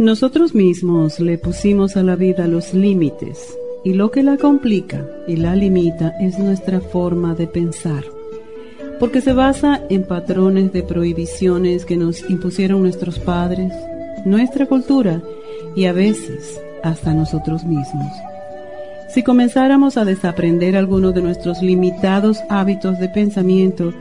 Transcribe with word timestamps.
Nosotros 0.00 0.54
mismos 0.54 1.20
le 1.20 1.36
pusimos 1.36 1.94
a 1.98 2.02
la 2.02 2.16
vida 2.16 2.46
los 2.46 2.72
límites 2.72 3.54
y 3.84 3.92
lo 3.92 4.10
que 4.10 4.22
la 4.22 4.38
complica 4.38 5.06
y 5.28 5.36
la 5.36 5.54
limita 5.54 6.14
es 6.18 6.38
nuestra 6.38 6.80
forma 6.80 7.34
de 7.34 7.46
pensar, 7.46 8.04
porque 8.98 9.20
se 9.20 9.34
basa 9.34 9.82
en 9.90 10.04
patrones 10.04 10.72
de 10.72 10.84
prohibiciones 10.84 11.84
que 11.84 11.98
nos 11.98 12.30
impusieron 12.30 12.80
nuestros 12.80 13.18
padres, 13.18 13.74
nuestra 14.24 14.64
cultura 14.64 15.20
y 15.76 15.84
a 15.84 15.92
veces 15.92 16.58
hasta 16.82 17.12
nosotros 17.12 17.64
mismos. 17.64 18.10
Si 19.10 19.22
comenzáramos 19.22 19.98
a 19.98 20.06
desaprender 20.06 20.78
algunos 20.78 21.12
de 21.12 21.20
nuestros 21.20 21.60
limitados 21.60 22.38
hábitos 22.48 22.98
de 22.98 23.10
pensamiento 23.10 23.92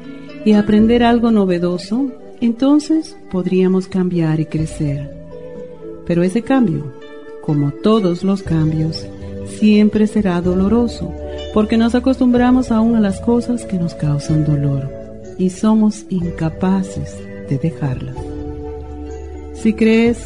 y 0.45 0.53
aprender 0.53 1.03
algo 1.03 1.29
novedoso, 1.29 2.09
entonces 2.39 3.17
podríamos 3.29 3.89
cambiar 3.89 4.39
y 4.39 4.45
crecer. 4.45 5.18
Pero 6.09 6.23
ese 6.23 6.41
cambio, 6.41 6.91
como 7.43 7.69
todos 7.69 8.23
los 8.23 8.41
cambios, 8.41 9.05
siempre 9.45 10.07
será 10.07 10.41
doloroso, 10.41 11.13
porque 11.53 11.77
nos 11.77 11.93
acostumbramos 11.93 12.71
aún 12.71 12.95
a 12.95 12.99
las 12.99 13.19
cosas 13.19 13.63
que 13.63 13.77
nos 13.77 13.93
causan 13.93 14.43
dolor 14.43 14.89
y 15.37 15.51
somos 15.51 16.07
incapaces 16.09 17.15
de 17.47 17.59
dejarlas. 17.59 18.15
Si 19.53 19.73
crees 19.73 20.17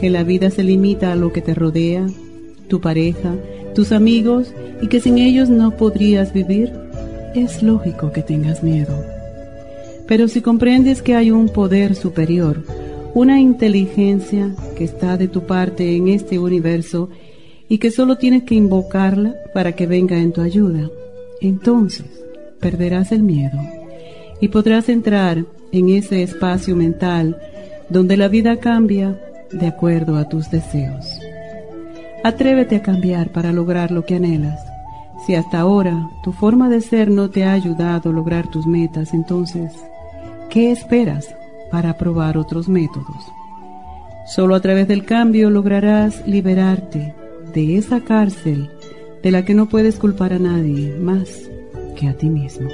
que 0.00 0.08
la 0.08 0.22
vida 0.22 0.50
se 0.50 0.64
limita 0.64 1.12
a 1.12 1.16
lo 1.16 1.30
que 1.30 1.42
te 1.42 1.52
rodea, 1.52 2.06
tu 2.68 2.80
pareja, 2.80 3.34
tus 3.74 3.92
amigos 3.92 4.54
y 4.80 4.86
que 4.86 4.98
sin 4.98 5.18
ellos 5.18 5.50
no 5.50 5.72
podrías 5.72 6.32
vivir, 6.32 6.72
es 7.34 7.62
lógico 7.62 8.12
que 8.12 8.22
tengas 8.22 8.62
miedo. 8.62 9.04
Pero 10.06 10.26
si 10.26 10.40
comprendes 10.40 11.02
que 11.02 11.14
hay 11.14 11.30
un 11.30 11.50
poder 11.50 11.96
superior, 11.96 12.62
una 13.18 13.40
inteligencia 13.40 14.54
que 14.76 14.84
está 14.84 15.16
de 15.16 15.26
tu 15.26 15.44
parte 15.44 15.96
en 15.96 16.06
este 16.06 16.38
universo 16.38 17.10
y 17.68 17.78
que 17.78 17.90
solo 17.90 18.16
tienes 18.16 18.44
que 18.44 18.54
invocarla 18.54 19.34
para 19.52 19.72
que 19.72 19.88
venga 19.88 20.16
en 20.16 20.30
tu 20.30 20.40
ayuda, 20.40 20.88
entonces 21.40 22.06
perderás 22.60 23.10
el 23.10 23.24
miedo 23.24 23.58
y 24.40 24.46
podrás 24.46 24.88
entrar 24.88 25.44
en 25.72 25.88
ese 25.88 26.22
espacio 26.22 26.76
mental 26.76 27.36
donde 27.88 28.16
la 28.16 28.28
vida 28.28 28.58
cambia 28.58 29.20
de 29.50 29.66
acuerdo 29.66 30.14
a 30.16 30.28
tus 30.28 30.48
deseos. 30.52 31.18
Atrévete 32.22 32.76
a 32.76 32.82
cambiar 32.82 33.32
para 33.32 33.52
lograr 33.52 33.90
lo 33.90 34.04
que 34.04 34.14
anhelas. 34.14 34.60
Si 35.26 35.34
hasta 35.34 35.58
ahora 35.58 36.08
tu 36.22 36.30
forma 36.30 36.68
de 36.68 36.80
ser 36.82 37.10
no 37.10 37.30
te 37.30 37.42
ha 37.42 37.52
ayudado 37.52 38.10
a 38.10 38.12
lograr 38.12 38.48
tus 38.48 38.64
metas, 38.64 39.12
entonces, 39.12 39.72
¿qué 40.50 40.70
esperas 40.70 41.34
para 41.70 41.96
probar 41.96 42.38
otros 42.38 42.68
métodos? 42.68 43.32
Solo 44.26 44.54
a 44.54 44.60
través 44.60 44.88
del 44.88 45.04
cambio 45.04 45.50
lograrás 45.50 46.26
liberarte 46.26 47.14
de 47.54 47.78
esa 47.78 48.00
cárcel 48.00 48.70
de 49.22 49.30
la 49.30 49.44
que 49.44 49.54
no 49.54 49.68
puedes 49.68 49.98
culpar 49.98 50.32
a 50.32 50.38
nadie 50.38 50.96
más 50.98 51.28
que 51.96 52.08
a 52.08 52.16
ti 52.16 52.28
mismo. 52.28 52.68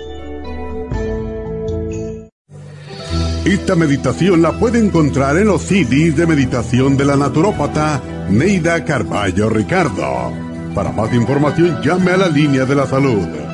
Esta 3.44 3.76
meditación 3.76 4.42
la 4.42 4.52
puede 4.58 4.78
encontrar 4.78 5.36
en 5.36 5.46
los 5.46 5.62
CDs 5.62 6.16
de 6.16 6.26
meditación 6.26 6.96
de 6.96 7.04
la 7.04 7.16
naturópata 7.16 8.02
Neida 8.30 8.84
Carballo 8.84 9.50
Ricardo. 9.50 10.32
Para 10.74 10.92
más 10.92 11.12
información 11.14 11.80
llame 11.82 12.12
a 12.12 12.16
la 12.16 12.28
línea 12.28 12.64
de 12.64 12.74
la 12.74 12.86
salud 12.86 13.53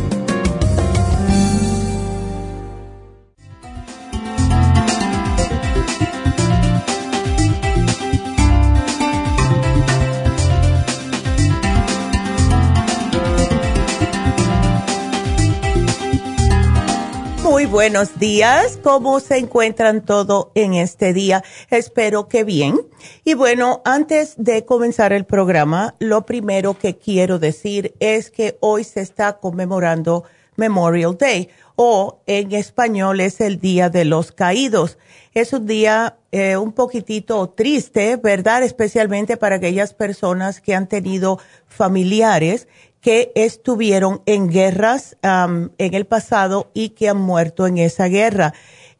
Buenos 17.71 18.19
días. 18.19 18.77
¿Cómo 18.83 19.21
se 19.21 19.37
encuentran 19.37 20.03
todo 20.03 20.51
en 20.55 20.73
este 20.73 21.13
día? 21.13 21.41
Espero 21.69 22.27
que 22.27 22.43
bien. 22.43 22.81
Y 23.23 23.33
bueno, 23.33 23.81
antes 23.85 24.33
de 24.35 24.65
comenzar 24.65 25.13
el 25.13 25.23
programa, 25.23 25.95
lo 25.99 26.25
primero 26.25 26.77
que 26.77 26.97
quiero 26.97 27.39
decir 27.39 27.93
es 28.01 28.29
que 28.29 28.57
hoy 28.59 28.83
se 28.83 28.99
está 28.99 29.39
conmemorando 29.39 30.25
Memorial 30.57 31.17
Day 31.17 31.49
o 31.77 32.21
en 32.27 32.51
español 32.51 33.21
es 33.21 33.39
el 33.39 33.59
Día 33.59 33.89
de 33.89 34.03
los 34.03 34.33
Caídos. 34.33 34.97
Es 35.33 35.53
un 35.53 35.65
día 35.65 36.17
eh, 36.33 36.57
un 36.57 36.73
poquitito 36.73 37.49
triste, 37.49 38.17
¿verdad? 38.17 38.63
Especialmente 38.63 39.37
para 39.37 39.55
aquellas 39.55 39.93
personas 39.93 40.59
que 40.59 40.75
han 40.75 40.87
tenido 40.87 41.39
familiares 41.67 42.67
que 43.01 43.31
estuvieron 43.35 44.21
en 44.25 44.47
guerras 44.47 45.17
en 45.23 45.71
el 45.77 46.05
pasado 46.05 46.69
y 46.73 46.89
que 46.89 47.09
han 47.09 47.17
muerto 47.17 47.67
en 47.67 47.77
esa 47.79 48.05
guerra. 48.05 48.53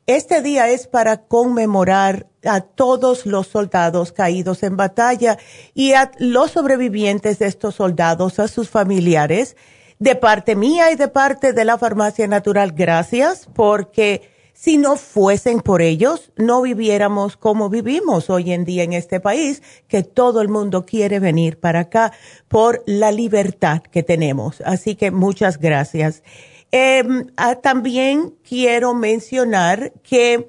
Este 0.08 0.42
día 0.42 0.70
es 0.70 0.88
para 0.88 1.26
conmemorar 1.28 2.28
a 2.44 2.62
todos 2.62 3.28
los 3.28 3.48
soldados 3.48 4.12
caídos 4.12 4.64
en 4.64 4.76
batalla 4.76 5.38
y 5.76 5.94
a 5.94 6.12
los 6.18 6.52
sobrevivientes 6.52 7.38
de 7.40 7.46
estos 7.46 7.76
soldados, 7.76 8.40
a 8.40 8.48
sus 8.48 8.70
familiares. 8.70 9.56
De 10.00 10.16
parte 10.16 10.56
mía 10.56 10.92
y 10.92 10.96
de 10.96 11.08
parte 11.08 11.54
de 11.54 11.64
la 11.64 11.78
Farmacia 11.78 12.28
Natural, 12.28 12.72
gracias 12.72 13.48
porque 13.54 14.31
si 14.62 14.78
no 14.78 14.96
fuesen 14.96 15.60
por 15.62 15.82
ellos, 15.82 16.32
no 16.36 16.62
viviéramos 16.62 17.36
como 17.36 17.68
vivimos 17.68 18.30
hoy 18.30 18.52
en 18.54 18.64
día 18.64 18.84
en 18.84 18.94
este 18.94 19.20
país, 19.20 19.64
que 19.88 20.04
todo 20.04 20.40
el 20.40 20.50
mundo 20.50 20.86
quiere 20.86 21.20
venir 21.20 21.60
para 21.60 21.80
acá 21.80 22.12
por 22.48 22.84
la 22.86 23.12
libertad 23.12 23.82
que 23.82 24.04
tenemos. 24.04 24.62
Así 24.62 24.94
que 24.94 25.10
muchas 25.10 25.58
gracias. 25.58 26.22
Em, 26.70 27.26
ah, 27.38 27.56
también 27.56 28.36
quiero 28.48 28.94
mencionar 28.94 29.94
que 30.04 30.48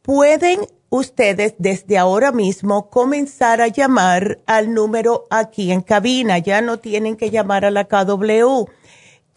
pueden 0.00 0.60
ustedes 0.88 1.56
desde 1.58 1.98
ahora 1.98 2.30
mismo 2.30 2.88
comenzar 2.88 3.60
a 3.60 3.66
llamar 3.66 4.38
al 4.46 4.72
número 4.72 5.26
aquí 5.28 5.72
en 5.72 5.80
cabina. 5.80 6.38
Ya 6.38 6.60
no 6.60 6.78
tienen 6.78 7.16
que 7.16 7.30
llamar 7.30 7.64
a 7.64 7.72
la 7.72 7.88
KW. 7.88 8.66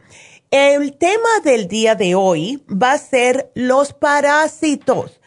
El 0.50 0.96
tema 0.96 1.40
del 1.42 1.68
día 1.68 1.94
de 1.94 2.14
hoy 2.14 2.62
va 2.70 2.92
a 2.92 2.98
ser 2.98 3.50
los 3.54 3.92
parásitos 3.92 5.20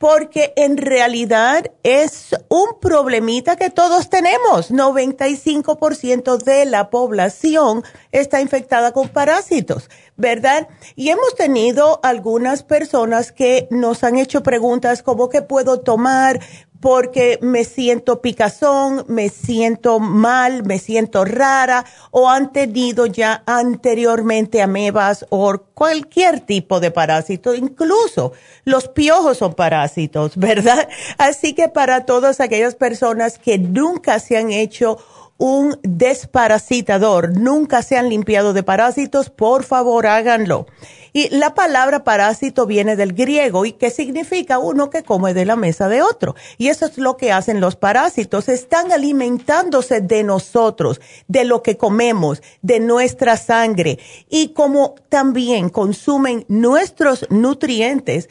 porque 0.00 0.54
en 0.56 0.78
realidad 0.78 1.72
es 1.82 2.34
un 2.48 2.80
problemita 2.80 3.56
que 3.56 3.68
todos 3.68 4.08
tenemos. 4.08 4.70
95% 4.70 6.42
de 6.42 6.64
la 6.64 6.88
población 6.88 7.84
está 8.10 8.40
infectada 8.40 8.92
con 8.92 9.10
parásitos, 9.10 9.90
¿verdad? 10.20 10.68
Y 10.94 11.08
hemos 11.08 11.34
tenido 11.34 12.00
algunas 12.02 12.62
personas 12.62 13.32
que 13.32 13.66
nos 13.70 14.04
han 14.04 14.18
hecho 14.18 14.42
preguntas 14.42 15.02
como 15.02 15.28
qué 15.28 15.42
puedo 15.42 15.80
tomar, 15.80 16.40
porque 16.80 17.38
me 17.42 17.64
siento 17.64 18.22
picazón, 18.22 19.04
me 19.06 19.28
siento 19.28 20.00
mal, 20.00 20.64
me 20.64 20.78
siento 20.78 21.24
rara 21.24 21.84
o 22.10 22.28
han 22.28 22.52
tenido 22.52 23.06
ya 23.06 23.42
anteriormente 23.46 24.62
amebas 24.62 25.26
o 25.28 25.58
cualquier 25.74 26.40
tipo 26.40 26.80
de 26.80 26.90
parásito, 26.90 27.54
incluso 27.54 28.32
los 28.64 28.88
piojos 28.88 29.38
son 29.38 29.54
parásitos, 29.54 30.32
¿verdad? 30.36 30.88
Así 31.18 31.54
que 31.54 31.68
para 31.68 32.06
todas 32.06 32.40
aquellas 32.40 32.74
personas 32.74 33.38
que 33.38 33.58
nunca 33.58 34.18
se 34.18 34.38
han 34.38 34.50
hecho 34.50 34.98
un 35.40 35.80
desparasitador, 35.82 37.36
nunca 37.36 37.82
se 37.82 37.96
han 37.96 38.10
limpiado 38.10 38.52
de 38.52 38.62
parásitos, 38.62 39.30
por 39.30 39.64
favor 39.64 40.06
háganlo. 40.06 40.66
Y 41.14 41.34
la 41.34 41.54
palabra 41.54 42.04
parásito 42.04 42.66
viene 42.66 42.94
del 42.94 43.14
griego 43.14 43.64
y 43.64 43.72
que 43.72 43.90
significa 43.90 44.58
uno 44.58 44.90
que 44.90 45.02
come 45.02 45.32
de 45.32 45.46
la 45.46 45.56
mesa 45.56 45.88
de 45.88 46.02
otro. 46.02 46.36
Y 46.58 46.68
eso 46.68 46.84
es 46.84 46.98
lo 46.98 47.16
que 47.16 47.32
hacen 47.32 47.60
los 47.60 47.74
parásitos. 47.74 48.50
Están 48.50 48.92
alimentándose 48.92 50.02
de 50.02 50.22
nosotros, 50.22 51.00
de 51.26 51.44
lo 51.44 51.62
que 51.62 51.78
comemos, 51.78 52.42
de 52.60 52.78
nuestra 52.78 53.38
sangre. 53.38 53.98
Y 54.28 54.52
como 54.52 54.94
también 55.08 55.70
consumen 55.70 56.44
nuestros 56.48 57.26
nutrientes, 57.30 58.28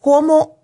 como 0.00 0.55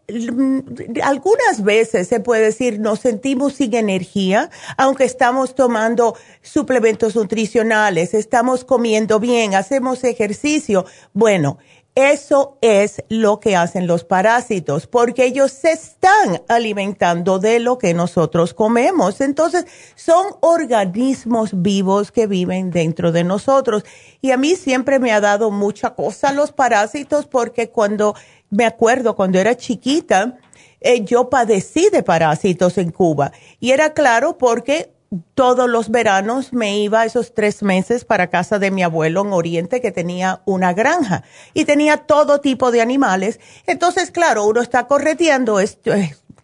algunas 1.02 1.62
veces 1.62 2.08
se 2.08 2.20
puede 2.20 2.43
decir 2.43 2.78
nos 2.81 3.00
sentimos 3.00 3.54
sin 3.54 3.75
energía, 3.75 4.50
aunque 4.76 5.04
estamos 5.04 5.54
tomando 5.54 6.16
suplementos 6.43 7.14
nutricionales, 7.16 8.14
estamos 8.14 8.64
comiendo 8.64 9.20
bien, 9.20 9.54
hacemos 9.54 10.04
ejercicio. 10.04 10.84
Bueno, 11.12 11.58
eso 11.94 12.56
es 12.62 13.04
lo 13.10 13.38
que 13.38 13.54
hacen 13.54 13.87
los 13.87 14.04
parásitos, 14.04 14.87
porque 14.87 15.26
ellos 15.26 15.52
se 15.52 15.72
están 15.72 16.40
alimentando 16.48 17.38
de 17.38 17.60
lo 17.60 17.76
que 17.76 17.93
nosotros 17.93 18.55
comemos. 18.55 19.20
Entonces, 19.20 19.66
son 19.94 20.25
organismos 20.40 21.50
vivos 21.52 22.10
que 22.10 22.26
viven 22.26 22.70
dentro 22.70 23.12
de 23.12 23.25
nosotros. 23.25 23.84
Y 24.22 24.31
a 24.31 24.38
mí 24.38 24.56
siempre 24.56 25.00
me 25.00 25.12
ha 25.12 25.20
dado 25.20 25.50
mucha 25.50 25.90
cosa 25.90 26.32
los 26.32 26.50
parásitos, 26.50 27.26
porque 27.26 27.69
cuando 27.69 28.14
me 28.52 28.66
acuerdo 28.66 29.16
cuando 29.16 29.38
era 29.38 29.56
chiquita, 29.56 30.38
eh, 30.81 31.04
yo 31.04 31.31
padecí 31.31 31.88
de 31.90 32.02
parásitos 32.02 32.76
en 32.78 32.90
Cuba. 32.90 33.32
Y 33.58 33.70
era 33.70 33.94
claro 33.94 34.37
porque 34.37 34.93
todos 35.34 35.69
los 35.69 35.90
veranos 35.90 36.52
me 36.52 36.78
iba 36.78 37.04
esos 37.04 37.34
tres 37.34 37.62
meses 37.62 38.04
para 38.04 38.28
casa 38.28 38.58
de 38.58 38.70
mi 38.70 38.82
abuelo 38.82 39.22
en 39.22 39.32
Oriente 39.32 39.81
que 39.81 39.90
tenía 39.90 40.43
una 40.44 40.72
granja 40.75 41.22
y 41.54 41.64
tenía 41.64 41.96
todo 41.99 42.40
tipo 42.40 42.70
de 42.70 42.82
animales. 42.82 43.40
Entonces, 43.66 44.10
claro, 44.10 44.44
uno 44.44 44.60
está 44.60 44.87
correteando 44.87 45.58
esto, 45.58 45.93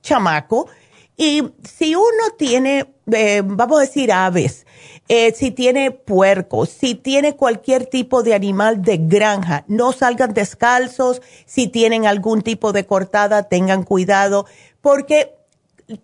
chamaco 0.02 0.68
y 1.16 1.42
si 1.64 1.94
uno 1.94 2.30
tiene, 2.38 2.94
eh, 3.12 3.42
vamos 3.44 3.78
a 3.78 3.82
decir, 3.82 4.12
aves, 4.12 4.66
eh, 5.08 5.32
si 5.34 5.50
tiene 5.50 5.90
puercos, 5.90 6.68
si 6.68 6.94
tiene 6.94 7.34
cualquier 7.34 7.86
tipo 7.86 8.22
de 8.22 8.34
animal 8.34 8.82
de 8.82 8.98
granja, 8.98 9.64
no 9.66 9.92
salgan 9.92 10.34
descalzos, 10.34 11.22
si 11.46 11.66
tienen 11.66 12.06
algún 12.06 12.42
tipo 12.42 12.72
de 12.72 12.84
cortada, 12.84 13.44
tengan 13.44 13.84
cuidado, 13.84 14.46
porque 14.82 15.34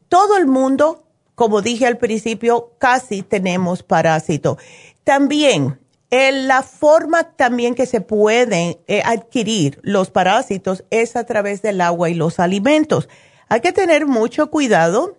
todo 0.08 0.38
el 0.38 0.46
mundo, 0.46 1.04
como 1.34 1.60
dije 1.60 1.86
al 1.86 1.98
principio, 1.98 2.72
casi 2.78 3.22
tenemos 3.22 3.82
parásito. 3.82 4.56
También, 5.04 5.78
la 6.10 6.62
forma 6.62 7.24
también 7.24 7.74
que 7.74 7.86
se 7.86 8.00
pueden 8.00 8.78
eh, 8.86 9.02
adquirir 9.04 9.80
los 9.82 10.10
parásitos 10.10 10.84
es 10.90 11.16
a 11.16 11.24
través 11.24 11.60
del 11.60 11.80
agua 11.80 12.08
y 12.08 12.14
los 12.14 12.38
alimentos. 12.38 13.08
Hay 13.48 13.60
que 13.60 13.72
tener 13.72 14.06
mucho 14.06 14.50
cuidado 14.50 15.16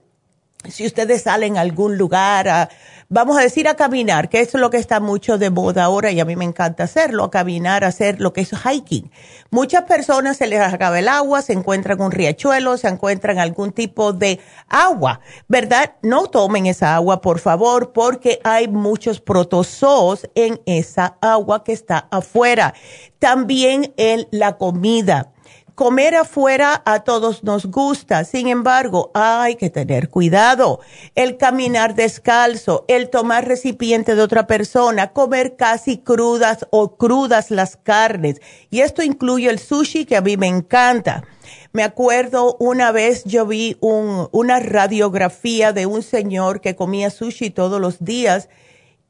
si 0.69 0.85
ustedes 0.85 1.23
salen 1.23 1.57
a 1.57 1.61
algún 1.61 1.97
lugar, 1.97 2.69
vamos 3.09 3.37
a 3.37 3.41
decir 3.41 3.67
a 3.67 3.75
caminar, 3.75 4.29
que 4.29 4.41
eso 4.41 4.57
es 4.57 4.61
lo 4.61 4.69
que 4.69 4.77
está 4.77 4.99
mucho 4.99 5.37
de 5.37 5.49
moda 5.49 5.83
ahora 5.83 6.11
y 6.11 6.19
a 6.19 6.25
mí 6.25 6.35
me 6.35 6.45
encanta 6.45 6.83
hacerlo, 6.83 7.23
a 7.23 7.31
caminar, 7.31 7.83
hacer 7.83 8.19
lo 8.19 8.33
que 8.33 8.41
es 8.41 8.51
hiking. 8.51 9.11
Muchas 9.51 9.83
personas 9.83 10.37
se 10.37 10.47
les 10.47 10.59
acaba 10.59 10.99
el 10.99 11.07
agua, 11.07 11.41
se 11.41 11.53
encuentran 11.53 12.01
un 12.01 12.11
riachuelo, 12.11 12.77
se 12.77 12.87
encuentran 12.87 13.39
algún 13.39 13.71
tipo 13.71 14.13
de 14.13 14.39
agua, 14.67 15.21
¿verdad? 15.47 15.95
No 16.01 16.27
tomen 16.27 16.65
esa 16.65 16.95
agua, 16.95 17.21
por 17.21 17.39
favor, 17.39 17.93
porque 17.93 18.39
hay 18.43 18.67
muchos 18.67 19.21
protozoos 19.21 20.27
en 20.35 20.59
esa 20.65 21.17
agua 21.21 21.63
que 21.63 21.73
está 21.73 22.07
afuera. 22.11 22.73
También 23.19 23.93
en 23.97 24.27
la 24.31 24.57
comida 24.57 25.34
Comer 25.75 26.15
afuera 26.15 26.81
a 26.85 27.03
todos 27.03 27.43
nos 27.43 27.65
gusta, 27.65 28.23
sin 28.23 28.47
embargo, 28.47 29.11
hay 29.13 29.57
que 29.57 29.69
tener 29.69 30.07
cuidado. 30.07 30.79
El 31.15 31.35
caminar 31.35 31.95
descalzo, 31.95 32.85
el 32.87 33.09
tomar 33.09 33.45
recipiente 33.45 34.15
de 34.15 34.21
otra 34.21 34.47
persona, 34.47 35.11
comer 35.11 35.57
casi 35.57 35.97
crudas 35.97 36.65
o 36.69 36.95
crudas 36.95 37.51
las 37.51 37.75
carnes. 37.75 38.39
Y 38.69 38.79
esto 38.79 39.03
incluye 39.03 39.49
el 39.49 39.59
sushi 39.59 40.05
que 40.05 40.15
a 40.15 40.21
mí 40.21 40.37
me 40.37 40.47
encanta. 40.47 41.25
Me 41.73 41.83
acuerdo 41.83 42.55
una 42.61 42.93
vez 42.93 43.25
yo 43.25 43.45
vi 43.45 43.75
una 43.81 44.61
radiografía 44.61 45.73
de 45.73 45.87
un 45.87 46.03
señor 46.03 46.61
que 46.61 46.77
comía 46.77 47.09
sushi 47.09 47.49
todos 47.49 47.81
los 47.81 48.01
días 48.01 48.47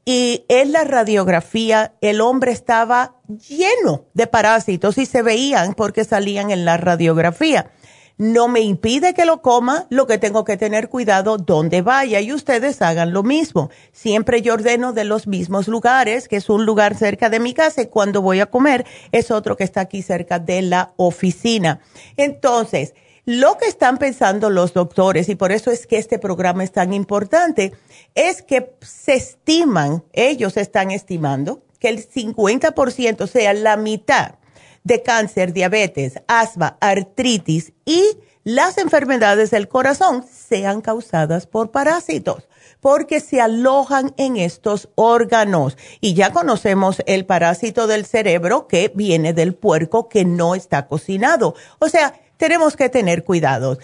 y 0.08 0.44
en 0.48 0.70
la 0.70 0.84
radiografía 0.84 1.94
el 2.00 2.20
hombre 2.20 2.52
estaba 2.52 3.16
lleno 3.48 4.04
de 4.14 4.28
parásitos 4.28 4.98
y 4.98 5.04
se 5.04 5.20
veían 5.20 5.74
porque 5.74 6.04
salían 6.04 6.52
en 6.52 6.64
la 6.64 6.76
radiografía. 6.76 7.72
No 8.16 8.46
me 8.46 8.60
impide 8.60 9.14
que 9.14 9.26
lo 9.26 9.42
coma, 9.42 9.86
lo 9.90 10.06
que 10.06 10.16
tengo 10.16 10.44
que 10.44 10.56
tener 10.56 10.88
cuidado 10.88 11.36
donde 11.38 11.82
vaya 11.82 12.20
y 12.20 12.32
ustedes 12.32 12.80
hagan 12.82 13.12
lo 13.12 13.24
mismo. 13.24 13.68
Siempre 13.92 14.42
yo 14.42 14.54
ordeno 14.54 14.92
de 14.92 15.04
los 15.04 15.26
mismos 15.26 15.66
lugares, 15.66 16.28
que 16.28 16.36
es 16.36 16.48
un 16.48 16.64
lugar 16.64 16.94
cerca 16.94 17.28
de 17.28 17.40
mi 17.40 17.52
casa 17.52 17.82
y 17.82 17.86
cuando 17.86 18.22
voy 18.22 18.38
a 18.38 18.46
comer 18.46 18.86
es 19.10 19.32
otro 19.32 19.56
que 19.56 19.64
está 19.64 19.80
aquí 19.80 20.02
cerca 20.02 20.38
de 20.38 20.62
la 20.62 20.94
oficina. 20.96 21.80
Entonces, 22.16 22.94
lo 23.26 23.58
que 23.58 23.66
están 23.66 23.98
pensando 23.98 24.50
los 24.50 24.72
doctores, 24.72 25.28
y 25.28 25.34
por 25.34 25.50
eso 25.50 25.72
es 25.72 25.86
que 25.86 25.98
este 25.98 26.18
programa 26.20 26.62
es 26.62 26.70
tan 26.70 26.92
importante, 26.92 27.72
es 28.14 28.40
que 28.40 28.76
se 28.80 29.14
estiman, 29.14 30.04
ellos 30.12 30.56
están 30.56 30.92
estimando, 30.92 31.64
que 31.80 31.88
el 31.88 32.08
50%, 32.08 33.20
o 33.20 33.26
sea, 33.26 33.52
la 33.52 33.76
mitad 33.76 34.36
de 34.84 35.02
cáncer, 35.02 35.52
diabetes, 35.52 36.22
asma, 36.28 36.78
artritis 36.80 37.72
y 37.84 38.02
las 38.44 38.78
enfermedades 38.78 39.50
del 39.50 39.66
corazón 39.66 40.24
sean 40.24 40.80
causadas 40.80 41.48
por 41.48 41.72
parásitos, 41.72 42.48
porque 42.80 43.18
se 43.18 43.40
alojan 43.40 44.14
en 44.16 44.36
estos 44.36 44.88
órganos. 44.94 45.76
Y 46.00 46.14
ya 46.14 46.32
conocemos 46.32 47.02
el 47.06 47.26
parásito 47.26 47.88
del 47.88 48.06
cerebro 48.06 48.68
que 48.68 48.92
viene 48.94 49.32
del 49.32 49.56
puerco 49.56 50.08
que 50.08 50.24
no 50.24 50.54
está 50.54 50.86
cocinado. 50.86 51.56
O 51.80 51.88
sea, 51.88 52.14
tenemos 52.36 52.76
que 52.76 52.88
tener 52.88 53.24
cuidado. 53.24 53.78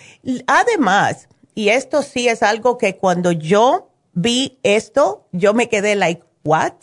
Además, 0.46 1.28
y 1.54 1.68
esto 1.68 2.02
sí 2.02 2.28
es 2.28 2.42
algo 2.42 2.78
que 2.78 2.96
cuando 2.96 3.32
yo 3.32 3.90
vi 4.14 4.58
esto, 4.62 5.26
yo 5.32 5.54
me 5.54 5.68
quedé 5.68 5.94
like, 5.96 6.22
what? 6.44 6.74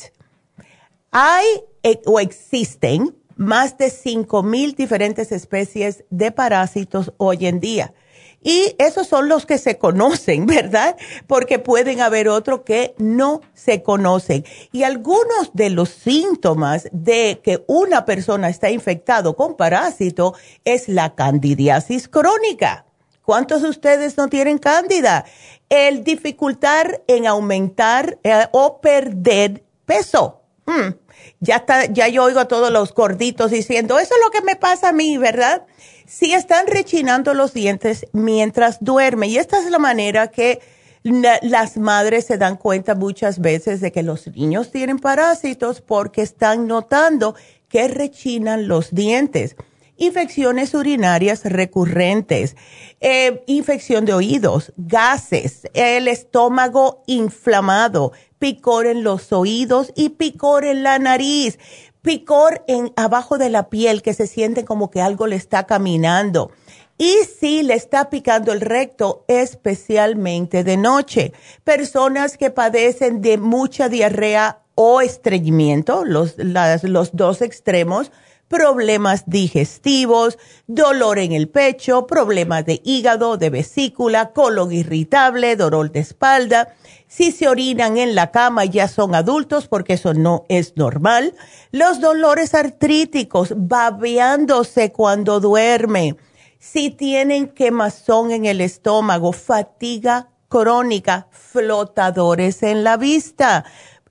Hay 1.11 1.45
eh, 1.83 2.01
o 2.05 2.19
existen 2.19 3.15
más 3.35 3.77
de 3.77 3.89
5 3.89 4.43
mil 4.43 4.75
diferentes 4.75 5.31
especies 5.31 6.03
de 6.09 6.31
parásitos 6.31 7.13
hoy 7.17 7.47
en 7.47 7.59
día. 7.59 7.93
Y 8.41 8.75
esos 8.77 9.08
son 9.08 9.27
los 9.27 9.46
que 9.46 9.58
se 9.58 9.77
conocen, 9.77 10.46
¿verdad? 10.48 10.96
Porque 11.27 11.60
pueden 11.60 12.01
haber 12.01 12.29
otros 12.29 12.62
que 12.62 12.96
no 12.98 13.41
se 13.53 13.84
conocen. 13.84 14.46
Y 14.72 14.84
algunos 14.84 15.51
de 15.53 15.69
los 15.69 15.89
síntomas 15.89 16.88
de 16.91 17.41
que 17.43 17.63
una 17.67 18.05
persona 18.05 18.50
está 18.50 18.69
infectado 18.69 19.36
con 19.36 19.55
parásito 19.55 20.36
es 20.65 20.88
la 20.88 21.15
candidiasis 21.15 22.08
crónica 22.08 22.86
¿Cuántos 23.29 23.62
de 23.62 23.69
ustedes 23.69 24.17
no 24.17 24.27
tienen 24.27 24.58
cándida? 24.58 25.24
El 25.69 26.03
dificultar 26.03 27.03
en 27.05 27.27
aumentar 27.27 28.17
eh, 28.24 28.48
o 28.51 28.81
perder 28.81 29.63
peso. 29.86 30.41
Hmm, 30.65 30.96
ya 31.39 31.58
está, 31.58 31.86
ya 31.86 32.08
yo 32.08 32.24
oigo 32.24 32.39
a 32.39 32.48
todos 32.48 32.72
los 32.72 32.91
gorditos 32.91 33.51
diciendo, 33.51 34.00
eso 34.00 34.15
es 34.15 34.22
lo 34.25 34.31
que 34.31 34.41
me 34.41 34.55
pasa 34.55 34.89
a 34.89 34.93
mí, 34.93 35.19
¿verdad? 35.19 35.67
Si 36.10 36.34
están 36.34 36.66
rechinando 36.66 37.36
los 37.36 37.54
dientes 37.54 38.08
mientras 38.13 38.80
duerme. 38.82 39.28
Y 39.28 39.38
esta 39.38 39.60
es 39.60 39.70
la 39.70 39.78
manera 39.78 40.30
que 40.30 40.60
las 41.04 41.78
madres 41.78 42.25
se 42.25 42.39
dan 42.39 42.58
cuenta 42.58 42.96
muchas 42.96 43.38
veces 43.38 43.80
de 43.80 43.92
que 43.92 44.01
los 44.01 44.25
niños 44.25 44.72
tienen 44.72 44.98
parásitos 44.98 45.82
porque 45.82 46.24
están 46.24 46.66
notando 46.66 47.36
que 47.68 47.88
rechinan 47.88 48.68
los 48.68 48.89
dientes. 48.89 49.56
Infecciones 49.98 50.74
urinarias 50.74 51.46
recurrentes, 51.46 52.56
eh, 53.01 53.44
infección 53.46 54.06
de 54.06 54.13
oídos, 54.13 54.74
gases, 54.78 55.68
el 55.75 56.08
estómago 56.08 57.04
inflamado, 57.06 58.13
picor 58.39 58.88
en 58.88 59.04
los 59.04 59.32
oídos 59.32 59.92
y 59.96 60.10
picor 60.10 60.63
en 60.63 60.82
la 60.84 60.98
nariz, 60.98 61.60
picor 62.01 62.63
en 62.68 62.94
abajo 62.96 63.38
de 63.38 63.50
la 63.50 63.70
piel 63.70 64.01
que 64.01 64.13
se 64.13 64.27
siente 64.27 64.65
como 64.65 64.89
que 64.89 65.01
algo 65.01 65.27
le 65.27 65.36
está 65.36 65.65
caminando 65.65 66.51
y 67.00 67.13
si 67.39 67.63
le 67.63 67.75
está 67.75 68.10
picando 68.10 68.51
el 68.51 68.60
recto, 68.60 69.24
especialmente 69.29 70.65
de 70.65 70.75
noche. 70.75 71.32
Personas 71.63 72.38
que 72.38 72.51
padecen 72.51 73.22
de 73.22 73.38
mucha 73.38 73.88
diarrea 73.88 74.60
o 74.75 75.00
estreñimiento, 75.00 76.03
los, 76.03 76.36
los 76.38 77.15
dos 77.15 77.41
extremos, 77.41 78.12
problemas 78.50 79.24
digestivos, 79.27 80.38
dolor 80.68 81.20
en 81.20 81.32
el 81.32 81.48
pecho, 81.48 82.06
problemas 82.08 82.65
de 82.65 82.82
hígado, 82.84 83.38
de 83.38 83.50
vesícula, 83.50 84.34
colon 84.34 84.74
irritable, 84.74 85.56
dolor 85.56 85.91
de 85.91 86.00
espalda. 86.00 86.75
Si 87.08 87.32
se 87.32 87.48
orinan 87.48 87.98
en 87.98 88.15
la 88.15 88.32
cama 88.32 88.65
ya 88.65 88.89
son 88.89 89.15
adultos 89.15 89.68
porque 89.68 89.94
eso 89.94 90.13
no 90.13 90.46
es 90.50 90.75
normal. 90.75 91.36
Los 91.72 92.01
dolores 92.01 92.53
artríticos, 92.53 93.53
babeándose 93.56 94.91
cuando 94.91 95.39
duerme 95.39 96.18
si 96.60 96.89
tienen 96.89 97.48
quemazón 97.48 98.32
en 98.32 98.46
el 98.46 98.60
estómago, 98.60 99.32
fatiga 99.32 100.29
crónica, 100.50 101.27
flotadores 101.32 102.63
en 102.63 102.84
la 102.84 102.98
vista. 102.98 103.63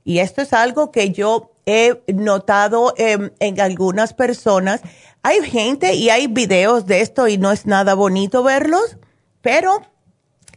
Y 0.08 0.20
esto 0.20 0.40
es 0.40 0.54
algo 0.54 0.90
que 0.90 1.10
yo 1.10 1.52
he 1.66 2.00
notado 2.06 2.94
en, 2.96 3.34
en 3.40 3.60
algunas 3.60 4.14
personas. 4.14 4.80
Hay 5.22 5.42
gente 5.42 5.92
y 5.96 6.08
hay 6.08 6.28
videos 6.28 6.86
de 6.86 7.02
esto 7.02 7.28
y 7.28 7.36
no 7.36 7.52
es 7.52 7.66
nada 7.66 7.92
bonito 7.92 8.42
verlos, 8.42 8.96
pero 9.42 9.82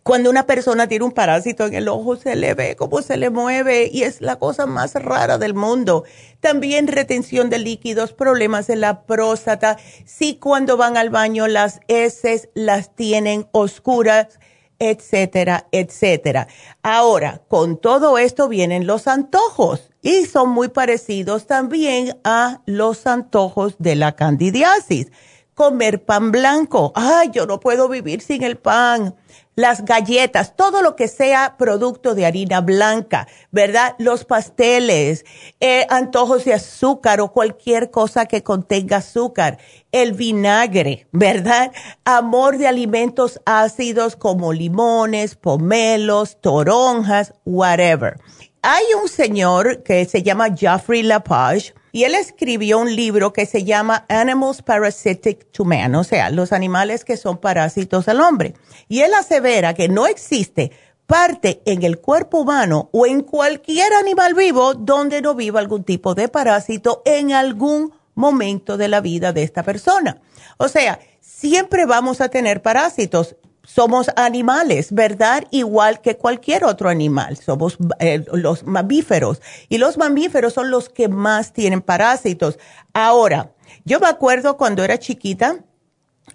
cuando 0.03 0.29
una 0.29 0.45
persona 0.45 0.87
tiene 0.87 1.03
un 1.03 1.11
parásito 1.11 1.65
en 1.65 1.73
el 1.73 1.89
ojo, 1.89 2.15
se 2.15 2.37
le 2.37 2.53
ve 2.53 2.77
cómo 2.77 3.01
se 3.01 3.17
le 3.17 3.29
mueve 3.29 3.89
y 3.91 4.03
es 4.03 4.21
la 4.21 4.37
cosa 4.37 4.67
más 4.67 4.93
rara 4.93 5.37
del 5.37 5.53
mundo. 5.53 6.05
También 6.39 6.87
retención 6.87 7.49
de 7.49 7.59
líquidos, 7.59 8.13
problemas 8.13 8.69
en 8.69 8.79
la 8.79 9.03
próstata. 9.03 9.75
Si 10.05 10.35
cuando 10.35 10.77
van 10.77 10.95
al 10.95 11.09
baño 11.09 11.49
las 11.49 11.81
heces 11.89 12.47
las 12.53 12.95
tienen 12.95 13.49
oscuras, 13.51 14.39
etcétera, 14.81 15.67
etcétera. 15.71 16.47
Ahora, 16.81 17.43
con 17.47 17.77
todo 17.77 18.17
esto 18.17 18.49
vienen 18.49 18.87
los 18.87 19.07
antojos 19.07 19.91
y 20.01 20.25
son 20.25 20.49
muy 20.49 20.69
parecidos 20.69 21.45
también 21.45 22.17
a 22.23 22.61
los 22.65 23.05
antojos 23.05 23.75
de 23.77 23.95
la 23.95 24.15
candidiasis. 24.15 25.11
Comer 25.53 26.03
pan 26.03 26.31
blanco. 26.31 26.91
Ay, 26.95 27.29
yo 27.31 27.45
no 27.45 27.59
puedo 27.59 27.89
vivir 27.89 28.21
sin 28.21 28.41
el 28.41 28.57
pan 28.57 29.13
las 29.61 29.85
galletas, 29.85 30.55
todo 30.55 30.81
lo 30.81 30.95
que 30.95 31.07
sea 31.07 31.55
producto 31.57 32.15
de 32.15 32.25
harina 32.25 32.59
blanca, 32.59 33.27
¿verdad? 33.51 33.95
Los 33.99 34.25
pasteles, 34.25 35.23
eh, 35.59 35.85
antojos 35.89 36.43
de 36.43 36.55
azúcar 36.55 37.21
o 37.21 37.31
cualquier 37.31 37.91
cosa 37.91 38.25
que 38.25 38.43
contenga 38.43 38.97
azúcar, 38.97 39.59
el 39.91 40.13
vinagre, 40.13 41.07
¿verdad? 41.11 41.71
Amor 42.03 42.57
de 42.57 42.67
alimentos 42.67 43.39
ácidos 43.45 44.15
como 44.15 44.51
limones, 44.51 45.35
pomelos, 45.35 46.41
toronjas, 46.41 47.33
whatever. 47.45 48.19
Hay 48.63 48.83
un 49.01 49.07
señor 49.07 49.83
que 49.83 50.05
se 50.05 50.23
llama 50.23 50.55
Geoffrey 50.55 51.03
Lapage 51.03 51.73
y 51.91 52.03
él 52.03 52.15
escribió 52.15 52.79
un 52.79 52.95
libro 52.95 53.33
que 53.33 53.45
se 53.45 53.63
llama 53.63 54.05
Animals 54.09 54.61
Parasitic 54.61 55.51
to 55.51 55.65
Man, 55.65 55.95
o 55.95 56.03
sea, 56.03 56.29
los 56.29 56.51
animales 56.51 57.03
que 57.03 57.17
son 57.17 57.37
parásitos 57.37 58.07
al 58.07 58.21
hombre. 58.21 58.53
Y 58.87 59.01
él 59.01 59.13
asevera 59.13 59.73
que 59.73 59.89
no 59.89 60.07
existe 60.07 60.71
parte 61.05 61.61
en 61.65 61.83
el 61.83 61.99
cuerpo 61.99 62.39
humano 62.39 62.89
o 62.93 63.05
en 63.05 63.21
cualquier 63.21 63.93
animal 63.93 64.33
vivo 64.33 64.73
donde 64.73 65.21
no 65.21 65.35
viva 65.35 65.59
algún 65.59 65.83
tipo 65.83 66.15
de 66.15 66.29
parásito 66.29 67.01
en 67.05 67.33
algún 67.33 67.91
momento 68.15 68.77
de 68.77 68.87
la 68.87 69.01
vida 69.01 69.33
de 69.33 69.43
esta 69.43 69.63
persona. 69.63 70.21
O 70.57 70.69
sea, 70.69 70.99
siempre 71.19 71.85
vamos 71.85 72.21
a 72.21 72.29
tener 72.29 72.61
parásitos 72.61 73.35
somos 73.73 74.09
animales, 74.17 74.91
¿verdad? 74.91 75.45
Igual 75.49 76.01
que 76.01 76.17
cualquier 76.17 76.65
otro 76.65 76.89
animal, 76.89 77.37
somos 77.37 77.77
eh, 77.99 78.25
los 78.33 78.63
mamíferos. 78.65 79.41
Y 79.69 79.77
los 79.77 79.97
mamíferos 79.97 80.53
son 80.53 80.71
los 80.71 80.89
que 80.89 81.07
más 81.07 81.53
tienen 81.53 81.81
parásitos. 81.81 82.59
Ahora, 82.93 83.53
yo 83.85 83.99
me 84.01 84.07
acuerdo 84.07 84.57
cuando 84.57 84.83
era 84.83 84.99
chiquita, 84.99 85.63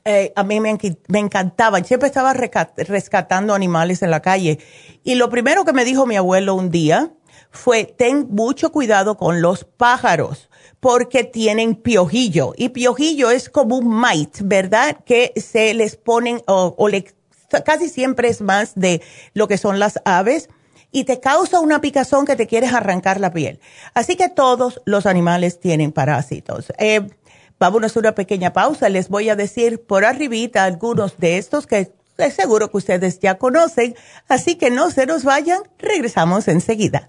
eh, 0.05 0.33
a 0.35 0.45
mí 0.45 0.61
me, 0.61 0.79
me 1.09 1.19
encantaba, 1.19 1.83
siempre 1.85 2.09
estaba 2.09 2.33
rescatando 2.33 3.53
animales 3.53 4.03
en 4.03 4.11
la 4.11 4.23
calle. 4.23 4.59
Y 5.05 5.17
lo 5.17 5.29
primero 5.29 5.65
que 5.67 5.75
me 5.75 5.85
dijo 5.85 6.07
mi 6.07 6.17
abuelo 6.17 6.55
un 6.55 6.71
día 6.71 7.13
fue, 7.51 7.85
ten 7.85 8.29
mucho 8.31 8.73
cuidado 8.73 9.17
con 9.17 9.43
los 9.43 9.65
pájaros 9.65 10.49
porque 10.81 11.25
tienen 11.25 11.75
piojillo. 11.75 12.53
Y 12.57 12.69
piojillo 12.69 13.31
es 13.31 13.49
como 13.49 13.77
un 13.77 14.01
mite, 14.01 14.41
¿verdad? 14.45 14.99
Que 15.05 15.33
se 15.37 15.75
les 15.75 15.97
ponen 15.97 16.41
o, 16.47 16.89
le, 16.89 17.05
casi 17.65 17.89
siempre 17.89 18.29
es 18.29 18.41
más 18.41 18.75
de 18.75 19.03
lo 19.35 19.49
que 19.49 19.59
son 19.59 19.79
las 19.79 20.01
aves 20.05 20.49
y 20.93 21.05
te 21.05 21.21
causa 21.21 21.61
una 21.61 21.81
picazón 21.81 22.27
que 22.27 22.37
te 22.37 22.47
quieres 22.47 22.73
arrancar 22.73 23.21
la 23.21 23.33
piel. 23.33 23.61
Así 23.95 24.17
que 24.17 24.29
todos 24.29 24.81
los 24.85 25.07
animales 25.07 25.61
tienen 25.61 25.93
parásitos. 25.93 26.73
Eh, 26.79 27.07
vámonos 27.59 27.97
a 27.97 28.01
una 28.01 28.15
pequeña 28.15 28.53
pausa. 28.53 28.89
Les 28.89 29.09
voy 29.09 29.29
a 29.29 29.37
decir 29.37 29.83
por 29.83 30.05
arribita 30.05 30.65
algunos 30.65 31.19
de 31.19 31.39
estos 31.39 31.67
que 31.67 31.93
seguro 32.31 32.71
que 32.71 32.79
ustedes 32.79 33.19
ya 33.21 33.37
conocen. 33.37 33.95
Así 34.29 34.57
que 34.57 34.71
no 34.71 34.91
se 34.91 35.07
nos 35.07 35.25
vayan. 35.25 35.61
Regresamos 35.79 36.49
enseguida. 36.49 37.09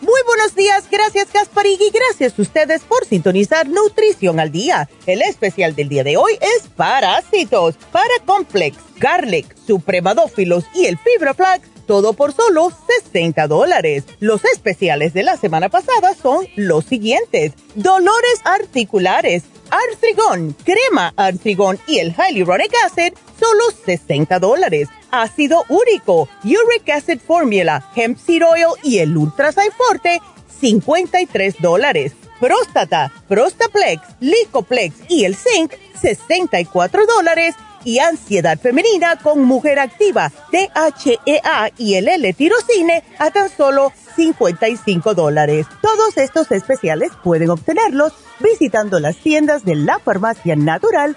Muy 0.00 0.20
buenos 0.26 0.54
días, 0.54 0.84
gracias 0.90 1.32
Gasparig 1.32 1.80
y 1.80 1.90
gracias 1.90 2.38
a 2.38 2.42
ustedes 2.42 2.82
por 2.82 3.04
sintonizar 3.04 3.68
Nutrición 3.68 4.38
al 4.38 4.52
Día. 4.52 4.88
El 5.06 5.22
especial 5.22 5.74
del 5.74 5.88
día 5.88 6.04
de 6.04 6.16
hoy 6.16 6.38
es 6.40 6.68
Parásitos, 6.68 7.74
para 7.90 8.14
Complex, 8.24 8.76
Garlic, 8.98 9.56
Supremadófilos 9.66 10.64
y 10.72 10.86
el 10.86 10.98
Fibra 10.98 11.34
Flax 11.34 11.68
todo 11.88 12.12
por 12.12 12.32
solo 12.32 12.70
60 13.10 13.48
dólares. 13.48 14.04
Los 14.20 14.44
especiales 14.44 15.14
de 15.14 15.22
la 15.24 15.36
semana 15.36 15.70
pasada 15.70 16.14
son 16.14 16.46
los 16.54 16.84
siguientes. 16.84 17.54
Dolores 17.74 18.40
articulares, 18.44 19.44
artrigón, 19.70 20.54
crema 20.64 21.14
artrigón 21.16 21.80
y 21.88 21.98
el 21.98 22.14
hyaluronic 22.14 22.72
acid, 22.84 23.14
solo 23.38 23.64
60 23.84 24.38
dólares. 24.38 24.88
Ácido 25.10 25.64
úrico, 25.68 26.28
uric 26.44 26.88
acid 26.90 27.20
formula, 27.20 27.90
hemp 27.94 28.18
seed 28.18 28.42
oil 28.44 28.74
y 28.82 28.98
el 28.98 29.16
ultra 29.16 29.52
forte, 29.52 30.20
53 30.60 31.56
dólares. 31.60 32.12
Próstata, 32.40 33.12
Prostaplex, 33.28 34.02
Licoplex 34.20 34.94
y 35.08 35.24
el 35.24 35.34
zinc, 35.34 35.72
64 36.00 37.06
dólares 37.06 37.54
y 37.84 37.98
ansiedad 37.98 38.58
femenina 38.58 39.16
con 39.16 39.42
mujer 39.42 39.78
activa, 39.78 40.30
DHEA 40.52 41.72
y 41.78 41.94
el 41.94 42.08
L-tirocine 42.08 43.02
a 43.18 43.30
tan 43.30 43.48
solo 43.48 43.92
55 44.16 45.14
dólares. 45.14 45.66
Todos 45.80 46.16
estos 46.16 46.50
especiales 46.52 47.10
pueden 47.22 47.50
obtenerlos 47.50 48.12
visitando 48.40 49.00
las 49.00 49.16
tiendas 49.16 49.64
de 49.64 49.74
la 49.74 49.98
farmacia 49.98 50.56
natural 50.56 51.16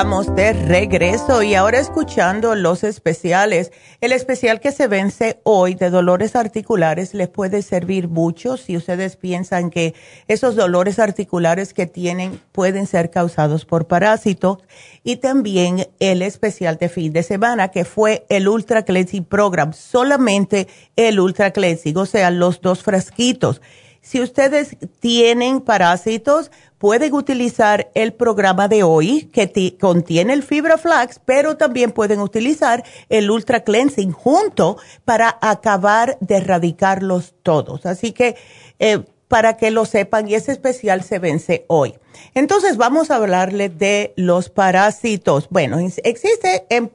Estamos 0.00 0.34
de 0.34 0.54
regreso 0.54 1.42
y 1.42 1.54
ahora 1.54 1.78
escuchando 1.78 2.54
los 2.54 2.84
especiales. 2.84 3.70
El 4.00 4.12
especial 4.12 4.58
que 4.58 4.72
se 4.72 4.86
vence 4.86 5.42
hoy 5.42 5.74
de 5.74 5.90
dolores 5.90 6.36
articulares 6.36 7.12
les 7.12 7.28
puede 7.28 7.60
servir 7.60 8.08
mucho 8.08 8.56
si 8.56 8.78
ustedes 8.78 9.16
piensan 9.16 9.68
que 9.68 9.94
esos 10.26 10.56
dolores 10.56 10.98
articulares 10.98 11.74
que 11.74 11.84
tienen 11.84 12.40
pueden 12.50 12.86
ser 12.86 13.10
causados 13.10 13.66
por 13.66 13.88
parásitos. 13.88 14.60
Y 15.04 15.16
también 15.16 15.86
el 15.98 16.22
especial 16.22 16.78
de 16.78 16.88
fin 16.88 17.12
de 17.12 17.22
semana 17.22 17.68
que 17.68 17.84
fue 17.84 18.24
el 18.30 18.48
Ultra 18.48 18.86
Cleansing 18.86 19.26
Program, 19.26 19.74
solamente 19.74 20.66
el 20.96 21.20
Ultra 21.20 21.50
Cleansing, 21.50 21.98
o 21.98 22.06
sea, 22.06 22.30
los 22.30 22.62
dos 22.62 22.82
frasquitos. 22.82 23.60
Si 24.02 24.22
ustedes 24.22 24.78
tienen 24.98 25.60
parásitos, 25.60 26.50
pueden 26.80 27.12
utilizar 27.12 27.90
el 27.94 28.14
programa 28.14 28.66
de 28.66 28.82
hoy 28.82 29.28
que 29.34 29.76
contiene 29.78 30.32
el 30.32 30.42
fibra 30.42 30.78
flax, 30.78 31.20
pero 31.22 31.58
también 31.58 31.92
pueden 31.92 32.20
utilizar 32.20 32.82
el 33.10 33.30
ultra 33.30 33.60
cleansing 33.60 34.12
junto 34.12 34.78
para 35.04 35.36
acabar 35.42 36.16
de 36.20 36.36
erradicarlos 36.36 37.34
todos. 37.42 37.84
Así 37.84 38.12
que 38.12 38.34
eh, 38.78 39.04
para 39.28 39.58
que 39.58 39.70
lo 39.70 39.84
sepan 39.84 40.26
y 40.26 40.34
ese 40.34 40.52
especial 40.52 41.02
se 41.02 41.18
vence 41.18 41.66
hoy. 41.68 41.98
Entonces 42.32 42.78
vamos 42.78 43.10
a 43.10 43.16
hablarle 43.16 43.68
de 43.68 44.14
los 44.16 44.48
parásitos. 44.48 45.48
Bueno, 45.50 45.78
existe 45.78 46.64
en 46.70 46.90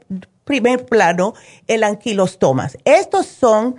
primer 0.45 0.88
plano 0.88 1.36
el 1.67 1.84
anquilostomas. 1.84 2.80
Estos 2.86 3.28
son 3.28 3.76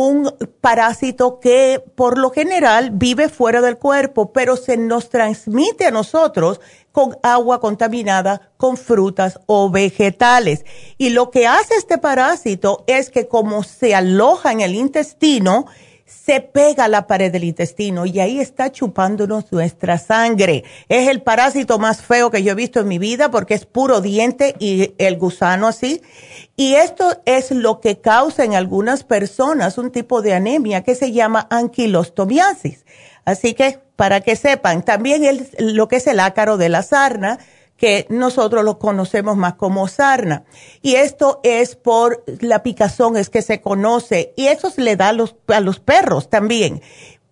un 0.00 0.32
parásito 0.60 1.40
que 1.40 1.82
por 1.96 2.18
lo 2.18 2.30
general 2.30 2.90
vive 2.92 3.28
fuera 3.28 3.60
del 3.60 3.78
cuerpo, 3.78 4.32
pero 4.32 4.56
se 4.56 4.76
nos 4.76 5.08
transmite 5.08 5.86
a 5.86 5.90
nosotros 5.90 6.60
con 6.92 7.16
agua 7.24 7.58
contaminada, 7.58 8.52
con 8.58 8.76
frutas 8.76 9.40
o 9.46 9.70
vegetales. 9.70 10.64
Y 10.98 11.10
lo 11.10 11.32
que 11.32 11.48
hace 11.48 11.74
este 11.74 11.98
parásito 11.98 12.84
es 12.86 13.10
que 13.10 13.26
como 13.26 13.64
se 13.64 13.96
aloja 13.96 14.52
en 14.52 14.60
el 14.60 14.76
intestino, 14.76 15.66
se 16.08 16.40
pega 16.40 16.84
a 16.84 16.88
la 16.88 17.06
pared 17.06 17.30
del 17.30 17.44
intestino 17.44 18.06
y 18.06 18.18
ahí 18.18 18.40
está 18.40 18.72
chupándonos 18.72 19.52
nuestra 19.52 19.98
sangre. 19.98 20.64
Es 20.88 21.08
el 21.08 21.20
parásito 21.20 21.78
más 21.78 22.00
feo 22.00 22.30
que 22.30 22.42
yo 22.42 22.52
he 22.52 22.54
visto 22.54 22.80
en 22.80 22.88
mi 22.88 22.98
vida 22.98 23.30
porque 23.30 23.52
es 23.52 23.66
puro 23.66 24.00
diente 24.00 24.54
y 24.58 24.94
el 24.96 25.18
gusano 25.18 25.66
así. 25.66 26.00
Y 26.56 26.74
esto 26.74 27.20
es 27.26 27.50
lo 27.50 27.80
que 27.80 28.00
causa 28.00 28.44
en 28.44 28.54
algunas 28.54 29.04
personas 29.04 29.76
un 29.76 29.90
tipo 29.90 30.22
de 30.22 30.32
anemia 30.32 30.82
que 30.82 30.94
se 30.94 31.12
llama 31.12 31.46
anquilostomiasis. 31.50 32.86
Así 33.26 33.52
que 33.52 33.78
para 33.94 34.22
que 34.22 34.36
sepan, 34.36 34.84
también 34.84 35.24
el, 35.24 35.46
lo 35.58 35.88
que 35.88 35.96
es 35.96 36.06
el 36.06 36.20
ácaro 36.20 36.56
de 36.56 36.70
la 36.70 36.82
sarna, 36.82 37.38
que 37.78 38.06
nosotros 38.10 38.64
lo 38.64 38.78
conocemos 38.78 39.36
más 39.36 39.54
como 39.54 39.88
sarna. 39.88 40.44
Y 40.82 40.96
esto 40.96 41.40
es 41.44 41.76
por 41.76 42.24
la 42.40 42.62
picazón, 42.62 43.16
es 43.16 43.30
que 43.30 43.40
se 43.40 43.62
conoce, 43.62 44.34
y 44.36 44.48
eso 44.48 44.68
se 44.68 44.82
le 44.82 44.96
da 44.96 45.08
a 45.08 45.12
los, 45.14 45.36
a 45.46 45.60
los 45.60 45.78
perros 45.78 46.28
también. 46.28 46.82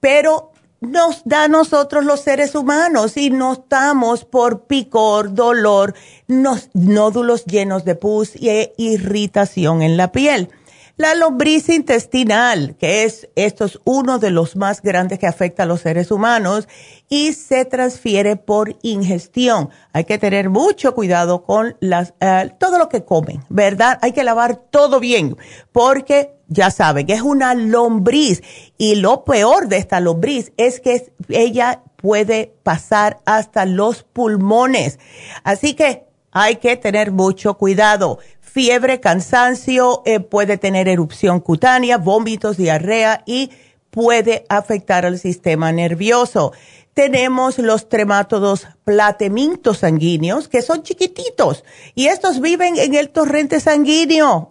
Pero 0.00 0.52
nos 0.80 1.22
da 1.24 1.44
a 1.44 1.48
nosotros 1.48 2.04
los 2.04 2.20
seres 2.20 2.54
humanos 2.54 3.16
y 3.16 3.30
notamos 3.30 4.24
por 4.24 4.66
picor, 4.66 5.34
dolor, 5.34 5.94
nódulos 6.28 7.44
llenos 7.44 7.84
de 7.84 7.96
pus 7.96 8.36
e 8.36 8.72
irritación 8.76 9.82
en 9.82 9.96
la 9.96 10.12
piel. 10.12 10.50
La 10.98 11.14
lombriz 11.14 11.68
intestinal, 11.68 12.74
que 12.78 13.04
es, 13.04 13.28
esto 13.36 13.66
es 13.66 13.78
uno 13.84 14.18
de 14.18 14.30
los 14.30 14.56
más 14.56 14.80
grandes 14.80 15.18
que 15.18 15.26
afecta 15.26 15.64
a 15.64 15.66
los 15.66 15.82
seres 15.82 16.10
humanos 16.10 16.68
y 17.10 17.34
se 17.34 17.66
transfiere 17.66 18.36
por 18.36 18.78
ingestión. 18.80 19.68
Hay 19.92 20.04
que 20.04 20.16
tener 20.16 20.48
mucho 20.48 20.94
cuidado 20.94 21.44
con 21.44 21.76
las, 21.80 22.14
eh, 22.20 22.50
todo 22.58 22.78
lo 22.78 22.88
que 22.88 23.04
comen, 23.04 23.44
¿verdad? 23.50 23.98
Hay 24.00 24.12
que 24.12 24.24
lavar 24.24 24.56
todo 24.56 24.98
bien 24.98 25.36
porque 25.70 26.32
ya 26.48 26.70
saben, 26.70 27.10
es 27.10 27.20
una 27.20 27.52
lombriz 27.52 28.42
y 28.78 28.94
lo 28.94 29.22
peor 29.24 29.68
de 29.68 29.76
esta 29.76 30.00
lombriz 30.00 30.54
es 30.56 30.80
que 30.80 31.12
ella 31.28 31.82
puede 31.96 32.54
pasar 32.62 33.20
hasta 33.26 33.66
los 33.66 34.02
pulmones. 34.02 34.98
Así 35.44 35.74
que 35.74 36.06
hay 36.38 36.56
que 36.56 36.76
tener 36.76 37.12
mucho 37.12 37.54
cuidado 37.54 38.18
fiebre, 38.56 39.00
cansancio, 39.00 40.00
eh, 40.06 40.18
puede 40.18 40.56
tener 40.56 40.88
erupción 40.88 41.40
cutánea, 41.40 41.98
vómitos, 41.98 42.56
diarrea 42.56 43.22
y 43.26 43.50
puede 43.90 44.46
afectar 44.48 45.04
al 45.04 45.18
sistema 45.18 45.72
nervioso. 45.72 46.54
Tenemos 46.94 47.58
los 47.58 47.90
tremátodos 47.90 48.66
platemintos 48.82 49.80
sanguíneos, 49.80 50.48
que 50.48 50.62
son 50.62 50.82
chiquititos, 50.82 51.64
y 51.94 52.06
estos 52.06 52.40
viven 52.40 52.78
en 52.78 52.94
el 52.94 53.10
torrente 53.10 53.60
sanguíneo. 53.60 54.50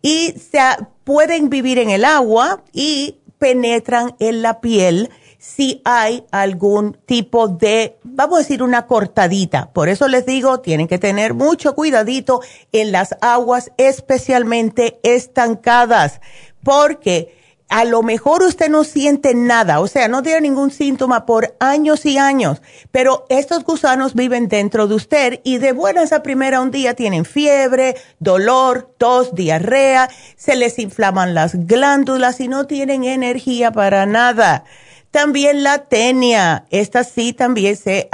Y 0.00 0.34
se, 0.38 0.60
pueden 1.02 1.50
vivir 1.50 1.80
en 1.80 1.90
el 1.90 2.04
agua 2.04 2.62
y 2.72 3.16
penetran 3.38 4.14
en 4.20 4.42
la 4.42 4.60
piel 4.60 5.10
si 5.42 5.82
hay 5.84 6.24
algún 6.30 6.96
tipo 7.04 7.48
de, 7.48 7.98
vamos 8.04 8.36
a 8.36 8.42
decir, 8.42 8.62
una 8.62 8.86
cortadita. 8.86 9.72
Por 9.72 9.88
eso 9.88 10.06
les 10.06 10.24
digo, 10.24 10.60
tienen 10.60 10.86
que 10.86 11.00
tener 11.00 11.34
mucho 11.34 11.74
cuidadito 11.74 12.42
en 12.70 12.92
las 12.92 13.16
aguas 13.20 13.72
especialmente 13.76 15.00
estancadas, 15.02 16.20
porque 16.62 17.34
a 17.68 17.84
lo 17.84 18.04
mejor 18.04 18.44
usted 18.44 18.68
no 18.68 18.84
siente 18.84 19.34
nada, 19.34 19.80
o 19.80 19.88
sea, 19.88 20.06
no 20.06 20.22
tiene 20.22 20.42
ningún 20.42 20.70
síntoma 20.70 21.26
por 21.26 21.56
años 21.58 22.06
y 22.06 22.18
años, 22.18 22.62
pero 22.92 23.26
estos 23.28 23.64
gusanos 23.64 24.14
viven 24.14 24.46
dentro 24.46 24.86
de 24.86 24.94
usted 24.94 25.40
y 25.42 25.58
de 25.58 25.72
buenas 25.72 26.12
a 26.12 26.22
primera 26.22 26.60
un 26.60 26.70
día 26.70 26.94
tienen 26.94 27.24
fiebre, 27.24 27.96
dolor, 28.20 28.94
tos, 28.96 29.34
diarrea, 29.34 30.08
se 30.36 30.54
les 30.54 30.78
inflaman 30.78 31.34
las 31.34 31.66
glándulas 31.66 32.38
y 32.38 32.46
no 32.46 32.68
tienen 32.68 33.02
energía 33.02 33.72
para 33.72 34.06
nada. 34.06 34.64
También 35.12 35.62
la 35.62 35.84
tenia, 35.84 36.64
esta 36.70 37.04
sí 37.04 37.34
también 37.34 37.76
se, 37.76 38.08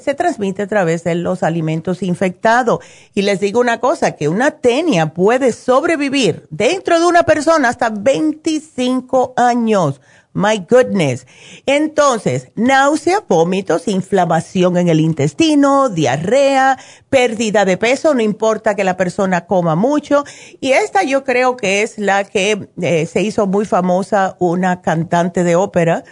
se 0.00 0.14
transmite 0.14 0.62
a 0.62 0.66
través 0.68 1.02
de 1.02 1.16
los 1.16 1.42
alimentos 1.42 2.04
infectados. 2.04 2.78
Y 3.14 3.22
les 3.22 3.40
digo 3.40 3.58
una 3.58 3.80
cosa, 3.80 4.12
que 4.12 4.28
una 4.28 4.52
tenia 4.52 5.12
puede 5.12 5.50
sobrevivir 5.50 6.46
dentro 6.50 7.00
de 7.00 7.06
una 7.06 7.24
persona 7.24 7.68
hasta 7.68 7.90
25 7.90 9.34
años. 9.36 10.00
My 10.34 10.64
goodness. 10.70 11.26
Entonces, 11.64 12.52
náusea, 12.54 13.24
vómitos, 13.26 13.88
inflamación 13.88 14.76
en 14.76 14.88
el 14.88 15.00
intestino, 15.00 15.88
diarrea, 15.88 16.78
pérdida 17.10 17.64
de 17.64 17.76
peso, 17.76 18.14
no 18.14 18.20
importa 18.20 18.76
que 18.76 18.84
la 18.84 18.96
persona 18.96 19.46
coma 19.46 19.74
mucho. 19.74 20.22
Y 20.60 20.72
esta 20.72 21.02
yo 21.02 21.24
creo 21.24 21.56
que 21.56 21.82
es 21.82 21.98
la 21.98 22.22
que 22.22 22.68
eh, 22.82 23.06
se 23.06 23.22
hizo 23.22 23.48
muy 23.48 23.64
famosa, 23.64 24.36
una 24.38 24.80
cantante 24.82 25.42
de 25.42 25.56
ópera 25.56 26.04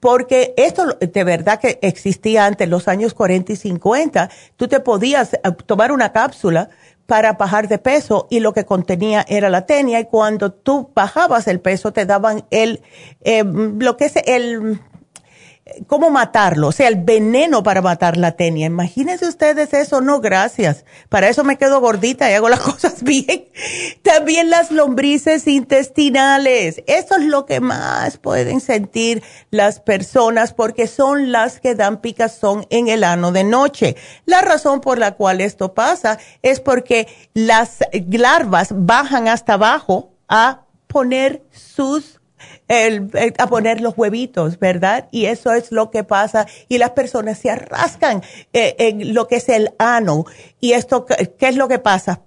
porque 0.00 0.54
esto 0.56 0.96
de 0.98 1.24
verdad 1.24 1.60
que 1.60 1.78
existía 1.82 2.46
antes, 2.46 2.68
los 2.68 2.88
años 2.88 3.14
40 3.14 3.52
y 3.52 3.56
50, 3.56 4.30
tú 4.56 4.66
te 4.66 4.80
podías 4.80 5.34
eh, 5.34 5.38
tomar 5.66 5.92
una 5.92 6.12
cápsula 6.12 6.70
para 7.06 7.32
bajar 7.32 7.68
de 7.68 7.78
peso 7.78 8.26
y 8.30 8.40
lo 8.40 8.52
que 8.52 8.64
contenía 8.64 9.24
era 9.28 9.50
la 9.50 9.66
tenia 9.66 10.00
y 10.00 10.04
cuando 10.04 10.52
tú 10.52 10.90
bajabas 10.94 11.48
el 11.48 11.60
peso 11.60 11.92
te 11.92 12.06
daban 12.06 12.44
el, 12.50 12.82
eh, 13.22 13.44
lo 13.44 13.96
que 13.96 14.06
es 14.06 14.14
el 14.26 14.80
cómo 15.86 16.10
matarlo, 16.10 16.68
o 16.68 16.72
sea, 16.72 16.88
el 16.88 16.96
veneno 16.96 17.62
para 17.62 17.82
matar 17.82 18.16
la 18.16 18.32
tenia. 18.32 18.66
Imagínense 18.66 19.26
ustedes 19.26 19.72
eso, 19.74 20.00
no, 20.00 20.20
gracias. 20.20 20.84
Para 21.08 21.28
eso 21.28 21.44
me 21.44 21.58
quedo 21.58 21.80
gordita 21.80 22.30
y 22.30 22.34
hago 22.34 22.48
las 22.48 22.60
cosas 22.70 23.02
bien. 23.02 23.46
También 24.02 24.50
las 24.50 24.70
lombrices 24.70 25.46
intestinales. 25.46 26.82
Eso 26.86 27.16
es 27.16 27.24
lo 27.24 27.46
que 27.46 27.60
más 27.60 28.18
pueden 28.18 28.60
sentir 28.60 29.22
las 29.50 29.80
personas 29.80 30.52
porque 30.52 30.86
son 30.86 31.32
las 31.32 31.60
que 31.60 31.74
dan 31.74 32.00
picazón 32.00 32.66
en 32.70 32.88
el 32.88 33.04
ano 33.04 33.32
de 33.32 33.44
noche. 33.44 33.96
La 34.26 34.40
razón 34.42 34.80
por 34.80 34.98
la 34.98 35.12
cual 35.12 35.40
esto 35.40 35.74
pasa 35.74 36.18
es 36.42 36.60
porque 36.60 37.08
las 37.34 37.78
larvas 38.10 38.68
bajan 38.72 39.28
hasta 39.28 39.54
abajo 39.54 40.12
a 40.28 40.62
poner 40.86 41.42
sus 41.50 42.19
el, 42.68 43.10
a 43.38 43.46
poner 43.46 43.80
los 43.80 43.94
huevitos, 43.96 44.58
¿verdad? 44.58 45.08
Y 45.10 45.26
eso 45.26 45.52
es 45.52 45.72
lo 45.72 45.90
que 45.90 46.04
pasa 46.04 46.46
y 46.68 46.78
las 46.78 46.90
personas 46.90 47.38
se 47.38 47.50
arrascan 47.50 48.22
eh, 48.52 48.76
en 48.78 49.14
lo 49.14 49.28
que 49.28 49.36
es 49.36 49.48
el 49.48 49.72
ano. 49.78 50.24
¿Y 50.60 50.72
esto 50.72 51.06
qué 51.06 51.48
es 51.48 51.56
lo 51.56 51.68
que 51.68 51.78
pasa? 51.78 52.20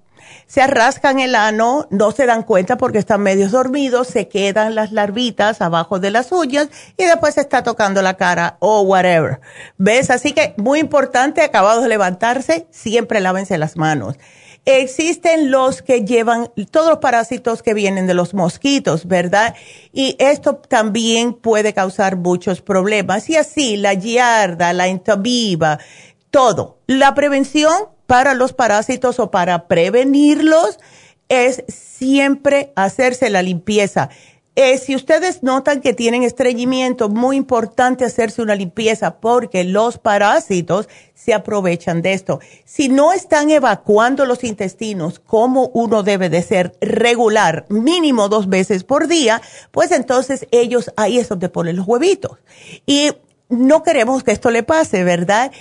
Se 0.47 0.61
arrascan 0.61 1.19
el 1.19 1.35
ano, 1.35 1.87
no 1.89 2.11
se 2.11 2.25
dan 2.25 2.43
cuenta 2.43 2.77
porque 2.77 2.97
están 2.97 3.21
medios 3.21 3.51
dormidos, 3.51 4.07
se 4.07 4.27
quedan 4.27 4.75
las 4.75 4.91
larvitas 4.91 5.61
abajo 5.61 5.99
de 5.99 6.11
las 6.11 6.31
uñas 6.31 6.69
y 6.97 7.05
después 7.05 7.35
se 7.35 7.41
está 7.41 7.63
tocando 7.63 8.01
la 8.01 8.15
cara 8.15 8.57
o 8.59 8.81
whatever. 8.81 9.39
¿Ves? 9.77 10.09
Así 10.09 10.33
que 10.33 10.53
muy 10.57 10.79
importante, 10.79 11.41
acabados 11.41 11.83
de 11.83 11.89
levantarse, 11.89 12.67
siempre 12.71 13.19
lávense 13.19 13.57
las 13.57 13.77
manos. 13.77 14.17
Existen 14.65 15.51
los 15.51 15.81
que 15.81 16.05
llevan 16.05 16.49
todos 16.71 16.89
los 16.89 16.99
parásitos 16.99 17.61
que 17.61 17.73
vienen 17.73 18.07
de 18.07 18.13
los 18.13 18.33
mosquitos, 18.33 19.07
¿verdad? 19.07 19.55
Y 19.91 20.15
esto 20.19 20.55
también 20.55 21.33
puede 21.33 21.73
causar 21.73 22.15
muchos 22.15 22.61
problemas. 22.61 23.29
Y 23.29 23.35
así, 23.35 23.75
la 23.75 23.93
yarda, 23.93 24.71
la 24.71 24.87
entabiba, 24.87 25.79
todo. 26.31 26.77
La 26.87 27.13
prevención 27.13 27.73
para 28.07 28.35
los 28.35 28.53
parásitos 28.53 29.19
o 29.19 29.31
para 29.31 29.67
prevenirlos 29.67 30.79
es 31.27 31.63
siempre 31.67 32.71
hacerse 32.75 33.29
la 33.29 33.41
limpieza. 33.41 34.09
Eh, 34.55 34.77
si 34.77 34.95
ustedes 34.95 35.41
notan 35.41 35.81
que 35.81 35.93
tienen 35.93 36.21
estreñimiento, 36.21 37.09
muy 37.09 37.37
importante 37.37 38.05
hacerse 38.05 38.41
una 38.41 38.53
limpieza 38.53 39.15
porque 39.19 39.63
los 39.63 39.97
parásitos 39.97 40.87
se 41.15 41.33
aprovechan 41.33 42.03
de 42.03 42.13
esto. 42.13 42.39
Si 42.63 42.87
no 42.87 43.13
están 43.13 43.49
evacuando 43.49 44.27
los 44.27 44.43
intestinos 44.43 45.19
como 45.19 45.71
uno 45.73 46.03
debe 46.03 46.29
de 46.29 46.43
ser 46.43 46.75
regular, 46.81 47.65
mínimo 47.69 48.29
dos 48.29 48.47
veces 48.47 48.83
por 48.83 49.07
día, 49.07 49.41
pues 49.71 49.91
entonces 49.91 50.45
ellos 50.51 50.91
ahí 50.97 51.17
es 51.17 51.29
donde 51.29 51.49
ponen 51.49 51.77
los 51.77 51.87
huevitos. 51.87 52.37
Y 52.85 53.11
no 53.49 53.81
queremos 53.81 54.23
que 54.23 54.31
esto 54.31 54.51
le 54.51 54.61
pase, 54.61 55.03
¿verdad? 55.03 55.51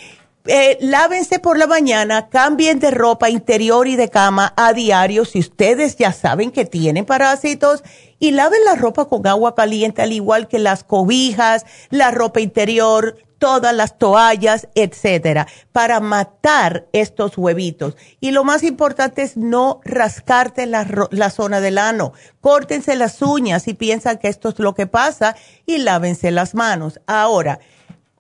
Eh, 0.45 0.77
lávense 0.81 1.39
por 1.39 1.57
la 1.57 1.69
mañana, 1.69 2.29
cambien 2.29 2.81
de 2.81 2.91
ropa 2.91 3.31
interior 3.31 3.87
y 3.87 3.95
de 3.95 4.09
cama 4.09 4.53
a 4.57 4.73
diario 4.73 5.25
si 5.25 5.39
ustedes 5.39 5.97
ya 5.97 6.13
saben 6.13 6.51
que 6.51 6.65
tienen 6.65 7.05
parásitos 7.05 7.85
y 8.23 8.31
laven 8.31 8.65
la 8.65 8.77
ropa 8.77 9.07
con 9.07 9.27
agua 9.27 9.57
caliente 9.57 10.01
al 10.01 10.13
igual 10.13 10.47
que 10.47 10.61
las 10.61 10.85
cobijas, 10.85 11.67
la 11.91 12.13
ropa 12.13 12.41
interior, 12.41 13.17
todas 13.39 13.75
las 13.75 13.99
toallas, 13.99 14.69
etcétera, 14.77 15.49
para 15.73 15.99
matar 15.99 16.87
estos 16.93 17.37
huevitos. 17.37 17.97
Y 18.21 18.31
lo 18.31 18.45
más 18.45 18.63
importante 18.63 19.23
es 19.23 19.37
no 19.37 19.81
rascarte 19.85 20.67
la, 20.67 20.87
la 21.11 21.31
zona 21.31 21.61
del 21.61 21.79
ano. 21.79 22.13
Córtense 22.41 22.95
las 22.95 23.21
uñas 23.23 23.65
si 23.65 23.75
piensan 23.75 24.19
que 24.19 24.29
esto 24.29 24.51
es 24.51 24.61
lo 24.61 24.73
que 24.77 24.87
pasa 24.87 25.35
y 25.67 25.79
lávense 25.79 26.31
las 26.31 26.55
manos. 26.55 27.01
Ahora, 27.09 27.59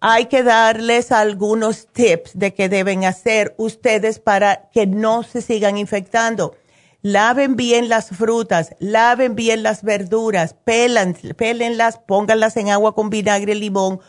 hay 0.00 0.26
que 0.26 0.42
darles 0.42 1.12
algunos 1.12 1.86
tips 1.86 2.36
de 2.36 2.54
qué 2.54 2.68
deben 2.68 3.04
hacer 3.04 3.54
ustedes 3.56 4.18
para 4.18 4.68
que 4.72 4.88
no 4.88 5.22
se 5.22 5.42
sigan 5.42 5.78
infectando. 5.78 6.56
Laven 7.02 7.56
bien 7.56 7.88
las 7.88 8.10
frutas, 8.10 8.76
laven 8.78 9.34
bien 9.34 9.64
las 9.64 9.82
verduras, 9.82 10.54
pelan, 10.54 11.14
pélenlas, 11.36 11.98
pónganlas 11.98 12.56
en 12.56 12.70
agua 12.70 12.94
con 12.94 13.10
vinagre, 13.10 13.56
limón 13.56 14.00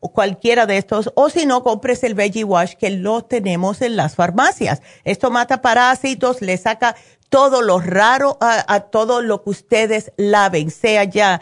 o 0.00 0.12
cualquiera 0.12 0.66
de 0.66 0.78
estos, 0.78 1.12
o 1.14 1.30
si 1.30 1.46
no, 1.46 1.62
compres 1.62 2.02
el 2.02 2.14
Veggie 2.14 2.42
Wash 2.42 2.74
que 2.74 2.90
lo 2.90 3.22
tenemos 3.22 3.80
en 3.80 3.94
las 3.94 4.16
farmacias. 4.16 4.82
Esto 5.04 5.30
mata 5.30 5.62
parásitos, 5.62 6.42
le 6.42 6.56
saca 6.56 6.96
todo 7.28 7.62
lo 7.62 7.78
raro 7.78 8.36
a, 8.40 8.80
todo 8.80 9.22
lo 9.22 9.44
que 9.44 9.50
ustedes 9.50 10.10
laven, 10.16 10.72
sea 10.72 11.04
ya 11.04 11.40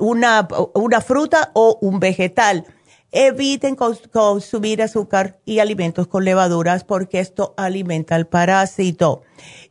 una, 0.00 0.48
una 0.74 1.00
fruta 1.00 1.52
o 1.54 1.78
un 1.80 2.00
vegetal 2.00 2.66
Eviten 3.12 3.76
consumir 3.76 4.82
azúcar 4.82 5.38
y 5.46 5.60
alimentos 5.60 6.06
con 6.06 6.24
levaduras 6.26 6.84
porque 6.84 7.20
esto 7.20 7.54
alimenta 7.56 8.14
al 8.14 8.26
parásito. 8.26 9.22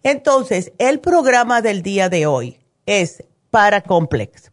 Entonces, 0.05 0.71
el 0.77 0.99
programa 0.99 1.63
del 1.63 1.81
día 1.81 2.09
de 2.09 2.27
hoy 2.27 2.59
es 2.85 3.23
para 3.49 3.81
Complex. 3.81 4.51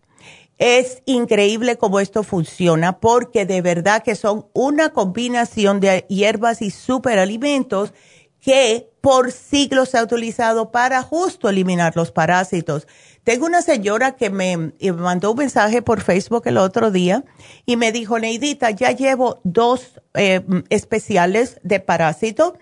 Es 0.57 1.03
increíble 1.05 1.77
cómo 1.77 2.01
esto 2.01 2.23
funciona 2.23 3.01
porque 3.01 3.45
de 3.45 3.61
verdad 3.61 4.03
que 4.03 4.15
son 4.15 4.47
una 4.55 4.95
combinación 4.95 5.79
de 5.79 6.07
hierbas 6.09 6.63
y 6.63 6.71
superalimentos 6.71 7.93
que 8.41 8.91
por 9.03 9.31
siglos 9.31 9.91
se 9.91 9.99
ha 9.99 10.05
utilizado 10.05 10.71
para 10.71 11.03
justo 11.03 11.51
eliminar 11.51 11.97
los 11.97 12.13
parásitos. 12.13 12.89
Tengo 13.23 13.45
una 13.45 13.61
señora 13.61 14.13
que 14.13 14.31
me 14.31 14.73
mandó 14.97 15.33
un 15.33 15.39
mensaje 15.39 15.83
por 15.83 16.01
Facebook 16.01 16.45
el 16.47 16.57
otro 16.57 16.91
día 16.91 17.27
y 17.67 17.77
me 17.77 17.93
dijo, 17.93 18.19
Neidita, 18.19 18.71
ya 18.71 18.93
llevo 18.93 19.43
dos 19.45 20.01
eh, 20.15 20.41
especiales 20.71 21.61
de 21.63 21.79
parásito 21.79 22.55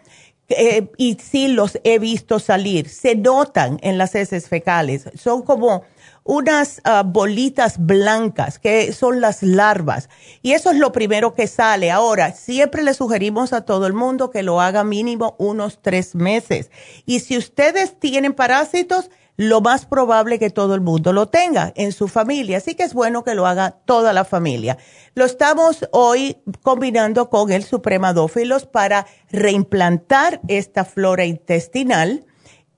eh, 0.51 0.91
y 0.97 1.17
sí 1.23 1.49
los 1.49 1.79
he 1.85 1.99
visto 1.99 2.39
salir. 2.39 2.89
Se 2.89 3.15
notan 3.15 3.79
en 3.83 3.99
las 3.99 4.15
heces 4.15 4.49
fecales. 4.49 5.09
Son 5.15 5.43
como 5.43 5.85
unas 6.25 6.81
ah, 6.85 7.03
bolitas 7.07 7.79
blancas 7.79 8.59
que 8.59 8.93
son 8.93 9.21
las 9.21 9.43
larvas. 9.43 10.09
Y 10.43 10.53
eso 10.53 10.71
es 10.71 10.77
lo 10.77 10.93
primero 10.93 11.35
que 11.35 11.47
sale. 11.47 11.91
Ahora, 11.91 12.33
siempre 12.33 12.83
le 12.83 12.95
sugerimos 12.95 13.53
a 13.53 13.65
todo 13.65 13.87
el 13.87 13.93
mundo 13.93 14.31
que 14.31 14.43
lo 14.43 14.61
haga 14.61 14.85
mínimo 14.85 15.37
unos 15.39 15.81
tres 15.81 16.15
meses. 16.15 16.71
Y 17.07 17.21
si 17.21 17.39
ustedes 17.39 17.99
tienen 17.99 18.35
parásitos, 18.35 19.11
lo 19.41 19.63
más 19.63 19.87
probable 19.87 20.39
que 20.39 20.51
todo 20.51 20.75
el 20.75 20.83
mundo 20.83 21.15
lo 21.15 21.29
tenga 21.29 21.73
en 21.75 21.93
su 21.93 22.09
familia. 22.09 22.59
Así 22.59 22.75
que 22.75 22.83
es 22.83 22.93
bueno 22.93 23.25
que 23.25 23.35
lo 23.35 23.47
haga 23.47 23.71
toda 23.87 24.13
la 24.13 24.27
familia. 24.27 24.77
Lo 25.15 25.25
estamos 25.25 25.89
hoy 25.93 26.37
combinando 26.61 27.31
con 27.31 27.51
el 27.51 27.65
supremadófilos 27.65 28.67
para 28.67 29.07
reimplantar 29.31 30.43
esta 30.49 30.85
flora 30.85 31.25
intestinal. 31.25 32.27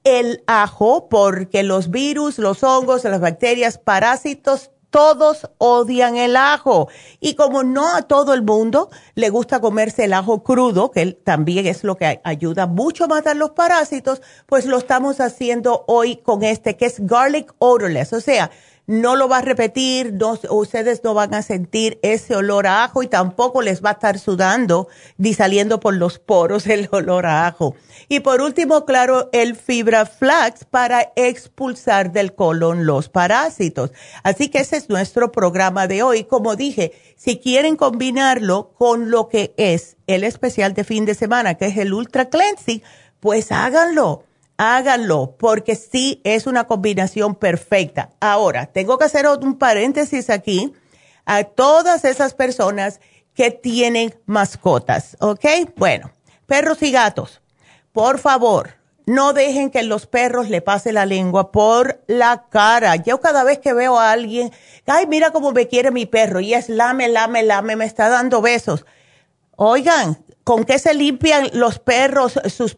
El 0.05 0.45
ajo, 0.47 1.09
porque 1.09 1.65
los 1.65 1.91
virus, 1.91 2.39
los 2.39 2.63
hongos, 2.63 3.03
las 3.03 3.21
bacterias, 3.21 3.79
parásitos, 3.79 4.71
todos 4.93 5.49
odian 5.57 6.17
el 6.17 6.37
ajo. 6.37 6.89
Y 7.19 7.35
como 7.35 7.65
no 7.65 7.97
a 7.97 8.03
todo 8.03 8.35
el 8.35 8.43
mundo 8.43 8.91
le 9.15 9.31
gusta 9.31 9.59
comerse 9.59 10.05
el 10.05 10.13
ajo 10.13 10.45
crudo, 10.45 10.91
que 10.91 11.13
también 11.13 11.67
es 11.67 11.83
lo 11.83 11.97
que 11.97 12.21
ayuda 12.23 12.67
mucho 12.67 13.05
a 13.05 13.09
matar 13.09 13.37
los 13.37 13.51
parásitos, 13.53 14.21
pues 14.47 14.67
lo 14.67 14.77
estamos 14.77 15.19
haciendo 15.21 15.85
hoy 15.89 16.17
con 16.17 16.45
este 16.45 16.77
que 16.77 16.87
es 16.87 17.05
garlic 17.07 17.55
odorless. 17.59 18.13
O 18.13 18.21
sea, 18.21 18.51
no 18.87 19.15
lo 19.15 19.29
va 19.29 19.39
a 19.39 19.43
repetir, 19.43 20.13
no, 20.13 20.39
ustedes 20.51 21.05
no 21.05 21.15
van 21.15 21.35
a 21.35 21.43
sentir 21.43 22.01
ese 22.03 22.35
olor 22.35 22.67
a 22.67 22.83
ajo 22.83 23.03
y 23.03 23.07
tampoco 23.07 23.63
les 23.63 23.83
va 23.83 23.91
a 23.91 23.93
estar 23.93 24.19
sudando 24.19 24.89
ni 25.19 25.35
saliendo 25.35 25.79
por 25.79 25.95
los 25.95 26.19
poros 26.19 26.67
el 26.69 26.89
olor 26.91 27.27
a 27.27 27.47
ajo. 27.47 27.77
Y 28.09 28.21
por 28.21 28.41
último, 28.41 28.85
claro, 28.85 29.31
el 29.33 29.55
fibra 29.55 30.05
flax 30.05 30.65
para 30.65 31.13
expulsar 31.15 32.13
del 32.13 32.35
colon 32.35 32.85
los 32.85 33.09
parásitos. 33.09 33.93
Así 34.25 34.49
que 34.49 34.59
ese 34.59 34.77
es 34.77 34.89
nuestro 34.89 35.31
programa 35.31 35.87
de 35.87 36.03
hoy. 36.03 36.25
Como 36.25 36.57
dije, 36.57 36.93
si 37.17 37.39
quieren 37.39 37.77
combinarlo 37.77 38.73
con 38.77 39.11
lo 39.11 39.29
que 39.29 39.55
es 39.57 39.97
el 40.07 40.25
especial 40.25 40.75
de 40.75 40.85
fin 40.85 41.05
de 41.05 41.15
semana, 41.15 41.55
que 41.55 41.67
es 41.67 41.77
el 41.77 41.95
Ultra 41.95 42.29
Cleansing, 42.29 42.83
pues 43.21 43.53
háganlo 43.53 44.25
háganlo, 44.63 45.35
porque 45.41 45.75
sí 45.75 46.21
es 46.23 46.47
una 46.47 46.69
combinación 46.69 47.35
perfecta. 47.35 48.11
Ahora, 48.21 48.67
tengo 48.67 48.97
que 48.97 49.07
hacer 49.07 49.27
un 49.27 49.59
paréntesis 49.59 50.31
aquí 50.31 50.73
a 51.25 51.43
todas 51.43 52.05
esas 52.05 52.33
personas 52.35 53.01
que 53.35 53.51
tienen 53.51 54.15
mascotas, 54.25 55.17
¿ok? 55.19 55.45
Bueno, 55.77 56.13
perros 56.47 56.81
y 56.83 56.93
gatos, 56.93 57.43
por 57.91 58.21
favor, 58.21 58.75
no 59.05 59.33
dejen 59.33 59.69
que 59.69 59.83
los 59.83 60.07
perros 60.07 60.49
le 60.49 60.63
pase 60.63 60.93
la 60.93 61.07
lengua 61.07 61.51
por 61.51 62.01
la 62.07 62.45
cara. 62.49 62.95
Yo 62.95 63.21
cada 63.21 63.43
vez 63.43 63.59
que 63.59 63.73
veo 63.73 63.99
a 63.99 64.13
alguien, 64.13 64.53
ay, 64.87 65.09
mira 65.09 65.33
cómo 65.33 65.51
me 65.51 65.67
quiere 65.67 65.91
mi 65.91 66.07
perro, 66.07 66.39
y 66.39 66.55
es 66.55 66.69
lame, 66.69 67.09
lame, 67.09 67.43
lame, 67.43 67.75
me 67.75 67.85
está 67.85 68.09
dando 68.09 68.41
besos. 68.41 68.87
Oigan, 69.57 70.25
¿Con 70.45 70.65
qué 70.65 70.81
se 70.81 70.93
limpian 70.93 71.51
los 71.53 71.79
perros 71.79 72.41
sus 72.49 72.77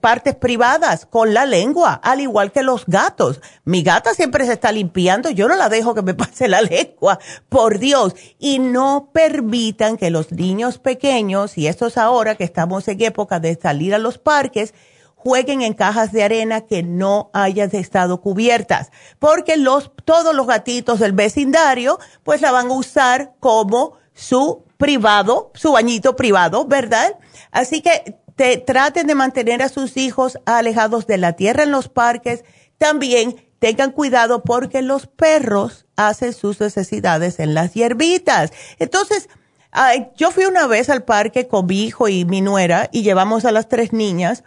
partes 0.00 0.34
privadas? 0.34 1.06
Con 1.06 1.32
la 1.32 1.46
lengua, 1.46 1.94
al 1.94 2.20
igual 2.20 2.52
que 2.52 2.62
los 2.62 2.84
gatos. 2.86 3.40
Mi 3.64 3.82
gata 3.82 4.12
siempre 4.12 4.44
se 4.44 4.52
está 4.52 4.72
limpiando, 4.72 5.30
yo 5.30 5.48
no 5.48 5.56
la 5.56 5.70
dejo 5.70 5.94
que 5.94 6.02
me 6.02 6.12
pase 6.14 6.48
la 6.48 6.60
lengua, 6.60 7.18
por 7.48 7.78
Dios. 7.78 8.14
Y 8.38 8.58
no 8.58 9.10
permitan 9.12 9.96
que 9.96 10.10
los 10.10 10.32
niños 10.32 10.78
pequeños, 10.78 11.56
y 11.56 11.66
estos 11.66 11.96
ahora 11.96 12.34
que 12.34 12.44
estamos 12.44 12.86
en 12.88 13.00
época 13.00 13.40
de 13.40 13.58
salir 13.58 13.94
a 13.94 13.98
los 13.98 14.18
parques, 14.18 14.74
jueguen 15.14 15.62
en 15.62 15.72
cajas 15.72 16.12
de 16.12 16.22
arena 16.22 16.60
que 16.62 16.82
no 16.82 17.30
hayan 17.32 17.74
estado 17.74 18.20
cubiertas, 18.20 18.90
porque 19.18 19.56
los, 19.56 19.90
todos 20.04 20.34
los 20.34 20.46
gatitos 20.46 21.00
del 21.00 21.12
vecindario 21.12 21.98
pues 22.22 22.40
la 22.40 22.52
van 22.52 22.68
a 22.68 22.74
usar 22.74 23.34
como 23.40 23.94
su 24.18 24.64
privado, 24.76 25.52
su 25.54 25.70
bañito 25.72 26.16
privado, 26.16 26.64
¿verdad? 26.64 27.16
Así 27.52 27.82
que 27.82 28.16
te, 28.34 28.56
traten 28.56 29.06
de 29.06 29.14
mantener 29.14 29.62
a 29.62 29.68
sus 29.68 29.96
hijos 29.96 30.38
alejados 30.44 31.06
de 31.06 31.18
la 31.18 31.34
tierra 31.34 31.62
en 31.62 31.70
los 31.70 31.88
parques. 31.88 32.44
También 32.78 33.36
tengan 33.60 33.92
cuidado 33.92 34.42
porque 34.42 34.82
los 34.82 35.06
perros 35.06 35.86
hacen 35.94 36.32
sus 36.32 36.60
necesidades 36.60 37.38
en 37.38 37.54
las 37.54 37.74
hierbitas. 37.74 38.52
Entonces, 38.80 39.28
yo 40.16 40.32
fui 40.32 40.46
una 40.46 40.66
vez 40.66 40.90
al 40.90 41.04
parque 41.04 41.46
con 41.46 41.66
mi 41.66 41.84
hijo 41.84 42.08
y 42.08 42.24
mi 42.24 42.40
nuera 42.40 42.88
y 42.90 43.02
llevamos 43.02 43.44
a 43.44 43.52
las 43.52 43.68
tres 43.68 43.92
niñas 43.92 44.42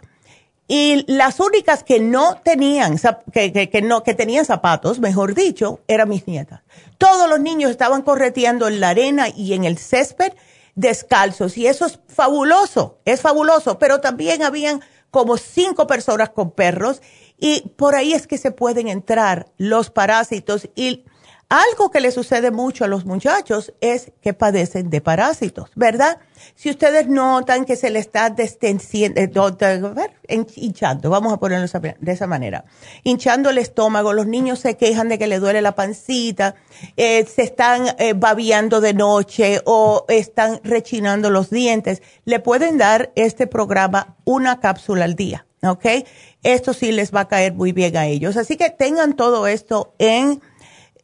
y 0.68 1.04
las 1.06 1.40
únicas 1.40 1.82
que 1.82 2.00
no 2.00 2.36
tenían, 2.42 2.98
que, 3.32 3.82
no, 3.82 4.02
que 4.02 4.14
tenían 4.14 4.44
zapatos, 4.44 5.00
mejor 5.00 5.34
dicho, 5.34 5.80
eran 5.88 6.08
mis 6.08 6.26
nietas. 6.26 6.60
Todos 7.02 7.28
los 7.28 7.40
niños 7.40 7.72
estaban 7.72 8.02
correteando 8.02 8.68
en 8.68 8.78
la 8.78 8.90
arena 8.90 9.26
y 9.28 9.54
en 9.54 9.64
el 9.64 9.76
césped 9.76 10.34
descalzos. 10.76 11.58
Y 11.58 11.66
eso 11.66 11.86
es 11.86 11.98
fabuloso, 12.06 13.00
es 13.04 13.20
fabuloso. 13.20 13.76
Pero 13.80 14.00
también 14.00 14.44
habían 14.44 14.80
como 15.10 15.36
cinco 15.36 15.88
personas 15.88 16.30
con 16.30 16.52
perros 16.52 17.02
y 17.36 17.70
por 17.76 17.96
ahí 17.96 18.12
es 18.12 18.28
que 18.28 18.38
se 18.38 18.52
pueden 18.52 18.86
entrar 18.86 19.46
los 19.58 19.90
parásitos 19.90 20.68
y 20.76 21.04
algo 21.52 21.90
que 21.90 22.00
le 22.00 22.10
sucede 22.12 22.50
mucho 22.50 22.86
a 22.86 22.88
los 22.88 23.04
muchachos 23.04 23.74
es 23.82 24.10
que 24.22 24.32
padecen 24.32 24.88
de 24.88 25.02
parásitos, 25.02 25.68
¿verdad? 25.74 26.18
Si 26.54 26.70
ustedes 26.70 27.08
notan 27.08 27.66
que 27.66 27.76
se 27.76 27.90
le 27.90 27.98
está 27.98 28.30
destensiendo, 28.30 29.20
eh, 29.20 30.46
hinchando, 30.56 31.10
vamos 31.10 31.30
a 31.30 31.36
ponerlo 31.36 31.66
de 32.00 32.12
esa 32.12 32.26
manera, 32.26 32.64
hinchando 33.02 33.50
el 33.50 33.58
estómago, 33.58 34.14
los 34.14 34.26
niños 34.26 34.60
se 34.60 34.78
quejan 34.78 35.10
de 35.10 35.18
que 35.18 35.26
le 35.26 35.40
duele 35.40 35.60
la 35.60 35.74
pancita, 35.74 36.54
eh, 36.96 37.26
se 37.26 37.42
están 37.42 37.84
eh, 37.98 38.14
babiando 38.16 38.80
de 38.80 38.94
noche 38.94 39.60
o 39.66 40.06
están 40.08 40.58
rechinando 40.64 41.28
los 41.28 41.50
dientes, 41.50 42.00
le 42.24 42.40
pueden 42.40 42.78
dar 42.78 43.12
este 43.14 43.46
programa 43.46 44.16
una 44.24 44.58
cápsula 44.58 45.04
al 45.04 45.16
día, 45.16 45.44
¿ok? 45.62 45.84
Esto 46.42 46.72
sí 46.72 46.92
les 46.92 47.14
va 47.14 47.20
a 47.20 47.28
caer 47.28 47.52
muy 47.52 47.72
bien 47.72 47.94
a 47.98 48.06
ellos. 48.06 48.38
Así 48.38 48.56
que 48.56 48.70
tengan 48.70 49.12
todo 49.16 49.46
esto 49.46 49.94
en 49.98 50.40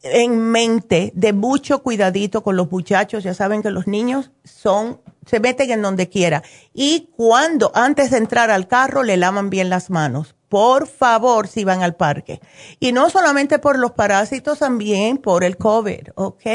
en 0.02 0.38
mente 0.38 1.12
de 1.14 1.32
mucho 1.32 1.82
cuidadito 1.82 2.42
con 2.42 2.56
los 2.56 2.70
muchachos. 2.70 3.24
Ya 3.24 3.34
saben 3.34 3.62
que 3.62 3.70
los 3.70 3.86
niños 3.86 4.30
son, 4.44 5.00
se 5.26 5.40
meten 5.40 5.70
en 5.70 5.82
donde 5.82 6.08
quiera. 6.08 6.42
Y 6.72 7.10
cuando, 7.16 7.70
antes 7.74 8.10
de 8.10 8.18
entrar 8.18 8.50
al 8.50 8.68
carro, 8.68 9.02
le 9.02 9.16
lavan 9.16 9.50
bien 9.50 9.70
las 9.70 9.90
manos. 9.90 10.34
Por 10.48 10.86
favor, 10.86 11.46
si 11.46 11.64
van 11.64 11.82
al 11.82 11.96
parque. 11.96 12.40
Y 12.80 12.92
no 12.92 13.10
solamente 13.10 13.58
por 13.58 13.78
los 13.78 13.92
parásitos, 13.92 14.60
también 14.60 15.18
por 15.18 15.44
el 15.44 15.56
COVID, 15.58 16.08
¿ok? 16.14 16.46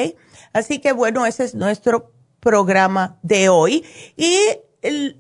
Así 0.52 0.80
que 0.80 0.94
bueno, 0.94 1.26
ese 1.26 1.44
es 1.44 1.54
nuestro 1.54 2.12
programa 2.40 3.18
de 3.22 3.50
hoy. 3.50 3.86
Y 4.18 4.38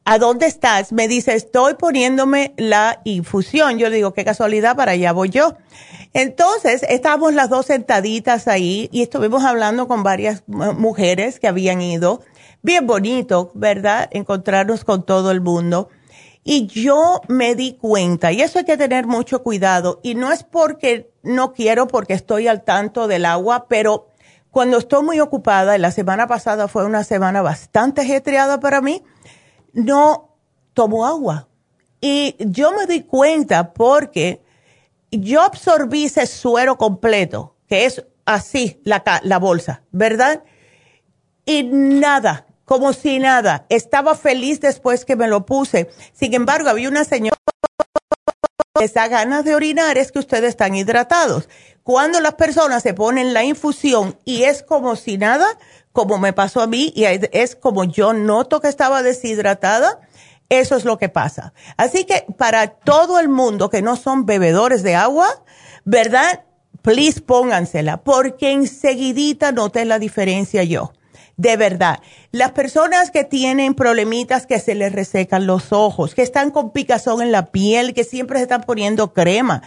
¿a 0.04 0.18
dónde 0.18 0.46
estás? 0.46 0.92
Me 0.92 1.08
dice, 1.08 1.34
estoy 1.34 1.74
poniéndome 1.74 2.54
la 2.56 3.00
infusión. 3.04 3.78
Yo 3.78 3.88
le 3.88 3.96
digo, 3.96 4.12
qué 4.12 4.24
casualidad, 4.24 4.76
para 4.76 4.92
allá 4.92 5.12
voy 5.12 5.30
yo. 5.30 5.54
Entonces, 6.12 6.84
estábamos 6.88 7.34
las 7.34 7.50
dos 7.50 7.66
sentaditas 7.66 8.46
ahí 8.46 8.88
y 8.92 9.02
estuvimos 9.02 9.44
hablando 9.44 9.88
con 9.88 10.02
varias 10.02 10.44
mujeres 10.46 11.40
que 11.40 11.48
habían 11.48 11.80
ido. 11.80 12.22
Bien 12.62 12.86
bonito, 12.86 13.50
¿verdad? 13.54 14.08
Encontrarnos 14.12 14.84
con 14.84 15.04
todo 15.04 15.30
el 15.30 15.40
mundo. 15.40 15.88
Y 16.44 16.66
yo 16.66 17.22
me 17.26 17.54
di 17.54 17.78
cuenta, 17.80 18.30
y 18.30 18.42
eso 18.42 18.58
hay 18.58 18.66
que 18.66 18.76
tener 18.76 19.06
mucho 19.06 19.42
cuidado, 19.42 20.00
y 20.02 20.14
no 20.14 20.30
es 20.30 20.44
porque 20.44 21.10
no 21.22 21.54
quiero, 21.54 21.88
porque 21.88 22.12
estoy 22.12 22.48
al 22.48 22.64
tanto 22.64 23.08
del 23.08 23.24
agua, 23.24 23.64
pero 23.66 24.10
cuando 24.50 24.76
estoy 24.76 25.02
muy 25.02 25.20
ocupada, 25.20 25.78
la 25.78 25.90
semana 25.90 26.26
pasada 26.26 26.68
fue 26.68 26.84
una 26.84 27.02
semana 27.02 27.40
bastante 27.40 28.02
ajetreada 28.02 28.60
para 28.60 28.82
mí, 28.82 29.02
no 29.74 30.38
tomo 30.72 31.06
agua. 31.06 31.48
Y 32.00 32.36
yo 32.38 32.72
me 32.72 32.86
di 32.86 33.02
cuenta 33.02 33.72
porque 33.72 34.42
yo 35.10 35.42
absorbí 35.42 36.04
ese 36.04 36.26
suero 36.26 36.76
completo, 36.76 37.56
que 37.68 37.84
es 37.84 38.04
así 38.24 38.80
la, 38.84 39.02
la 39.22 39.38
bolsa, 39.38 39.82
¿verdad? 39.92 40.42
Y 41.46 41.62
nada, 41.64 42.46
como 42.64 42.92
si 42.92 43.18
nada. 43.18 43.66
Estaba 43.68 44.14
feliz 44.14 44.60
después 44.60 45.04
que 45.04 45.16
me 45.16 45.28
lo 45.28 45.46
puse. 45.46 45.90
Sin 46.12 46.34
embargo, 46.34 46.68
había 46.68 46.88
una 46.88 47.04
señora 47.04 47.36
que 48.78 48.88
da 48.88 49.06
ganas 49.06 49.44
de 49.44 49.54
orinar, 49.54 49.98
es 49.98 50.10
que 50.10 50.18
ustedes 50.18 50.50
están 50.50 50.74
hidratados. 50.74 51.48
Cuando 51.84 52.20
las 52.20 52.34
personas 52.34 52.82
se 52.82 52.94
ponen 52.94 53.32
la 53.32 53.44
infusión 53.44 54.18
y 54.24 54.44
es 54.44 54.62
como 54.62 54.96
si 54.96 55.16
nada, 55.16 55.46
como 55.94 56.18
me 56.18 56.32
pasó 56.32 56.60
a 56.60 56.66
mí, 56.66 56.92
y 56.96 57.04
es 57.04 57.54
como 57.54 57.84
yo 57.84 58.12
noto 58.12 58.60
que 58.60 58.66
estaba 58.66 59.04
deshidratada, 59.04 60.00
eso 60.48 60.74
es 60.76 60.84
lo 60.84 60.98
que 60.98 61.08
pasa. 61.08 61.54
Así 61.76 62.04
que 62.04 62.26
para 62.36 62.66
todo 62.66 63.20
el 63.20 63.28
mundo 63.28 63.70
que 63.70 63.80
no 63.80 63.94
son 63.94 64.26
bebedores 64.26 64.82
de 64.82 64.96
agua, 64.96 65.28
¿verdad? 65.84 66.46
Please 66.82 67.20
póngansela, 67.20 67.98
porque 68.02 68.50
enseguidita 68.50 69.52
noté 69.52 69.84
la 69.84 70.00
diferencia 70.00 70.64
yo. 70.64 70.92
De 71.36 71.56
verdad, 71.56 72.00
las 72.32 72.50
personas 72.50 73.12
que 73.12 73.22
tienen 73.22 73.74
problemitas 73.74 74.46
que 74.46 74.58
se 74.58 74.74
les 74.74 74.92
resecan 74.92 75.46
los 75.46 75.72
ojos, 75.72 76.16
que 76.16 76.22
están 76.22 76.50
con 76.50 76.72
picazón 76.72 77.22
en 77.22 77.30
la 77.30 77.46
piel, 77.46 77.94
que 77.94 78.02
siempre 78.02 78.38
se 78.38 78.44
están 78.44 78.64
poniendo 78.64 79.12
crema, 79.12 79.62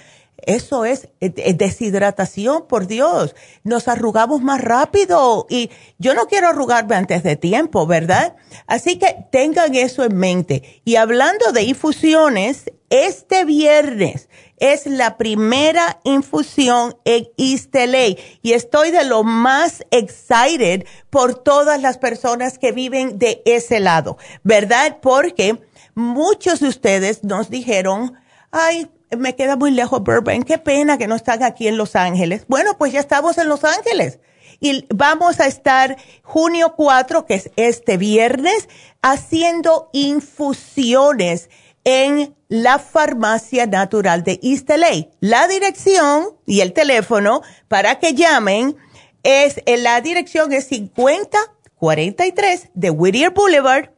eso 0.47 0.85
es 0.85 1.09
eh, 1.19 1.33
eh, 1.35 1.53
deshidratación, 1.53 2.67
por 2.67 2.87
Dios. 2.87 3.35
Nos 3.63 3.89
arrugamos 3.89 4.41
más 4.41 4.61
rápido 4.61 5.45
y 5.49 5.69
yo 5.99 6.13
no 6.13 6.27
quiero 6.27 6.47
arrugarme 6.47 6.95
antes 6.95 7.21
de 7.21 7.35
tiempo, 7.35 7.85
¿verdad? 7.85 8.37
Así 8.65 8.97
que 8.97 9.25
tengan 9.29 9.75
eso 9.75 10.05
en 10.05 10.15
mente. 10.15 10.81
Y 10.85 10.95
hablando 10.95 11.51
de 11.51 11.63
infusiones, 11.63 12.71
este 12.89 13.43
viernes 13.43 14.29
es 14.55 14.85
la 14.85 15.17
primera 15.17 15.99
infusión 16.05 16.95
en 17.03 17.27
Isteley 17.35 18.17
y 18.41 18.53
estoy 18.53 18.91
de 18.91 19.03
lo 19.03 19.25
más 19.25 19.83
excited 19.91 20.85
por 21.09 21.35
todas 21.35 21.81
las 21.81 21.97
personas 21.97 22.57
que 22.57 22.71
viven 22.71 23.19
de 23.19 23.41
ese 23.45 23.81
lado, 23.81 24.17
¿verdad? 24.43 24.99
Porque 25.01 25.61
muchos 25.93 26.61
de 26.61 26.69
ustedes 26.69 27.25
nos 27.25 27.49
dijeron, 27.49 28.13
ay, 28.51 28.89
me 29.15 29.35
queda 29.35 29.55
muy 29.55 29.71
lejos 29.71 30.01
Burbank, 30.01 30.45
qué 30.45 30.57
pena 30.57 30.97
que 30.97 31.07
no 31.07 31.15
están 31.15 31.43
aquí 31.43 31.67
en 31.67 31.77
Los 31.77 31.95
Ángeles. 31.95 32.45
Bueno, 32.47 32.77
pues 32.77 32.91
ya 32.91 32.99
estamos 32.99 33.37
en 33.37 33.47
Los 33.47 33.63
Ángeles. 33.63 34.19
Y 34.59 34.85
vamos 34.93 35.39
a 35.39 35.45
estar 35.45 35.95
junio 36.23 36.73
4, 36.75 37.25
que 37.25 37.35
es 37.35 37.51
este 37.55 37.95
viernes, 37.97 38.67
haciendo 39.01 39.89
infusiones 39.93 41.49
en 41.83 42.35
la 42.49 42.79
farmacia 42.79 43.67
natural 43.67 44.23
de 44.23 44.39
East 44.41 44.69
LA. 44.69 45.09
La 45.19 45.47
dirección 45.47 46.29
y 46.45 46.61
el 46.61 46.71
teléfono 46.73 47.41
para 47.67 47.99
que 47.99 48.13
llamen 48.13 48.75
es, 49.23 49.61
la 49.65 49.99
dirección 50.01 50.53
es 50.53 50.67
5043 50.67 52.69
de 52.73 52.89
Whittier 52.89 53.31
Boulevard 53.31 53.89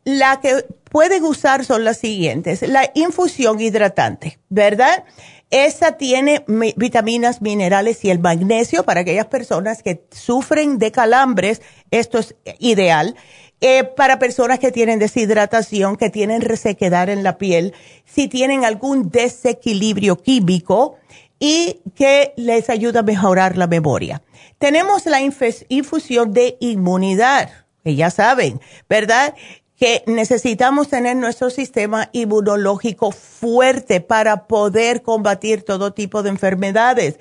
la 0.04 0.40
que 0.40 0.64
pueden 0.90 1.24
usar 1.24 1.64
son 1.64 1.84
las 1.84 1.98
siguientes. 1.98 2.62
La 2.62 2.90
infusión 2.94 3.60
hidratante, 3.60 4.38
¿verdad? 4.48 5.04
Esa 5.50 5.92
tiene 5.96 6.44
vitaminas, 6.76 7.42
minerales 7.42 8.04
y 8.04 8.10
el 8.10 8.20
magnesio 8.20 8.84
para 8.84 9.00
aquellas 9.00 9.26
personas 9.26 9.82
que 9.82 10.04
sufren 10.12 10.78
de 10.78 10.92
calambres. 10.92 11.60
Esto 11.90 12.18
es 12.18 12.36
ideal. 12.58 13.16
Eh, 13.60 13.84
para 13.84 14.18
personas 14.18 14.58
que 14.58 14.72
tienen 14.72 14.98
deshidratación, 14.98 15.96
que 15.96 16.08
tienen 16.08 16.40
resequedad 16.40 17.10
en 17.10 17.22
la 17.22 17.36
piel, 17.36 17.74
si 18.06 18.26
tienen 18.26 18.64
algún 18.64 19.10
desequilibrio 19.10 20.16
químico 20.16 20.96
y 21.38 21.80
que 21.94 22.32
les 22.36 22.70
ayuda 22.70 23.00
a 23.00 23.02
mejorar 23.02 23.58
la 23.58 23.66
memoria. 23.66 24.22
Tenemos 24.58 25.04
la 25.06 25.20
infusión 25.20 26.32
de 26.32 26.56
inmunidad, 26.60 27.50
que 27.82 27.96
ya 27.96 28.10
saben, 28.10 28.60
¿verdad? 28.88 29.34
Que 29.80 30.04
necesitamos 30.06 30.88
tener 30.88 31.16
nuestro 31.16 31.48
sistema 31.48 32.10
inmunológico 32.12 33.12
fuerte 33.12 34.02
para 34.02 34.46
poder 34.46 35.00
combatir 35.00 35.62
todo 35.62 35.94
tipo 35.94 36.22
de 36.22 36.28
enfermedades. 36.28 37.18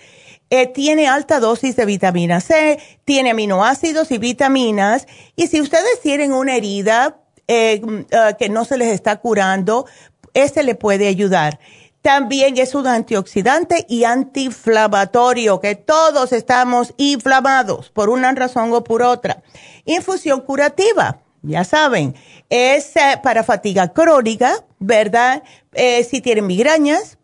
Eh, 0.49 0.67
tiene 0.67 1.07
alta 1.07 1.39
dosis 1.39 1.77
de 1.77 1.85
vitamina 1.85 2.41
C, 2.41 2.77
tiene 3.05 3.29
aminoácidos 3.31 4.11
y 4.11 4.17
vitaminas. 4.17 5.07
Y 5.37 5.47
si 5.47 5.61
ustedes 5.61 6.01
tienen 6.01 6.33
una 6.33 6.57
herida 6.57 7.21
eh, 7.47 7.79
mm, 7.81 7.99
ah, 8.11 8.33
que 8.37 8.49
no 8.49 8.65
se 8.65 8.77
les 8.77 8.89
está 8.89 9.21
curando, 9.21 9.85
este 10.33 10.61
le 10.63 10.75
puede 10.75 11.07
ayudar. 11.07 11.61
También 12.01 12.57
es 12.57 12.75
un 12.75 12.87
antioxidante 12.87 13.85
y 13.87 14.03
antiinflamatorio, 14.03 15.61
que 15.61 15.75
todos 15.75 16.33
estamos 16.33 16.93
inflamados 16.97 17.89
por 17.89 18.09
una 18.09 18.33
razón 18.33 18.73
o 18.73 18.83
por 18.83 19.01
otra. 19.01 19.43
Infusión 19.85 20.41
curativa 20.41 21.21
ya 21.41 21.63
saben, 21.63 22.15
es 22.49 22.95
eh, 22.95 23.19
para 23.23 23.43
fatiga 23.43 23.93
crónica, 23.93 24.65
¿verdad? 24.80 25.43
Eh, 25.73 26.04
si 26.04 26.21
tienen 26.21 26.47
migrañas, 26.47 27.17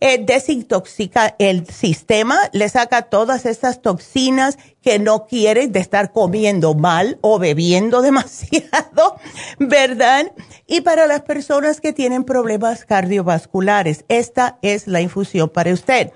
eh, 0.00 0.24
desintoxica 0.24 1.34
el 1.40 1.66
sistema, 1.66 2.38
le 2.52 2.68
saca 2.68 3.02
todas 3.02 3.46
estas 3.46 3.82
toxinas 3.82 4.56
que 4.80 5.00
no 5.00 5.26
quieren 5.26 5.72
de 5.72 5.80
estar 5.80 6.12
comiendo 6.12 6.74
mal 6.74 7.18
o 7.20 7.40
bebiendo 7.40 8.00
demasiado, 8.02 9.16
¿verdad? 9.58 10.32
Y 10.68 10.82
para 10.82 11.06
las 11.06 11.22
personas 11.22 11.80
que 11.80 11.92
tienen 11.92 12.22
problemas 12.22 12.84
cardiovasculares, 12.84 14.04
esta 14.08 14.58
es 14.62 14.86
la 14.86 15.00
infusión 15.00 15.48
para 15.48 15.72
usted. 15.72 16.12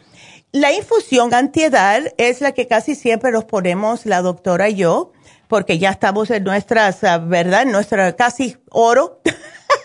La 0.53 0.73
infusión 0.73 1.35
antiedad 1.35 2.03
es 2.19 2.41
la 2.41 2.53
que 2.53 2.69
casi 2.69 2.95
siempre 2.95 3.33
nos 3.33 3.47
ponemos 3.47 4.07
la 4.07 4.21
doctora 4.21 4.69
y 4.69 4.77
yo 4.77 5.13
porque 5.53 5.79
ya 5.79 5.91
estamos 5.91 6.31
en 6.31 6.45
nuestras, 6.45 7.05
ah, 7.05 7.19
¿verdad? 7.19 7.65
En 7.65 7.73
nuestra 7.73 8.17
casi 8.17 8.57
oro. 8.71 9.21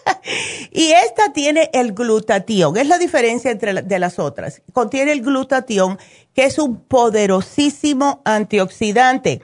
y 0.72 0.92
esta 0.92 1.34
tiene 1.34 1.70
el 1.74 1.92
glutatión, 1.92 2.78
es 2.78 2.88
la 2.88 2.98
diferencia 2.98 3.52
entre 3.52 3.82
de 3.82 4.00
las 4.00 4.18
otras. 4.18 4.62
Contiene 4.72 5.12
el 5.12 5.22
glutatión, 5.22 6.00
que 6.34 6.46
es 6.46 6.58
un 6.58 6.80
poderosísimo 6.80 8.22
antioxidante. 8.24 9.42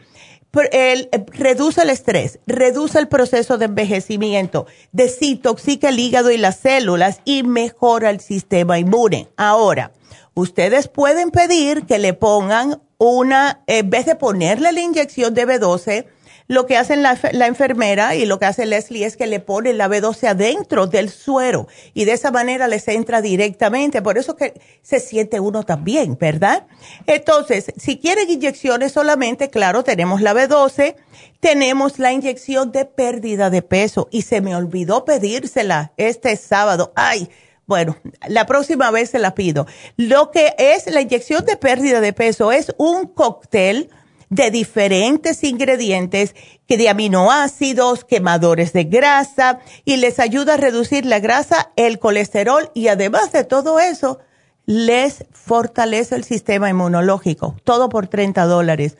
El, 0.71 1.09
reduce 1.33 1.81
el 1.81 1.89
estrés, 1.89 2.39
reduce 2.47 2.99
el 2.99 3.09
proceso 3.09 3.57
de 3.57 3.65
envejecimiento, 3.65 4.65
desintoxica 4.93 5.89
el 5.89 5.99
hígado 5.99 6.31
y 6.31 6.37
las 6.37 6.55
células 6.55 7.19
y 7.25 7.43
mejora 7.43 8.11
el 8.11 8.21
sistema 8.21 8.79
inmune. 8.79 9.27
Ahora, 9.35 9.91
ustedes 10.35 10.87
pueden 10.87 11.31
pedir 11.31 11.85
que 11.85 11.99
le 11.99 12.13
pongan 12.13 12.79
una, 12.97 13.61
en 13.67 13.89
vez 13.89 14.05
de 14.05 14.15
ponerle 14.15 14.71
la 14.71 14.79
inyección 14.79 15.33
de 15.33 15.45
B12, 15.45 16.05
lo 16.47 16.65
que 16.65 16.77
hace 16.77 16.95
la, 16.95 17.17
la, 17.31 17.47
enfermera 17.47 18.15
y 18.15 18.25
lo 18.25 18.39
que 18.39 18.45
hace 18.45 18.65
Leslie 18.65 19.05
es 19.05 19.17
que 19.17 19.27
le 19.27 19.39
pone 19.39 19.73
la 19.73 19.87
B12 19.87 20.27
adentro 20.27 20.87
del 20.87 21.09
suero 21.09 21.67
y 21.93 22.05
de 22.05 22.13
esa 22.13 22.31
manera 22.31 22.67
les 22.67 22.87
entra 22.87 23.21
directamente. 23.21 24.01
Por 24.01 24.17
eso 24.17 24.35
que 24.35 24.59
se 24.81 24.99
siente 24.99 25.39
uno 25.39 25.63
también, 25.63 26.17
¿verdad? 26.19 26.67
Entonces, 27.07 27.71
si 27.77 27.97
quieren 27.97 28.29
inyecciones 28.29 28.91
solamente, 28.91 29.49
claro, 29.49 29.83
tenemos 29.83 30.21
la 30.21 30.33
B12, 30.33 30.95
tenemos 31.39 31.99
la 31.99 32.11
inyección 32.11 32.71
de 32.71 32.85
pérdida 32.85 33.49
de 33.49 33.61
peso 33.61 34.07
y 34.11 34.23
se 34.23 34.41
me 34.41 34.55
olvidó 34.55 35.05
pedírsela 35.05 35.93
este 35.97 36.35
sábado. 36.35 36.93
Ay, 36.95 37.29
bueno, 37.65 37.97
la 38.27 38.45
próxima 38.45 38.91
vez 38.91 39.11
se 39.11 39.19
la 39.19 39.35
pido. 39.35 39.65
Lo 39.95 40.31
que 40.31 40.53
es 40.57 40.85
la 40.87 41.01
inyección 41.01 41.45
de 41.45 41.55
pérdida 41.55 42.01
de 42.01 42.13
peso 42.13 42.51
es 42.51 42.73
un 42.77 43.07
cóctel 43.07 43.89
de 44.33 44.49
diferentes 44.49 45.43
ingredientes 45.43 46.35
que 46.67 46.77
de 46.77 46.89
aminoácidos, 46.89 48.03
quemadores 48.03 48.73
de 48.73 48.85
grasa 48.85 49.59
y 49.85 49.97
les 49.97 50.19
ayuda 50.19 50.55
a 50.55 50.57
reducir 50.57 51.05
la 51.05 51.19
grasa, 51.19 51.71
el 51.75 51.99
colesterol 51.99 52.71
y 52.73 52.87
además 52.87 53.31
de 53.31 53.43
todo 53.43 53.79
eso, 53.79 54.19
les 54.65 55.25
fortalece 55.31 56.15
el 56.15 56.23
sistema 56.23 56.69
inmunológico. 56.69 57.55
Todo 57.63 57.89
por 57.89 58.07
30 58.07 58.45
dólares. 58.45 58.97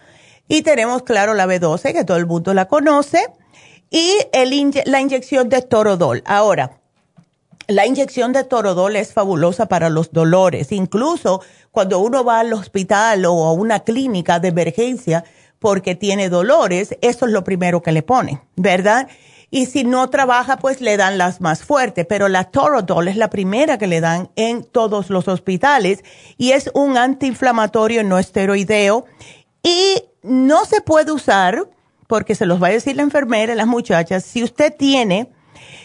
Y 0.48 0.62
tenemos, 0.62 1.02
claro, 1.02 1.34
la 1.34 1.48
B12, 1.48 1.94
que 1.94 2.04
todo 2.04 2.18
el 2.18 2.28
mundo 2.28 2.54
la 2.54 2.68
conoce, 2.68 3.26
y 3.90 4.12
el 4.34 4.72
la 4.86 5.02
inyección 5.02 5.50
de 5.50 5.62
Torodol. 5.62 6.22
Ahora, 6.26 6.80
la 7.68 7.86
inyección 7.86 8.34
de 8.34 8.44
Torodol 8.44 8.96
es 8.96 9.14
fabulosa 9.14 9.68
para 9.68 9.90
los 9.90 10.12
dolores. 10.12 10.72
Incluso 10.72 11.42
cuando 11.72 12.00
uno 12.00 12.24
va 12.24 12.40
al 12.40 12.54
hospital 12.54 13.26
o 13.26 13.46
a 13.46 13.54
una 13.54 13.82
clínica 13.82 14.40
de 14.40 14.50
emergencia 14.50 15.24
porque 15.60 15.96
tiene 15.96 16.30
dolores, 16.30 16.98
eso 17.02 17.26
es 17.26 17.32
lo 17.32 17.44
primero 17.44 17.82
que 17.82 17.94
le 17.94 18.04
ponen, 18.04 18.42
¿verdad? 18.56 19.08
y 19.54 19.68
si 19.68 19.84
no 19.84 20.10
trabaja, 20.10 20.58
pues 20.58 20.82
le 20.82 20.98
dan 20.98 21.20
las 21.20 21.40
más 21.40 21.64
fuertes, 21.64 22.08
pero 22.10 22.28
la 22.28 22.46
Torodol 22.46 23.08
es 23.08 23.18
la 23.18 23.30
primera 23.30 23.78
que 23.78 23.86
le 23.86 24.02
dan 24.02 24.32
en 24.36 24.64
todos 24.64 25.12
los 25.12 25.28
hospitales 25.28 26.04
y 26.40 26.54
es 26.54 26.72
un 26.74 26.98
antiinflamatorio 26.98 28.04
no 28.04 28.18
esteroideo 28.18 29.06
y 29.62 30.06
no 30.24 30.66
se 30.66 30.82
puede 30.82 31.12
usar, 31.12 31.70
porque 32.08 32.34
se 32.34 32.48
los 32.48 32.62
va 32.62 32.70
a 32.70 32.72
decir 32.72 32.96
la 32.96 33.04
enfermera, 33.04 33.54
las 33.54 33.68
muchachas, 33.68 34.24
si 34.24 34.44
usted 34.44 34.74
tiene 34.76 35.30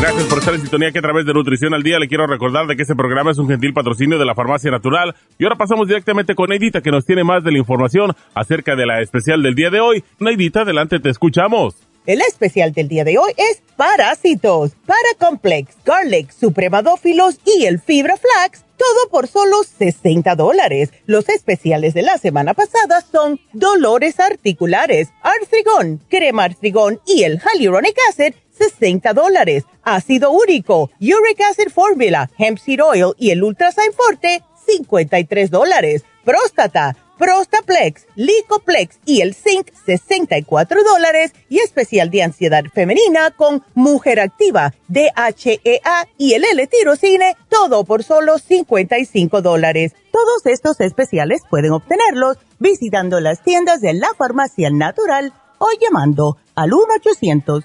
Gracias 0.00 0.26
por 0.28 0.38
estar 0.38 0.54
en 0.54 0.60
sintonía 0.60 0.92
que 0.92 1.00
a 1.00 1.02
través 1.02 1.26
de 1.26 1.34
Nutrición 1.34 1.74
al 1.74 1.82
Día 1.82 1.98
le 1.98 2.06
quiero 2.06 2.26
recordar 2.28 2.68
de 2.68 2.76
que 2.76 2.82
este 2.82 2.94
programa 2.94 3.32
es 3.32 3.38
un 3.38 3.48
gentil 3.48 3.72
patrocinio 3.74 4.16
de 4.16 4.24
la 4.24 4.34
Farmacia 4.34 4.70
Natural. 4.70 5.14
Y 5.38 5.44
ahora 5.44 5.56
pasamos 5.56 5.88
directamente 5.88 6.36
con 6.36 6.50
Neidita 6.50 6.80
que 6.80 6.92
nos 6.92 7.04
tiene 7.04 7.24
más 7.24 7.42
de 7.42 7.50
la 7.50 7.58
información 7.58 8.14
acerca 8.32 8.76
de 8.76 8.86
la 8.86 9.00
especial 9.00 9.42
del 9.42 9.56
día 9.56 9.70
de 9.70 9.80
hoy. 9.80 10.04
Neidita, 10.20 10.60
adelante, 10.60 11.00
te 11.00 11.10
escuchamos. 11.10 11.74
El 12.06 12.22
especial 12.22 12.72
del 12.72 12.88
día 12.88 13.04
de 13.04 13.18
hoy 13.18 13.32
es 13.36 13.60
Parásitos, 13.76 14.72
Paracomplex, 14.86 15.76
Garlic, 15.84 16.30
Supremadófilos 16.30 17.38
y 17.44 17.66
el 17.66 17.80
Fibra 17.80 18.16
Flax, 18.16 18.64
todo 18.78 19.10
por 19.10 19.26
solo 19.26 19.56
60 19.62 20.34
dólares. 20.36 20.90
Los 21.04 21.28
especiales 21.28 21.92
de 21.92 22.02
la 22.02 22.16
semana 22.16 22.54
pasada 22.54 23.02
son 23.12 23.40
Dolores 23.52 24.20
Articulares, 24.20 25.08
Artrigón, 25.22 26.00
Crema 26.08 26.44
Artrigón 26.44 26.98
y 27.06 27.24
el 27.24 27.40
Hyaluronic 27.40 27.96
Acid, 28.08 28.34
60 28.58 29.12
dólares. 29.14 29.64
Ácido 29.82 30.30
úrico, 30.32 30.90
Uric 31.00 31.40
Acid 31.40 31.70
Formula, 31.70 32.30
Hemp 32.36 32.58
Seed 32.58 32.82
Oil 32.82 33.14
y 33.16 33.30
el 33.30 33.42
Ultrasign 33.42 33.92
Forte, 33.92 34.42
53 34.66 35.50
dólares. 35.50 36.04
Próstata, 36.24 36.94
Prostaplex, 37.18 38.06
Licoplex 38.14 38.98
y 39.04 39.22
el 39.22 39.34
Zinc, 39.34 39.68
64 39.86 40.84
dólares. 40.84 41.32
Y 41.48 41.58
especial 41.58 42.10
de 42.10 42.22
ansiedad 42.22 42.64
femenina 42.72 43.30
con 43.32 43.64
Mujer 43.74 44.20
Activa, 44.20 44.72
DHEA 44.88 46.08
y 46.16 46.34
el 46.34 46.44
L-Tirocine, 46.44 47.36
todo 47.48 47.84
por 47.84 48.04
solo 48.04 48.38
55 48.38 49.42
dólares. 49.42 49.94
Todos 50.12 50.46
estos 50.46 50.80
especiales 50.80 51.42
pueden 51.50 51.72
obtenerlos 51.72 52.38
visitando 52.58 53.20
las 53.20 53.42
tiendas 53.42 53.80
de 53.80 53.94
la 53.94 54.08
Farmacia 54.16 54.70
Natural 54.70 55.32
o 55.58 55.68
llamando 55.80 56.36
al 56.54 56.72
1 56.72 56.84
800 57.00 57.64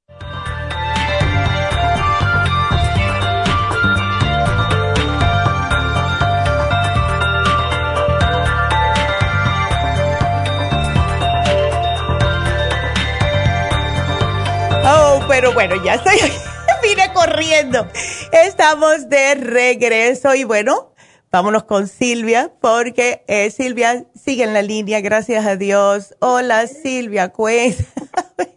Pero 15.41 15.53
bueno, 15.55 15.83
ya 15.83 15.95
estoy, 15.95 16.17
vine 16.83 17.11
corriendo. 17.15 17.87
Estamos 18.31 19.09
de 19.09 19.33
regreso 19.33 20.35
y 20.35 20.43
bueno, 20.43 20.93
vámonos 21.31 21.63
con 21.63 21.87
Silvia 21.87 22.51
porque 22.61 23.23
eh, 23.27 23.49
Silvia 23.49 24.05
sigue 24.13 24.43
en 24.43 24.53
la 24.53 24.61
línea, 24.61 25.01
gracias 25.01 25.43
a 25.47 25.55
Dios. 25.55 26.13
Hola 26.19 26.67
Silvia, 26.67 27.33
pues. 27.33 27.77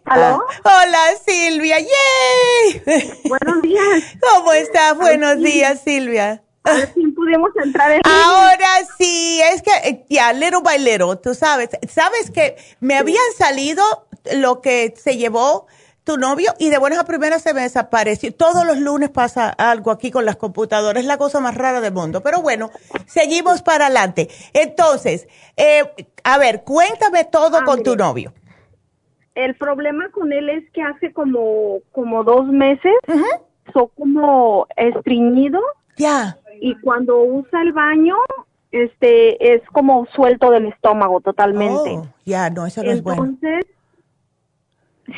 ¿Aló? 0.05 0.45
Hola 0.63 0.99
Silvia, 1.25 1.79
¡yay! 1.79 2.83
Buenos 3.29 3.63
días. 3.63 4.03
¿Cómo 4.21 4.53
estás? 4.53 4.95
Buenos 4.95 5.39
días 5.39 5.81
Silvia. 5.83 6.43
Ahora 6.65 6.87
sí 6.93 7.07
pudimos 7.15 7.49
entrar 7.63 7.93
en 7.93 8.01
Ahora 8.03 8.69
sí, 8.95 9.41
es 9.51 9.63
que 9.63 9.71
eh, 9.89 10.05
ya, 10.07 10.33
little 10.33 10.61
by 10.63 10.77
little, 10.77 11.15
tú 11.15 11.33
sabes. 11.33 11.69
Sabes 11.91 12.29
que 12.29 12.57
me 12.79 12.95
habían 12.95 13.25
salido 13.35 13.83
lo 14.33 14.61
que 14.61 14.93
se 14.95 15.17
llevó 15.17 15.65
tu 16.05 16.17
novio 16.17 16.53
y 16.59 16.69
de 16.69 16.77
buenas 16.77 16.99
a 16.99 17.03
primeras 17.03 17.41
se 17.41 17.53
me 17.53 17.61
desapareció. 17.61 18.33
Todos 18.33 18.65
los 18.65 18.79
lunes 18.79 19.09
pasa 19.09 19.49
algo 19.49 19.91
aquí 19.91 20.11
con 20.11 20.23
las 20.23 20.37
computadoras, 20.37 21.01
es 21.01 21.07
la 21.07 21.17
cosa 21.17 21.39
más 21.41 21.55
rara 21.55 21.81
del 21.81 21.93
mundo. 21.93 22.21
Pero 22.21 22.41
bueno, 22.41 22.69
seguimos 23.07 23.63
para 23.63 23.87
adelante. 23.87 24.29
Entonces, 24.53 25.27
eh, 25.57 25.83
a 26.23 26.37
ver, 26.37 26.63
cuéntame 26.63 27.25
todo 27.25 27.63
con 27.65 27.83
tu 27.83 27.95
novio. 27.95 28.33
El 29.33 29.55
problema 29.55 30.09
con 30.11 30.31
él 30.31 30.49
es 30.49 30.69
que 30.71 30.81
hace 30.81 31.11
como, 31.11 31.79
como 31.91 32.23
dos 32.23 32.47
meses, 32.47 32.93
son 33.73 33.87
como 33.97 34.67
estreñido. 34.77 35.59
Ya. 35.97 36.37
Y 36.61 36.79
cuando 36.81 37.21
usa 37.21 37.61
el 37.63 37.73
baño, 37.73 38.15
este, 38.71 39.55
es 39.55 39.61
como 39.71 40.05
suelto 40.15 40.51
del 40.51 40.67
estómago 40.67 41.19
totalmente. 41.19 41.97
Oh, 41.97 42.07
ya, 42.25 42.49
no, 42.49 42.65
eso 42.65 42.83
no 42.83 42.91
es 42.91 43.01
bueno. 43.01 43.25
Entonces, 43.25 43.65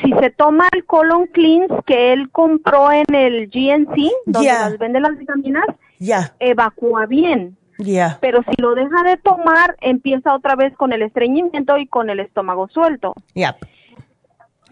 si 0.02 0.12
se 0.12 0.30
toma 0.30 0.68
el 0.72 0.84
colon 0.84 1.26
cleanse 1.28 1.74
que 1.86 2.12
él 2.12 2.30
compró 2.30 2.92
en 2.92 3.12
el 3.14 3.48
GNC, 3.48 4.10
donde 4.26 4.46
Ya. 4.46 4.68
las 4.68 4.78
vende 4.78 5.00
las 5.00 5.16
vitaminas, 5.18 5.64
Ya, 5.98 6.34
evacúa 6.40 7.06
bien. 7.06 7.56
ya. 7.78 8.18
Pero 8.20 8.42
si 8.42 8.60
lo 8.60 8.74
deja 8.74 9.02
de 9.04 9.16
tomar, 9.16 9.76
empieza 9.80 10.34
otra 10.34 10.56
vez 10.56 10.76
con 10.76 10.92
el 10.92 11.02
estreñimiento 11.02 11.78
y 11.78 11.86
con 11.86 12.10
el 12.10 12.20
estómago 12.20 12.68
suelto. 12.68 13.14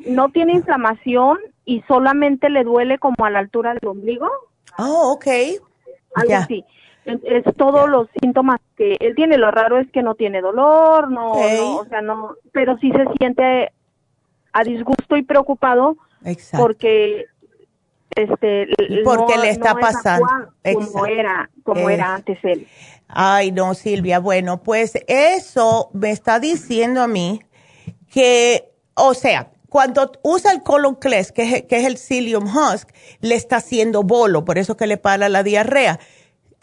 No 0.06 0.28
tiene 0.30 0.52
inflamación 0.52 1.38
y 1.64 1.82
solamente 1.88 2.50
le 2.50 2.64
duele 2.64 2.98
como 2.98 3.24
a 3.24 3.30
la 3.30 3.38
altura 3.40 3.74
del 3.74 3.88
ombligo, 3.88 4.28
Oh, 4.78 5.12
ok. 5.14 5.26
algo 6.14 6.34
así. 6.34 6.64
Es, 7.06 7.18
es 7.24 7.44
todos 7.56 7.88
los 7.88 8.08
síntomas 8.20 8.60
que 8.76 8.96
él 9.00 9.14
tiene. 9.14 9.38
Lo 9.38 9.50
raro 9.50 9.78
es 9.78 9.90
que 9.92 10.02
no 10.02 10.14
tiene 10.16 10.40
dolor, 10.42 11.10
no, 11.10 11.32
no, 11.34 11.76
o 11.78 11.84
sea, 11.86 12.02
no, 12.02 12.34
pero 12.52 12.76
sí 12.78 12.90
se 12.92 13.04
siente 13.18 13.70
a 14.57 14.64
disgusto 14.64 15.16
y 15.16 15.22
preocupado 15.22 15.96
Exacto. 16.24 16.66
porque 16.66 17.26
este 18.14 18.68
porque 19.04 19.36
le 19.36 19.50
está 19.50 19.74
pasando. 19.74 20.26
como 20.72 21.07
era 21.07 21.50
como 21.62 21.90
era 21.90 22.14
antes 22.14 22.38
él. 22.42 22.66
Ay 23.09 23.52
no 23.52 23.74
Silvia 23.74 24.18
bueno 24.18 24.62
pues 24.62 24.94
eso 25.07 25.90
me 25.92 26.11
está 26.11 26.40
diciendo 26.40 27.02
a 27.02 27.07
mí 27.07 27.42
que 28.11 28.72
o 28.94 29.12
sea 29.12 29.50
cuando 29.68 30.11
usa 30.22 30.52
el 30.52 30.62
colon 30.62 30.96
que 30.96 31.18
es, 31.18 31.32
que 31.32 31.66
es 31.68 31.84
el 31.84 31.98
psyllium 31.98 32.46
husk 32.46 32.88
le 33.20 33.34
está 33.34 33.57
haciendo 33.57 34.04
bolo 34.04 34.46
por 34.46 34.57
eso 34.57 34.74
que 34.76 34.86
le 34.86 34.96
para 34.96 35.28
la 35.28 35.42
diarrea 35.42 36.00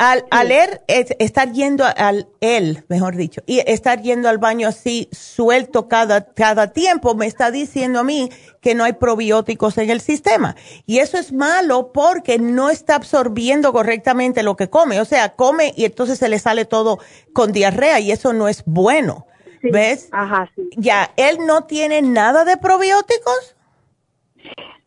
al, 0.04 0.26
al 0.32 0.52
estar 0.88 1.54
yendo 1.54 1.86
al 1.86 2.28
él, 2.42 2.84
mejor 2.90 3.16
dicho, 3.16 3.42
y 3.46 3.60
estar 3.60 4.02
yendo 4.02 4.28
al 4.28 4.38
baño 4.38 4.68
así 4.68 5.08
suelto 5.14 5.88
cada, 5.88 6.34
cada 6.34 6.74
tiempo, 6.74 7.16
me 7.16 7.26
está 7.26 7.52
diciendo 7.52 8.00
a 8.00 8.04
mí 8.04 8.30
que 8.60 8.76
no 8.76 8.84
hay 8.84 8.94
probióticos 8.94 9.78
en 9.78 9.90
el 9.90 10.02
sistema. 10.02 10.58
Y 10.86 11.00
eso 11.00 11.18
es 11.18 11.32
malo 11.32 11.94
porque 11.94 12.38
no 12.38 12.70
está 12.70 12.96
absorbiendo 12.96 13.72
correctamente 13.72 14.44
lo 14.44 14.58
que 14.58 14.70
come. 14.70 15.00
O 15.00 15.06
sea, 15.06 15.36
come 15.36 15.74
y 15.78 15.86
entonces 15.86 16.20
se 16.20 16.28
le 16.28 16.40
sale 16.40 16.66
todo 16.66 17.00
con 17.32 17.54
diarrea 17.54 18.02
y 18.02 18.12
eso 18.12 18.34
no 18.34 18.50
es 18.50 18.64
bueno. 18.66 19.26
¿Ves? 19.62 20.10
Ajá, 20.12 20.52
sí. 20.54 20.70
Ya, 20.76 21.14
¿él 21.16 21.38
no 21.46 21.64
tiene 21.64 22.02
nada 22.02 22.44
de 22.44 22.58
probióticos? 22.58 23.56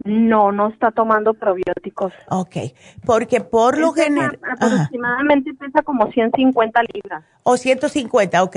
No, 0.05 0.53
no 0.53 0.69
está 0.69 0.91
tomando 0.91 1.35
probióticos. 1.35 2.13
Ok, 2.29 2.57
porque 3.05 3.41
por 3.41 3.79
lo 3.79 3.93
general... 3.93 4.39
Aproximadamente 4.49 5.55
pesa 5.55 5.83
como 5.83 6.11
150 6.13 6.81
libras. 6.93 7.25
O 7.43 7.57
150, 7.57 8.43
ok. 8.43 8.57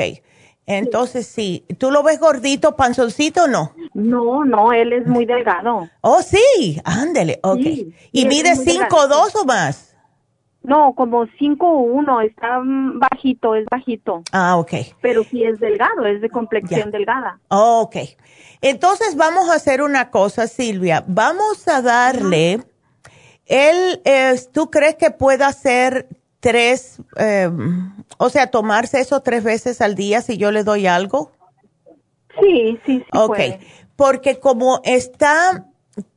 Entonces 0.66 1.26
sí. 1.26 1.66
¿Tú 1.80 1.90
lo 1.90 2.04
ves 2.04 2.20
gordito, 2.20 2.76
panzoncito 2.76 3.46
o 3.46 3.48
no? 3.48 3.74
No, 3.96 4.46
no, 4.46 4.72
él 4.72 4.94
es 4.94 5.08
muy 5.08 5.26
delgado. 5.26 5.90
Oh, 6.02 6.22
sí, 6.22 6.80
ándele, 6.86 7.40
ok. 7.42 7.66
¿Y 8.12 8.26
mide 8.26 8.54
5'2 8.54 9.32
o 9.42 9.46
más? 9.46 9.89
No, 10.62 10.93
como 10.93 11.26
5'1, 11.26 12.26
está 12.26 12.62
bajito, 12.64 13.55
es 13.55 13.66
bajito. 13.72 14.24
Ah, 14.32 14.57
ok. 14.57 14.74
Pero 15.01 15.24
sí 15.24 15.43
es 15.43 15.60
delgado, 15.60 16.05
es 16.05 16.22
de 16.22 16.30
complexión 16.30 16.91
delgada. 16.91 17.39
ok. 17.47 17.95
Entonces 18.62 19.16
vamos 19.16 19.49
a 19.49 19.55
hacer 19.55 19.82
una 19.82 20.10
cosa, 20.12 20.47
Silvia. 20.47 21.03
Vamos 21.07 21.66
a 21.70 21.82
darle, 21.82 22.62
él, 23.45 24.01
¿tú 24.51 24.70
crees 24.70 24.95
que 24.95 25.12
pueda 25.12 25.47
hacer 25.47 26.07
tres, 26.41 27.01
em, 27.16 27.93
o 28.18 28.30
sea, 28.30 28.47
tomarse 28.47 28.99
eso 28.99 29.22
tres 29.22 29.43
veces 29.43 29.82
al 29.82 29.95
día 29.95 30.22
si 30.22 30.38
yo 30.38 30.51
le 30.51 30.64
doy 30.64 30.88
algo? 30.88 31.32
Sí, 32.39 32.80
sí, 32.86 32.99
sí. 32.99 33.05
Ok, 33.14 33.39
porque 33.95 34.39
como 34.39 34.82
está 34.84 35.66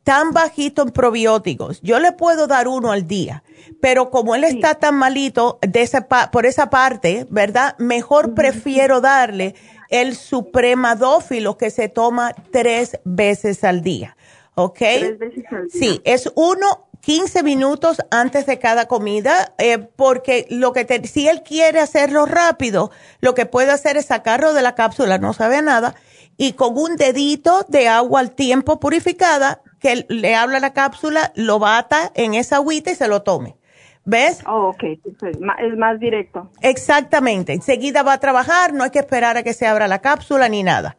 tan 0.04 0.32
bajito 0.32 0.82
en 0.82 0.90
probióticos, 0.90 1.80
yo 1.80 1.98
le 1.98 2.12
puedo 2.12 2.46
dar 2.46 2.68
uno 2.68 2.92
al 2.92 3.06
día, 3.06 3.42
pero 3.80 4.10
como 4.10 4.34
él 4.34 4.44
está 4.44 4.74
tan 4.76 4.94
malito 4.96 5.58
de 5.60 5.82
esa 5.82 6.08
por 6.30 6.46
esa 6.46 6.70
parte, 6.70 7.26
¿verdad? 7.30 7.76
Mejor 7.78 8.34
prefiero 8.34 9.00
darle 9.00 9.54
el 9.88 10.16
supremadófilo 10.16 11.58
que 11.58 11.70
se 11.70 11.88
toma 11.88 12.34
tres 12.50 12.98
veces 13.04 13.64
al 13.64 13.82
día. 13.82 14.16
¿Ok? 14.54 14.78
Tres 14.78 15.18
veces 15.18 15.44
al 15.50 15.68
día. 15.68 15.80
Sí, 15.80 16.00
es 16.04 16.30
uno 16.34 16.88
15 17.02 17.42
minutos 17.42 18.00
antes 18.12 18.46
de 18.46 18.60
cada 18.60 18.86
comida, 18.86 19.54
eh, 19.58 19.78
porque 19.78 20.46
lo 20.50 20.72
que 20.72 20.86
si 21.04 21.26
él 21.26 21.42
quiere 21.42 21.80
hacerlo 21.80 22.26
rápido, 22.26 22.92
lo 23.20 23.34
que 23.34 23.44
puede 23.44 23.72
hacer 23.72 23.96
es 23.96 24.06
sacarlo 24.06 24.54
de 24.54 24.62
la 24.62 24.76
cápsula, 24.76 25.18
no 25.18 25.32
sabe 25.32 25.62
nada, 25.62 25.96
y 26.36 26.52
con 26.52 26.78
un 26.78 26.94
dedito 26.94 27.66
de 27.68 27.88
agua 27.88 28.20
al 28.20 28.30
tiempo 28.30 28.78
purificada, 28.78 29.62
que 29.82 30.06
le 30.08 30.34
habla 30.34 30.60
la 30.60 30.72
cápsula, 30.72 31.32
lo 31.34 31.58
bata 31.58 32.12
en 32.14 32.34
esa 32.34 32.56
agüita 32.56 32.92
y 32.92 32.94
se 32.94 33.08
lo 33.08 33.22
tome. 33.22 33.56
¿Ves? 34.04 34.40
Oh, 34.46 34.68
ok, 34.70 34.82
es 34.82 35.76
más 35.76 36.00
directo. 36.00 36.50
Exactamente, 36.60 37.52
enseguida 37.52 38.02
va 38.02 38.14
a 38.14 38.20
trabajar, 38.20 38.72
no 38.72 38.84
hay 38.84 38.90
que 38.90 38.98
esperar 38.98 39.36
a 39.36 39.42
que 39.42 39.52
se 39.52 39.66
abra 39.66 39.86
la 39.86 40.00
cápsula 40.00 40.48
ni 40.48 40.62
nada. 40.62 40.96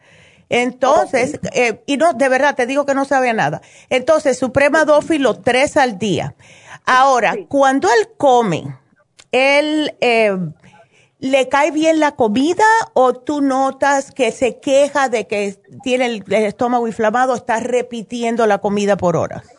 Entonces, 0.49 1.39
eh, 1.53 1.81
y 1.85 1.97
no, 1.97 2.13
de 2.13 2.29
verdad, 2.29 2.55
te 2.55 2.65
digo 2.65 2.85
que 2.85 2.93
no 2.93 3.05
sabe 3.05 3.33
nada. 3.33 3.61
Entonces, 3.89 4.37
Suprema 4.37 4.85
Dófilo, 4.85 5.39
tres 5.39 5.77
al 5.77 5.97
día. 5.97 6.35
Ahora, 6.85 7.35
cuando 7.47 7.87
él 7.87 8.09
come, 8.17 8.77
él, 9.31 9.95
eh, 9.99 10.37
¿le 11.23 11.47
cae 11.47 11.71
bien 11.71 12.01
la 12.01 12.11
comida 12.11 12.65
o 12.93 13.13
tú 13.13 13.41
notas 13.41 14.11
que 14.11 14.31
se 14.31 14.59
queja 14.59 15.07
de 15.07 15.25
que 15.25 15.55
tiene 15.81 16.05
el, 16.07 16.23
estómago 16.27 16.85
inflamado, 16.85 17.33
está 17.33 17.61
repitiendo 17.61 18.45
la 18.45 18.57
comida 18.57 18.97
por 18.97 19.15
horas? 19.15 19.49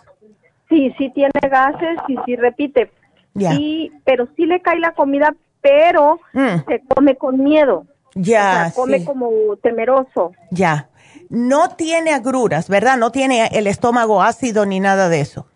Sí, 0.69 0.95
sí 0.99 1.11
tiene 1.15 1.31
gases 1.43 1.99
y 2.07 2.17
sí 2.27 2.37
repite, 2.37 2.91
Sí, 3.37 3.91
pero 4.05 4.29
sí 4.37 4.45
le 4.47 4.61
cae 4.61 4.79
la 4.79 4.93
comida, 4.93 5.35
pero 5.61 6.21
mm. 6.35 6.69
se 6.69 6.83
come 6.87 7.17
con 7.17 7.43
miedo. 7.43 7.85
Ya. 8.15 8.39
O 8.39 8.53
sea, 8.53 8.73
come 8.75 9.05
como 9.05 9.31
temeroso. 9.61 10.33
Ya. 10.51 10.89
No 11.31 11.71
tiene 11.71 12.12
agruras, 12.12 12.69
¿verdad? 12.69 12.97
No 12.97 13.11
tiene 13.11 13.49
el 13.53 13.67
estómago 13.67 14.23
ácido 14.23 14.67
ni 14.67 14.79
nada 14.79 15.09
de 15.09 15.21
eso. 15.21 15.49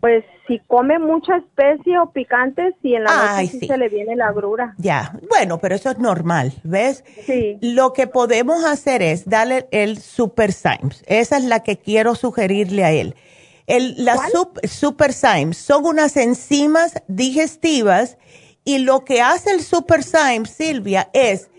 Pues 0.00 0.24
si 0.46 0.60
come 0.66 0.98
mucha 0.98 1.36
especie 1.36 1.98
o 1.98 2.10
picante, 2.10 2.74
sí 2.82 2.94
en 2.94 3.04
la 3.04 3.36
noche 3.36 3.58
sí, 3.60 3.66
se 3.66 3.78
le 3.78 3.88
viene 3.88 4.16
la 4.16 4.28
agrura. 4.28 4.74
Ya, 4.78 5.18
bueno, 5.30 5.58
pero 5.58 5.74
eso 5.74 5.90
es 5.90 5.98
normal, 5.98 6.52
¿ves? 6.62 7.04
Sí. 7.24 7.58
Lo 7.60 7.92
que 7.92 8.06
podemos 8.06 8.64
hacer 8.64 9.02
es 9.02 9.28
darle 9.28 9.66
el 9.70 9.98
Super 9.98 10.52
Symes. 10.52 11.02
Esa 11.06 11.38
es 11.38 11.44
la 11.44 11.62
que 11.62 11.78
quiero 11.78 12.14
sugerirle 12.14 12.84
a 12.84 12.92
él. 12.92 13.14
El, 13.66 14.04
las 14.04 14.20
Super 14.64 15.12
Symes 15.12 15.56
son 15.56 15.86
unas 15.86 16.16
enzimas 16.16 17.02
digestivas 17.08 18.18
y 18.64 18.78
lo 18.78 19.04
que 19.04 19.22
hace 19.22 19.50
el 19.50 19.62
Super 19.62 20.02
Symes, 20.02 20.50
Silvia, 20.50 21.08
es 21.14 21.50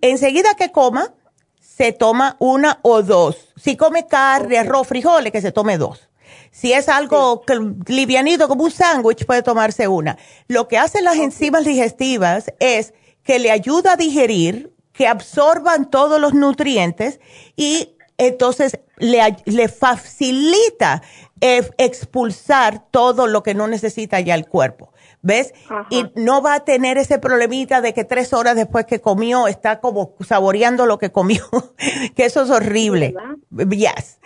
enseguida 0.00 0.54
que 0.56 0.70
coma, 0.70 1.14
se 1.58 1.92
toma 1.92 2.36
una 2.38 2.78
o 2.82 3.02
dos. 3.02 3.52
Si 3.56 3.76
come 3.76 4.06
carne, 4.06 4.58
arroz, 4.58 4.86
frijoles, 4.86 5.32
que 5.32 5.40
se 5.40 5.52
tome 5.52 5.78
dos. 5.78 6.07
Si 6.50 6.72
es 6.72 6.88
algo 6.88 7.42
livianito 7.86 8.48
como 8.48 8.64
un 8.64 8.70
sándwich, 8.70 9.26
puede 9.26 9.42
tomarse 9.42 9.88
una. 9.88 10.18
Lo 10.48 10.68
que 10.68 10.78
hacen 10.78 11.04
las 11.04 11.16
enzimas 11.16 11.64
digestivas 11.64 12.52
es 12.58 12.94
que 13.22 13.38
le 13.38 13.50
ayuda 13.50 13.92
a 13.92 13.96
digerir, 13.96 14.72
que 14.92 15.06
absorban 15.06 15.90
todos 15.90 16.20
los 16.20 16.34
nutrientes 16.34 17.20
y 17.56 17.94
entonces 18.16 18.80
le, 18.96 19.36
le 19.44 19.68
facilita 19.68 21.02
eh, 21.40 21.70
expulsar 21.78 22.90
todo 22.90 23.28
lo 23.28 23.42
que 23.44 23.54
no 23.54 23.68
necesita 23.68 24.18
ya 24.20 24.34
el 24.34 24.46
cuerpo. 24.46 24.92
¿Ves? 25.20 25.52
Y 25.90 26.06
no 26.14 26.42
va 26.42 26.54
a 26.54 26.64
tener 26.64 26.96
ese 26.96 27.18
problemita 27.18 27.80
de 27.80 27.92
que 27.92 28.04
tres 28.04 28.32
horas 28.32 28.54
después 28.54 28.86
que 28.86 29.00
comió 29.00 29.48
está 29.48 29.80
como 29.80 30.14
saboreando 30.26 30.86
lo 30.86 30.98
que 30.98 31.10
comió, 31.10 31.44
que 32.14 32.24
eso 32.24 32.42
es 32.42 32.50
horrible. 32.50 33.14
Yes. 33.50 34.18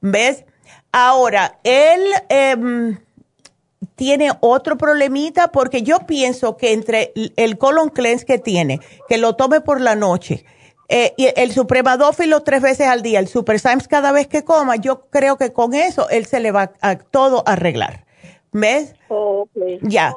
¿Ves? 0.00 0.44
Ahora, 0.92 1.58
él 1.64 2.02
em, 2.28 2.98
tiene 3.94 4.30
otro 4.40 4.78
problemita 4.78 5.48
porque 5.48 5.82
yo 5.82 6.00
pienso 6.06 6.56
que 6.56 6.72
entre 6.72 7.12
el 7.36 7.58
colon 7.58 7.90
cleanse 7.90 8.24
que 8.24 8.38
tiene, 8.38 8.80
que 9.08 9.18
lo 9.18 9.36
tome 9.36 9.60
por 9.60 9.80
la 9.80 9.96
noche, 9.96 10.44
eh, 10.90 11.12
y 11.18 11.28
el 11.36 11.52
supremadófilo 11.52 12.42
tres 12.42 12.62
veces 12.62 12.86
al 12.86 13.02
día, 13.02 13.18
el 13.18 13.28
super 13.28 13.60
Symes 13.60 13.88
cada 13.88 14.10
vez 14.10 14.26
que 14.26 14.44
coma, 14.44 14.76
yo 14.76 15.02
creo 15.10 15.36
que 15.36 15.52
con 15.52 15.74
eso 15.74 16.08
él 16.08 16.24
se 16.24 16.40
le 16.40 16.50
va 16.50 16.72
a 16.80 16.96
todo 16.96 17.42
arreglar. 17.46 18.06
¿Ves? 18.52 18.94
Ya. 19.82 20.14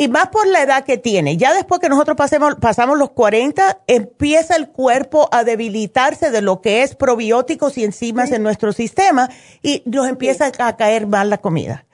Y 0.00 0.08
más 0.08 0.28
por 0.28 0.46
la 0.46 0.62
edad 0.62 0.84
que 0.84 0.96
tiene. 0.96 1.36
Ya 1.36 1.52
después 1.52 1.78
que 1.78 1.90
nosotros 1.90 2.16
pasemos, 2.16 2.54
pasamos 2.54 2.96
los 2.96 3.10
40, 3.10 3.80
empieza 3.86 4.56
el 4.56 4.70
cuerpo 4.70 5.28
a 5.30 5.44
debilitarse 5.44 6.30
de 6.30 6.40
lo 6.40 6.62
que 6.62 6.82
es 6.82 6.94
probióticos 6.94 7.76
y 7.76 7.84
enzimas 7.84 8.32
en 8.32 8.42
nuestro 8.42 8.72
sistema 8.72 9.28
y 9.60 9.82
nos 9.84 10.08
empieza 10.08 10.50
a 10.58 10.76
caer 10.78 11.06
mal 11.06 11.28
la 11.28 11.36
comida. 11.36 11.84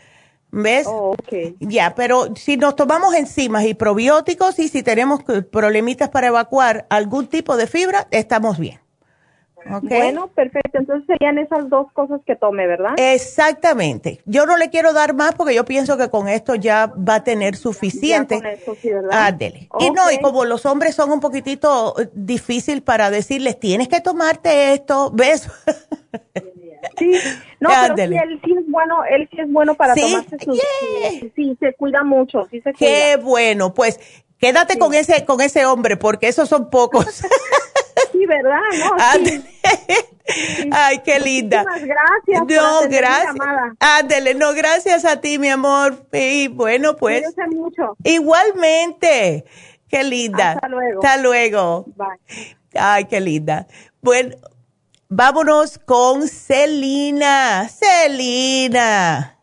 ¿Ves? 0.53 0.87
Oh, 0.89 1.17
ya, 1.59 1.97
pero 1.97 2.29
si 2.37 2.57
nos 2.57 2.77
tomamos 2.77 3.13
enzimas 3.13 3.65
y 3.65 3.75
probióticos 3.75 4.61
y 4.61 4.69
si 4.69 4.85
tenemos 4.85 5.25
problemitas 5.51 6.09
para 6.09 6.29
evacuar 6.29 6.87
algún 6.89 7.27
tipo 7.27 7.57
de 7.57 7.67
fibra, 7.67 8.07
estamos 8.13 8.57
bien. 8.57 8.86
Bueno, 9.83 10.29
perfecto. 10.29 10.79
Entonces 10.79 11.07
serían 11.07 11.39
esas 11.39 11.69
dos 11.69 11.91
cosas 11.93 12.21
que 12.27 12.37
tome, 12.37 12.67
¿verdad? 12.67 12.95
Exactamente. 12.97 14.21
Yo 14.25 14.47
no 14.47 14.57
le 14.57 14.71
quiero 14.71 14.93
dar 14.93 15.15
más 15.15 15.35
porque 15.35 15.55
yo 15.55 15.65
pienso 15.65 15.97
que 15.97 16.09
con 16.11 16.29
esto 16.29 16.55
ya 16.55 16.93
va 16.97 17.17
a 17.17 17.25
tener 17.25 17.57
suficiente. 17.57 18.37
con 18.37 18.47
esto 18.47 18.75
sí, 18.81 18.91
¿verdad? 18.91 19.37
Y 19.81 19.91
no, 19.91 20.11
y 20.11 20.19
como 20.19 20.45
los 20.45 20.67
hombres 20.67 20.95
son 20.95 21.11
un 21.11 21.21
poquitito 21.21 21.95
eh, 22.01 22.09
difícil 22.15 22.83
para 22.83 23.11
decirles, 23.11 23.59
tienes 23.59 23.89
que 23.89 24.01
tomarte 24.01 24.73
esto, 24.73 25.11
¿ves? 25.13 25.49
Sí, 26.99 27.13
no, 27.61 27.69
pero 27.69 27.97
sí, 27.97 28.03
él 28.03 28.41
sí 28.45 28.55
es 28.59 28.71
bueno, 28.71 29.05
él 29.05 29.29
sí 29.31 29.41
es 29.41 29.53
bueno 29.53 29.75
para 29.75 29.95
tomarse 29.95 30.39
sus, 30.39 30.59
sí, 31.11 31.33
sí, 31.35 31.57
se 31.59 31.75
cuida 31.75 32.05
mucho, 32.05 32.47
sí 32.51 32.61
se 32.61 32.73
cuida. 32.73 32.77
Qué 32.79 33.17
bueno, 33.21 33.75
pues 33.75 33.99
quédate 34.39 34.79
con 34.79 34.95
ese, 34.95 35.25
con 35.25 35.41
ese 35.41 35.67
hombre, 35.67 35.97
porque 35.97 36.29
esos 36.29 36.49
son 36.49 36.71
pocos. 36.71 37.23
Sí, 38.17 38.27
¿verdad? 38.27 38.61
No, 38.79 38.97
Ay, 40.73 40.99
qué 41.05 41.21
linda. 41.21 41.65
Muchas 41.65 41.85
gracias. 41.85 42.47
No, 42.49 42.89
gracias. 42.89 43.37
Ándele, 43.79 44.35
no, 44.35 44.53
gracias 44.55 45.05
a 45.05 45.21
ti, 45.21 45.39
mi 45.39 45.49
amor. 45.49 46.07
Y 46.13 46.49
bueno, 46.49 46.97
pues. 46.97 47.25
Mucho. 47.51 47.97
Igualmente. 48.03 49.45
Qué 49.89 50.03
linda. 50.03 50.53
Hasta 50.53 50.69
luego. 50.69 51.01
Hasta 51.05 51.23
luego. 51.23 51.85
Bye. 51.95 52.57
Ay, 52.75 53.05
qué 53.05 53.21
linda. 53.21 53.67
Bueno, 54.03 54.35
vámonos 55.09 55.79
con 55.79 56.27
Celina. 56.27 57.69
Celina. 57.69 59.39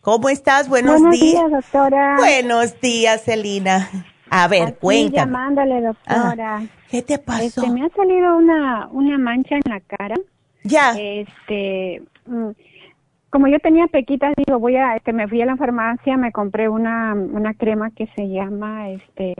¿Cómo 0.00 0.28
estás? 0.28 0.68
Buenos, 0.68 1.00
Buenos 1.00 1.20
días. 1.20 1.50
doctora. 1.50 2.16
Buenos 2.18 2.80
días, 2.80 3.22
Celina. 3.24 3.90
A 4.36 4.48
ver, 4.48 4.62
Aquí 4.68 4.76
cuéntame. 4.80 5.16
llamándole, 5.16 5.80
doctora. 5.80 6.56
Ah, 6.56 6.62
¿Qué 6.90 7.02
te 7.02 7.18
pasó? 7.18 7.44
Este, 7.62 7.70
me 7.70 7.84
ha 7.86 7.88
salido 7.90 8.36
una, 8.36 8.88
una 8.90 9.16
mancha 9.16 9.54
en 9.54 9.62
la 9.70 9.78
cara. 9.80 10.16
Ya. 10.64 10.92
Este, 10.98 12.02
mm, 12.26 12.48
como 13.30 13.46
yo 13.48 13.58
tenía 13.60 13.86
pequitas, 13.86 14.34
digo, 14.36 14.58
voy 14.58 14.74
a, 14.76 14.96
este, 14.96 15.12
me 15.12 15.28
fui 15.28 15.40
a 15.40 15.46
la 15.46 15.56
farmacia, 15.56 16.16
me 16.16 16.32
compré 16.32 16.68
una, 16.68 17.14
una 17.14 17.54
crema 17.54 17.90
que 17.92 18.08
se 18.16 18.28
llama, 18.28 18.90
este, 18.90 19.34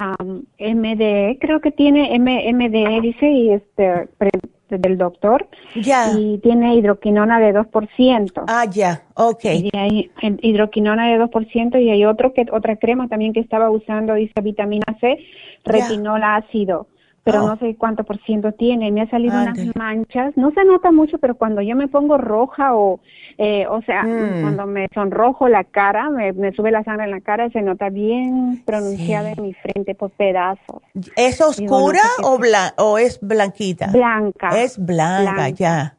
um, 0.00 0.42
MDE, 0.58 1.38
creo 1.40 1.60
que 1.60 1.70
tiene 1.70 2.14
M, 2.16 2.52
MDE, 2.52 3.00
dice, 3.02 3.30
y 3.30 3.50
este, 3.52 4.08
pre- 4.18 4.30
del 4.78 4.98
doctor. 4.98 5.48
Ya. 5.74 6.10
Y 6.16 6.38
tiene 6.38 6.74
hidroquinona 6.74 7.40
de 7.40 7.54
2%. 7.54 8.44
Ah, 8.46 8.66
ya. 8.70 9.02
Ok. 9.14 9.44
Y 9.44 9.70
hay 9.76 10.10
hidroquinona 10.20 11.08
de 11.08 11.18
2% 11.18 11.82
y 11.82 11.90
hay 11.90 12.04
otro 12.04 12.32
que 12.32 12.46
otra 12.52 12.76
crema 12.76 13.08
también 13.08 13.32
que 13.32 13.40
estaba 13.40 13.70
usando, 13.70 14.14
dice 14.14 14.40
vitamina 14.42 14.84
C, 15.00 15.18
retinol 15.64 16.22
ácido, 16.22 16.88
pero 17.24 17.42
Oh. 17.42 17.46
no 17.48 17.56
sé 17.56 17.74
cuánto 17.76 18.04
por 18.04 18.18
ciento 18.24 18.52
tiene. 18.52 18.92
Me 18.92 19.00
ha 19.00 19.08
salido 19.10 19.34
Ándale. 19.34 19.62
unas 19.62 19.76
manchas, 19.76 20.36
no 20.36 20.50
se 20.52 20.62
nota 20.64 20.92
mucho, 20.92 21.16
pero 21.18 21.34
cuando 21.36 21.62
yo 21.62 21.74
me 21.74 21.88
pongo 21.88 22.18
roja 22.18 22.74
o, 22.76 23.00
eh, 23.38 23.66
o 23.68 23.80
sea, 23.82 24.02
Mm. 24.02 24.42
cuando 24.42 24.66
me 24.66 24.88
sonrojo 24.94 25.48
la 25.48 25.64
cara, 25.64 26.10
me, 26.10 26.32
me 26.34 26.52
sube 26.52 26.70
la 26.70 26.84
sangre 26.84 27.04
en 27.06 27.10
la 27.12 27.20
cara, 27.22 27.48
se 27.50 27.62
nota 27.62 27.88
bien 27.88 28.62
pronunciada 28.66 29.30
Sí. 29.32 29.34
en 29.38 29.42
mi 29.46 29.54
frente 29.54 29.94
por 29.94 30.10
pedazos. 30.10 30.82
¿Es 31.16 31.38
Digo, 31.58 31.78
no 31.78 31.86
oscura 31.86 32.00
sé 32.02 32.22
o, 32.24 32.38
blan 32.38 32.72
o 32.76 32.98
es 32.98 33.18
blanquita? 33.20 33.86
Blanca. 33.90 34.50
Es 34.62 34.78
blanca, 34.78 35.32
Blanca. 35.32 35.48
ya. 35.48 35.96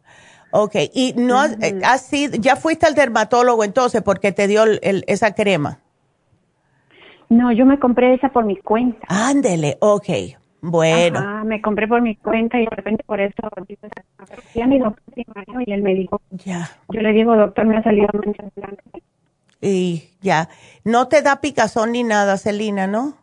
Ok, 0.51 0.75
y 0.93 1.13
no 1.17 1.39
has, 1.39 1.57
eh, 1.61 1.81
has 1.83 2.01
sido- 2.05 2.37
ya 2.39 2.55
fuiste 2.55 2.85
al 2.85 2.95
dermatólogo 2.95 3.63
entonces 3.65 4.01
porque 4.03 4.31
te 4.31 4.47
dio 4.47 4.63
el- 4.63 4.79
el- 4.83 5.03
esa 5.07 5.33
crema. 5.33 5.79
No, 7.29 7.51
yo 7.51 7.65
me 7.65 7.79
compré 7.79 8.13
esa 8.13 8.29
por 8.29 8.45
mi 8.45 8.55
cuenta. 8.57 9.05
Ándele, 9.09 9.77
ok. 9.81 10.07
Bueno, 10.67 11.19
Ajá, 11.19 11.43
me 11.43 11.61
compré 11.61 11.87
por 11.87 12.01
mi 12.01 12.15
cuenta 12.15 12.59
y 12.59 12.65
de 12.65 12.75
repente 12.75 13.03
por 13.05 13.21
eso 13.21 13.35
a 13.43 13.61
mi 14.67 14.79
doctor 14.79 15.03
primario 15.13 15.61
y 15.63 15.71
él 15.71 15.83
me 15.83 15.93
dijo, 15.93 16.19
ya. 16.31 16.67
yo 16.89 17.01
le 17.01 17.13
digo, 17.13 17.35
doctor, 17.35 17.67
me 17.67 17.77
ha 17.77 17.83
salido 17.83 18.07
manchas 18.13 18.51
blancas. 18.55 18.85
Y 19.61 20.09
ya. 20.21 20.49
No 20.83 21.07
te 21.07 21.21
da 21.21 21.39
picazón 21.39 21.91
ni 21.91 22.03
nada, 22.03 22.37
Celina, 22.37 22.87
¿no? 22.87 23.13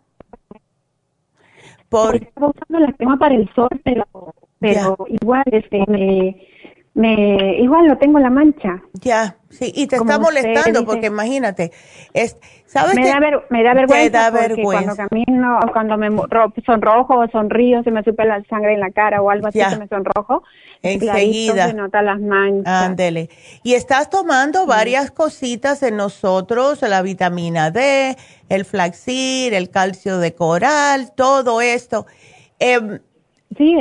Por, 1.88 2.14
Estaba 2.14 2.51
usando 2.51 2.78
la 2.78 2.93
crema 2.93 3.18
para 3.18 3.34
el 3.34 3.53
sol, 3.55 3.68
pero, 3.82 4.07
pero 4.61 4.97
igual, 5.09 5.43
este, 5.47 5.84
me, 5.88 6.47
me, 6.95 7.57
igual 7.59 7.86
lo 7.86 7.97
tengo 7.97 8.18
la 8.18 8.28
mancha. 8.30 8.82
ya, 9.01 9.36
sí, 9.49 9.72
y 9.74 9.86
te 9.86 9.97
Como 9.97 10.11
está 10.11 10.22
molestando 10.22 10.80
dice. 10.80 10.82
porque 10.84 11.07
imagínate, 11.07 11.72
es, 12.12 12.36
¿sabes 12.66 12.95
Me 12.95 13.03
qué? 13.03 13.09
da, 13.09 13.18
ver- 13.20 13.47
me 13.49 13.62
da 13.62 13.72
vergüenza 13.74 14.03
Te 14.05 14.11
da 14.11 14.30
vergüenza. 14.30 14.95
cuando 14.95 15.09
camino 15.09 15.59
o 15.59 15.72
cuando 15.72 15.97
me 15.97 16.11
sonrojo 16.66 17.18
o 17.18 17.28
sonrío, 17.28 17.82
se 17.82 17.90
me 17.90 18.03
supe 18.03 18.24
la 18.26 18.43
sangre 18.45 18.74
en 18.74 18.80
la 18.80 18.90
cara 18.90 19.22
o 19.22 19.30
algo 19.30 19.47
así 19.47 19.59
Ya. 19.59 19.70
que 19.70 19.76
me 19.76 19.88
sonrojo. 19.88 20.43
Enseguida. 20.82 21.68
se 21.68 21.74
nota 21.74 22.03
las 22.03 22.20
manchas. 22.20 22.66
Ándele. 22.84 23.30
Y 23.62 23.74
estás 23.74 24.11
tomando 24.11 24.66
varias 24.66 25.11
cositas 25.11 25.82
en 25.82 25.97
nosotros, 25.97 26.82
la 26.82 27.01
vitamina 27.03 27.70
D, 27.70 28.16
el 28.51 28.64
flaxir, 28.64 29.55
el 29.55 29.70
calcio 29.70 30.18
de 30.18 30.34
coral, 30.34 31.12
todo 31.14 31.61
esto. 31.62 32.07
Em, 32.59 32.99
Sí. 33.57 33.77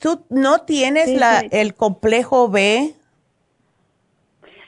¿Tú 0.00 0.22
no 0.30 0.60
tienes 0.60 1.06
Sí, 1.06 1.16
la, 1.16 1.40
sí. 1.40 1.48
el 1.52 1.74
complejo 1.74 2.48
B? 2.48 2.94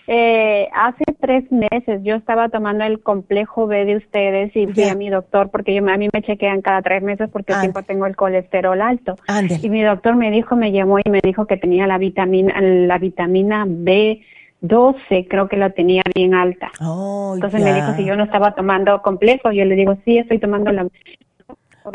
Eh, 0.09 0.69
hace 0.75 1.05
tres 1.21 1.51
meses 1.53 2.01
yo 2.03 2.17
estaba 2.17 2.49
tomando 2.49 2.85
el 2.85 3.01
complejo 3.01 3.69
B 3.69 3.85
de 3.85 3.97
ustedes 3.97 4.55
y 4.57 4.67
fui 4.67 4.83
a 4.85 4.97
mi 4.97 5.09
doctor 5.09 5.49
porque 5.49 5.73
yo, 5.73 5.89
a 5.89 5.97
mí 5.97 6.09
me 6.13 6.23
chequean 6.23 6.61
cada 6.61 6.83
tres 6.83 7.03
meses 7.03 7.31
porque 7.33 7.55
siempre 7.55 7.85
tengo 7.85 8.07
el 8.07 8.17
colesterol 8.17 8.81
alto. 8.83 9.17
Ándele. 9.29 9.61
Y 9.63 9.71
mi 9.71 9.83
doctor 9.83 10.17
me 10.17 10.31
dijo, 10.31 10.57
me 10.57 10.73
llamó 10.73 10.99
y 10.99 11.09
me 11.09 11.21
dijo 11.23 11.47
que 11.47 11.57
tenía 11.57 11.87
la 11.87 11.99
vitamina, 11.99 12.61
la 12.61 12.99
vitamina 12.99 13.65
B12, 13.65 15.29
creo 15.29 15.49
que 15.49 15.57
la 15.57 15.71
tenía 15.71 16.03
bien 16.15 16.35
alta. 16.35 16.73
Oh, 16.81 17.33
Entonces 17.37 17.63
me 17.63 17.73
dijo 17.73 17.95
si 17.95 18.05
yo 18.05 18.17
no 18.17 18.25
estaba 18.25 18.55
tomando 18.55 19.01
complejo. 19.03 19.53
Yo 19.53 19.65
le 19.65 19.77
digo, 19.77 19.97
sí, 20.05 20.19
estoy 20.19 20.39
tomando 20.41 20.73
la. 20.73 20.89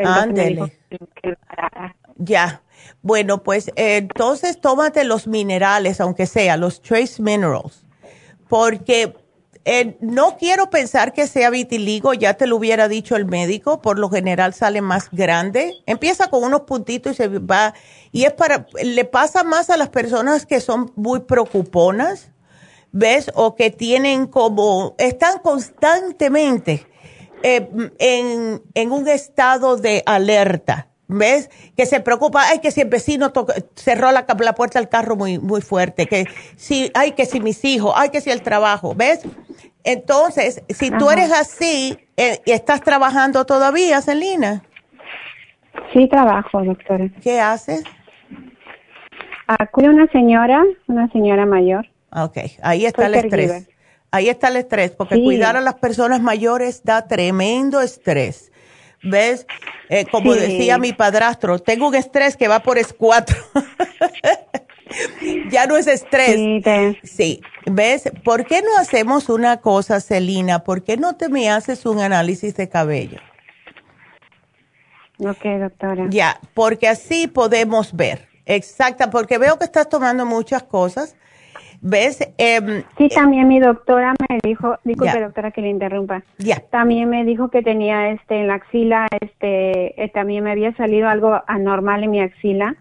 Ándele. 0.00 0.72
Ya. 2.18 2.62
Bueno, 3.02 3.42
pues 3.42 3.70
entonces 3.76 4.60
tómate 4.60 5.04
los 5.04 5.26
minerales, 5.26 6.00
aunque 6.00 6.26
sea, 6.26 6.56
los 6.56 6.82
trace 6.82 7.22
minerals, 7.22 7.84
porque 8.48 9.14
eh, 9.64 9.98
no 10.00 10.38
quiero 10.38 10.70
pensar 10.70 11.12
que 11.12 11.26
sea 11.26 11.50
vitiligo, 11.50 12.14
ya 12.14 12.34
te 12.34 12.46
lo 12.46 12.56
hubiera 12.56 12.88
dicho 12.88 13.16
el 13.16 13.26
médico, 13.26 13.82
por 13.82 13.98
lo 13.98 14.08
general 14.08 14.54
sale 14.54 14.80
más 14.80 15.10
grande. 15.10 15.74
Empieza 15.84 16.28
con 16.28 16.42
unos 16.42 16.62
puntitos 16.62 17.12
y 17.12 17.16
se 17.16 17.28
va, 17.28 17.74
y 18.10 18.24
es 18.24 18.32
para, 18.32 18.66
le 18.82 19.04
pasa 19.04 19.44
más 19.44 19.68
a 19.68 19.76
las 19.76 19.90
personas 19.90 20.46
que 20.46 20.60
son 20.60 20.90
muy 20.96 21.20
preocuponas, 21.20 22.30
¿ves? 22.92 23.30
O 23.34 23.54
que 23.56 23.70
tienen 23.70 24.26
como, 24.26 24.94
están 24.96 25.40
constantemente 25.40 26.86
eh, 27.42 27.68
en, 27.98 28.62
en 28.72 28.92
un 28.92 29.06
estado 29.06 29.76
de 29.76 30.02
alerta, 30.06 30.88
¿ves? 31.08 31.50
Que 31.76 31.86
se 31.86 32.00
preocupa, 32.00 32.42
ay, 32.48 32.60
que 32.60 32.70
si 32.70 32.82
el 32.82 32.88
vecino 32.88 33.32
cerró 33.74 34.12
la, 34.12 34.26
la 34.38 34.54
puerta 34.54 34.78
del 34.78 34.88
carro 34.88 35.16
muy, 35.16 35.38
muy 35.38 35.60
fuerte, 35.62 36.06
que 36.06 36.26
si, 36.56 36.90
ay, 36.94 37.12
que 37.12 37.26
si 37.26 37.40
mis 37.40 37.64
hijos, 37.64 37.92
ay, 37.96 38.10
que 38.10 38.20
si 38.20 38.30
el 38.30 38.42
trabajo, 38.42 38.94
¿ves? 38.94 39.20
Entonces, 39.84 40.62
si 40.68 40.90
tú 40.90 41.08
Ajá. 41.08 41.14
eres 41.14 41.32
así, 41.32 41.98
eh, 42.16 42.40
y 42.44 42.52
estás 42.52 42.82
trabajando 42.82 43.44
todavía, 43.44 44.00
Celina, 44.02 44.62
Sí, 45.92 46.06
trabajo, 46.08 46.62
doctora. 46.62 47.08
¿qué 47.22 47.40
haces? 47.40 47.84
Ah, 49.46 49.66
cuido 49.66 49.90
a 49.90 49.94
una 49.94 50.06
señora, 50.08 50.62
una 50.86 51.10
señora 51.12 51.46
mayor. 51.46 51.88
Ok, 52.12 52.36
ahí 52.62 52.84
está 52.84 53.06
Soy 53.06 53.12
el 53.18 53.24
estrés. 53.24 53.68
Ahí 54.10 54.28
está 54.28 54.48
el 54.48 54.56
estrés, 54.56 54.90
porque 54.90 55.16
Sí. 55.16 55.24
cuidar 55.24 55.56
a 55.56 55.60
las 55.60 55.74
personas 55.74 56.20
mayores 56.20 56.82
da 56.84 57.06
tremendo 57.06 57.80
estrés. 57.80 58.52
¿Ves? 59.02 59.46
Eh, 59.88 60.04
como 60.10 60.34
Sí. 60.34 60.40
decía 60.40 60.78
mi 60.78 60.92
padrastro, 60.92 61.58
tengo 61.58 61.88
un 61.88 61.94
estrés 61.94 62.36
que 62.36 62.48
va 62.48 62.60
por 62.60 62.78
es 62.78 62.92
cuatro. 62.92 63.36
ya 65.50 65.66
no 65.66 65.76
es 65.76 65.86
estrés. 65.86 66.34
Sí, 66.36 66.60
te- 66.62 66.98
Sí, 67.04 67.40
¿ves? 67.66 68.10
¿Por 68.24 68.44
qué 68.46 68.62
no 68.62 68.76
hacemos 68.78 69.28
una 69.28 69.58
cosa, 69.58 70.00
Celina? 70.00 70.64
¿Por 70.64 70.82
qué 70.82 70.96
no 70.96 71.16
te 71.16 71.28
me 71.28 71.48
haces 71.50 71.86
un 71.86 72.00
análisis 72.00 72.54
de 72.56 72.68
cabello? 72.68 73.18
Ok, 75.20 75.44
doctora. 75.60 76.06
Ya, 76.10 76.40
porque 76.54 76.88
así 76.88 77.26
podemos 77.26 77.94
ver. 77.96 78.28
Exacta, 78.46 79.10
porque 79.10 79.36
veo 79.38 79.58
que 79.58 79.64
estás 79.64 79.88
tomando 79.88 80.24
muchas 80.24 80.62
cosas. 80.62 81.16
¿Ves? 81.80 82.20
Em, 82.38 82.82
Sí, 82.96 83.08
también 83.08 83.46
mi 83.48 83.60
doctora 83.60 84.14
me 84.28 84.38
dijo, 84.42 84.76
disculpe 84.84 85.20
doctora 85.20 85.50
que 85.50 85.60
le 85.60 85.68
interrumpa. 85.68 86.22
También 86.70 87.08
me 87.08 87.24
dijo 87.24 87.48
que 87.48 87.62
tenía 87.62 88.10
este 88.10 88.40
en 88.40 88.48
la 88.48 88.54
axila, 88.54 89.06
este, 89.20 90.02
eh, 90.02 90.08
también 90.08 90.44
me 90.44 90.50
había 90.50 90.74
salido 90.76 91.08
algo 91.08 91.40
anormal 91.46 92.04
en 92.04 92.10
mi 92.10 92.20
axila, 92.20 92.76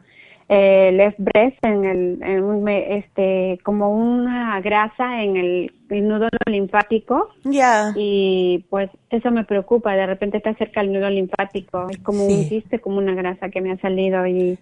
eh, 0.49 0.91
left 0.93 1.19
breast, 1.19 1.57
en 1.63 1.83
el, 1.85 2.19
en 2.23 2.43
un, 2.43 2.67
este, 2.69 3.59
como 3.63 3.91
una 3.91 4.59
grasa 4.61 5.21
en 5.23 5.35
el, 5.37 5.71
el 5.89 6.07
nudo 6.07 6.29
linfático 6.45 7.29
Ya. 7.43 7.91
y 7.95 8.65
pues 8.69 8.89
eso 9.09 9.29
me 9.31 9.43
preocupa. 9.43 9.95
De 9.95 10.05
repente 10.05 10.37
está 10.37 10.53
cerca 10.55 10.81
el 10.81 10.93
nudo 10.93 11.09
linfático, 11.09 11.89
es 11.89 11.99
como 11.99 12.25
Sí. 12.27 12.33
un 12.33 12.45
quiste, 12.49 12.79
como 12.79 12.97
una 12.97 13.13
grasa 13.13 13.49
que 13.49 13.61
me 13.61 13.71
ha 13.71 13.77
salido 13.77 14.25
y 14.27 14.57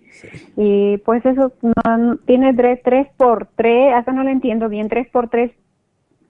y 0.57 0.97
pues 0.99 1.25
eso 1.25 1.51
no, 1.61 1.97
no- 1.97 2.17
tiene 2.17 2.53
tres, 2.53 2.79
tres 2.83 3.07
por 3.17 3.47
tres, 3.55 3.93
hasta 3.93 4.11
no 4.13 4.23
lo 4.23 4.29
entiendo 4.29 4.69
bien, 4.69 4.87
tres 4.89 5.07
por 5.09 5.29
tres 5.29 5.51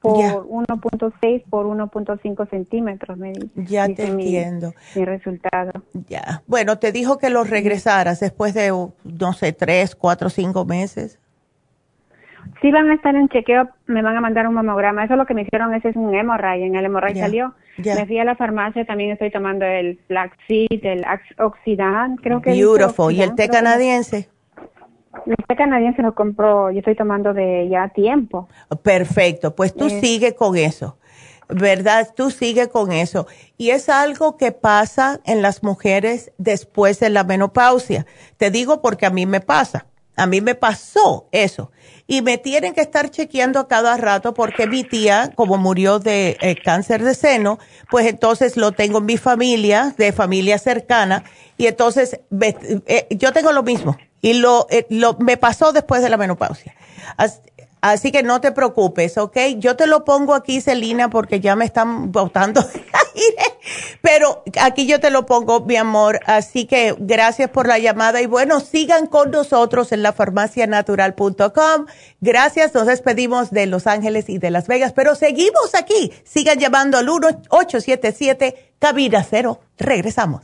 por 0.05 0.17
Ya. 0.19 0.33
1.6 0.35 1.43
por 1.49 1.65
1.5 1.65 2.49
centímetros, 2.49 3.17
me 3.17 3.31
dice. 3.33 3.47
Ya 3.55 3.87
dice 3.87 4.03
te 4.05 4.09
entiendo. 4.11 4.73
Mi 4.95 5.05
resultado. 5.05 5.71
Ya. 6.07 6.41
Bueno, 6.47 6.77
te 6.77 6.91
dijo 6.91 7.17
que 7.17 7.29
los 7.29 7.49
regresaras 7.49 8.19
después 8.19 8.53
de, 8.53 8.69
no 9.03 9.33
sé, 9.33 9.53
tres, 9.53 9.95
cuatro, 9.95 10.29
cinco 10.29 10.65
meses. 10.65 11.19
Sí 12.61 12.71
van 12.71 12.89
a 12.89 12.93
estar 12.93 13.15
en 13.15 13.27
chequeo, 13.27 13.69
me 13.87 14.01
van 14.01 14.15
a 14.15 14.21
mandar 14.21 14.47
un 14.47 14.53
mamograma. 14.53 15.03
Eso 15.03 15.13
es 15.15 15.17
lo 15.17 15.25
que 15.25 15.33
me 15.33 15.41
hicieron, 15.41 15.73
ese 15.73 15.89
es 15.89 15.95
un 15.95 16.13
hemorray. 16.13 16.63
En 16.63 16.75
el 16.75 16.85
hemorray 16.85 17.15
salió. 17.15 17.53
ya. 17.79 17.95
Me 17.95 18.05
fui 18.05 18.19
a 18.19 18.23
la 18.23 18.35
farmacia, 18.35 18.85
también 18.85 19.11
estoy 19.11 19.31
tomando 19.31 19.65
el 19.65 19.99
flaxseed, 20.07 20.83
el 20.85 21.03
Ax- 21.05 21.39
oxidan, 21.39 22.15
creo 22.17 22.41
que 22.41 22.51
Beautiful. 22.51 23.11
¿Y 23.13 23.21
el 23.23 23.33
té 23.35 23.49
canadiense? 23.49 24.29
Este 25.25 25.55
canadiense 25.55 26.01
lo 26.01 26.13
compró, 26.15 26.71
yo 26.71 26.79
estoy 26.79 26.95
tomando 26.95 27.33
de 27.33 27.67
ya 27.69 27.89
tiempo. 27.89 28.47
Perfecto, 28.83 29.55
pues 29.55 29.73
tú 29.73 29.89
sigue 29.89 30.35
con 30.35 30.55
eso, 30.57 30.97
¿verdad? 31.49 32.09
Tú 32.15 32.31
sigue 32.31 32.69
con 32.69 32.91
eso. 32.91 33.27
Y 33.57 33.69
es 33.69 33.89
algo 33.89 34.37
que 34.37 34.51
pasa 34.51 35.19
en 35.25 35.41
las 35.41 35.63
mujeres 35.63 36.31
después 36.37 36.99
de 36.99 37.09
la 37.09 37.23
menopausia. 37.23 38.05
Te 38.37 38.51
digo 38.51 38.81
porque 38.81 39.05
a 39.05 39.09
mí 39.09 39.25
me 39.25 39.41
pasa. 39.41 39.85
A 40.15 40.25
mí 40.25 40.41
me 40.41 40.55
pasó 40.55 41.27
eso. 41.31 41.71
Y 42.07 42.21
me 42.21 42.37
tienen 42.37 42.73
que 42.73 42.81
estar 42.81 43.09
chequeando 43.09 43.59
a 43.59 43.67
cada 43.67 43.97
rato 43.97 44.33
porque 44.33 44.67
mi 44.67 44.83
tía, 44.83 45.31
como 45.35 45.57
murió 45.57 45.99
de 45.99 46.37
eh, 46.39 46.55
cáncer 46.63 47.03
de 47.03 47.15
seno, 47.15 47.57
pues 47.89 48.05
entonces 48.05 48.57
lo 48.57 48.71
tengo 48.71 48.99
en 48.99 49.05
mi 49.05 49.17
familia, 49.17 49.93
de 49.97 50.11
familia 50.11 50.59
cercana, 50.59 51.23
y 51.57 51.67
entonces 51.67 52.19
eh, 52.41 53.07
yo 53.09 53.33
tengo 53.33 53.51
lo 53.51 53.63
mismo. 53.63 53.97
Y 54.21 54.33
lo, 54.33 54.67
eh, 54.69 54.85
lo, 54.89 55.17
me 55.19 55.37
pasó 55.37 55.71
después 55.71 56.01
de 56.01 56.09
la 56.09 56.17
menopausia. 56.17 56.75
Que 58.11 58.23
no 58.23 58.41
te 58.41 58.51
preocupes, 58.51 59.17
¿ok? 59.17 59.37
Yo 59.57 59.75
te 59.75 59.87
lo 59.87 60.05
pongo 60.05 60.33
aquí, 60.33 60.61
Celina, 60.61 61.09
porque 61.09 61.39
ya 61.39 61.55
me 61.55 61.65
están 61.65 62.11
botando. 62.11 62.65
Pero 64.01 64.43
aquí 64.61 64.85
yo 64.85 64.99
te 64.99 65.09
lo 65.09 65.25
pongo, 65.25 65.61
mi 65.61 65.75
amor. 65.75 66.19
Así 66.25 66.65
que 66.65 66.95
gracias 66.97 67.49
por 67.49 67.67
la 67.67 67.79
llamada. 67.79 68.21
Y 68.21 68.27
bueno, 68.27 68.59
sigan 68.59 69.07
con 69.07 69.31
nosotros 69.31 69.91
en 69.91 70.03
la 70.03 70.13
farmacianatural.com. 70.13 71.85
Gracias. 72.21 72.73
Nos 72.73 72.87
despedimos 72.87 73.51
de 73.51 73.65
Los 73.65 73.87
Ángeles 73.87 74.29
y 74.29 74.37
de 74.37 74.51
Las 74.51 74.67
Vegas. 74.67 74.93
Pero 74.93 75.15
seguimos 75.15 75.73
aquí. 75.73 76.13
Sigan 76.23 76.59
llamando 76.59 76.97
al 76.97 77.05
1877 77.05 78.73
Cabina 78.79 79.25
Cero. 79.27 79.59
Regresamos. 79.77 80.43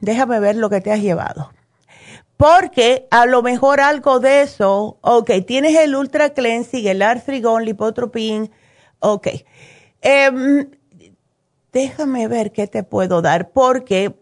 déjame 0.00 0.40
ver 0.40 0.56
lo 0.56 0.68
que 0.68 0.80
te 0.80 0.90
has 0.90 1.00
llevado. 1.00 1.52
Porque 2.42 3.06
a 3.12 3.24
lo 3.26 3.40
mejor 3.40 3.80
algo 3.80 4.18
de 4.18 4.42
eso, 4.42 4.98
ok, 5.00 5.30
tienes 5.46 5.76
el 5.76 5.94
Ultra 5.94 6.30
Cleansing, 6.30 6.88
el 6.88 7.00
Artrigón, 7.00 7.64
Lipotropin, 7.64 8.50
ok. 8.98 9.28
Em, 10.00 10.68
déjame 11.72 12.26
ver 12.26 12.50
qué 12.50 12.66
te 12.66 12.82
puedo 12.82 13.22
dar, 13.22 13.50
porque 13.50 14.16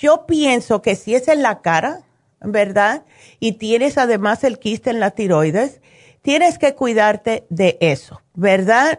yo 0.00 0.26
pienso 0.26 0.82
que 0.82 0.96
si 0.96 1.14
es 1.14 1.28
en 1.28 1.42
la 1.42 1.60
cara, 1.62 2.00
¿verdad? 2.40 3.04
Y 3.38 3.52
tienes 3.52 3.98
además 3.98 4.42
el 4.42 4.58
quiste 4.58 4.90
en 4.90 4.98
la 4.98 5.12
tiroides, 5.12 5.80
tienes 6.22 6.58
que 6.58 6.74
cuidarte 6.74 7.46
de 7.50 7.78
eso, 7.80 8.20
¿verdad? 8.34 8.98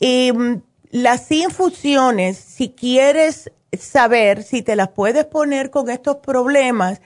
Y 0.00 0.32
mm, 0.32 0.62
las 0.90 1.30
infusiones, 1.30 2.38
si 2.38 2.70
quieres 2.70 3.52
saber 3.80 4.42
si 4.42 4.62
te 4.62 4.76
las 4.76 4.88
puedes 4.88 5.24
poner 5.24 5.70
con 5.70 5.90
estos 5.90 6.16
problemas, 6.16 7.00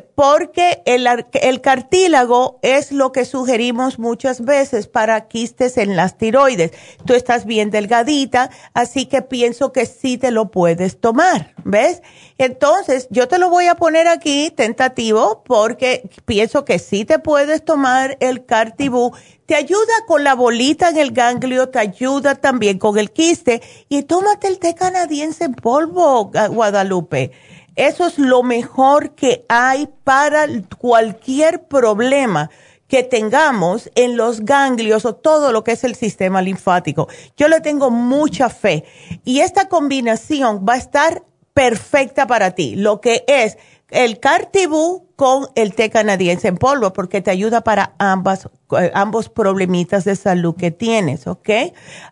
porque 0.00 0.82
el, 0.86 1.60
cartílago 1.60 2.58
es 2.62 2.92
lo 2.92 3.12
que 3.12 3.26
sugerimos 3.26 3.98
muchas 3.98 4.40
veces 4.42 4.86
para 4.86 5.28
quistes 5.28 5.76
en 5.76 5.96
las 5.96 6.16
tiroides. 6.16 6.72
Tú 7.04 7.12
estás 7.14 7.44
bien 7.44 7.70
delgadita, 7.70 8.50
así 8.72 9.06
que 9.06 9.20
pienso 9.20 9.72
que 9.72 9.84
sí 9.84 10.16
te 10.16 10.30
lo 10.30 10.50
puedes 10.50 10.98
tomar, 10.98 11.54
¿ves? 11.64 12.02
Entonces, 12.38 13.06
yo 13.10 13.28
te 13.28 13.38
lo 13.38 13.50
voy 13.50 13.66
a 13.66 13.74
poner 13.74 14.08
aquí 14.08 14.50
tentativo 14.50 15.42
porque 15.44 16.08
pienso 16.24 16.64
que 16.64 16.78
sí 16.78 17.04
te 17.04 17.18
puedes 17.18 17.64
tomar 17.64 18.16
el 18.20 18.46
cartibú. 18.46 19.12
Te 19.44 19.56
ayuda 19.56 19.92
con 20.06 20.24
la 20.24 20.34
bolita 20.34 20.88
en 20.88 20.96
el 20.96 21.10
ganglio, 21.10 21.68
te 21.68 21.78
ayuda 21.78 22.36
también 22.36 22.78
con 22.78 22.98
el 22.98 23.10
quiste 23.10 23.60
y 23.90 24.04
tómate 24.04 24.48
el 24.48 24.58
té 24.58 24.74
canadiense 24.74 25.44
en 25.44 25.54
polvo, 25.54 26.30
Guadalupe 26.50 27.32
eso 27.76 28.06
es 28.06 28.18
lo 28.18 28.42
mejor 28.42 29.14
que 29.14 29.44
hay 29.48 29.88
para 30.04 30.46
cualquier 30.78 31.64
problema 31.64 32.50
que 32.88 33.02
tengamos 33.02 33.90
en 33.94 34.18
los 34.18 34.40
ganglios 34.40 35.06
o 35.06 35.14
todo 35.14 35.50
lo 35.50 35.64
que 35.64 35.72
es 35.72 35.84
el 35.84 35.94
sistema 35.94 36.42
linfático. 36.42 37.08
Yo 37.36 37.48
le 37.48 37.60
tengo 37.60 37.90
mucha 37.90 38.50
fe 38.50 38.84
y 39.24 39.40
esta 39.40 39.68
combinación 39.68 40.66
va 40.68 40.74
a 40.74 40.78
estar 40.78 41.24
perfecta 41.54 42.26
para 42.26 42.50
ti, 42.50 42.76
lo 42.76 43.00
que 43.00 43.24
es 43.26 43.56
el 43.88 44.20
cartibú 44.20 45.06
con 45.16 45.48
el 45.54 45.74
té 45.74 45.90
canadiense 45.90 46.48
en 46.48 46.56
polvo, 46.56 46.92
porque 46.92 47.20
te 47.20 47.30
ayuda 47.30 47.60
para 47.60 47.94
ambas, 47.98 48.48
eh, 48.78 48.90
ambos 48.94 49.28
problemitas 49.28 50.04
de 50.04 50.16
salud 50.16 50.56
que 50.56 50.70
tienes, 50.70 51.26
¿ok? 51.26 51.48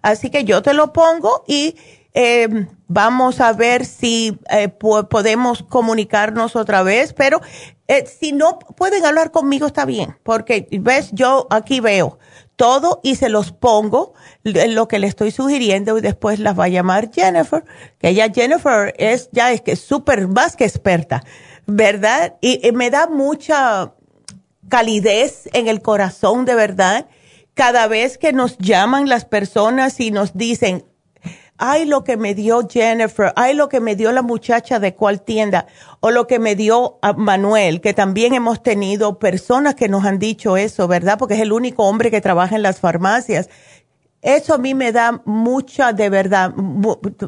Así 0.02 0.30
que 0.30 0.44
yo 0.44 0.62
te 0.62 0.74
lo 0.74 0.92
pongo 0.92 1.42
y 1.46 1.74
eh, 2.12 2.66
vamos 2.88 3.40
a 3.40 3.52
ver 3.52 3.84
si 3.84 4.38
eh, 4.50 4.68
podemos 4.68 5.62
comunicarnos 5.62 6.56
otra 6.56 6.82
vez, 6.82 7.12
pero 7.12 7.40
eh, 7.86 8.04
si 8.06 8.32
no 8.32 8.58
pueden 8.58 9.04
hablar 9.04 9.30
conmigo 9.30 9.66
está 9.66 9.84
bien, 9.84 10.16
porque 10.22 10.66
ves, 10.80 11.10
yo 11.12 11.46
aquí 11.50 11.80
veo 11.80 12.18
todo 12.56 13.00
y 13.02 13.14
se 13.14 13.28
los 13.28 13.52
pongo 13.52 14.12
lo 14.42 14.88
que 14.88 14.98
le 14.98 15.06
estoy 15.06 15.30
sugiriendo 15.30 15.96
y 15.96 16.00
después 16.00 16.40
las 16.40 16.58
va 16.58 16.64
a 16.64 16.68
llamar 16.68 17.10
Jennifer, 17.12 17.64
que 17.98 18.08
ella 18.08 18.30
Jennifer 18.32 18.92
es 18.98 19.30
ya 19.32 19.52
es 19.52 19.62
que 19.62 19.76
súper 19.76 20.28
más 20.28 20.56
que 20.56 20.64
experta, 20.64 21.22
¿verdad? 21.66 22.36
Y 22.42 22.70
me 22.72 22.90
da 22.90 23.06
mucha 23.06 23.94
calidez 24.68 25.48
en 25.52 25.68
el 25.68 25.80
corazón 25.80 26.44
de 26.44 26.54
verdad 26.54 27.06
cada 27.54 27.86
vez 27.88 28.18
que 28.18 28.32
nos 28.32 28.58
llaman 28.58 29.08
las 29.08 29.24
personas 29.24 30.00
y 30.00 30.10
nos 30.10 30.36
dicen, 30.36 30.84
ay, 31.60 31.84
lo 31.84 32.02
que 32.02 32.16
me 32.16 32.34
dio 32.34 32.66
Jennifer, 32.68 33.32
ay, 33.36 33.54
lo 33.54 33.68
que 33.68 33.80
me 33.80 33.94
dio 33.94 34.10
la 34.10 34.22
muchacha 34.22 34.80
de 34.80 34.94
cuál 34.94 35.20
tienda, 35.20 35.66
o 36.00 36.10
lo 36.10 36.26
que 36.26 36.38
me 36.38 36.56
dio 36.56 36.98
Manuel, 37.16 37.80
que 37.80 37.94
también 37.94 38.34
hemos 38.34 38.62
tenido 38.62 39.18
personas 39.18 39.74
que 39.74 39.88
nos 39.88 40.04
han 40.04 40.18
dicho 40.18 40.56
eso, 40.56 40.88
¿verdad? 40.88 41.18
Porque 41.18 41.34
es 41.34 41.40
el 41.40 41.52
único 41.52 41.84
hombre 41.84 42.10
que 42.10 42.20
trabaja 42.20 42.56
en 42.56 42.62
las 42.62 42.80
farmacias. 42.80 43.50
Eso 44.22 44.54
a 44.54 44.58
mí 44.58 44.74
me 44.74 44.90
da 44.90 45.22
mucha, 45.24 45.92
de 45.92 46.08
verdad, 46.08 46.54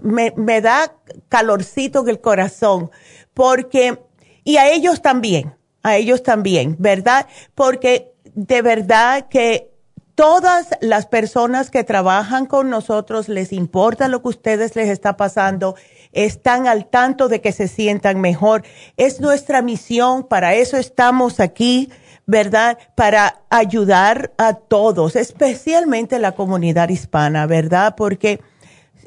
me, 0.02 0.32
me 0.36 0.60
da 0.60 0.94
calorcito 1.28 2.00
en 2.00 2.08
el 2.08 2.20
corazón, 2.20 2.90
porque, 3.34 3.98
y 4.44 4.56
a 4.56 4.70
ellos 4.70 5.02
también, 5.02 5.54
a 5.82 5.96
ellos 5.96 6.22
también, 6.22 6.76
¿verdad? 6.78 7.26
Porque 7.54 8.12
de 8.34 8.62
verdad 8.62 9.28
que 9.28 9.71
todas 10.14 10.68
las 10.80 11.06
personas 11.06 11.70
que 11.70 11.84
trabajan 11.84 12.46
con 12.46 12.70
nosotros 12.70 13.28
les 13.28 13.52
importa 13.52 14.08
lo 14.08 14.22
que 14.22 14.28
ustedes 14.28 14.76
les 14.76 14.88
está 14.88 15.16
pasando, 15.16 15.74
están 16.12 16.66
al 16.66 16.86
tanto 16.86 17.28
de 17.28 17.40
que 17.40 17.52
se 17.52 17.68
sientan 17.68 18.20
mejor. 18.20 18.62
Es 18.96 19.20
nuestra 19.20 19.62
misión, 19.62 20.24
para 20.24 20.54
eso 20.54 20.76
estamos 20.76 21.40
aquí, 21.40 21.90
¿verdad? 22.26 22.78
Para 22.94 23.40
ayudar 23.50 24.32
a 24.38 24.54
todos, 24.54 25.16
especialmente 25.16 26.18
la 26.18 26.32
comunidad 26.32 26.88
hispana, 26.88 27.46
¿verdad? 27.46 27.94
Porque 27.96 28.40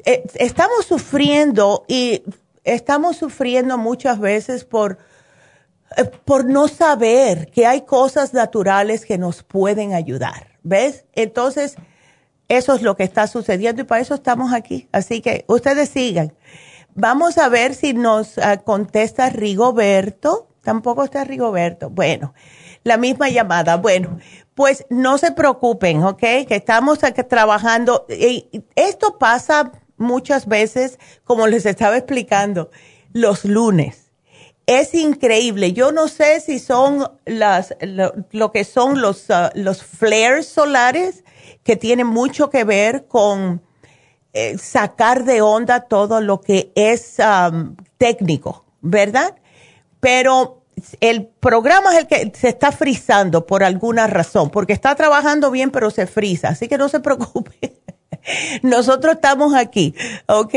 eh, 0.04 0.24
estamos 0.34 0.86
sufriendo 0.86 1.84
y 1.88 2.22
estamos 2.64 3.16
sufriendo 3.16 3.78
muchas 3.78 4.18
veces 4.18 4.64
por 4.64 4.98
eh, 5.96 6.04
por 6.24 6.44
no 6.44 6.68
saber 6.68 7.50
que 7.50 7.66
hay 7.66 7.82
cosas 7.82 8.34
naturales 8.34 9.04
que 9.04 9.18
nos 9.18 9.42
pueden 9.42 9.94
ayudar. 9.94 10.55
¿Ves? 10.66 11.04
Entonces, 11.12 11.76
eso 12.48 12.74
es 12.74 12.82
lo 12.82 12.96
que 12.96 13.04
está 13.04 13.28
sucediendo 13.28 13.82
y 13.82 13.84
para 13.84 14.02
eso 14.02 14.14
estamos 14.14 14.52
aquí. 14.52 14.88
Así 14.90 15.20
que 15.20 15.44
ustedes 15.46 15.90
sigan. 15.90 16.34
Vamos 16.96 17.38
a 17.38 17.48
ver 17.48 17.72
si 17.72 17.94
nos 17.94 18.36
ah, 18.38 18.56
contesta 18.56 19.30
Rigoberto. 19.30 20.48
Tampoco 20.62 21.04
está 21.04 21.22
Rigoberto. 21.22 21.88
Bueno, 21.88 22.34
la 22.82 22.96
misma 22.96 23.28
llamada. 23.28 23.76
Bueno, 23.76 24.18
pues 24.56 24.84
no 24.90 25.18
se 25.18 25.30
preocupen, 25.30 26.02
¿ok? 26.02 26.18
Que 26.18 26.56
estamos 26.56 27.04
aquí 27.04 27.22
trabajando. 27.22 28.04
Esto 28.74 29.18
pasa 29.18 29.70
muchas 29.96 30.48
veces, 30.48 30.98
como 31.22 31.46
les 31.46 31.64
estaba 31.64 31.96
explicando, 31.96 32.72
los 33.12 33.44
lunes 33.44 34.05
es 34.66 34.94
increíble. 34.94 35.72
Yo 35.72 35.92
no 35.92 36.08
sé 36.08 36.40
si 36.40 36.58
son 36.58 37.08
las, 37.24 37.74
lo, 37.80 38.52
que 38.52 38.64
son 38.64 39.00
los, 39.00 39.30
uh, 39.30 39.50
los 39.54 39.82
flares 39.82 40.46
solares 40.46 41.24
que 41.62 41.76
tienen 41.76 42.06
mucho 42.06 42.50
que 42.50 42.64
ver 42.64 43.06
con 43.06 43.62
eh, 44.32 44.58
sacar 44.58 45.24
de 45.24 45.40
onda 45.40 45.80
todo 45.80 46.20
lo 46.20 46.40
que 46.40 46.72
es 46.74 47.16
um, 47.18 47.76
técnico, 47.96 48.64
¿verdad? 48.82 49.36
Pero 50.00 50.62
el 51.00 51.26
programa 51.26 51.92
es 51.92 52.00
el 52.00 52.06
que 52.06 52.32
se 52.38 52.48
está 52.48 52.70
frizando 52.70 53.46
por 53.46 53.64
alguna 53.64 54.06
razón, 54.06 54.50
porque 54.50 54.72
está 54.72 54.94
trabajando 54.94 55.50
bien, 55.50 55.70
pero 55.70 55.90
se 55.90 56.06
frisa. 56.06 56.48
Así 56.48 56.68
que 56.68 56.76
no 56.76 56.88
se 56.88 57.00
preocupe. 57.06 57.80
Nosotros 58.62 59.14
estamos 59.14 59.54
aquí, 59.54 59.94
¿ok? 60.26 60.54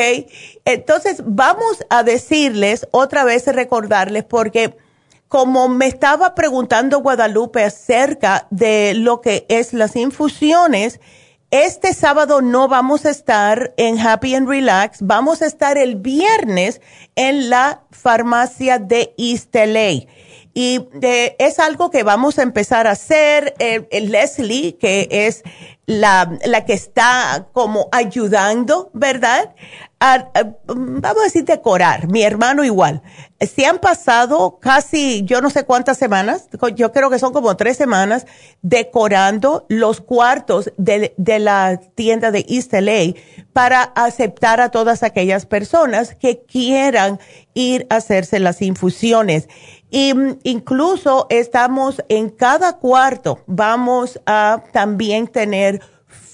Entonces, 0.66 1.22
vamos 1.26 1.86
a 1.90 2.04
decirles 2.04 2.88
otra 2.92 3.24
vez, 3.24 3.46
recordarles, 3.48 4.24
porque 4.24 4.76
como 5.28 5.70
me 5.70 5.86
estaba 5.86 6.34
preguntando 6.34 7.02
Guadalupe 7.02 7.64
acerca 7.64 8.48
de 8.50 8.94
lo 8.96 9.22
que 9.22 9.46
es 9.48 9.74
las 9.74 9.96
infusiones, 9.96 11.00
este 11.52 11.94
sábado 11.94 12.42
no 12.42 12.68
vamos 12.68 13.06
a 13.06 13.10
estar 13.10 13.74
en 13.78 14.00
Happy 14.00 14.36
and 14.36 14.48
Relax, 14.48 15.00
vamos 15.02 15.42
a 15.42 15.48
estar 15.48 15.78
el 15.78 15.96
viernes 15.96 16.80
en 17.16 17.50
la 17.50 17.82
farmacia 17.92 18.78
de 18.78 19.14
East 19.18 19.56
LA. 19.56 20.06
Y 20.54 20.88
eh, 21.02 21.36
es 21.40 21.60
algo 21.60 21.92
que 21.92 22.04
vamos 22.04 22.40
a 22.40 22.44
empezar 22.44 22.88
a 22.88 22.92
hacer. 22.92 23.54
Eh, 23.60 23.88
Leslie, 24.02 24.78
que 24.78 25.08
es 25.10 25.44
la, 25.86 26.38
la 26.46 26.66
que 26.66 26.74
está 26.74 27.48
como 27.54 27.88
ayudando, 27.92 28.90
¿verdad? 28.94 29.56
Vamos 30.00 31.22
a 31.22 31.24
decir 31.24 31.44
decorar, 31.44 32.08
mi 32.08 32.24
hermano 32.24 32.64
igual. 32.64 33.02
Se 33.40 33.66
han 33.66 33.80
pasado 33.80 34.60
casi, 34.62 35.24
yo 35.24 35.42
no 35.42 35.50
sé 35.50 35.66
cuántas 35.66 35.98
semanas, 35.98 36.48
yo 36.76 36.92
creo 36.94 37.10
que 37.10 37.20
son 37.20 37.34
como 37.34 37.58
tres 37.58 37.76
semanas, 37.76 38.26
decorando 38.62 39.66
los 39.68 40.00
cuartos 40.00 40.72
de, 40.78 41.14
la 41.18 41.80
tienda 41.96 42.32
de 42.32 42.46
East 42.48 42.74
LA 42.74 43.20
para 43.52 43.84
aceptar 43.84 44.62
a 44.62 44.70
todas 44.70 45.04
aquellas 45.04 45.46
personas 45.46 46.16
que 46.16 46.44
quieran 46.46 47.20
ir 47.54 47.86
a 47.90 47.98
hacerse 47.98 48.40
las 48.40 48.62
infusiones. 48.62 49.50
Y 49.90 50.14
mm, 50.14 50.40
incluso 50.44 51.28
estamos 51.30 52.02
en 52.08 52.30
cada 52.30 52.78
cuarto, 52.78 53.40
vamos 53.48 54.22
a 54.26 54.64
también 54.72 55.28
tener 55.28 55.82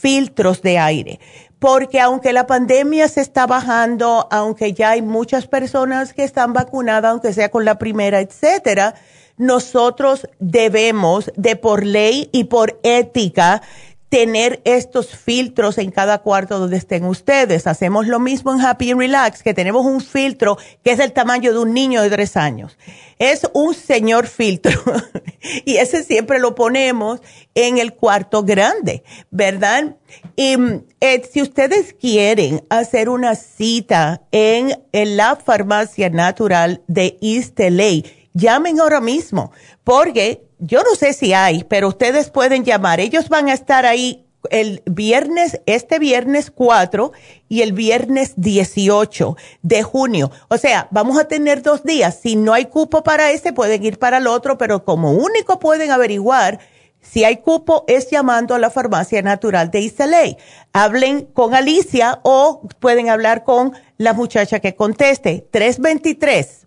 filtros 0.06 0.62
de 0.62 0.78
aire, 0.78 1.20
porque 1.66 2.00
aunque 2.00 2.32
la 2.32 2.46
pandemia 2.46 3.08
se 3.08 3.22
está 3.22 3.48
bajando, 3.48 4.28
aunque 4.30 4.74
ya 4.74 4.92
hay 4.92 5.02
muchas 5.02 5.48
personas 5.48 6.14
que 6.14 6.24
están 6.24 6.54
vacunadas, 6.54 7.10
aunque 7.10 7.34
sea 7.34 7.50
con 7.50 7.66
la 7.66 7.80
primera, 7.80 8.20
etcétera, 8.20 8.94
nosotros 9.38 10.30
debemos 10.38 11.32
de 11.36 11.56
por 11.56 11.84
ley 11.84 12.30
y 12.32 12.44
por 12.44 12.80
ética 12.84 13.64
tener 14.10 14.62
estos 14.66 15.16
filtros 15.16 15.78
en 15.78 15.92
cada 15.92 16.20
cuarto 16.20 16.60
donde 16.60 16.78
estén 16.78 17.06
ustedes. 17.06 17.68
Hacemos 17.68 18.08
lo 18.08 18.20
mismo 18.20 18.54
en 18.54 18.62
Happy 18.62 18.92
and 18.92 19.00
Relax, 19.00 19.44
que 19.44 19.54
tenemos 19.54 19.86
un 19.86 20.02
filtro 20.02 20.58
que 20.84 20.92
es 20.92 20.98
del 20.98 21.12
tamaño 21.12 21.52
de 21.52 21.60
un 21.60 21.74
niño 21.74 22.02
de 22.02 22.10
tres 22.10 22.38
años. 22.38 22.78
Es 23.18 23.48
un 23.54 23.74
señor 23.74 24.28
filtro 24.28 24.80
y 25.66 25.78
ese 25.78 26.04
siempre 26.04 26.40
lo 26.40 26.56
ponemos 26.56 27.22
en 27.56 27.78
el 27.78 27.94
cuarto 27.94 28.44
grande, 28.44 29.04
¿verdad? 29.32 29.96
Y 30.36 30.56
eh, 31.02 31.22
si 31.32 31.42
ustedes 31.42 31.94
quieren 31.94 32.66
hacer 32.70 33.10
una 33.10 33.36
cita 33.36 34.22
en, 34.32 34.82
en 34.92 35.18
la 35.18 35.36
farmacia 35.36 36.10
natural 36.10 36.84
de 36.88 37.18
East 37.22 37.60
LA, 37.60 38.04
llamen 38.36 38.80
ahora 38.80 39.02
mismo, 39.02 39.52
porque 39.84 40.46
yo 40.60 40.84
no 40.84 40.96
sé 40.96 41.14
si 41.14 41.34
hay, 41.34 41.64
pero 41.64 41.88
ustedes 41.88 42.30
pueden 42.30 42.64
llamar. 42.64 43.00
Ellos 43.00 43.30
van 43.30 43.50
a 43.50 43.54
estar 43.54 43.88
ahí 43.88 44.26
el 44.52 44.84
viernes, 44.86 45.60
este 45.66 45.98
viernes 45.98 46.52
4 46.52 47.12
y 47.50 47.62
el 47.62 47.74
viernes 47.74 48.34
18 48.38 49.36
de 49.64 49.82
junio. 49.82 50.30
O 50.50 50.58
sea, 50.58 50.88
vamos 50.92 51.18
a 51.18 51.28
tener 51.28 51.64
dos 51.64 51.84
días. 51.84 52.20
Si 52.22 52.36
no 52.36 52.54
hay 52.54 52.66
cupo 52.66 53.04
para 53.04 53.32
este, 53.32 53.54
pueden 53.54 53.84
ir 53.84 53.98
para 53.98 54.18
el 54.18 54.28
otro, 54.28 54.60
pero 54.60 54.86
como 54.86 55.14
único 55.14 55.58
pueden 55.58 55.90
averiguar 55.90 56.60
si 57.02 57.24
hay 57.24 57.38
cupo 57.38 57.86
es 57.88 58.10
llamando 58.10 58.56
a 58.56 58.60
la 58.60 58.70
farmacia 58.70 59.22
natural 59.22 59.72
de 59.72 59.80
Isaley. 59.80 60.38
Hablen 60.74 61.26
con 61.26 61.54
Alicia 61.54 62.20
o 62.24 62.68
pueden 62.80 63.10
hablar 63.10 63.44
con 63.44 63.74
la 63.98 64.14
muchacha 64.14 64.60
que 64.60 64.76
conteste. 64.76 65.48
323 65.52 66.65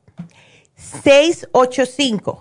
685 1.03 2.39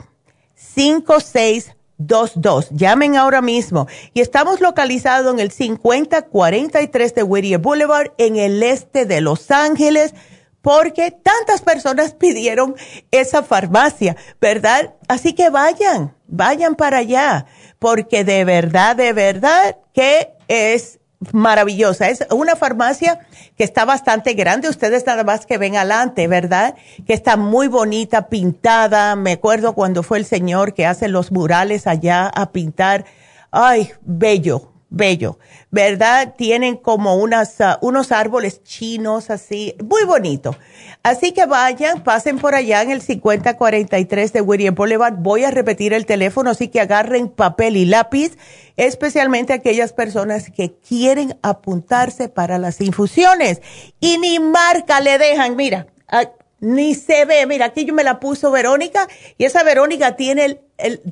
5622. 0.55 2.69
Llamen 2.71 3.15
ahora 3.15 3.41
mismo. 3.41 3.87
Y 4.13 4.21
estamos 4.21 4.61
localizados 4.61 5.33
en 5.33 5.39
el 5.39 5.51
5043 5.51 7.15
de 7.15 7.23
Whittier 7.23 7.59
Boulevard, 7.59 8.11
en 8.17 8.37
el 8.37 8.61
este 8.63 9.05
de 9.05 9.21
Los 9.21 9.51
Ángeles, 9.51 10.13
porque 10.61 11.11
tantas 11.11 11.61
personas 11.61 12.13
pidieron 12.19 12.75
esa 13.11 13.43
farmacia, 13.43 14.15
¿verdad? 14.41 14.95
Así 15.07 15.33
que 15.33 15.49
vayan, 15.49 16.15
vayan 16.27 16.75
para 16.75 16.97
allá, 16.97 17.45
porque 17.79 18.23
de 18.23 18.45
verdad, 18.45 18.95
de 18.95 19.13
verdad 19.13 19.77
que 19.93 20.29
es 20.47 20.99
maravillosa. 21.31 22.09
Es 22.09 22.25
una 22.31 22.55
farmacia 22.55 23.19
que 23.57 23.63
está 23.63 23.85
bastante 23.85 24.33
grande. 24.33 24.69
Ustedes 24.69 25.05
nada 25.05 25.23
más 25.23 25.45
que 25.45 25.57
ven 25.57 25.75
adelante, 25.75 26.27
¿verdad? 26.27 26.75
Que 27.05 27.13
está 27.13 27.37
muy 27.37 27.67
bonita, 27.67 28.29
pintada. 28.29 29.15
Me 29.15 29.33
acuerdo 29.33 29.73
cuando 29.73 30.03
fue 30.03 30.19
el 30.19 30.25
señor 30.25 30.73
que 30.73 30.85
hace 30.85 31.07
los 31.07 31.31
murales 31.31 31.87
allá 31.87 32.27
a 32.27 32.51
pintar. 32.51 33.05
Ay, 33.51 33.91
bello, 34.01 34.71
bello, 34.89 35.37
¿verdad? 35.69 36.35
Tienen 36.37 36.77
como 36.77 37.15
unas, 37.15 37.59
ah, 37.61 37.77
unos 37.81 38.11
árboles 38.11 38.63
chinos 38.63 39.29
así, 39.29 39.75
muy 39.83 40.03
bonito. 40.03 40.55
Así 41.03 41.31
que 41.31 41.45
vayan, 41.45 42.03
pasen 42.03 42.37
por 42.37 42.55
allá 42.55 42.81
en 42.81 42.91
el 42.91 43.01
5043 43.01 44.33
de 44.33 44.41
William 44.41 44.75
Boulevard. 44.75 45.15
Voy 45.17 45.43
a 45.43 45.51
repetir 45.51 45.93
el 45.93 46.05
teléfono, 46.05 46.51
así 46.51 46.69
que 46.69 46.81
agarren 46.81 47.29
papel 47.29 47.77
y 47.77 47.85
lápiz, 47.85 48.37
especialmente 48.77 49.53
aquellas 49.53 49.93
personas 49.93 50.49
que 50.51 50.75
quieren 50.75 51.37
apuntarse 51.41 52.29
para 52.29 52.57
las 52.57 52.81
infusiones. 52.81 53.61
Y 53.99 54.17
ni 54.17 54.39
marca 54.39 54.99
le 54.99 55.17
dejan, 55.17 55.55
mira, 55.55 55.87
ah, 56.07 56.31
ni 56.59 56.95
se 56.95 57.25
ve, 57.25 57.45
mira, 57.45 57.67
aquí 57.67 57.85
yo 57.85 57.93
me 57.93 58.03
la 58.03 58.19
puso 58.19 58.51
Verónica 58.51 59.07
y 59.37 59.45
esa 59.45 59.63
Verónica 59.63 60.15
tiene 60.15 60.61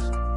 podcast. 0.00 0.29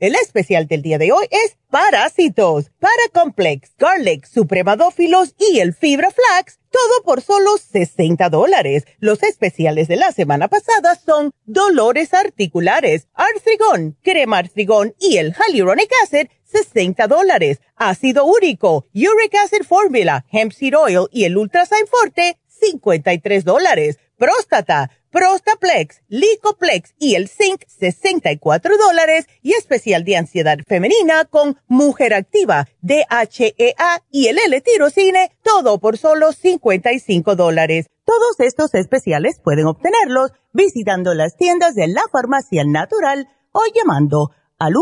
El 0.00 0.14
especial 0.14 0.68
del 0.68 0.82
día 0.82 0.96
de 0.96 1.10
hoy 1.10 1.26
es 1.28 1.56
Parásitos, 1.70 2.70
Paracomplex, 2.78 3.72
Garlic, 3.76 4.26
Supremadófilos 4.26 5.34
y 5.36 5.58
el 5.58 5.74
Fibra 5.74 6.12
Flax, 6.12 6.60
todo 6.70 7.02
por 7.04 7.20
solo 7.20 7.58
60 7.58 8.28
dólares. 8.28 8.84
Los 9.00 9.24
especiales 9.24 9.88
de 9.88 9.96
la 9.96 10.12
semana 10.12 10.46
pasada 10.46 10.94
son 10.94 11.32
Dolores 11.46 12.14
Articulares, 12.14 13.08
Artrigón, 13.12 13.96
Crema 14.00 14.38
Artrigón 14.38 14.94
y 15.00 15.16
el 15.16 15.34
Hyaluronic 15.34 15.90
Acid, 16.04 16.28
60 16.44 17.08
dólares. 17.08 17.60
Ácido 17.74 18.24
úrico, 18.24 18.86
Uric 18.94 19.34
Acid 19.34 19.64
Formula, 19.64 20.24
Hemp 20.30 20.52
Seed 20.52 20.76
Oil 20.76 21.08
y 21.10 21.24
el 21.24 21.36
Ultrasign 21.36 21.88
Forte, 21.88 22.38
53 22.46 23.44
dólares. 23.44 23.98
Próstata, 24.16 24.90
Prostaplex, 25.10 26.02
Licoplex 26.08 26.94
y 26.98 27.14
el 27.14 27.28
Zinc, 27.28 27.62
64 27.66 28.76
dólares. 28.76 29.26
Y 29.42 29.52
especial 29.52 30.04
de 30.04 30.16
ansiedad 30.16 30.58
femenina 30.66 31.24
con 31.24 31.58
Mujer 31.66 32.14
Activa, 32.14 32.68
DHEA 32.82 34.02
y 34.10 34.28
el 34.28 34.38
L-Tirocine, 34.38 35.32
todo 35.42 35.78
por 35.78 35.98
solo 35.98 36.32
55 36.32 37.36
dólares. 37.36 37.86
Todos 38.04 38.40
estos 38.40 38.74
especiales 38.74 39.40
pueden 39.42 39.66
obtenerlos 39.66 40.32
visitando 40.52 41.14
las 41.14 41.36
tiendas 41.36 41.74
de 41.74 41.88
la 41.88 42.02
Farmacia 42.10 42.64
Natural 42.64 43.28
o 43.52 43.60
llamando 43.74 44.30
al 44.58 44.74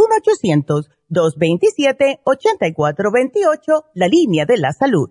1-800-227-8428, 1.11 3.85
la 3.95 4.09
línea 4.09 4.47
de 4.47 4.59
la 4.59 4.73
salud 4.73 5.11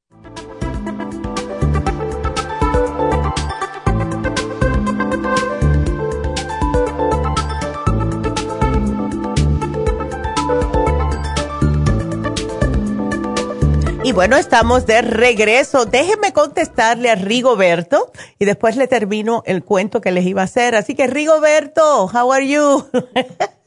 Y 14.11 14.13
bueno, 14.13 14.35
estamos 14.35 14.85
de 14.85 15.01
regreso. 15.01 15.85
Déjenme 15.85 16.33
contestarle 16.33 17.09
a 17.09 17.15
Rigoberto 17.15 18.11
y 18.39 18.43
después 18.43 18.75
le 18.75 18.89
termino 18.89 19.41
el 19.45 19.63
cuento 19.63 20.01
que 20.01 20.11
les 20.11 20.25
iba 20.25 20.41
a 20.41 20.43
hacer. 20.43 20.75
Así 20.75 20.95
que 20.95 21.07
Rigoberto, 21.07 22.07
how 22.07 22.33
are 22.33 22.45
you? 22.45 22.89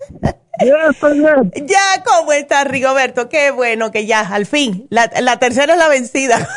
Ya, 0.60 0.88
estoy 0.90 1.18
bien. 1.18 1.52
Ya, 1.66 2.02
¿cómo 2.04 2.32
está 2.32 2.64
Rigoberto? 2.64 3.28
Qué 3.28 3.50
bueno 3.50 3.90
que 3.90 4.06
ya, 4.06 4.20
al 4.20 4.46
fin, 4.46 4.86
la, 4.88 5.10
la 5.20 5.38
tercera 5.38 5.72
es 5.72 5.78
la 5.78 5.88
vencida. 5.88 6.48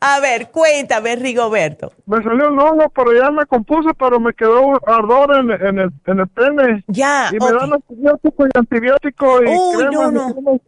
A 0.00 0.20
ver, 0.20 0.50
cuéntame, 0.50 1.16
Rigoberto. 1.16 1.92
Me 2.06 2.22
salió 2.22 2.48
un 2.48 2.58
hongo, 2.58 2.88
pero 2.94 3.12
ya 3.12 3.30
me 3.30 3.46
compuse, 3.46 3.90
pero 3.98 4.18
me 4.18 4.32
quedó 4.34 4.80
ardor 4.86 5.36
en, 5.36 5.50
en, 5.50 5.78
el, 5.78 5.90
en 6.06 6.20
el 6.20 6.28
pene. 6.28 6.84
Ya, 6.88 7.30
Y 7.32 7.38
me 7.38 7.52
dan 7.52 7.72
antibiótico 7.74 8.46
y 8.46 8.50
antibiótico 8.54 9.42
y 9.42 9.46
Uy, 9.46 9.76
crema, 9.76 10.10
no, 10.10 10.34
no. 10.40 10.60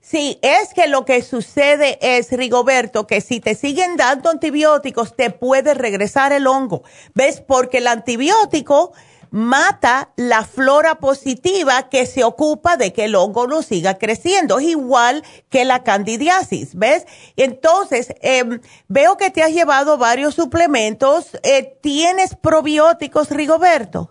Sí, 0.00 0.38
es 0.42 0.74
que 0.74 0.86
lo 0.88 1.04
que 1.04 1.22
sucede 1.22 1.98
es, 2.00 2.30
Rigoberto, 2.32 3.06
que 3.06 3.20
si 3.20 3.40
te 3.40 3.54
siguen 3.54 3.96
dando 3.96 4.30
antibióticos, 4.30 5.16
te 5.16 5.30
puede 5.30 5.74
regresar 5.74 6.32
el 6.32 6.46
hongo. 6.46 6.82
¿Ves? 7.14 7.40
Porque 7.40 7.78
el 7.78 7.86
antibiótico 7.86 8.92
mata 9.32 10.10
la 10.16 10.44
flora 10.44 10.96
positiva 10.96 11.88
que 11.88 12.06
se 12.06 12.22
ocupa 12.22 12.76
de 12.76 12.92
que 12.92 13.06
el 13.06 13.14
hongo 13.16 13.48
no 13.48 13.62
siga 13.62 13.98
creciendo. 13.98 14.58
Es 14.58 14.66
igual 14.66 15.24
que 15.48 15.64
la 15.64 15.82
candidiasis, 15.82 16.76
¿ves? 16.76 17.06
Entonces, 17.36 18.14
em, 18.20 18.60
veo 18.88 19.16
que 19.16 19.30
te 19.30 19.42
has 19.42 19.52
llevado 19.52 19.98
varios 19.98 20.34
suplementos. 20.34 21.36
Eh, 21.42 21.78
¿Tienes 21.82 22.36
probióticos, 22.36 23.30
Rigoberto? 23.30 24.10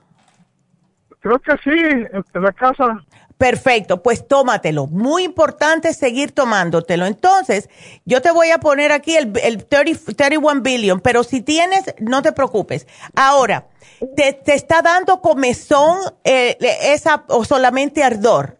Creo 1.19 1.37
que 1.39 1.51
sí, 1.63 1.69
en 1.69 2.41
la 2.41 2.51
casa. 2.51 3.05
Perfecto, 3.41 4.03
pues 4.03 4.27
tómatelo. 4.27 4.85
Muy 4.85 5.23
importante 5.23 5.95
seguir 5.95 6.31
tomándotelo. 6.31 7.07
Entonces, 7.07 7.69
yo 8.05 8.21
te 8.21 8.29
voy 8.29 8.51
a 8.51 8.59
poner 8.59 8.91
aquí 8.91 9.15
el, 9.15 9.33
el 9.43 9.65
30 9.65 10.13
31 10.15 10.61
billion, 10.61 10.99
pero 10.99 11.23
si 11.23 11.41
tienes, 11.41 11.85
no 11.97 12.21
te 12.21 12.33
preocupes. 12.33 12.85
Ahora, 13.15 13.67
¿te, 14.15 14.33
te 14.33 14.53
está 14.53 14.83
dando 14.83 15.21
comezón 15.21 15.97
eh, 16.23 16.55
esa 16.83 17.23
o 17.29 17.43
solamente 17.43 18.03
ardor? 18.03 18.59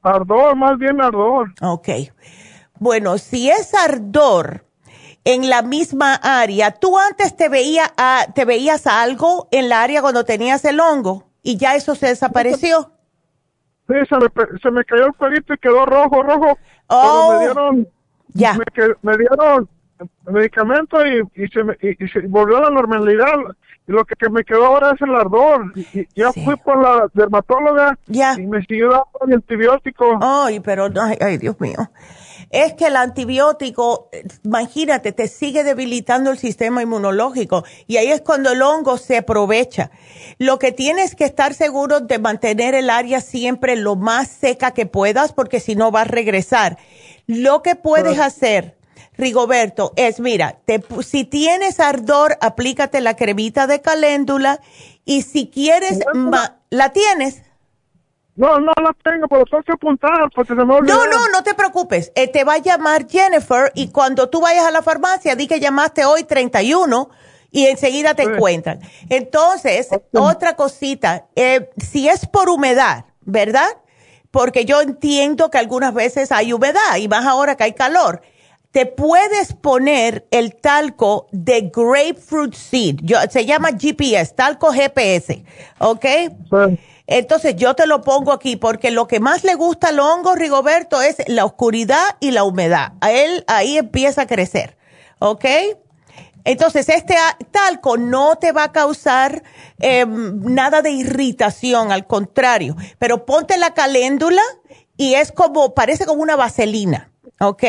Ardor, 0.00 0.56
más 0.56 0.78
bien 0.78 0.98
ardor. 1.02 1.52
Ok. 1.60 1.88
Bueno, 2.78 3.18
si 3.18 3.50
es 3.50 3.74
ardor 3.74 4.64
en 5.24 5.50
la 5.50 5.60
misma 5.60 6.14
área, 6.14 6.70
¿tú 6.70 6.96
antes 6.96 7.36
te, 7.36 7.50
veía, 7.50 7.92
a- 7.98 8.28
te 8.34 8.46
veías 8.46 8.86
algo 8.86 9.46
en 9.50 9.68
la 9.68 9.82
área 9.82 10.00
cuando 10.00 10.24
tenías 10.24 10.64
el 10.64 10.80
hongo 10.80 11.26
y 11.42 11.58
ya 11.58 11.74
eso 11.74 11.94
se 11.94 12.06
desapareció? 12.06 12.92
Sí, 13.90 14.06
se 14.08 14.16
me, 14.16 14.58
se 14.60 14.70
me 14.70 14.84
cayó 14.84 15.06
el 15.06 15.12
pelito 15.14 15.52
y 15.54 15.58
quedó 15.58 15.84
rojo, 15.84 16.22
rojo. 16.22 16.58
Oh. 16.86 17.28
Pero 17.28 17.38
me 17.38 17.44
dieron, 17.44 17.88
Ya. 18.34 18.56
me, 19.02 19.16
dieron 19.16 19.68
medicamento 20.26 21.04
y, 21.04 21.20
y 21.34 21.48
se 21.48 21.64
me, 21.64 21.76
y, 21.82 22.04
y 22.04 22.08
se 22.08 22.20
volvió 22.20 22.58
a 22.58 22.62
la 22.62 22.70
normalidad. 22.70 23.34
Y 23.88 23.92
lo 23.92 24.04
que, 24.04 24.14
que 24.14 24.30
me 24.30 24.44
quedó 24.44 24.66
ahora 24.66 24.92
es 24.92 25.02
el 25.02 25.14
ardor. 25.14 25.72
Y, 25.74 26.00
y 26.00 26.08
ya 26.14 26.32
fui 26.32 26.54
por 26.56 26.80
la 26.80 27.08
dermatóloga 27.14 27.98
Ya. 28.06 28.34
y 28.38 28.46
me 28.46 28.60
siguió 28.62 28.90
dando 28.90 29.08
el 29.26 29.34
antibiótico. 29.34 30.18
Ay, 30.22 30.60
pero 30.60 30.88
ay, 31.20 31.38
Dios 31.38 31.60
mío. 31.60 31.78
Es 32.50 32.74
que 32.74 32.86
el 32.88 32.96
antibiótico, 32.96 34.10
imagínate, 34.44 35.12
te 35.12 35.28
sigue 35.28 35.62
debilitando 35.62 36.32
el 36.32 36.38
sistema 36.38 36.82
inmunológico 36.82 37.64
y 37.86 37.96
ahí 37.98 38.10
es 38.10 38.22
cuando 38.22 38.50
el 38.50 38.60
hongo 38.60 38.98
se 38.98 39.18
aprovecha. 39.18 39.92
Lo 40.38 40.58
que 40.58 40.72
tienes 40.72 41.14
que 41.14 41.24
estar 41.24 41.54
seguro 41.54 42.00
de 42.00 42.18
mantener 42.18 42.74
el 42.74 42.90
área 42.90 43.20
siempre 43.20 43.76
lo 43.76 43.94
más 43.94 44.28
seca 44.28 44.72
que 44.72 44.86
puedas 44.86 45.32
porque 45.32 45.60
si 45.60 45.76
no 45.76 45.92
va 45.92 46.00
a 46.00 46.04
regresar. 46.04 46.78
Lo 47.28 47.62
que 47.62 47.76
puedes 47.76 48.18
hacer, 48.18 48.76
Rigoberto, 49.16 49.92
es 49.94 50.18
mira, 50.18 50.58
te 50.64 50.82
si 51.06 51.24
tienes 51.24 51.78
ardor, 51.78 52.36
aplícate 52.40 53.00
la 53.00 53.14
cremita 53.14 53.68
de 53.68 53.80
caléndula 53.80 54.60
y 55.04 55.22
si 55.22 55.48
quieres, 55.48 56.00
ma- 56.14 56.58
¿la 56.70 56.92
tienes? 56.92 57.42
No, 58.40 58.58
no 58.58 58.72
la 58.82 58.96
tengo, 59.04 59.28
pero 59.28 59.44
tengo 59.44 59.62
que 59.62 59.72
apuntar 59.72 60.30
porque 60.34 60.54
se 60.54 60.64
me 60.64 60.74
olvidó. 60.74 60.94
No, 60.94 61.06
no, 61.06 61.28
no 61.28 61.42
te 61.42 61.54
preocupes. 61.54 62.10
Eh, 62.14 62.26
te 62.28 62.42
va 62.44 62.54
a 62.54 62.58
llamar 62.58 63.06
Jennifer 63.08 63.70
y 63.74 63.88
cuando 63.90 64.30
tú 64.30 64.40
vayas 64.40 64.64
a 64.64 64.70
la 64.70 64.80
farmacia, 64.82 65.36
di 65.36 65.46
que 65.46 65.60
llamaste 65.60 66.04
hoy 66.06 66.24
31 66.24 67.10
y 67.50 67.66
enseguida 67.66 68.14
te 68.14 68.24
Sí. 68.24 68.30
encuentran. 68.32 68.80
Entonces, 69.10 69.88
otra 70.14 70.56
cosita, 70.56 71.26
eh, 71.36 71.68
si 71.76 72.08
es 72.08 72.26
por 72.26 72.48
humedad, 72.48 73.04
¿verdad? 73.20 73.68
Porque 74.30 74.64
yo 74.64 74.80
entiendo 74.80 75.50
que 75.50 75.58
algunas 75.58 75.92
veces 75.92 76.32
hay 76.32 76.52
humedad 76.52 76.96
y 76.98 77.08
más 77.08 77.26
ahora 77.26 77.56
que 77.56 77.64
hay 77.64 77.72
calor. 77.74 78.22
Te 78.70 78.86
puedes 78.86 79.52
poner 79.52 80.28
el 80.30 80.54
talco 80.54 81.26
de 81.32 81.72
grapefruit 81.74 82.54
seed. 82.54 83.00
Yo- 83.02 83.18
se 83.28 83.44
llama 83.44 83.70
GPS, 83.76 84.32
talco 84.34 84.72
GPS, 84.72 85.44
¿ok? 85.80 86.04
Sí. 86.04 86.78
Entonces 87.10 87.56
yo 87.56 87.74
te 87.74 87.88
lo 87.88 88.02
pongo 88.02 88.30
aquí 88.30 88.54
porque 88.54 88.92
lo 88.92 89.08
que 89.08 89.18
más 89.18 89.42
le 89.42 89.56
gusta 89.56 89.88
al 89.88 89.98
hongo, 89.98 90.36
Rigoberto, 90.36 91.02
es 91.02 91.16
la 91.26 91.44
oscuridad 91.44 92.04
y 92.20 92.30
la 92.30 92.44
humedad. 92.44 92.92
A 93.00 93.10
él 93.10 93.44
ahí 93.48 93.76
empieza 93.76 94.22
a 94.22 94.26
crecer, 94.28 94.78
¿ok? 95.18 95.44
Entonces, 96.44 96.88
este 96.88 97.16
talco 97.50 97.96
no 97.96 98.36
te 98.36 98.52
va 98.52 98.64
a 98.64 98.72
causar 98.72 99.42
em, 99.80 100.40
nada 100.54 100.82
de 100.82 100.92
irritación, 100.92 101.90
al 101.90 102.06
contrario, 102.06 102.76
pero 103.00 103.26
ponte 103.26 103.58
la 103.58 103.74
caléndula 103.74 104.42
y 104.96 105.14
es 105.14 105.32
como, 105.32 105.74
parece 105.74 106.06
como 106.06 106.22
una 106.22 106.36
vaselina, 106.36 107.10
¿ok? 107.40 107.64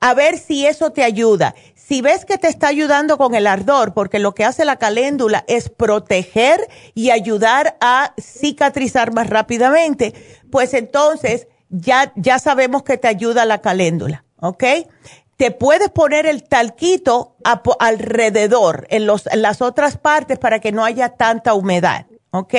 A 0.00 0.14
ver 0.14 0.38
si 0.38 0.66
eso 0.66 0.90
te 0.90 1.04
ayuda. 1.04 1.54
Si 1.90 2.02
ves 2.02 2.24
que 2.24 2.38
te 2.38 2.46
está 2.46 2.68
ayudando 2.68 3.18
con 3.18 3.34
el 3.34 3.48
ardor, 3.48 3.94
porque 3.94 4.20
lo 4.20 4.32
que 4.32 4.44
hace 4.44 4.64
la 4.64 4.76
caléndula 4.76 5.42
es 5.48 5.70
proteger 5.70 6.60
y 6.94 7.10
ayudar 7.10 7.76
a 7.80 8.14
cicatrizar 8.16 9.12
más 9.12 9.28
rápidamente, 9.28 10.14
pues 10.52 10.72
entonces 10.74 11.48
ya, 11.68 12.12
ya 12.14 12.38
sabemos 12.38 12.84
que 12.84 12.96
te 12.96 13.08
ayuda 13.08 13.44
la 13.44 13.60
caléndula, 13.60 14.24
¿ok? 14.36 14.62
Te 15.36 15.50
puedes 15.50 15.88
poner 15.88 16.26
el 16.26 16.44
talquito 16.44 17.34
alrededor, 17.80 18.86
en, 18.90 19.06
los, 19.06 19.26
en 19.26 19.42
las 19.42 19.60
otras 19.60 19.98
partes, 19.98 20.38
para 20.38 20.60
que 20.60 20.70
no 20.70 20.84
haya 20.84 21.16
tanta 21.16 21.54
humedad, 21.54 22.06
¿ok? 22.30 22.54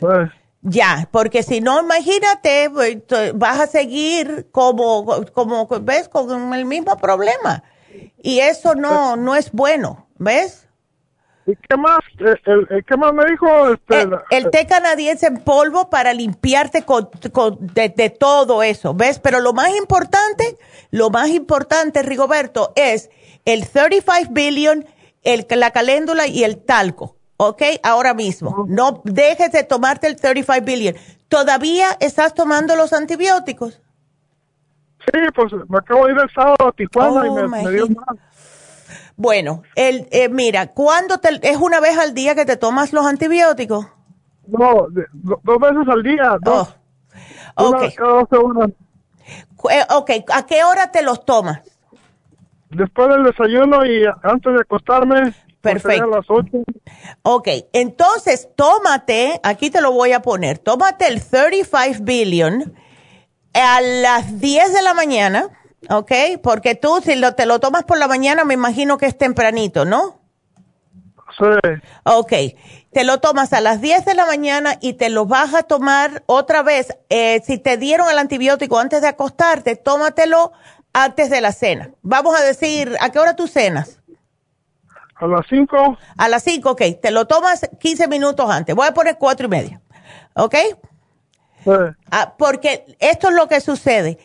Pues. 0.00 0.30
Ya, 0.60 1.08
porque 1.10 1.42
si 1.42 1.62
no, 1.62 1.80
imagínate, 1.80 2.68
pues, 2.68 2.98
vas 3.34 3.58
a 3.58 3.66
seguir 3.66 4.50
como, 4.52 5.24
como, 5.32 5.66
¿ves? 5.80 6.10
Con 6.10 6.52
el 6.52 6.66
mismo 6.66 6.98
problema. 6.98 7.64
Y 8.22 8.40
eso 8.40 8.74
no, 8.74 9.16
no 9.16 9.34
es 9.34 9.50
bueno, 9.52 10.06
¿ves? 10.18 10.68
¿Y 11.46 11.56
qué 11.56 11.76
más? 11.76 11.98
Eh, 12.20 12.36
el, 12.70 12.84
¿Qué 12.84 12.96
más 12.96 13.12
me 13.12 13.24
dijo? 13.26 13.72
Este, 13.72 14.08
el, 14.30 14.50
té 14.50 14.66
canadiense 14.66 15.26
en 15.26 15.38
polvo 15.38 15.90
para 15.90 16.14
limpiarte 16.14 16.82
con, 16.82 17.08
de, 17.60 18.10
todo 18.10 18.62
eso, 18.62 18.94
¿ves? 18.94 19.18
Pero 19.18 19.40
lo 19.40 19.52
más 19.52 19.70
importante, 19.76 20.56
lo 20.90 21.10
más 21.10 21.28
importante, 21.30 22.02
Rigoberto, 22.02 22.72
es 22.76 23.10
el 23.44 23.68
35 23.68 24.28
billion, 24.30 24.86
el, 25.24 25.46
la 25.50 25.72
caléndula 25.72 26.28
y 26.28 26.44
el 26.44 26.58
talco, 26.58 27.16
¿ok? 27.38 27.62
Ahora 27.82 28.14
mismo. 28.14 28.64
No 28.68 29.02
dejes 29.04 29.50
de 29.50 29.64
tomarte 29.64 30.06
el 30.06 30.16
35 30.16 30.64
billion. 30.64 30.94
¿Todavía 31.28 31.96
estás 31.98 32.34
tomando 32.34 32.76
los 32.76 32.92
antibióticos? 32.92 33.80
Sí, 35.06 35.18
pues 35.34 35.52
me 35.68 35.78
acabo 35.78 36.06
de 36.06 36.12
ir 36.12 36.18
el 36.18 36.30
sábado 36.30 36.68
a 36.68 36.72
Tijuana 36.72 37.26
y 37.26 37.30
oh, 37.30 37.48
me, 37.48 37.70
dio 37.70 37.88
mal. 37.88 38.18
Bueno, 39.16 39.62
el, 39.74 40.08
eh, 40.10 40.28
mira, 40.28 40.68
¿cuándo 40.68 41.18
te, 41.18 41.40
es 41.42 41.56
una 41.56 41.80
vez 41.80 41.98
al 41.98 42.14
día 42.14 42.34
que 42.34 42.44
te 42.44 42.56
tomas 42.56 42.92
los 42.92 43.06
antibióticos? 43.06 43.86
No, 44.46 44.86
dos 45.22 45.58
veces 45.60 45.88
al 45.88 46.02
día. 46.02 46.36
Dos. 46.40 46.76
Oh. 47.54 47.68
Okay. 47.68 47.90
Eh, 49.70 49.84
ok, 49.90 50.10
¿a 50.32 50.46
qué 50.46 50.64
hora 50.64 50.90
te 50.90 51.02
los 51.02 51.24
tomas? 51.24 51.60
Después 52.70 53.08
del 53.08 53.24
desayuno 53.24 53.84
y 53.84 54.04
antes 54.22 54.52
de 54.52 54.60
acostarme. 54.60 55.34
Perfecto. 55.60 56.04
A 56.04 56.16
las 56.16 56.26
Ok, 57.22 57.48
entonces 57.72 58.48
tómate, 58.56 59.40
aquí 59.44 59.70
te 59.70 59.80
lo 59.80 59.92
voy 59.92 60.12
a 60.12 60.20
poner, 60.20 60.58
tómate 60.58 61.06
el 61.06 61.24
35 61.24 62.02
billion 62.02 62.74
a 63.54 63.80
las 63.80 64.40
10 64.40 64.72
de 64.72 64.82
la 64.82 64.94
mañana, 64.94 65.48
¿ok? 65.90 66.12
Porque 66.42 66.74
tú 66.74 67.00
si 67.02 67.16
lo, 67.16 67.34
te 67.34 67.46
lo 67.46 67.60
tomas 67.60 67.84
por 67.84 67.98
la 67.98 68.08
mañana 68.08 68.44
me 68.44 68.54
imagino 68.54 68.98
que 68.98 69.06
es 69.06 69.16
tempranito, 69.16 69.84
¿no? 69.84 70.20
Sí. 71.38 71.44
Ok, 72.04 72.32
te 72.92 73.04
lo 73.04 73.20
tomas 73.20 73.52
a 73.52 73.60
las 73.60 73.80
10 73.80 74.04
de 74.04 74.14
la 74.14 74.26
mañana 74.26 74.76
y 74.80 74.94
te 74.94 75.08
lo 75.08 75.24
vas 75.24 75.54
a 75.54 75.62
tomar 75.62 76.22
otra 76.26 76.62
vez. 76.62 76.96
Eh, 77.08 77.40
si 77.44 77.58
te 77.58 77.78
dieron 77.78 78.10
el 78.10 78.18
antibiótico 78.18 78.78
antes 78.78 79.00
de 79.00 79.08
acostarte, 79.08 79.76
tómatelo 79.76 80.52
antes 80.92 81.30
de 81.30 81.40
la 81.40 81.52
cena. 81.52 81.90
Vamos 82.02 82.38
a 82.38 82.42
decir, 82.42 82.96
¿a 83.00 83.10
qué 83.10 83.18
hora 83.18 83.34
tú 83.34 83.46
cenas? 83.46 84.02
A 85.14 85.26
las 85.26 85.46
5. 85.48 85.98
A 86.18 86.28
las 86.28 86.42
5, 86.42 86.70
ok. 86.72 86.82
Te 87.00 87.10
lo 87.10 87.26
tomas 87.26 87.68
15 87.80 88.08
minutos 88.08 88.50
antes. 88.50 88.74
Voy 88.74 88.88
a 88.88 88.92
poner 88.92 89.16
4 89.18 89.46
y 89.46 89.48
media. 89.48 89.80
¿Ok? 90.34 90.54
Ah, 92.10 92.34
porque 92.36 92.96
esto 92.98 93.28
es 93.28 93.34
lo 93.34 93.48
que 93.48 93.60
sucede. 93.60 94.18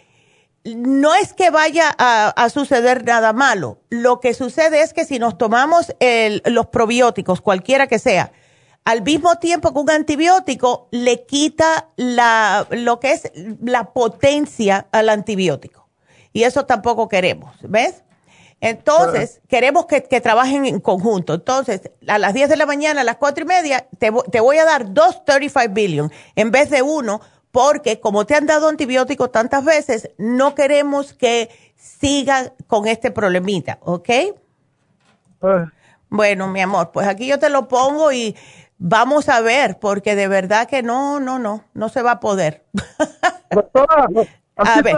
No 0.64 1.16
es 1.16 1.34
que 1.34 1.50
vaya 1.50 1.96
a, 1.98 2.50
suceder 2.50 3.06
nada 3.06 3.32
malo. 3.32 3.80
Lo 3.90 4.20
que 4.20 4.34
sucede 4.34 4.82
es 4.82 4.94
que 4.94 5.06
si 5.06 5.18
nos 5.20 5.38
tomamos 5.38 5.94
los 6.46 6.68
probióticos, 6.68 7.42
cualquiera 7.42 7.88
que 7.88 8.00
sea, 8.00 8.32
al 8.84 9.02
mismo 9.02 9.36
tiempo 9.36 9.74
que 9.74 9.80
un 9.80 9.90
antibiótico 9.90 10.88
le 10.92 11.26
quita 11.26 11.90
la, 11.96 12.68
lo 12.72 13.00
que 13.00 13.12
es 13.12 13.32
la 13.62 13.92
potencia 13.92 14.88
al 14.92 15.10
antibiótico. 15.10 15.90
Y 16.34 16.44
eso 16.44 16.66
tampoco 16.66 17.08
queremos, 17.08 17.56
¿ves? 17.62 18.04
Entonces, 18.60 19.40
queremos 19.48 19.86
que, 19.86 20.02
trabajen 20.02 20.66
en 20.66 20.80
conjunto. 20.80 21.36
Entonces, 21.36 21.92
a 22.08 22.18
las 22.18 22.34
10 22.34 22.50
de 22.50 22.58
la 22.58 22.66
mañana, 22.66 23.02
a 23.02 23.04
las 23.04 23.18
4 23.18 23.44
y 23.44 23.48
media, 23.48 23.88
te, 24.00 24.12
te 24.32 24.40
voy 24.40 24.58
a 24.58 24.66
dar 24.66 24.94
dos 24.94 25.24
35 25.26 25.74
billion 25.74 26.12
en 26.36 26.52
vez 26.52 26.70
de 26.70 26.82
uno, 26.82 27.22
porque 27.52 28.00
como 28.00 28.26
te 28.26 28.36
han 28.36 28.48
dado 28.48 28.68
antibióticos 28.68 29.32
tantas 29.32 29.64
veces, 29.64 30.12
no 30.18 30.56
queremos 30.56 31.14
que 31.14 31.50
siga 31.76 32.54
con 32.68 32.88
este 32.88 33.12
problemita, 33.12 33.78
¿ok? 33.82 34.10
Pues. 35.40 35.68
Bueno, 36.10 36.48
mi 36.48 36.62
amor, 36.62 36.92
pues 36.92 37.08
aquí 37.08 37.28
yo 37.28 37.38
te 37.38 37.50
lo 37.50 37.68
pongo 37.68 38.12
y 38.12 38.36
vamos 38.78 39.30
a 39.30 39.42
ver, 39.42 39.78
porque 39.80 40.16
de 40.16 40.28
verdad 40.28 40.68
que 40.68 40.82
no, 40.82 41.20
no, 41.20 41.38
no, 41.38 41.64
no 41.74 41.90
se 41.90 42.02
va 42.02 42.12
a 42.12 42.20
poder. 42.20 42.64
Doctora, 43.52 44.08
a 44.56 44.82
ver. 44.82 44.98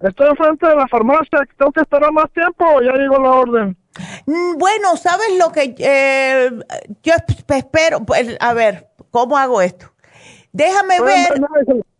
Estoy 0.00 0.28
enfrente 0.28 0.66
de 0.66 0.76
la 0.76 0.88
farmacia, 0.88 1.40
¿tengo 1.58 1.72
que 1.72 1.82
esperar 1.82 2.10
más 2.12 2.30
tiempo 2.32 2.64
o 2.64 2.80
ya 2.80 2.92
llegó 2.92 3.18
la 3.22 3.30
orden? 3.30 3.76
Mm, 4.24 4.56
bueno, 4.56 4.96
¿sabes 4.96 5.38
lo 5.38 5.52
que 5.52 5.74
eh, 5.78 6.50
yo 7.02 7.12
espero? 7.48 8.00
Pues, 8.04 8.36
a 8.40 8.54
ver, 8.54 8.88
¿cómo 9.10 9.36
hago 9.36 9.60
esto? 9.60 9.92
Déjame 10.52 11.00
ver. 11.00 11.28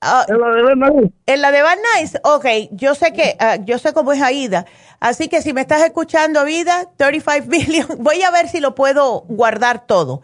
Ah, 0.01 0.25
en 0.29 0.41
la 0.41 0.49
de 0.49 0.63
Van 0.63 0.81
Nice. 0.81 1.13
En 1.27 1.43
la 1.43 1.53
de 1.53 1.63
Van 1.63 1.79
Nice, 1.95 2.19
ok. 2.25 2.47
Yo 2.73 2.95
sé 2.95 3.13
que, 3.13 3.37
ah, 3.39 3.57
yo 3.57 3.79
sé 3.79 3.93
cómo 3.93 4.13
es 4.13 4.23
Aida. 4.23 4.65
Así 4.99 5.29
que 5.29 5.43
si 5.43 5.53
me 5.53 5.61
estás 5.61 5.83
escuchando, 5.83 6.41
Aida, 6.41 6.91
35 6.97 7.47
billion, 7.49 7.87
voy 7.99 8.23
a 8.23 8.31
ver 8.31 8.49
si 8.49 8.61
lo 8.61 8.75
puedo 8.75 9.21
guardar 9.29 9.87
todo. 9.87 10.23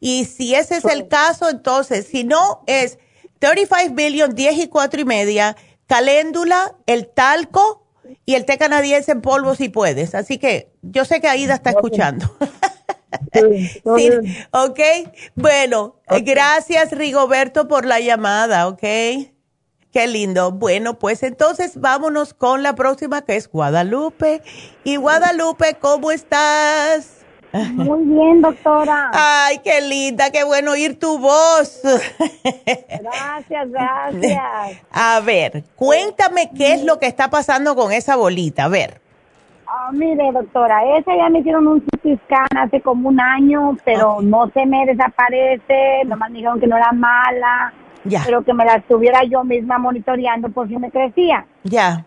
Y 0.00 0.24
si 0.24 0.54
ese 0.54 0.78
es 0.78 0.84
el 0.86 1.08
caso, 1.08 1.50
entonces, 1.50 2.06
si 2.06 2.24
no, 2.24 2.62
es 2.66 2.98
35 3.38 3.94
billion, 3.94 4.34
10 4.34 4.58
y 4.58 4.68
4 4.68 5.00
y 5.00 5.04
media 5.04 5.56
caléndula, 5.88 6.76
el 6.86 7.08
talco 7.08 7.84
y 8.24 8.34
el 8.34 8.44
té 8.44 8.58
canadiense 8.58 9.10
en 9.10 9.20
polvo 9.20 9.56
si 9.56 9.68
puedes. 9.68 10.14
Así 10.14 10.38
que 10.38 10.70
yo 10.82 11.04
sé 11.04 11.20
que 11.20 11.28
Aida 11.28 11.54
está 11.54 11.70
escuchando. 11.70 12.30
Sí, 13.96 14.10
ok, 14.50 14.80
bueno, 15.34 15.96
gracias 16.08 16.92
Rigoberto 16.92 17.66
por 17.66 17.86
la 17.86 18.00
llamada, 18.00 18.68
ok. 18.68 18.80
Qué 18.80 20.06
lindo. 20.06 20.52
Bueno, 20.52 20.98
pues 20.98 21.22
entonces 21.22 21.80
vámonos 21.80 22.34
con 22.34 22.62
la 22.62 22.74
próxima 22.74 23.22
que 23.22 23.36
es 23.36 23.48
Guadalupe. 23.48 24.42
Y 24.84 24.96
Guadalupe, 24.96 25.78
¿cómo 25.80 26.10
estás? 26.10 27.17
Muy 27.52 28.04
bien, 28.04 28.42
doctora. 28.42 29.10
Ay, 29.12 29.58
qué 29.64 29.80
linda, 29.80 30.30
qué 30.30 30.44
bueno 30.44 30.72
oír 30.72 30.98
tu 30.98 31.18
voz. 31.18 31.80
Gracias, 33.00 33.70
gracias. 33.70 34.82
A 34.90 35.20
ver, 35.20 35.64
cuéntame 35.76 36.50
qué 36.56 36.74
es 36.74 36.84
lo 36.84 36.98
que 36.98 37.06
está 37.06 37.30
pasando 37.30 37.74
con 37.74 37.92
esa 37.92 38.16
bolita, 38.16 38.64
a 38.64 38.68
ver. 38.68 39.00
Ah, 39.66 39.90
mire, 39.92 40.30
doctora, 40.32 40.96
esa 40.96 41.14
ya 41.16 41.28
me 41.28 41.40
hicieron 41.40 41.66
un 41.66 41.80
CT 41.80 42.20
scan 42.24 42.58
hace 42.58 42.80
como 42.80 43.08
un 43.08 43.20
año, 43.20 43.76
pero 43.84 44.20
no 44.22 44.50
se 44.50 44.64
me 44.64 44.86
desaparece, 44.86 46.04
nomás 46.06 46.30
me 46.30 46.38
dijeron 46.38 46.60
que 46.60 46.66
no 46.66 46.76
era 46.76 46.92
mala, 46.92 47.72
ya. 48.04 48.22
pero 48.24 48.42
que 48.42 48.54
me 48.54 48.64
la 48.64 48.76
estuviera 48.76 49.24
yo 49.24 49.44
misma 49.44 49.78
monitoreando 49.78 50.48
por 50.48 50.68
si 50.68 50.76
me 50.78 50.90
crecía. 50.90 51.44
Ya 51.64 52.06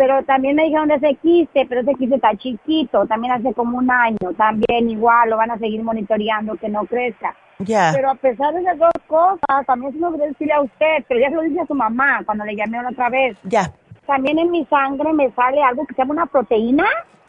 pero 0.00 0.22
también 0.22 0.56
me 0.56 0.64
dijeron 0.64 0.88
de 0.88 0.94
ese 0.94 1.14
quiste, 1.16 1.66
pero 1.68 1.82
ese 1.82 1.94
quiste 1.94 2.14
está 2.14 2.34
chiquito, 2.34 3.04
también 3.04 3.34
hace 3.34 3.52
como 3.52 3.76
un 3.76 3.90
año, 3.90 4.32
también 4.34 4.88
igual 4.88 5.28
lo 5.28 5.36
van 5.36 5.50
a 5.50 5.58
seguir 5.58 5.82
monitoreando 5.82 6.56
que 6.56 6.70
no 6.70 6.86
crezca. 6.86 7.36
Ya. 7.58 7.92
Pero 7.94 8.08
a 8.08 8.14
pesar 8.14 8.54
de 8.54 8.62
esas 8.62 8.78
dos 8.78 8.92
cosas, 9.06 9.66
también 9.66 9.92
se 9.92 9.98
me 9.98 10.06
olvidó 10.06 10.24
decirle 10.24 10.54
a 10.54 10.62
usted, 10.62 11.04
pero 11.06 11.20
ya 11.20 11.28
se 11.28 11.34
lo 11.34 11.42
dije 11.42 11.60
a 11.60 11.66
su 11.66 11.74
mamá 11.74 12.22
cuando 12.24 12.46
le 12.46 12.56
llamé 12.56 12.78
otra 12.86 13.10
vez. 13.10 13.36
Ya. 13.42 13.70
También 14.06 14.38
en 14.38 14.50
mi 14.50 14.64
sangre 14.70 15.12
me 15.12 15.30
sale 15.32 15.62
algo 15.62 15.84
que 15.84 15.92
se 15.92 16.00
llama 16.00 16.14
una 16.14 16.24
proteína. 16.24 16.86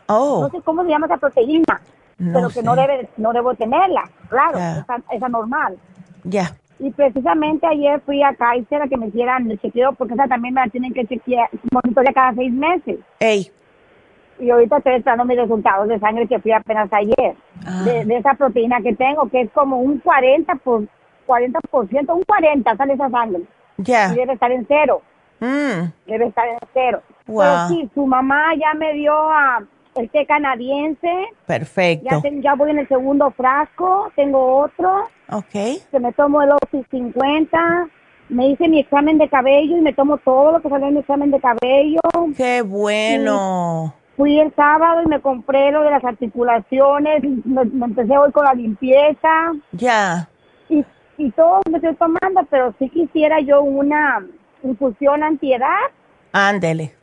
Oh. 0.08 0.44
No 0.44 0.50
sé 0.50 0.64
cómo 0.64 0.86
se 0.86 0.92
llama 0.92 1.08
esa 1.08 1.18
proteína, 1.18 1.82
pero 2.16 2.48
que 2.48 2.64
no 2.64 2.74
debe, 2.78 3.10
no 3.18 3.34
debo 3.34 3.54
tenerla, 3.54 4.10
claro, 4.30 4.58
esa, 4.58 5.02
esa 5.12 5.28
normal. 5.28 5.78
Ya. 6.24 6.56
Y 6.82 6.90
precisamente 6.90 7.68
ayer 7.68 8.02
fui 8.02 8.24
a 8.24 8.34
Kaiser 8.34 8.82
a 8.82 8.88
que 8.88 8.98
me 8.98 9.08
hicieran 9.08 9.50
el 9.52 9.62
chequeo, 9.62 9.94
porque 9.94 10.16
esa 10.16 10.28
también 10.28 10.56
me 10.56 10.62
la 10.62 10.68
tienen 10.68 10.92
que 10.94 11.06
chequear, 11.06 11.48
monitorear 11.72 12.12
cada 12.12 12.34
seis 12.34 12.52
meses. 12.52 12.98
Ey. 13.20 13.52
Y 14.40 14.50
ahorita 14.50 14.78
estoy 14.78 14.96
esperando 14.96 15.24
mis 15.26 15.38
resultados 15.38 15.88
de 15.88 16.00
sangre 16.00 16.28
que 16.28 16.40
fui 16.40 16.52
apenas 16.52 16.92
ayer, 16.92 17.36
ah. 17.68 17.84
de, 17.84 18.18
esa 18.18 18.34
proteína 18.34 18.82
que 18.82 18.96
tengo, 18.96 19.30
que 19.30 19.42
es 19.42 19.52
como 19.52 19.78
un 19.78 20.00
40 20.00 20.56
por 20.56 20.88
40%, 21.28 22.16
un 22.16 22.24
40 22.24 22.76
sale 22.76 22.94
esa 22.94 23.10
sangre. 23.12 23.44
Ya. 23.78 24.12
Y 24.12 24.16
debe 24.16 24.34
estar 24.34 24.52
en 24.52 24.66
cero. 24.68 25.04
Mm. 25.40 25.92
Debe 26.08 26.26
estar 26.26 26.48
en 26.48 26.58
cero. 26.74 27.04
Wow. 27.28 27.42
Pero 27.42 27.68
sí, 27.68 27.90
su 27.94 28.08
mamá 28.08 28.56
ya 28.56 28.74
me 28.74 28.94
dio 28.94 29.14
a 29.14 29.64
el 29.96 30.10
té 30.10 30.26
canadiense. 30.26 31.28
Perfecto. 31.46 32.08
Ya, 32.10 32.22
ten- 32.22 32.42
ya 32.42 32.56
voy 32.56 32.72
en 32.72 32.80
el 32.80 32.88
segundo 32.88 33.30
frasco, 33.32 34.12
tengo 34.16 34.58
otro. 34.58 35.08
Ok. 35.32 35.52
Que 35.92 36.00
me 36.00 36.12
tomo 36.14 36.42
el 36.42 36.52
Oxy 36.52 36.86
50. 36.92 37.88
Me 38.30 38.50
hice 38.50 38.68
mi 38.68 38.80
examen 38.80 39.18
de 39.18 39.30
cabello 39.30 39.78
y 39.78 39.82
me 39.82 39.94
tomo 39.94 40.18
todo 40.18 40.54
lo 40.54 40.62
que 40.62 40.70
salió 40.70 40.88
en 40.88 40.94
mi 40.94 41.00
examen 41.00 41.32
de 41.32 41.40
cabello. 41.40 42.00
Qué 42.36 42.62
bueno. 42.62 43.94
Fui 44.16 44.40
el 44.40 44.54
sábado 44.56 45.02
y 45.04 45.08
me 45.08 45.22
compré 45.22 45.72
lo 45.72 45.84
de 45.84 45.92
las 45.92 46.04
articulaciones. 46.04 47.24
Me, 47.24 47.66
me 47.66 47.86
empecé 47.86 48.18
hoy 48.18 48.32
con 48.32 48.46
la 48.46 48.54
limpieza. 48.54 49.54
Ya. 49.72 50.30
Y, 50.70 50.86
y 51.18 51.32
todo 51.32 51.62
me 51.70 51.78
estoy 51.78 51.96
tomando, 51.96 52.46
pero 52.50 52.74
sí 52.80 52.90
quisiera 52.90 53.40
yo 53.42 53.62
una 53.62 54.26
infusión 54.64 55.24
antiedad. 55.24 55.80
Ándele. 56.32 56.94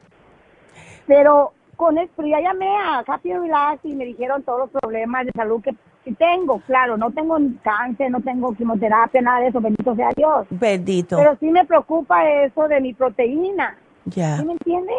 Pero 1.07 1.53
con 1.77 1.97
esto, 1.97 2.27
ya 2.27 2.41
llamé 2.41 2.69
a 2.77 3.05
Happy 3.07 3.33
Relax 3.33 3.85
y 3.85 3.95
me 3.95 4.05
dijeron 4.05 4.43
todos 4.43 4.59
los 4.61 4.71
problemas 4.71 5.25
de 5.25 5.33
salud 5.33 5.63
que, 5.63 5.75
tengo. 6.15 6.61
Claro, 6.67 6.97
no 6.97 7.11
tengo 7.11 7.37
cáncer, 7.63 8.11
no 8.11 8.21
tengo 8.21 8.55
quimioterapia, 8.55 9.21
nada 9.23 9.41
de 9.41 9.49
eso, 9.49 9.61
bendito 9.61 9.95
sea 9.95 10.11
Dios. 10.17 10.47
Bendito. 10.51 11.17
Pero 11.17 11.37
sí 11.41 11.51
me 11.51 11.65
preocupa 11.65 12.29
eso 12.29 12.69
de 12.69 12.81
mi 12.81 12.95
proteína. 12.95 13.77
Ya. 14.07 14.37
¿Sí 14.39 14.45
me 14.45 14.53
entiende? 14.53 14.93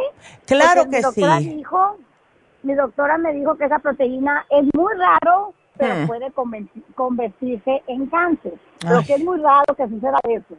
Claro 0.46 0.82
Porque 0.82 0.90
que 0.92 0.98
mi 0.98 1.02
doctora 1.04 1.38
sí. 1.40 1.50
Dijo, 1.56 1.96
mi 2.64 2.74
doctora 2.76 3.18
me 3.18 3.34
dijo 3.34 3.56
que 3.56 3.66
esa 3.66 3.80
proteína 3.80 4.46
es 4.50 4.66
muy 4.76 4.94
raro, 4.96 5.54
pero 5.78 5.96
Hmm. 5.96 6.08
puede 6.08 6.32
convertirse 6.96 7.84
en 7.88 8.06
cáncer. 8.08 8.54
Pero 8.82 8.98
Ay. 8.98 9.06
que 9.06 9.14
es 9.14 9.24
muy 9.24 9.40
raro 9.42 9.76
que 9.76 9.88
suceda 9.88 10.20
eso. 10.26 10.56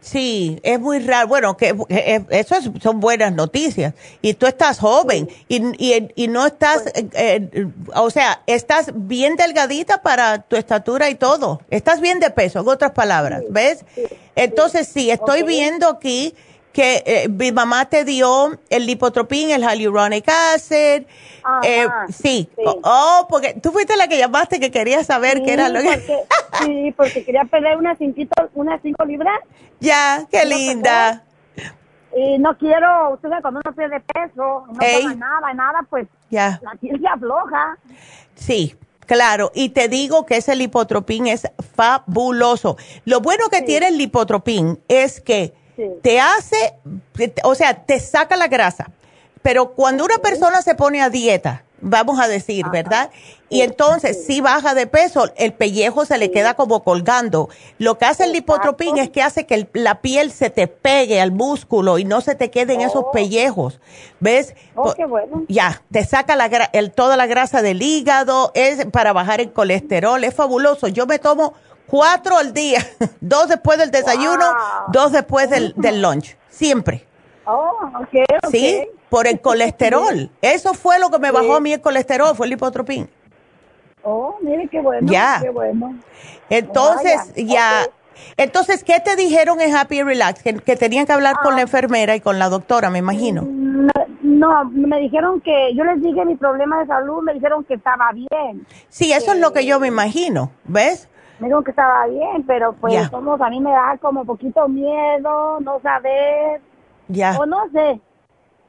Sí, 0.00 0.58
es 0.62 0.80
muy 0.80 0.98
raro. 1.00 1.28
Bueno, 1.28 1.56
que 1.56 1.74
eh, 1.90 2.24
eso 2.30 2.54
es- 2.56 2.70
son 2.82 3.00
buenas 3.00 3.32
noticias. 3.34 3.92
Y 4.22 4.34
tú 4.34 4.46
estás 4.46 4.78
joven 4.78 5.28
y, 5.48 5.62
y, 5.76 6.08
y 6.14 6.28
no 6.28 6.46
estás, 6.46 6.82
Pues 6.82 6.94
eh, 6.96 7.48
eh, 7.52 7.66
o 7.94 8.10
sea, 8.10 8.42
estás 8.46 8.90
bien 8.94 9.36
delgadita 9.36 10.00
para 10.02 10.38
tu 10.42 10.56
estatura 10.56 11.10
y 11.10 11.16
todo. 11.16 11.60
Estás 11.70 12.00
bien 12.00 12.18
de 12.18 12.30
peso, 12.30 12.60
en 12.60 12.68
otras 12.68 12.92
palabras, 12.92 13.42
¿ves? 13.50 13.84
Entonces, 14.36 14.88
sí, 14.88 15.10
estoy 15.10 15.42
viendo 15.42 15.88
aquí 15.88 16.34
que 16.72 17.02
eh, 17.04 17.28
mi 17.28 17.52
mamá 17.52 17.86
te 17.86 18.04
dio 18.04 18.58
el 18.70 18.86
lipotropín, 18.86 19.50
el 19.50 19.62
hyaluronic 19.62 20.28
acid. 20.28 21.02
Eh, 21.64 21.86
sí. 22.10 22.48
sí. 22.56 22.64
Oh, 22.84 23.26
porque 23.28 23.54
tú 23.54 23.72
fuiste 23.72 23.96
la 23.96 24.06
que 24.08 24.18
llamaste 24.18 24.60
que 24.60 24.70
quería 24.70 25.02
saber 25.04 25.42
qué 25.42 25.54
era 25.54 25.68
lo 25.68 25.80
que... 25.80 25.88
porque, 25.88 26.18
sí, 26.64 26.94
porque 26.96 27.24
quería 27.24 27.44
perder 27.44 27.76
unas 27.76 27.98
cinco, 27.98 28.22
unas 28.54 28.80
cinco 28.82 29.04
libras. 29.04 29.38
ya, 29.80 30.26
qué 30.30 30.42
Quiero 30.42 30.56
linda. 30.56 31.24
Y 32.16 32.38
no 32.38 32.56
quiero, 32.58 33.14
usted 33.14 33.28
sabe, 33.28 33.40
cuando 33.42 33.60
uno 33.64 33.74
pierde 33.76 34.00
peso, 34.00 34.64
no 34.72 34.80
Ey. 34.80 35.02
toma 35.02 35.14
nada, 35.14 35.54
nada, 35.54 35.86
pues 35.88 36.08
Ya. 36.28 36.60
la 36.62 36.72
piel 36.72 37.00
se 37.00 37.06
afloja. 37.06 37.78
Sí, 38.34 38.74
claro. 39.06 39.52
Y 39.54 39.68
te 39.70 39.88
digo 39.88 40.26
que 40.26 40.36
ese 40.36 40.56
lipotropín 40.56 41.28
es 41.28 41.48
fabuloso. 41.76 42.76
Lo 43.04 43.20
bueno 43.20 43.48
que 43.48 43.62
tiene 43.62 43.88
el 43.88 43.98
lipotropín 43.98 44.80
es 44.88 45.20
que 45.20 45.54
Sí. 45.80 45.90
te 46.02 46.20
hace, 46.20 46.74
o 47.44 47.54
sea, 47.54 47.74
te 47.84 47.98
saca 48.00 48.36
la 48.36 48.48
grasa. 48.48 48.90
Pero 49.42 49.72
cuando 49.72 50.04
una 50.04 50.18
persona 50.18 50.60
se 50.60 50.74
pone 50.74 51.00
a 51.00 51.08
dieta, 51.08 51.64
vamos 51.80 52.20
a 52.20 52.28
decir, 52.28 52.66
¿verdad? 52.70 53.08
Y 53.48 53.62
entonces, 53.62 54.26
si 54.26 54.42
baja 54.42 54.74
de 54.74 54.86
peso, 54.86 55.30
el 55.36 55.54
pellejo 55.54 56.04
se 56.04 56.18
le 56.18 56.30
queda 56.30 56.52
como 56.52 56.84
colgando. 56.84 57.48
Lo 57.78 57.96
que 57.96 58.04
hace 58.04 58.24
el 58.24 58.32
lipotropín 58.32 58.98
es 58.98 59.08
que 59.08 59.22
hace 59.22 59.46
que 59.46 59.54
el- 59.54 59.68
la 59.72 60.02
piel 60.02 60.30
se 60.30 60.50
te 60.50 60.66
pegue 60.66 61.22
al 61.22 61.32
músculo 61.32 61.96
y 61.98 62.04
no 62.04 62.20
se 62.20 62.34
te 62.34 62.50
queden 62.50 62.82
esos 62.82 63.04
pellejos. 63.14 63.80
¿Ves? 64.20 64.54
Oh, 64.74 64.92
qué 64.92 65.06
bueno. 65.06 65.44
ya, 65.48 65.80
te 65.90 66.04
saca 66.04 66.36
la, 66.36 66.46
el, 66.74 66.92
toda 66.92 67.16
la 67.16 67.24
grasa 67.26 67.62
del 67.62 67.80
hígado, 67.80 68.52
es 68.54 68.84
para 68.92 69.14
bajar 69.14 69.40
el 69.40 69.50
colesterol, 69.54 70.22
es 70.22 70.34
fabuloso. 70.34 70.86
Yo 70.88 71.06
me 71.06 71.18
tomo 71.18 71.54
cuatro 71.90 72.38
al 72.38 72.52
día, 72.52 72.80
dos 73.20 73.48
después 73.48 73.78
del 73.78 73.90
desayuno, 73.90 74.44
Wow. 74.44 74.92
dos 74.92 75.12
después 75.12 75.50
del, 75.50 75.74
del 75.76 76.00
lunch, 76.00 76.36
siempre. 76.48 77.06
Oh, 77.46 77.72
ok, 78.00 78.14
ok. 78.44 78.50
¿Sí? 78.50 78.88
Por 79.08 79.26
el 79.26 79.40
colesterol. 79.40 80.30
Eso 80.40 80.72
fue 80.74 80.98
lo 81.00 81.10
que 81.10 81.18
me 81.18 81.30
bajó 81.32 81.56
a 81.56 81.60
mí 81.60 81.72
el 81.72 81.80
colesterol, 81.80 82.36
fue 82.36 82.46
el 82.46 82.50
lipotropín. 82.50 83.10
Oh, 84.02 84.36
mire 84.40 84.68
qué 84.68 84.80
bueno. 84.80 85.10
Ya. 85.10 85.40
Qué 85.42 85.50
bueno. 85.50 85.98
Entonces, 86.48 87.16
Vaya, 87.36 87.44
ya. 87.44 87.86
Entonces, 88.36 88.84
¿qué 88.84 89.00
te 89.00 89.16
dijeron 89.16 89.60
en 89.60 89.74
Happy 89.74 90.02
Relax? 90.02 90.42
Que, 90.42 90.54
que 90.54 90.76
tenían 90.76 91.06
que 91.06 91.12
hablar 91.12 91.36
con 91.42 91.56
la 91.56 91.62
enfermera 91.62 92.14
y 92.14 92.20
con 92.20 92.38
la 92.38 92.48
doctora, 92.48 92.88
me 92.90 92.98
imagino. 92.98 93.42
Me- 93.42 93.90
No, 94.22 94.64
me 94.72 94.98
dijeron 95.00 95.40
que, 95.40 95.74
yo 95.74 95.84
les 95.84 96.00
dije 96.02 96.24
mi 96.24 96.36
problema 96.36 96.78
de 96.80 96.86
salud, 96.86 97.22
me 97.22 97.34
dijeron 97.34 97.64
que 97.64 97.74
estaba 97.74 98.10
bien. 98.14 98.66
Sí, 98.88 99.12
eso 99.12 99.32
es 99.32 99.38
lo 99.40 99.52
que 99.52 99.66
yo 99.66 99.78
me 99.80 99.88
imagino, 99.88 100.50
¿ves? 100.64 101.08
Me 101.40 101.46
dijeron 101.46 101.64
que 101.64 101.70
estaba 101.70 102.06
bien, 102.06 102.44
pero 102.46 102.74
pues 102.74 102.92
Ya. 102.94 103.08
somos, 103.08 103.40
a 103.40 103.48
mí 103.50 103.60
me 103.60 103.70
da 103.70 103.96
como 104.00 104.24
poquito 104.24 104.68
miedo, 104.68 105.58
no 105.60 105.80
saber, 105.80 106.60
Ya. 107.08 107.36
o 107.38 107.46
no 107.46 107.68
sé. 107.72 107.98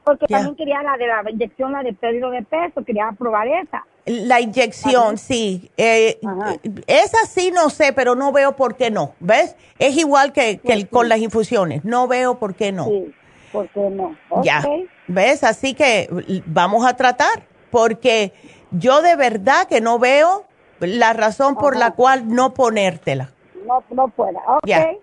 Porque 0.04 0.26
Ya. 0.28 0.38
también 0.38 0.56
quería 0.56 0.82
la 0.82 0.96
de 0.96 1.06
la 1.06 1.30
inyección, 1.30 1.72
la 1.72 1.82
de 1.82 1.92
pérdida 1.92 2.28
de 2.30 2.42
peso, 2.42 2.82
quería 2.84 3.10
probar 3.16 3.46
esa. 3.46 3.84
La 4.06 4.40
inyección, 4.40 5.16
sí. 5.18 5.70
Eh, 5.76 6.18
Ajá. 6.26 6.54
esa 6.88 7.24
sí 7.26 7.52
no 7.52 7.70
sé, 7.70 7.92
pero 7.92 8.14
no 8.16 8.32
veo 8.32 8.56
por 8.56 8.74
qué 8.74 8.90
no. 8.90 9.12
¿Ves? 9.20 9.54
Es 9.78 9.96
igual 9.96 10.32
que, 10.32 10.58
que 10.58 10.72
el- 10.72 10.88
con 10.88 11.08
las 11.08 11.18
infusiones. 11.20 11.84
No 11.84 12.08
veo 12.08 12.38
por 12.38 12.54
qué 12.56 12.72
no. 12.72 12.86
Sí, 12.86 13.14
¿por 13.52 13.68
qué 13.68 13.80
no? 13.90 14.16
Ya. 14.42 14.58
Ok. 14.66 14.88
¿Ves? 15.06 15.44
Así 15.44 15.74
que 15.74 16.08
l- 16.10 16.42
vamos 16.46 16.84
a 16.84 16.96
tratar, 16.96 17.42
porque 17.70 18.32
yo 18.72 19.02
de 19.02 19.14
verdad 19.14 19.68
que 19.68 19.80
no 19.80 20.00
veo 20.00 20.46
la 20.82 21.12
razón 21.12 21.56
por 21.56 21.76
la 21.76 21.92
cual 21.92 22.28
no 22.28 22.54
ponértela. 22.54 23.30
No, 23.66 23.82
no 23.90 24.08
pueda. 24.08 24.40
Ok. 24.46 25.00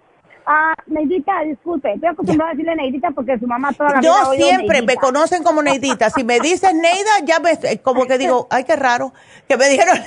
Ah, 0.52 0.74
Neidita, 0.88 1.42
disculpe, 1.46 1.94
estoy 1.94 2.10
acostumbrada 2.10 2.50
a 2.50 2.54
decirle 2.56 2.76
Neidita 2.76 3.12
porque 3.12 3.38
su 3.38 3.46
mamá 3.46 3.72
toda 3.72 3.92
la 3.92 4.00
vida 4.00 4.30
oído 4.30 4.48
siempre 4.48 4.82
me 4.82 4.96
conocen 4.96 5.44
como 5.44 5.62
Neidita. 5.62 6.10
Si 6.10 6.24
me 6.24 6.40
dices 6.40 6.74
Neida, 6.74 7.20
ya 7.24 7.40
me, 7.40 7.52
eh, 7.52 7.80
como 7.84 8.08
que 8.08 8.18
digo, 8.18 8.48
ay, 8.50 8.64
qué 8.64 8.76
raro, 8.76 9.14
que 9.48 9.58
me 9.58 9.70
dijeron. 9.70 10.00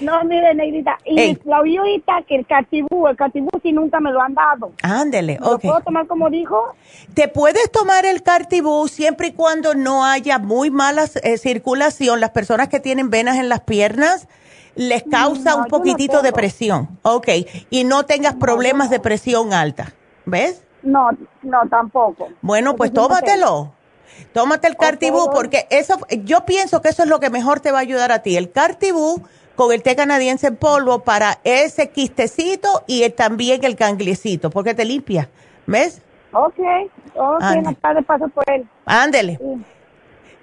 No, 0.00 0.24
mire, 0.24 0.54
Neidita, 0.54 0.98
y 1.04 1.20
Ey. 1.20 1.38
la 1.44 1.62
que 2.26 2.34
el 2.34 2.46
catibú, 2.46 3.06
el 3.08 3.16
catibú 3.16 3.50
sí 3.62 3.72
nunca 3.72 4.00
me 4.00 4.10
lo 4.10 4.22
han 4.22 4.34
dado. 4.34 4.72
Ándele, 4.82 5.34
¿Me 5.38 5.46
¿Lo 5.46 5.52
ok. 5.56 5.60
puedo 5.60 5.80
tomar 5.82 6.06
como 6.06 6.30
dijo? 6.30 6.74
Te 7.14 7.28
puedes 7.28 7.70
tomar 7.70 8.06
el 8.06 8.22
Cartibú 8.22 8.88
siempre 8.88 9.28
y 9.28 9.32
cuando 9.32 9.74
no 9.74 10.04
haya 10.04 10.38
muy 10.38 10.70
mala 10.70 11.04
eh, 11.22 11.36
circulación. 11.36 12.20
Las 12.20 12.30
personas 12.30 12.68
que 12.68 12.80
tienen 12.80 13.10
venas 13.10 13.36
en 13.36 13.48
las 13.48 13.60
piernas 13.60 14.28
les 14.74 15.02
causa 15.04 15.50
no, 15.50 15.56
un 15.58 15.62
no 15.62 15.68
poquitito 15.68 16.22
de 16.22 16.32
presión. 16.32 16.98
Ok. 17.02 17.28
Y 17.70 17.84
no 17.84 18.04
tengas 18.04 18.34
problemas 18.34 18.90
de 18.90 19.00
presión 19.00 19.52
alta. 19.52 19.92
¿Ves? 20.24 20.62
No, 20.82 21.10
no, 21.42 21.60
tampoco. 21.68 22.28
Bueno, 22.40 22.74
pues 22.76 22.92
no 22.92 23.02
tómatelo. 23.02 23.72
Tómate 24.32 24.68
el 24.68 24.76
Cartibú 24.76 25.30
porque 25.32 25.66
eso, 25.70 25.96
yo 26.24 26.44
pienso 26.44 26.82
que 26.82 26.88
eso 26.90 27.02
es 27.02 27.08
lo 27.08 27.18
que 27.20 27.30
mejor 27.30 27.60
te 27.60 27.70
va 27.72 27.78
a 27.78 27.82
ayudar 27.82 28.12
a 28.12 28.20
ti. 28.22 28.36
El 28.36 28.50
Cartibú 28.50 29.22
con 29.56 29.72
el 29.72 29.82
té 29.82 29.94
canadiense 29.96 30.46
en 30.48 30.56
polvo 30.56 31.00
para 31.00 31.38
ese 31.44 31.90
quistecito 31.90 32.82
y 32.86 33.02
el- 33.04 33.12
también 33.14 33.64
el 33.64 33.74
gangliecito 33.74 34.50
porque 34.50 34.74
te 34.74 34.84
limpia. 34.84 35.28
¿Ves? 35.66 36.00
Ok, 36.32 36.58
ok, 37.14 37.40
la 37.40 37.74
tarde 37.80 38.02
paso 38.02 38.28
por 38.28 38.44
él. 38.50 38.66
Ándele. 38.86 39.38
Sí. 39.38 39.62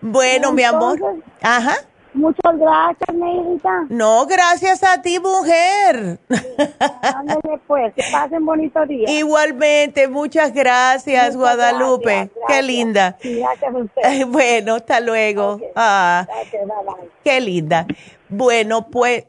Bueno, 0.02 0.52
mi 0.52 0.64
amor. 0.64 0.98
Ajá. 1.42 1.76
Muchas 2.14 2.58
gracias, 2.58 3.14
Neidita. 3.16 3.86
No, 3.90 4.26
gracias 4.26 4.84
a 4.84 5.02
ti, 5.02 5.20
mujer. 5.20 6.20
Ándale, 7.16 7.62
pues, 7.68 7.94
que 7.94 8.04
pasen 8.12 8.46
bonito 8.46 8.84
día. 8.86 9.10
Igualmente, 9.12 10.08
muchas 10.08 10.54
gracias, 10.54 11.36
Muchas 11.36 11.58
Guadalupe. 11.58 12.14
gracias, 12.16 12.40
Qué 12.48 12.62
linda. 12.64 13.18
Gracias 13.24 13.74
a 13.74 13.78
usted. 13.78 14.26
Bueno, 14.28 14.76
hasta 14.76 15.00
luego. 15.00 15.60
Ah, 15.76 16.26
Gracias, 16.28 16.64
bye, 16.68 16.96
bye. 16.96 17.10
qué 17.24 17.40
linda. 17.42 17.86
Bueno, 18.28 18.90
pues, 18.90 19.26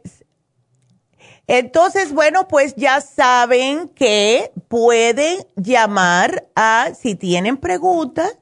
entonces, 1.46 2.12
bueno, 2.12 2.46
pues 2.48 2.74
ya 2.76 3.00
saben 3.00 3.88
que 3.88 4.52
pueden 4.68 5.38
llamar 5.56 6.46
a, 6.54 6.90
si 6.98 7.14
tienen 7.14 7.56
preguntas, 7.56 8.38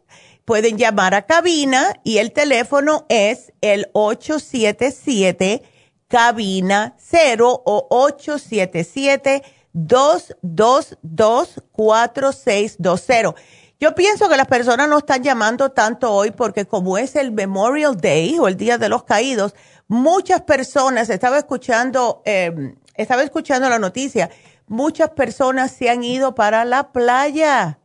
pueden 0.49 0.79
llamar 0.79 1.15
a 1.15 1.27
cabina 1.27 1.93
y 2.05 2.17
el 2.17 2.33
teléfono 2.33 3.05
es 3.11 3.53
el 3.61 3.91
877 3.93 5.63
cabina 6.09 6.97
0 6.97 7.63
o 7.67 7.87
877 7.91 9.43
222 9.75 11.63
4620. 11.71 13.35
Yo 13.79 13.95
pienso 13.95 14.31
que 14.31 14.39
las 14.39 14.47
personas 14.47 14.89
no 14.89 14.97
están 14.97 15.23
llamando 15.23 15.71
tanto 15.73 16.11
hoy 16.15 16.31
porque 16.31 16.65
como 16.65 16.97
es 16.97 17.15
el 17.15 17.31
Memorial 17.31 17.99
Day 17.99 18.39
o 18.39 18.49
el 18.49 18.57
Día 18.57 18.79
de 18.79 18.89
los 18.89 19.05
Caídos, 19.05 19.55
muchas 19.87 20.41
personas, 20.41 21.11
estaba 21.11 21.37
escuchando 21.37 22.23
eh, 22.25 22.75
estaba 22.95 23.23
escuchando 23.23 23.69
la 23.69 23.79
noticia, 23.79 24.31
muchas 24.67 25.11
personas 25.11 25.73
se 25.73 25.91
han 25.91 26.03
ido 26.03 26.35
para 26.35 26.65
la 26.65 26.91
playa. 26.91 27.81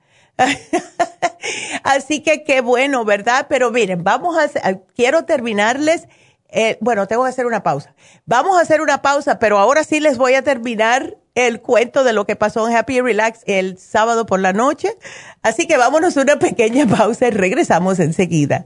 Así 1.83 2.21
que 2.21 2.43
qué 2.43 2.61
bueno, 2.61 3.05
¿verdad? 3.05 3.47
Pero 3.49 3.71
miren, 3.71 4.03
vamos 4.03 4.37
a, 4.37 4.73
quiero 4.95 5.25
terminarles, 5.25 6.07
eh, 6.49 6.77
bueno, 6.81 7.07
tengo 7.07 7.23
que 7.23 7.29
hacer 7.29 7.45
una 7.45 7.63
pausa. 7.63 7.93
Vamos 8.25 8.57
a 8.57 8.61
hacer 8.61 8.81
una 8.81 9.01
pausa, 9.01 9.39
pero 9.39 9.59
ahora 9.59 9.83
sí 9.83 9.99
les 9.99 10.17
voy 10.17 10.35
a 10.35 10.43
terminar 10.43 11.17
el 11.35 11.61
cuento 11.61 12.03
de 12.03 12.13
lo 12.13 12.25
que 12.25 12.35
pasó 12.35 12.67
en 12.67 12.75
Happy 12.75 13.01
Relax 13.01 13.41
el 13.45 13.77
sábado 13.77 14.25
por 14.25 14.39
la 14.39 14.53
noche. 14.53 14.97
Así 15.41 15.67
que 15.67 15.77
vámonos 15.77 16.15
a 16.17 16.21
una 16.21 16.37
pequeña 16.37 16.85
pausa 16.87 17.27
y 17.27 17.31
regresamos 17.31 17.99
enseguida. 17.99 18.65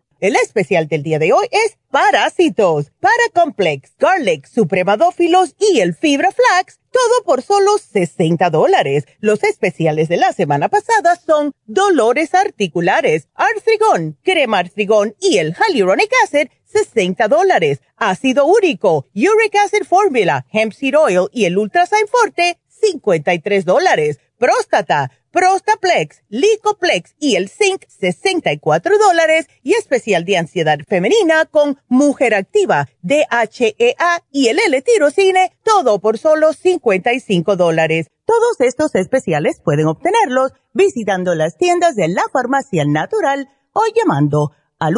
El 0.21 0.35
especial 0.35 0.87
del 0.87 1.01
día 1.01 1.17
de 1.17 1.33
hoy 1.33 1.47
es 1.49 1.79
Parásitos, 1.89 2.91
Paracomplex, 2.99 3.93
Garlic, 3.97 4.45
Supremadófilos 4.45 5.55
y 5.57 5.79
el 5.79 5.95
Fibra 5.95 6.29
Flax, 6.29 6.79
todo 6.91 7.23
por 7.25 7.41
solo 7.41 7.79
60 7.79 8.51
dólares. 8.51 9.05
Los 9.19 9.43
especiales 9.43 10.09
de 10.09 10.17
la 10.17 10.31
semana 10.31 10.69
pasada 10.69 11.15
son 11.15 11.53
Dolores 11.65 12.35
Articulares, 12.35 13.29
Artrigón, 13.33 14.15
Crema 14.21 14.59
Artrigón 14.59 15.15
y 15.19 15.39
el 15.39 15.55
Hyaluronic 15.55 16.11
Acid, 16.23 16.49
60 16.65 17.27
dólares. 17.27 17.81
Ácido 17.95 18.45
úrico, 18.45 19.07
Uric 19.15 19.55
Acid 19.55 19.85
Formula, 19.85 20.45
Hemp 20.51 20.73
Seed 20.73 20.99
Oil 20.99 21.29
y 21.31 21.45
el 21.45 21.57
Ultrasign 21.57 22.05
Forte, 22.07 22.59
53 22.67 23.65
dólares. 23.65 24.19
Próstata, 24.41 25.11
Prostaplex, 25.29 26.23
Licoplex 26.29 27.13
y 27.19 27.35
el 27.35 27.47
Zinc, 27.47 27.83
64 27.87 28.97
dólares. 28.97 29.45
Y 29.61 29.73
especial 29.73 30.25
de 30.25 30.37
ansiedad 30.37 30.79
femenina 30.89 31.45
con 31.45 31.77
Mujer 31.87 32.33
Activa, 32.33 32.87
DHEA 33.03 34.23
y 34.31 34.47
el 34.47 34.57
L-Tirocine, 34.57 35.55
todo 35.63 35.99
por 35.99 36.17
solo 36.17 36.53
55 36.53 37.55
dólares. 37.55 38.07
Todos 38.25 38.59
estos 38.61 38.95
especiales 38.95 39.61
pueden 39.63 39.85
obtenerlos 39.85 40.53
visitando 40.73 41.35
las 41.35 41.55
tiendas 41.55 41.95
de 41.95 42.07
la 42.07 42.23
Farmacia 42.33 42.83
Natural 42.83 43.47
o 43.73 43.83
llamando 43.95 44.53
al 44.79 44.95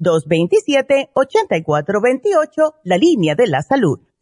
1-800-227-8428, 0.00 2.74
la 2.84 2.98
línea 2.98 3.34
de 3.34 3.46
la 3.46 3.62
salud 3.62 4.00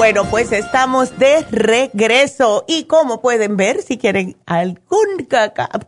Bueno, 0.00 0.24
pues 0.30 0.50
estamos 0.52 1.18
de 1.18 1.44
regreso. 1.50 2.64
Y 2.66 2.84
como 2.84 3.20
pueden 3.20 3.58
ver, 3.58 3.82
si 3.82 3.98
quieren 3.98 4.34
algún, 4.46 5.28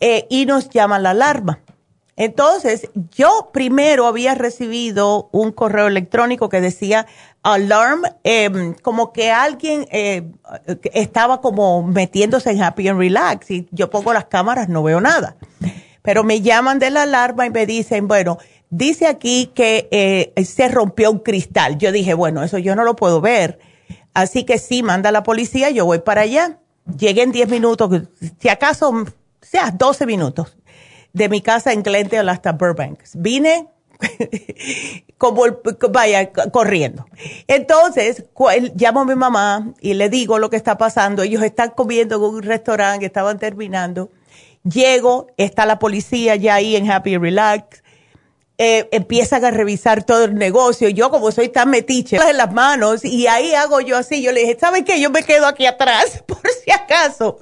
eh, 0.00 0.26
y 0.28 0.46
nos 0.46 0.68
llama 0.70 0.98
la 0.98 1.10
alarma. 1.10 1.60
Entonces, 2.18 2.88
yo 3.14 3.50
primero 3.52 4.06
había 4.06 4.34
recibido 4.34 5.28
un 5.32 5.52
correo 5.52 5.86
electrónico 5.86 6.48
que 6.48 6.62
decía 6.62 7.06
alarm, 7.42 8.02
em, 8.24 8.74
como 8.82 9.12
que 9.12 9.30
alguien 9.30 9.86
eh, 9.90 10.22
estaba 10.94 11.42
como 11.42 11.82
metiéndose 11.82 12.50
en 12.50 12.62
happy 12.62 12.88
and 12.88 12.98
relax 12.98 13.50
y 13.50 13.68
yo 13.70 13.90
pongo 13.90 14.14
las 14.14 14.24
cámaras, 14.24 14.68
no 14.68 14.82
veo 14.82 15.00
nada. 15.00 15.36
Pero 16.00 16.24
me 16.24 16.40
llaman 16.40 16.78
de 16.78 16.90
la 16.90 17.02
alarma 17.02 17.46
y 17.46 17.50
me 17.50 17.66
dicen, 17.66 18.08
bueno, 18.08 18.38
Dice 18.70 19.06
aquí 19.06 19.52
que 19.54 19.88
eh, 19.90 20.44
se 20.44 20.68
rompió 20.68 21.10
un 21.10 21.20
cristal. 21.20 21.78
Yo 21.78 21.92
dije, 21.92 22.14
bueno, 22.14 22.42
eso 22.42 22.58
yo 22.58 22.74
no 22.74 22.84
lo 22.84 22.96
puedo 22.96 23.20
ver. 23.20 23.58
Así 24.12 24.44
que 24.44 24.58
sí, 24.58 24.82
manda 24.82 25.12
la 25.12 25.22
policía, 25.22 25.70
yo 25.70 25.84
voy 25.84 26.00
para 26.00 26.22
allá. 26.22 26.58
Llegué 26.98 27.22
en 27.22 27.32
10 27.32 27.48
minutos, 27.48 28.02
si 28.40 28.48
acaso, 28.48 29.04
sea 29.40 29.72
12 29.72 30.06
minutos, 30.06 30.56
de 31.12 31.28
mi 31.28 31.40
casa 31.40 31.72
en 31.72 31.82
Glendale 31.82 32.30
hasta 32.30 32.52
Burbank. 32.52 33.00
Vine 33.14 33.68
como 35.18 35.42
vaya 35.90 36.30
corriendo. 36.32 37.06
Entonces, 37.48 38.24
llamo 38.76 39.00
a 39.00 39.04
mi 39.04 39.14
mamá 39.14 39.74
y 39.80 39.94
le 39.94 40.08
digo 40.08 40.38
lo 40.38 40.50
que 40.50 40.56
está 40.56 40.78
pasando. 40.78 41.22
Ellos 41.22 41.42
están 41.42 41.70
comiendo 41.70 42.16
en 42.16 42.22
un 42.22 42.42
restaurante, 42.42 43.06
estaban 43.06 43.38
terminando. 43.38 44.10
Llego, 44.62 45.28
está 45.36 45.66
la 45.66 45.78
policía 45.78 46.36
ya 46.36 46.54
ahí 46.54 46.76
en 46.76 46.90
Happy 46.90 47.16
Relax 47.16 47.82
eh, 48.58 48.88
empiezan 48.90 49.44
a 49.44 49.50
revisar 49.50 50.04
todo 50.04 50.24
el 50.24 50.34
negocio. 50.34 50.88
Yo 50.88 51.10
como 51.10 51.30
soy 51.30 51.50
tan 51.50 51.70
metiche, 51.70 52.16
en 52.16 52.36
las 52.36 52.52
manos 52.52 53.04
y 53.04 53.26
ahí 53.26 53.54
hago 53.54 53.80
yo 53.80 53.98
así. 53.98 54.22
Yo 54.22 54.32
le 54.32 54.40
dije, 54.40 54.56
¿saben 54.58 54.84
qué? 54.84 55.00
Yo 55.00 55.10
me 55.10 55.22
quedo 55.22 55.46
aquí 55.46 55.66
atrás 55.66 56.22
por 56.26 56.40
si 56.64 56.70
acaso. 56.70 57.38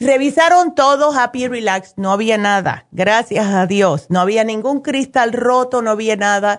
Revisaron 0.00 0.74
todo, 0.74 1.12
happy 1.12 1.46
relax, 1.46 1.94
no 1.96 2.10
había 2.10 2.36
nada, 2.36 2.86
gracias 2.90 3.46
a 3.46 3.66
Dios. 3.66 4.06
No 4.08 4.20
había 4.20 4.42
ningún 4.42 4.80
cristal 4.80 5.32
roto, 5.32 5.82
no 5.82 5.92
había 5.92 6.16
nada. 6.16 6.58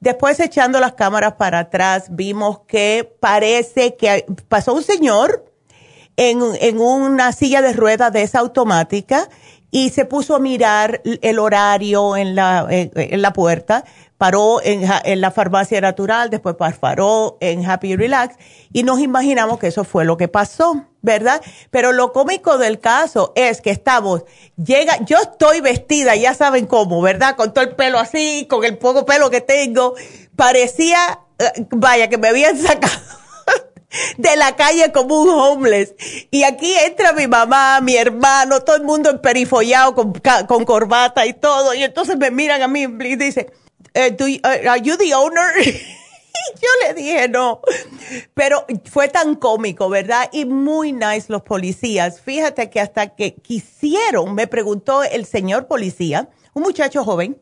Después 0.00 0.38
echando 0.38 0.78
las 0.80 0.92
cámaras 0.92 1.32
para 1.34 1.60
atrás, 1.60 2.08
vimos 2.10 2.60
que 2.68 3.10
parece 3.20 3.96
que 3.96 4.26
pasó 4.48 4.74
un 4.74 4.82
señor 4.82 5.50
en, 6.18 6.42
en 6.60 6.78
una 6.78 7.32
silla 7.32 7.62
de 7.62 7.72
ruedas 7.72 8.12
de 8.12 8.22
esa 8.22 8.40
automática 8.40 9.30
y 9.74 9.90
se 9.90 10.04
puso 10.04 10.36
a 10.36 10.38
mirar 10.38 11.02
el 11.04 11.40
horario 11.40 12.16
en 12.16 12.36
la, 12.36 12.64
en, 12.70 13.20
la 13.20 13.32
puerta, 13.32 13.84
paró 14.16 14.60
en, 14.62 15.20
la 15.20 15.32
farmacia 15.32 15.80
natural, 15.80 16.30
después 16.30 16.54
paró 16.78 17.38
en 17.40 17.68
Happy 17.68 17.96
Relax 17.96 18.36
y 18.72 18.84
nos 18.84 19.00
imaginamos 19.00 19.58
que 19.58 19.66
eso 19.66 19.82
fue 19.82 20.04
lo 20.04 20.16
que 20.16 20.28
pasó, 20.28 20.84
¿verdad? 21.02 21.42
Pero 21.72 21.90
lo 21.90 22.12
cómico 22.12 22.56
del 22.56 22.78
caso 22.78 23.32
es 23.34 23.60
que 23.60 23.70
estamos, 23.70 24.22
llega, 24.56 25.04
yo 25.06 25.18
estoy 25.20 25.60
vestida, 25.60 26.14
ya 26.14 26.34
saben 26.34 26.66
cómo, 26.66 27.02
¿verdad? 27.02 27.34
Con 27.34 27.52
todo 27.52 27.64
el 27.64 27.74
pelo 27.74 27.98
así, 27.98 28.46
con 28.48 28.64
el 28.64 28.78
poco 28.78 29.04
pelo 29.04 29.28
que 29.28 29.40
tengo, 29.40 29.96
parecía, 30.36 31.18
eh, 31.40 31.66
vaya, 31.72 32.08
que 32.08 32.16
me 32.16 32.28
habían 32.28 32.56
sacado 32.56 33.23
de 34.16 34.36
la 34.36 34.56
calle 34.56 34.92
como 34.92 35.20
un 35.20 35.30
homeless. 35.30 35.94
Y 36.30 36.44
aquí 36.44 36.74
entra 36.74 37.12
mi 37.12 37.26
mamá, 37.26 37.80
mi 37.80 37.96
hermano, 37.96 38.60
todo 38.60 38.76
el 38.76 38.84
mundo 38.84 39.10
emperifollado 39.10 39.94
con, 39.94 40.64
corbata 40.64 41.26
y 41.26 41.34
todo. 41.34 41.74
Y 41.74 41.82
entonces 41.82 42.16
me 42.16 42.30
miran 42.30 42.62
a 42.62 42.68
mí 42.68 42.82
y 42.82 43.16
dicen, 43.16 43.50
eh, 43.94 44.16
uh, 44.18 44.68
¿Are 44.68 44.80
you 44.80 44.96
the 44.96 45.14
owner? 45.14 45.44
y 45.58 46.60
yo 46.60 46.68
le 46.86 46.94
dije 46.94 47.28
no. 47.28 47.60
Pero 48.34 48.66
fue 48.90 49.08
tan 49.08 49.34
cómico, 49.36 49.88
¿verdad? 49.88 50.28
Y 50.32 50.44
muy 50.44 50.92
nice 50.92 51.26
los 51.28 51.42
policías. 51.42 52.20
Fíjate 52.20 52.70
que 52.70 52.80
hasta 52.80 53.14
que 53.14 53.34
quisieron, 53.34 54.34
me 54.34 54.46
preguntó 54.46 55.02
el 55.02 55.26
señor 55.26 55.66
policía, 55.66 56.28
un 56.52 56.62
muchacho 56.62 57.04
joven, 57.04 57.40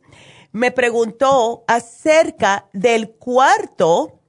me 0.53 0.71
preguntó 0.71 1.65
acerca 1.67 2.69
del 2.73 3.11
cuarto 3.11 4.22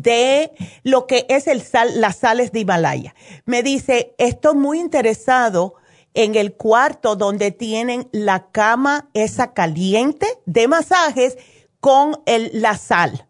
de 0.00 0.52
lo 0.82 1.06
que 1.06 1.26
es 1.28 1.46
el 1.46 1.62
sal, 1.62 2.00
las 2.00 2.16
sales 2.16 2.52
de 2.52 2.60
Himalaya. 2.60 3.14
Me 3.44 3.62
dice, 3.62 4.14
estoy 4.18 4.54
muy 4.54 4.80
interesado 4.80 5.74
en 6.14 6.34
el 6.34 6.54
cuarto 6.54 7.16
donde 7.16 7.50
tienen 7.50 8.08
la 8.12 8.50
cama 8.50 9.08
esa 9.14 9.52
caliente 9.54 10.26
de 10.46 10.68
masajes 10.68 11.38
con 11.80 12.20
el, 12.26 12.50
la 12.54 12.76
sal. 12.76 13.26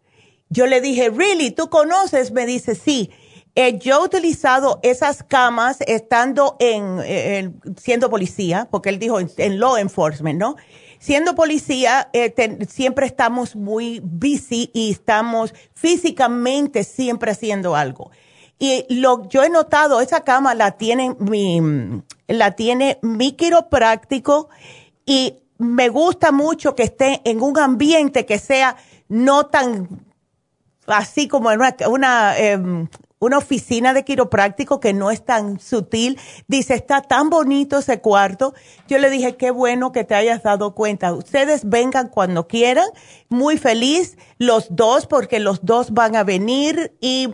Yo 0.49 0.67
le 0.67 0.81
dije, 0.81 1.09
¿really? 1.09 1.51
¿Tú 1.51 1.69
conoces? 1.69 2.31
Me 2.31 2.45
dice, 2.45 2.75
sí. 2.75 3.09
Eh, 3.55 3.77
yo 3.77 4.01
he 4.01 4.05
utilizado 4.05 4.79
esas 4.83 5.23
camas 5.23 5.77
estando 5.81 6.57
en, 6.59 7.61
siendo 7.77 8.09
policía, 8.09 8.67
porque 8.71 8.89
él 8.89 8.99
dijo 8.99 9.19
en 9.19 9.59
law 9.59 9.77
enforcement, 9.77 10.39
¿no? 10.39 10.55
Siendo 11.03 11.35
policía, 11.35 12.09
eh, 12.13 12.33
siempre 12.69 13.05
estamos 13.05 13.57
muy 13.57 13.99
busy 14.01 14.71
y 14.73 14.91
estamos 14.91 15.53
físicamente 15.73 16.85
siempre 16.85 17.31
haciendo 17.31 17.75
algo. 17.75 18.09
Y 18.57 18.85
lo, 19.01 19.27
yo 19.27 19.43
he 19.43 19.49
notado, 19.49 19.99
esa 19.99 20.21
cama 20.21 20.55
la 20.55 20.71
tiene 20.71 21.13
mi, 21.19 21.59
la 22.29 22.51
tiene 22.51 22.99
mi 23.01 23.33
quiropráctico 23.33 24.47
y 25.05 25.39
me 25.57 25.89
gusta 25.89 26.31
mucho 26.31 26.73
que 26.73 26.83
esté 26.83 27.19
en 27.25 27.41
un 27.41 27.59
ambiente 27.59 28.25
que 28.25 28.39
sea 28.39 28.77
no 29.09 29.47
tan 29.47 29.89
así 30.87 31.27
como 31.27 31.51
en 31.51 31.59
una, 31.59 31.75
una 31.89 32.37
em, 32.37 32.87
una 33.23 33.37
oficina 33.37 33.93
de 33.93 34.03
quiropráctico 34.03 34.79
que 34.79 34.93
no 34.93 35.11
es 35.11 35.23
tan 35.23 35.59
sutil. 35.59 36.19
Dice, 36.47 36.73
está 36.73 37.01
tan 37.01 37.29
bonito 37.29 37.79
ese 37.79 38.01
cuarto. 38.01 38.53
Yo 38.87 38.97
le 38.97 39.09
dije, 39.09 39.35
qué 39.35 39.51
bueno 39.51 39.91
que 39.91 40.03
te 40.03 40.15
hayas 40.15 40.43
dado 40.43 40.75
cuenta. 40.75 41.13
Ustedes 41.13 41.67
vengan 41.67 42.09
cuando 42.09 42.47
quieran. 42.47 42.87
Muy 43.29 43.57
feliz 43.57 44.17
los 44.37 44.67
dos 44.69 45.07
porque 45.07 45.39
los 45.39 45.65
dos 45.65 45.91
van 45.91 46.15
a 46.15 46.23
venir 46.23 46.95
y 47.01 47.33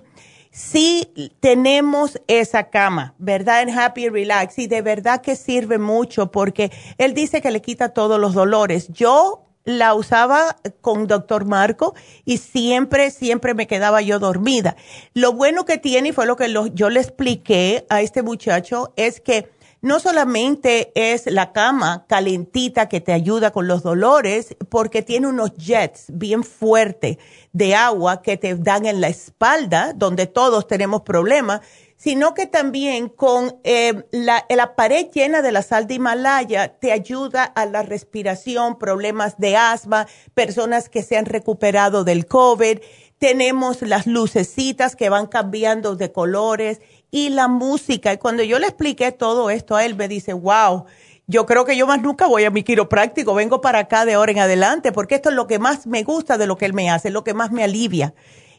sí 0.52 1.34
tenemos 1.40 2.20
esa 2.28 2.70
cama, 2.70 3.16
¿verdad? 3.18 3.62
En 3.62 3.78
Happy 3.78 4.10
Relax 4.10 4.60
y 4.60 4.68
de 4.68 4.82
verdad 4.82 5.22
que 5.22 5.36
sirve 5.36 5.78
mucho 5.78 6.32
porque 6.32 6.72
él 6.98 7.14
dice 7.14 7.42
que 7.42 7.52
le 7.52 7.62
quita 7.62 7.90
todos 7.90 8.20
los 8.20 8.34
dolores. 8.34 8.90
Yo 8.90 9.49
la 9.66 9.94
usaba 9.94 10.58
con 10.82 11.08
doctor 11.08 11.46
Marco 11.46 11.94
y 12.26 12.38
siempre, 12.38 13.12
siempre 13.12 13.54
me 13.54 13.68
quedaba 13.68 14.02
yo 14.02 14.20
dormida. 14.20 14.76
Lo 15.14 15.34
bueno 15.34 15.66
que 15.66 15.78
tiene, 15.78 16.10
y 16.10 16.12
fue 16.12 16.26
lo 16.26 16.36
que 16.36 16.54
yo 16.74 16.90
le 16.90 17.00
expliqué 17.00 17.86
a 17.90 18.02
este 18.02 18.24
muchacho, 18.24 18.94
es 18.96 19.22
que 19.22 19.52
no 19.82 20.00
solamente 20.00 20.92
es 20.96 21.26
la 21.26 21.54
cama 21.54 22.06
calentita 22.08 22.90
que 22.90 23.00
te 23.00 23.14
ayuda 23.14 23.52
con 23.52 23.68
los 23.68 23.82
dolores, 23.82 24.58
porque 24.68 25.02
tiene 25.02 25.28
unos 25.28 25.56
jets 25.56 26.06
bien 26.10 26.44
fuertes 26.44 27.18
de 27.54 27.76
agua 27.76 28.22
que 28.22 28.36
te 28.36 28.56
dan 28.56 28.86
en 28.86 29.00
la 29.00 29.08
espalda, 29.08 29.94
donde 29.96 30.28
todos 30.28 30.68
tenemos 30.68 31.04
problemas, 31.04 31.62
sino 32.00 32.34
que 32.34 32.48
también 32.48 33.10
con 33.10 33.60
eh, 33.66 34.06
la, 34.12 34.46
la, 34.48 34.76
pared 34.76 35.08
llena 35.14 35.42
de 35.42 35.52
la 35.52 35.62
sal 35.62 35.86
de 35.86 35.96
Himalaya 35.96 36.80
te 36.80 36.94
ayuda 36.94 37.44
a 37.44 37.66
la 37.66 37.84
respiración, 37.84 38.80
problemas 38.80 39.38
de 39.38 39.58
asma, 39.58 40.08
personas 40.34 40.88
que 40.88 41.04
se 41.04 41.18
han 41.18 41.26
recuperado 41.26 42.06
del 42.06 42.26
COVID. 42.26 42.80
Tenemos 43.18 43.82
las 43.82 44.08
lucecitas 44.08 44.96
que 44.96 45.10
van 45.10 45.28
cambiando 45.28 45.98
de 45.98 46.14
colores 46.14 46.80
y 47.12 47.30
la 47.30 47.50
música. 47.50 48.14
Y 48.14 48.18
cuando 48.18 48.44
yo 48.44 48.60
le 48.60 48.68
expliqué 48.68 49.12
todo 49.12 49.50
esto 49.50 49.76
a 49.76 49.84
él, 49.84 49.96
me 49.96 50.08
dice, 50.08 50.32
wow, 50.32 50.86
yo 51.28 51.46
creo 51.46 51.66
que 51.66 51.76
yo 51.76 51.86
más 51.86 52.02
nunca 52.02 52.28
voy 52.28 52.46
a 52.46 52.50
mi 52.50 52.64
quiropráctico, 52.64 53.34
vengo 53.34 53.60
para 53.60 53.80
acá 53.80 54.06
de 54.06 54.14
ahora 54.14 54.32
en 54.32 54.40
adelante, 54.40 54.94
porque 54.94 55.16
esto 55.16 55.30
es 55.32 55.36
lo 55.36 55.48
que 55.48 55.60
más 55.60 55.86
me 55.86 56.04
gusta 56.04 56.38
de 56.38 56.48
lo 56.48 56.56
que 56.56 56.66
él 56.66 56.74
me 56.74 56.90
hace, 56.90 57.10
lo 57.10 57.26
que 57.26 57.34
más 57.34 57.52
me 57.52 57.62
alivia. 57.62 58.14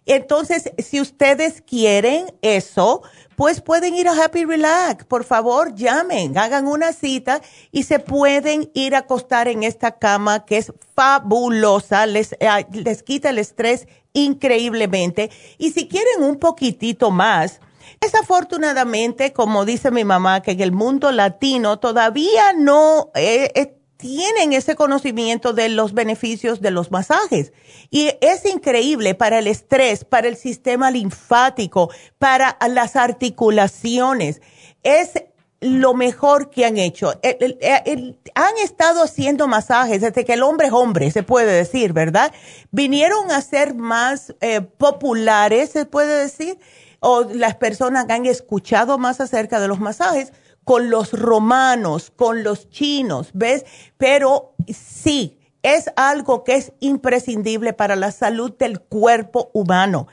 Entonces, 0.07 0.73
si 0.79 1.01
ustedes 1.01 1.62
quieren 1.62 2.33
eso, 2.43 3.03
pues 3.41 3.62
pueden 3.62 3.95
ir 3.95 4.07
a 4.07 4.23
Happy 4.23 4.45
Relax. 4.45 5.07
Por 5.07 5.25
favor, 5.25 5.75
llamen, 5.75 6.37
hagan 6.37 6.67
una 6.67 6.93
cita 6.93 7.41
y 7.73 7.85
se 7.85 7.99
pueden 7.99 8.71
ir 8.75 8.95
a 8.95 8.99
acostar 8.99 9.49
en 9.49 9.62
esta 9.62 9.93
cama 9.93 10.45
que 10.45 10.59
es 10.59 10.75
fabulosa, 10.95 12.05
les, 12.05 12.35
eh, 12.35 12.67
les 12.71 13.03
quita 13.03 13.31
el 13.31 13.39
estrés 13.39 13.89
increíblemente. 14.12 15.31
Y 15.57 15.71
si 15.71 15.89
quieren 15.89 16.23
un 16.23 16.37
poquitito 16.37 17.11
más, 17.11 17.61
desafortunadamente, 17.99 19.33
como 19.33 19.65
dice 19.65 19.91
mi 19.91 20.05
mamá, 20.05 20.43
que 20.43 20.51
en 20.51 20.61
el 20.61 20.73
mundo 20.73 21.11
latino 21.11 21.79
todavía 21.79 22.53
no... 22.53 23.11
Eh, 23.15 23.53
eh, 23.55 23.80
tienen 24.01 24.52
ese 24.52 24.74
conocimiento 24.74 25.52
de 25.52 25.68
los 25.68 25.93
beneficios 25.93 26.60
de 26.60 26.70
los 26.70 26.90
masajes. 26.90 27.52
Y 27.90 28.10
es 28.20 28.44
increíble 28.47 29.14
para 29.14 29.39
el 29.39 29.47
estrés, 29.47 30.05
para 30.05 30.28
el 30.28 30.36
sistema 30.36 30.90
linfático, 30.90 31.90
para 32.18 32.56
las 32.68 32.97
articulaciones. 32.97 34.40
Es 34.82 35.12
lo 35.60 35.93
mejor 35.93 36.48
que 36.48 36.64
han 36.64 36.78
hecho. 36.78 37.12
han 37.12 38.56
estado 38.64 39.02
haciendo 39.02 39.47
masajes 39.47 40.01
desde 40.01 40.24
que 40.24 40.32
el 40.32 40.43
hombre 40.43 40.68
es 40.68 40.72
hombre, 40.72 41.10
se 41.10 41.22
puede 41.22 41.52
decir, 41.52 41.93
¿verdad? 41.93 42.32
Vinieron 42.70 43.31
a 43.31 43.43
ser 43.43 43.74
más 43.74 44.35
eh, 44.40 44.62
populares, 44.62 45.70
se 45.70 45.85
puede 45.85 46.22
decir, 46.22 46.59
o 47.01 47.24
las 47.24 47.56
personas 47.56 48.09
han 48.09 48.24
escuchado 48.24 48.97
más 48.97 49.20
acerca 49.20 49.60
de 49.60 49.68
los 49.68 49.81
masajes 49.81 50.32
con 50.70 50.88
los 50.88 51.14
romanos, 51.14 52.12
con 52.14 52.44
los 52.44 52.70
chinos, 52.70 53.30
¿ves? 53.34 53.66
Pero 53.98 54.55
sí, 54.68 55.36
es 55.64 55.90
algo 55.97 56.44
que 56.44 56.55
es 56.55 56.72
imprescindible 56.78 57.72
para 57.72 57.97
la 57.97 58.12
salud 58.12 58.52
del 58.56 58.78
cuerpo 58.78 59.51
humano. 59.52 60.06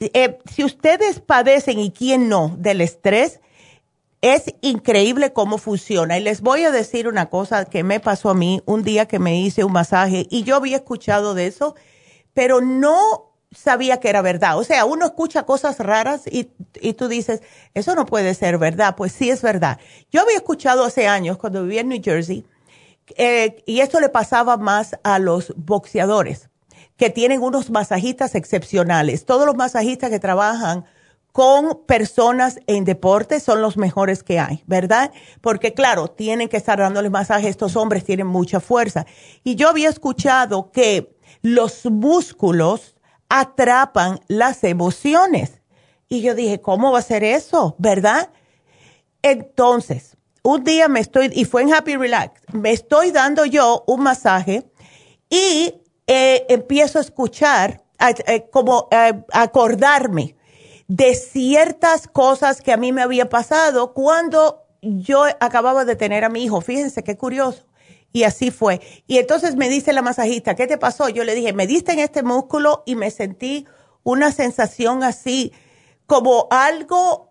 Eh, 0.00 0.38
si 0.44 0.64
ustedes 0.64 1.18
padecen 1.20 1.78
y 1.78 1.92
quién 1.92 2.28
no 2.28 2.54
del 2.58 2.82
estrés, 2.82 3.40
es 4.20 4.54
increíble 4.60 5.32
cómo 5.32 5.56
funciona. 5.56 6.18
Y 6.18 6.22
les 6.22 6.42
voy 6.42 6.64
a 6.64 6.70
decir 6.70 7.08
una 7.08 7.30
cosa 7.30 7.64
que 7.64 7.82
me 7.82 7.98
pasó 7.98 8.28
a 8.28 8.34
mí 8.34 8.60
un 8.66 8.82
día 8.82 9.08
que 9.08 9.18
me 9.18 9.40
hice 9.40 9.64
un 9.64 9.72
masaje 9.72 10.26
y 10.28 10.42
yo 10.42 10.56
había 10.56 10.76
escuchado 10.76 11.32
de 11.32 11.46
eso, 11.46 11.74
pero 12.34 12.60
no 12.60 13.31
sabía 13.54 14.00
que 14.00 14.08
era 14.08 14.22
verdad. 14.22 14.58
O 14.58 14.64
sea, 14.64 14.84
uno 14.84 15.06
escucha 15.06 15.44
cosas 15.44 15.78
raras 15.78 16.22
y, 16.26 16.50
y, 16.80 16.94
tú 16.94 17.08
dices, 17.08 17.42
eso 17.74 17.94
no 17.94 18.06
puede 18.06 18.34
ser 18.34 18.58
verdad. 18.58 18.94
Pues 18.96 19.12
sí 19.12 19.30
es 19.30 19.42
verdad. 19.42 19.78
Yo 20.10 20.22
había 20.22 20.36
escuchado 20.36 20.84
hace 20.84 21.06
años, 21.06 21.38
cuando 21.38 21.62
vivía 21.62 21.82
en 21.82 21.88
New 21.88 22.00
Jersey, 22.02 22.44
eh, 23.16 23.62
y 23.66 23.80
esto 23.80 24.00
le 24.00 24.08
pasaba 24.08 24.56
más 24.56 24.96
a 25.02 25.18
los 25.18 25.52
boxeadores, 25.56 26.48
que 26.96 27.10
tienen 27.10 27.42
unos 27.42 27.70
masajistas 27.70 28.34
excepcionales. 28.34 29.24
Todos 29.24 29.46
los 29.46 29.56
masajistas 29.56 30.10
que 30.10 30.20
trabajan 30.20 30.84
con 31.32 31.84
personas 31.86 32.60
en 32.66 32.84
deporte 32.84 33.40
son 33.40 33.62
los 33.62 33.76
mejores 33.76 34.22
que 34.22 34.38
hay, 34.38 34.62
¿verdad? 34.66 35.12
Porque 35.40 35.72
claro, 35.72 36.08
tienen 36.08 36.48
que 36.48 36.58
estar 36.58 36.78
dándoles 36.78 37.10
masaje. 37.10 37.48
Estos 37.48 37.74
hombres 37.76 38.04
tienen 38.04 38.26
mucha 38.26 38.60
fuerza. 38.60 39.06
Y 39.42 39.56
yo 39.56 39.68
había 39.68 39.88
escuchado 39.88 40.70
que 40.70 41.16
los 41.40 41.86
músculos 41.86 42.94
atrapan 43.34 44.20
las 44.28 44.62
emociones. 44.62 45.62
Y 46.10 46.20
yo 46.20 46.34
dije, 46.34 46.60
¿cómo 46.60 46.92
va 46.92 46.98
a 46.98 47.02
ser 47.02 47.24
eso? 47.24 47.74
¿Verdad? 47.78 48.28
Entonces, 49.22 50.18
un 50.42 50.64
día 50.64 50.86
me 50.88 51.00
estoy, 51.00 51.30
y 51.32 51.46
fue 51.46 51.62
en 51.62 51.72
Happy 51.72 51.96
Relax, 51.96 52.42
me 52.52 52.72
estoy 52.72 53.10
dando 53.10 53.46
yo 53.46 53.84
un 53.86 54.02
masaje 54.02 54.70
y 55.30 55.80
eh, 56.06 56.44
empiezo 56.50 56.98
a 56.98 57.00
escuchar, 57.00 57.82
eh, 58.26 58.50
como 58.52 58.88
a 58.90 59.24
acordarme 59.32 60.36
de 60.88 61.14
ciertas 61.14 62.08
cosas 62.08 62.60
que 62.60 62.72
a 62.72 62.76
mí 62.76 62.92
me 62.92 63.00
había 63.00 63.30
pasado 63.30 63.94
cuando 63.94 64.66
yo 64.82 65.24
acababa 65.40 65.86
de 65.86 65.96
tener 65.96 66.24
a 66.24 66.28
mi 66.28 66.44
hijo. 66.44 66.60
Fíjense 66.60 67.02
qué 67.02 67.16
curioso. 67.16 67.62
Y 68.12 68.24
así 68.24 68.50
fue. 68.50 68.80
Y 69.06 69.18
entonces 69.18 69.56
me 69.56 69.68
dice 69.68 69.92
la 69.92 70.02
masajista, 70.02 70.54
¿qué 70.54 70.66
te 70.66 70.78
pasó? 70.78 71.08
Yo 71.08 71.24
le 71.24 71.34
dije, 71.34 71.52
me 71.52 71.66
diste 71.66 71.92
en 71.92 72.00
este 72.00 72.22
músculo 72.22 72.82
y 72.86 72.94
me 72.94 73.10
sentí 73.10 73.66
una 74.02 74.32
sensación 74.32 75.02
así, 75.02 75.52
como 76.06 76.48
algo 76.50 77.30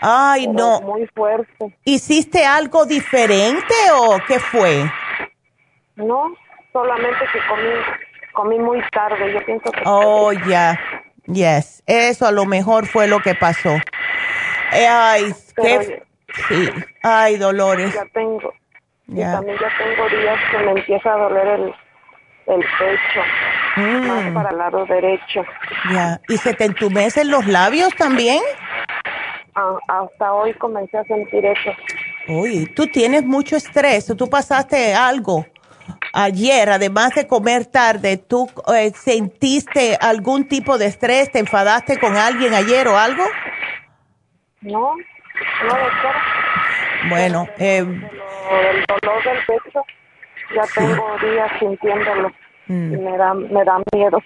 Ay, 0.00 0.48
no. 0.48 0.80
Muy 0.80 1.06
fuerte. 1.14 1.76
¿Hiciste 1.84 2.46
algo 2.46 2.86
diferente 2.86 3.74
o 3.94 4.18
qué 4.26 4.38
fue? 4.38 4.90
No, 5.96 6.34
solamente 6.72 7.18
que 7.32 7.38
comí, 7.48 7.70
comí 8.32 8.58
muy 8.58 8.80
tarde. 8.92 9.32
Yo 9.32 9.44
pienso 9.44 9.70
que. 9.72 9.82
Oh, 9.84 10.32
ya. 10.32 10.78
Yes. 11.26 11.82
Eso 11.86 12.26
a 12.26 12.32
lo 12.32 12.44
mejor 12.44 12.86
fue 12.86 13.08
lo 13.08 13.20
que 13.20 13.34
pasó. 13.34 13.74
Eh, 14.72 14.86
ay, 14.86 15.34
qué 15.56 16.02
Sí. 16.48 16.68
Ay, 17.02 17.36
dolores. 17.36 17.94
Ya 17.94 18.04
tengo. 18.12 18.52
Ya. 19.08 19.32
también 19.32 19.56
ya 19.58 19.68
tengo 19.78 20.08
días 20.08 20.38
que 20.50 20.58
me 20.58 20.70
empieza 20.72 21.14
a 21.14 21.16
doler 21.16 21.46
el, 21.46 21.74
el 22.46 22.60
pecho. 22.60 23.20
Más 23.76 24.24
mm. 24.24 24.34
para 24.34 24.50
el 24.50 24.58
lado 24.58 24.84
derecho. 24.86 25.44
Ya. 25.92 26.20
¿Y 26.28 26.36
se 26.36 26.54
te 26.54 26.64
entumecen 26.64 27.30
los 27.30 27.46
labios 27.46 27.94
también? 27.94 28.42
Ah, 29.54 29.76
hasta 29.88 30.32
hoy 30.32 30.52
comencé 30.54 30.98
a 30.98 31.04
sentir 31.04 31.46
eso. 31.46 31.70
Uy, 32.28 32.66
tú 32.74 32.86
tienes 32.88 33.24
mucho 33.24 33.56
estrés. 33.56 34.12
Tú 34.16 34.28
pasaste 34.28 34.94
algo 34.94 35.46
ayer, 36.12 36.70
además 36.70 37.14
de 37.14 37.26
comer 37.26 37.66
tarde, 37.66 38.16
¿tú 38.16 38.48
eh, 38.74 38.92
sentiste 38.94 39.96
algún 40.00 40.48
tipo 40.48 40.78
de 40.78 40.86
estrés? 40.86 41.30
¿Te 41.30 41.38
enfadaste 41.38 41.98
con 41.98 42.16
alguien 42.16 42.54
ayer 42.54 42.88
o 42.88 42.98
algo? 42.98 43.24
No, 44.62 44.94
no, 44.94 45.68
doctora. 45.68 46.22
Bueno, 47.08 47.48
eh, 47.58 47.78
el 47.78 48.84
dolor 48.86 49.24
del 49.24 49.38
pecho, 49.46 49.84
ya 50.54 50.62
tengo 50.74 51.18
días 51.18 51.50
sintiéndolo. 51.58 52.32
Mm. 52.68 52.94
Y 52.94 52.96
me 52.96 53.16
da, 53.16 53.34
me 53.34 53.64
da 53.64 53.78
miedo. 53.92 54.18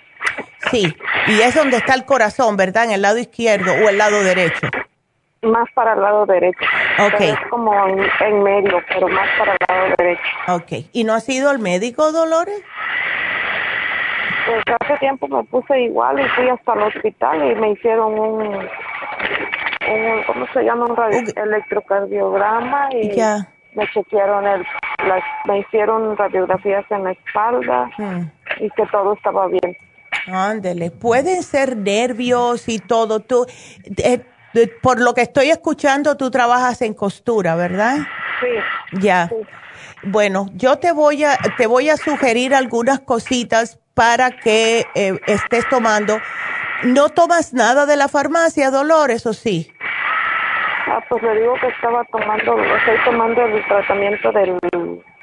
Sí, 0.71 0.95
y 1.27 1.41
es 1.41 1.55
donde 1.55 1.79
está 1.79 1.95
el 1.95 2.05
corazón, 2.05 2.57
¿verdad? 2.57 2.85
¿En 2.85 2.93
el 2.93 3.03
lado 3.03 3.19
izquierdo 3.19 3.73
o 3.73 3.89
el 3.89 3.99
lado 3.99 4.23
derecho? 4.23 4.69
Más 5.43 5.67
para 5.75 5.95
el 5.95 6.03
lado 6.03 6.27
derecho. 6.27 6.61
Ok. 6.99 7.21
es 7.21 7.39
como 7.49 7.73
en, 7.87 8.43
medio, 8.43 8.79
pero 8.89 9.09
más 9.09 9.29
para 9.39 9.53
el 9.53 9.59
lado 9.69 9.95
derecho. 9.97 10.23
Ok. 10.49 10.87
¿Y 10.93 11.05
no 11.05 11.15
ha 11.15 11.21
sido 11.21 11.51
el 11.51 11.59
médico, 11.59 12.13
Dolores? 12.13 12.63
Pues 14.47 14.63
hace 14.81 14.99
tiempo 14.99 15.29
me 15.29 15.43
puse 15.45 15.81
igual 15.81 16.21
y 16.21 16.29
fui 16.31 16.49
hasta 16.49 16.73
el 16.75 16.83
hospital 16.83 17.51
y 17.51 17.55
me 17.55 17.73
hicieron 17.73 18.19
un 18.19 18.69
¿cómo 20.27 20.47
se 20.53 20.63
llama? 20.63 20.87
Un 20.87 21.27
electrocardiograma 21.37 22.89
y 22.93 23.17
me 23.75 23.89
chequearon 23.93 24.47
el, 24.47 24.65
me 25.47 25.61
hicieron 25.61 26.17
radiografías 26.17 26.85
en 26.91 27.05
la 27.05 27.13
espalda 27.13 27.91
hmm. 27.97 28.23
y 28.61 28.71
que 28.71 28.87
todo 28.87 29.15
estaba 29.15 29.47
bien. 29.47 29.77
Ándele, 30.27 30.91
pueden 30.91 31.43
ser 31.43 31.77
nervios 31.77 32.69
y 32.69 32.79
todo. 32.79 33.21
Tú, 33.21 33.47
eh, 33.97 34.21
por 34.83 35.01
lo 35.01 35.15
que 35.15 35.23
estoy 35.23 35.51
escuchando, 35.51 36.17
tú 36.17 36.31
trabajas 36.31 36.83
en 36.83 36.95
costura, 36.95 37.55
¿verdad? 37.57 37.97
Sí. 38.41 39.01
Ya. 39.01 39.31
Bueno, 40.03 40.47
yo 40.55 40.79
te 40.79 40.93
voy 40.93 41.25
a 41.25 41.37
te 41.57 41.67
voy 41.67 41.91
a 41.91 41.97
sugerir 41.97 42.55
algunas 42.55 43.01
cositas 43.01 43.79
para 43.95 44.31
que 44.31 44.87
eh, 44.95 45.21
estés 45.27 45.69
tomando 45.69 46.19
¿No 46.83 47.11
tomas 47.11 47.53
nada 47.53 47.85
de 47.85 47.97
la 47.97 48.09
farmacia, 48.09 48.71
Dolores, 48.71 49.27
o 49.27 49.35
sí? 49.35 49.71
Ah, 50.87 51.05
pues 51.11 51.23
le 51.23 51.39
digo 51.39 51.55
que 51.61 51.69
estaba 51.69 52.03
tomando, 52.05 52.59
estoy 52.59 52.97
tomando 53.05 53.45
el 53.45 53.65
tratamiento 53.67 54.33
del, 54.33 54.59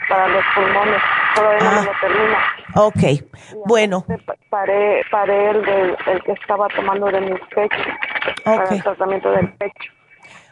para 0.07 0.27
los 0.27 0.43
pulmones. 0.55 1.01
Todavía 1.35 1.71
no 1.71 1.83
lo 1.83 1.91
termino. 1.99 2.37
Ok, 2.75 3.63
bueno. 3.65 4.05
Paré, 4.49 5.01
paré 5.11 5.49
el, 5.51 5.97
el 6.07 6.23
que 6.23 6.31
estaba 6.33 6.67
tomando 6.69 7.07
de 7.07 7.21
mi 7.21 7.37
pecho, 7.55 7.77
para 8.43 8.63
el 8.69 8.83
tratamiento 8.83 9.31
del 9.31 9.51
pecho. 9.53 9.91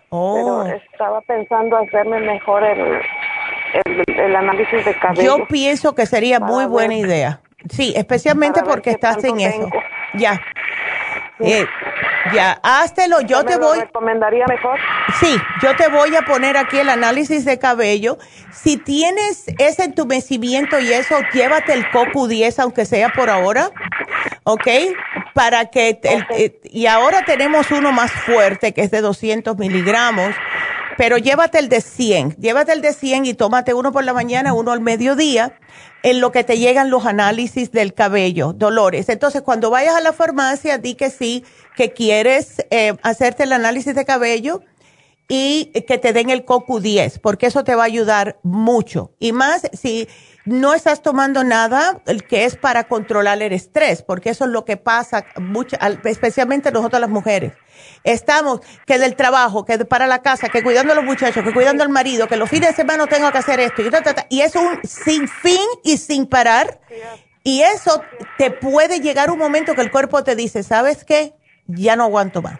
Oh. 0.09 0.63
Pero 0.63 0.77
estaba 0.91 1.21
pensando 1.21 1.77
hacerme 1.77 2.19
mejor 2.19 2.63
el, 2.63 3.01
el, 4.07 4.35
análisis 4.35 4.85
de 4.85 4.93
cabello. 4.95 5.37
Yo 5.37 5.45
pienso 5.47 5.95
que 5.95 6.05
sería 6.05 6.39
muy 6.39 6.65
buena 6.65 6.95
idea. 6.95 7.41
Sí, 7.69 7.93
especialmente 7.95 8.61
porque 8.63 8.91
estás 8.91 9.23
en 9.23 9.39
eso. 9.39 9.69
Ya. 10.13 10.39
Eh, 11.39 11.65
ya, 12.33 12.59
háztelo, 12.63 13.21
yo 13.21 13.43
te 13.43 13.57
voy. 13.57 13.79
recomendaría 13.79 14.45
mejor? 14.47 14.79
Sí, 15.19 15.37
yo 15.61 15.75
te 15.75 15.87
voy 15.89 16.15
a 16.15 16.23
poner 16.23 16.57
aquí 16.57 16.79
el 16.79 16.89
análisis 16.89 17.45
de 17.45 17.59
cabello. 17.59 18.17
Si 18.51 18.77
tienes 18.77 19.45
ese 19.59 19.83
entumecimiento 19.83 20.79
y 20.79 20.91
eso, 20.93 21.15
llévate 21.33 21.73
el 21.73 21.85
CoQ10, 21.91 22.59
aunque 22.59 22.85
sea 22.85 23.09
por 23.09 23.29
ahora, 23.29 23.69
¿ok? 24.43 24.67
Para 25.33 25.65
que, 25.65 25.99
eh, 26.03 26.59
y 26.63 26.87
ahora 26.87 27.23
tenemos 27.25 27.71
uno 27.71 27.91
más 27.91 28.11
fuerte 28.11 28.73
que 28.73 28.81
es 28.81 28.91
de 28.91 29.01
200 29.01 29.57
miligramos 29.57 30.33
pero 30.97 31.17
llévate 31.17 31.59
el 31.59 31.69
de 31.69 31.81
100, 31.81 32.35
llévate 32.37 32.71
el 32.71 32.81
de 32.81 32.93
100 32.93 33.25
y 33.25 33.33
tómate 33.33 33.73
uno 33.73 33.91
por 33.91 34.03
la 34.03 34.13
mañana, 34.13 34.53
uno 34.53 34.71
al 34.71 34.81
mediodía, 34.81 35.57
en 36.03 36.21
lo 36.21 36.31
que 36.31 36.43
te 36.43 36.57
llegan 36.57 36.89
los 36.89 37.05
análisis 37.05 37.71
del 37.71 37.93
cabello, 37.93 38.53
dolores. 38.53 39.09
Entonces, 39.09 39.41
cuando 39.41 39.69
vayas 39.69 39.95
a 39.95 40.01
la 40.01 40.13
farmacia, 40.13 40.77
di 40.77 40.95
que 40.95 41.09
sí, 41.09 41.43
que 41.75 41.91
quieres 41.91 42.65
eh, 42.69 42.93
hacerte 43.03 43.43
el 43.43 43.53
análisis 43.53 43.95
de 43.95 44.05
cabello 44.05 44.61
y 45.27 45.71
que 45.87 45.97
te 45.97 46.13
den 46.13 46.29
el 46.29 46.45
CoQ10, 46.45 47.19
porque 47.19 47.47
eso 47.47 47.63
te 47.63 47.75
va 47.75 47.83
a 47.83 47.87
ayudar 47.87 48.37
mucho. 48.43 49.11
Y 49.19 49.31
más 49.31 49.63
si 49.73 50.07
no 50.45 50.75
estás 50.75 51.01
tomando 51.01 51.43
nada 51.43 52.01
que 52.29 52.45
es 52.45 52.55
para 52.55 52.83
controlar 52.87 53.41
el 53.41 53.51
estrés, 53.51 54.03
porque 54.03 54.29
eso 54.29 54.45
es 54.45 54.51
lo 54.51 54.63
que 54.65 54.77
pasa, 54.77 55.25
mucho, 55.37 55.77
especialmente 56.03 56.71
nosotros 56.71 57.01
las 57.01 57.09
mujeres. 57.09 57.53
Estamos 58.03 58.61
que 58.85 58.99
del 58.99 59.15
trabajo, 59.15 59.65
que 59.65 59.79
para 59.85 60.05
la 60.05 60.21
casa, 60.21 60.49
que 60.49 60.61
cuidando 60.61 60.93
a 60.93 60.95
los 60.95 61.03
muchachos, 61.03 61.43
que 61.43 61.53
cuidando 61.53 61.83
al 61.83 61.89
marido, 61.89 62.27
que 62.27 62.37
los 62.37 62.49
fines 62.49 62.69
de 62.69 62.75
semana 62.75 63.07
tengo 63.07 63.31
que 63.31 63.37
hacer 63.39 63.59
esto. 63.59 63.81
Y, 63.81 63.89
y 64.37 64.41
es 64.41 64.55
un 64.55 64.79
sin 64.83 65.27
fin 65.27 65.65
y 65.83 65.97
sin 65.97 66.27
parar. 66.27 66.79
Y 67.43 67.61
eso 67.61 68.01
te 68.37 68.51
puede 68.51 68.99
llegar 68.99 69.31
un 69.31 69.39
momento 69.39 69.73
que 69.73 69.81
el 69.81 69.91
cuerpo 69.91 70.23
te 70.23 70.35
dice, 70.35 70.61
¿sabes 70.63 71.03
qué? 71.03 71.33
Ya 71.67 71.95
no 71.95 72.03
aguanto 72.03 72.41
más. 72.41 72.59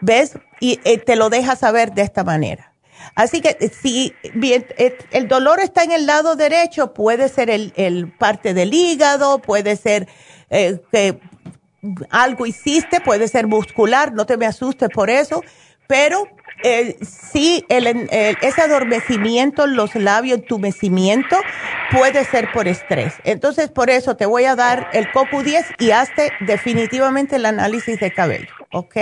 ¿Ves? 0.00 0.38
Y 0.60 0.80
eh, 0.84 0.98
te 0.98 1.16
lo 1.16 1.30
deja 1.30 1.56
saber 1.56 1.92
de 1.92 2.02
esta 2.02 2.24
manera. 2.24 2.70
Así 3.14 3.40
que 3.40 3.56
eh, 3.60 3.70
si 3.70 4.14
bien, 4.34 4.66
eh, 4.78 4.96
el 5.10 5.28
dolor 5.28 5.60
está 5.60 5.82
en 5.82 5.92
el 5.92 6.06
lado 6.06 6.36
derecho, 6.36 6.94
puede 6.94 7.28
ser 7.28 7.50
el, 7.50 7.72
el 7.76 8.10
parte 8.12 8.54
del 8.54 8.72
hígado, 8.72 9.40
puede 9.40 9.76
ser 9.76 10.08
eh, 10.50 10.80
que 10.92 11.20
algo 12.10 12.46
hiciste, 12.46 13.00
puede 13.00 13.28
ser 13.28 13.46
muscular, 13.46 14.12
no 14.12 14.26
te 14.26 14.36
me 14.36 14.46
asustes 14.46 14.88
por 14.90 15.10
eso, 15.10 15.42
pero 15.90 16.28
eh, 16.62 16.96
sí, 17.02 17.64
el, 17.68 18.08
ese 18.08 18.62
adormecimiento 18.62 19.64
en 19.64 19.74
los 19.74 19.96
labios, 19.96 20.38
entumecimiento, 20.38 21.36
puede 21.90 22.22
ser 22.24 22.52
por 22.52 22.68
estrés. 22.68 23.16
Entonces, 23.24 23.70
por 23.70 23.90
eso 23.90 24.16
te 24.16 24.24
voy 24.24 24.44
a 24.44 24.54
dar 24.54 24.88
el 24.92 25.10
CoQ10 25.10 25.74
y 25.80 25.90
hazte 25.90 26.30
definitivamente 26.38 27.36
el 27.36 27.44
análisis 27.44 27.98
de 27.98 28.12
cabello, 28.12 28.54
¿ok? 28.70 28.96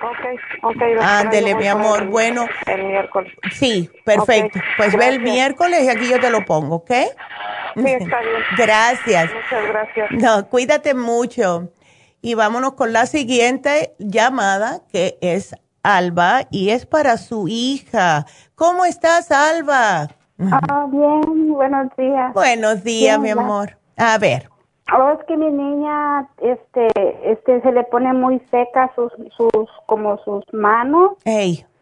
Ok, 0.00 0.62
ok. 0.62 0.82
Ándele, 1.00 1.56
mi 1.56 1.66
amor. 1.66 2.06
Bueno. 2.06 2.46
El 2.66 2.84
miércoles. 2.84 3.32
Sí, 3.52 3.90
perfecto. 4.04 4.60
Pues 4.76 4.96
ve 4.96 5.08
el 5.08 5.20
miércoles 5.20 5.82
y 5.82 5.88
aquí 5.88 6.08
yo 6.08 6.20
te 6.20 6.30
lo 6.30 6.44
pongo, 6.44 6.76
¿ok? 6.76 6.90
Sí, 6.90 7.82
está 7.84 8.20
bien. 8.20 8.42
Gracias. 8.56 9.30
Muchas 9.32 9.68
gracias. 9.68 10.10
No, 10.12 10.48
cuídate 10.48 10.94
mucho. 10.94 11.72
Y 12.20 12.34
vámonos 12.34 12.74
con 12.74 12.92
la 12.92 13.06
siguiente 13.06 13.94
llamada, 13.98 14.82
que 14.92 15.18
es 15.20 15.56
Alba 15.82 16.42
y 16.50 16.70
es 16.70 16.86
para 16.86 17.16
su 17.16 17.48
hija. 17.48 18.26
¿Cómo 18.54 18.84
estás, 18.84 19.32
Alba? 19.32 20.08
Ah, 20.38 20.86
bien, 20.90 21.52
buenos 21.52 21.88
días. 21.96 22.32
Buenos 22.34 22.84
días, 22.84 23.18
mi 23.18 23.30
amor. 23.30 23.76
A 23.96 24.18
ver. 24.18 24.48
Oh, 24.96 25.10
es 25.10 25.24
que 25.26 25.36
mi 25.36 25.50
niña, 25.50 26.28
este, 26.38 26.88
este, 27.24 27.62
se 27.62 27.72
le 27.72 27.84
pone 27.84 28.12
muy 28.12 28.40
seca 28.50 28.92
sus, 28.94 29.12
sus, 29.36 29.68
como 29.86 30.18
sus 30.24 30.44
manos. 30.52 31.12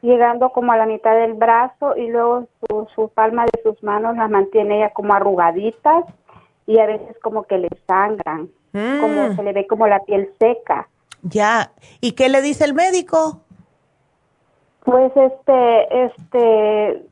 Llegando 0.03 0.51
como 0.51 0.73
a 0.73 0.79
la 0.79 0.87
mitad 0.87 1.15
del 1.15 1.35
brazo 1.35 1.95
y 1.97 2.09
luego 2.09 2.47
su, 2.61 2.89
su 2.95 3.09
palma 3.09 3.45
de 3.45 3.63
sus 3.63 3.83
manos 3.83 4.17
las 4.17 4.31
mantiene 4.31 4.79
ella 4.79 4.91
como 4.95 5.13
arrugaditas 5.13 6.05
y 6.67 6.79
a 6.79 6.87
veces 6.87 7.17
como 7.23 7.43
que 7.43 7.59
le 7.59 7.69
sangran, 7.87 8.49
como 8.73 9.29
mm. 9.29 9.37
se 9.37 9.43
le 9.43 9.53
ve 9.53 9.67
como 9.67 9.87
la 9.87 10.01
piel 10.01 10.31
seca. 10.39 10.89
Ya, 11.23 11.73
¿y 12.01 12.13
qué 12.13 12.31
le 12.31 12.41
dice 12.41 12.65
el 12.65 12.73
médico? 12.73 13.43
Pues 14.91 15.13
este, 15.15 16.05
este, 16.05 17.07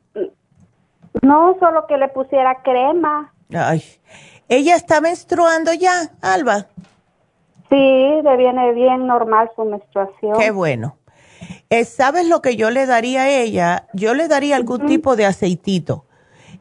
no 1.21 1.55
solo 1.61 1.87
que 1.87 1.97
le 1.97 2.09
pusiera 2.09 2.61
crema. 2.61 3.33
Ay, 3.55 3.81
¿ella 4.49 4.75
está 4.75 4.99
menstruando 4.99 5.71
ya, 5.71 6.11
Alba? 6.21 6.65
Sí, 7.69 8.21
le 8.21 8.35
viene 8.35 8.73
bien 8.73 9.07
normal 9.07 9.49
su 9.55 9.63
menstruación. 9.63 10.37
Qué 10.37 10.51
bueno. 10.51 10.97
Eh, 11.69 11.85
¿Sabes 11.85 12.27
lo 12.27 12.41
que 12.41 12.57
yo 12.57 12.69
le 12.69 12.85
daría 12.85 13.21
a 13.21 13.29
ella? 13.29 13.87
Yo 13.93 14.13
le 14.13 14.27
daría 14.27 14.57
algún 14.57 14.85
tipo 14.85 15.15
de 15.15 15.25
aceitito 15.25 16.03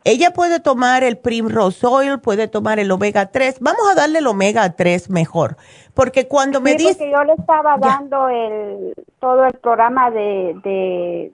ella 0.05 0.33
puede 0.33 0.61
tomar 0.61 1.05
el 1.05 1.19
Primrose 1.19 1.87
Oil, 1.87 2.21
puede 2.21 2.49
tomar 2.49 2.79
el 2.79 2.91
Omega 2.91 3.27
3. 3.27 3.57
Vamos 3.61 3.83
a 3.91 3.95
darle 3.95 4.21
el 4.21 4.27
Omega 4.27 4.75
3 4.75 5.11
mejor. 5.11 5.57
Porque 5.99 6.29
cuando 6.29 6.61
me 6.61 6.77
dice... 6.77 6.95
Porque 6.95 7.11
yo 7.11 7.25
le 7.25 7.33
estaba 7.33 7.77
dando 7.77 8.29
el, 8.29 8.95
todo 9.19 9.45
el 9.47 9.55
programa 9.55 10.13
de, 10.13 10.55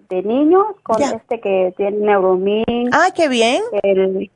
de, 0.09 0.23
niños 0.23 0.65
con 0.83 1.03
este 1.03 1.39
que 1.39 1.75
tiene 1.77 1.99
Neuromin. 1.99 2.89
Ah, 2.91 3.09
qué 3.15 3.29
bien. 3.29 3.63
El, 3.83 4.31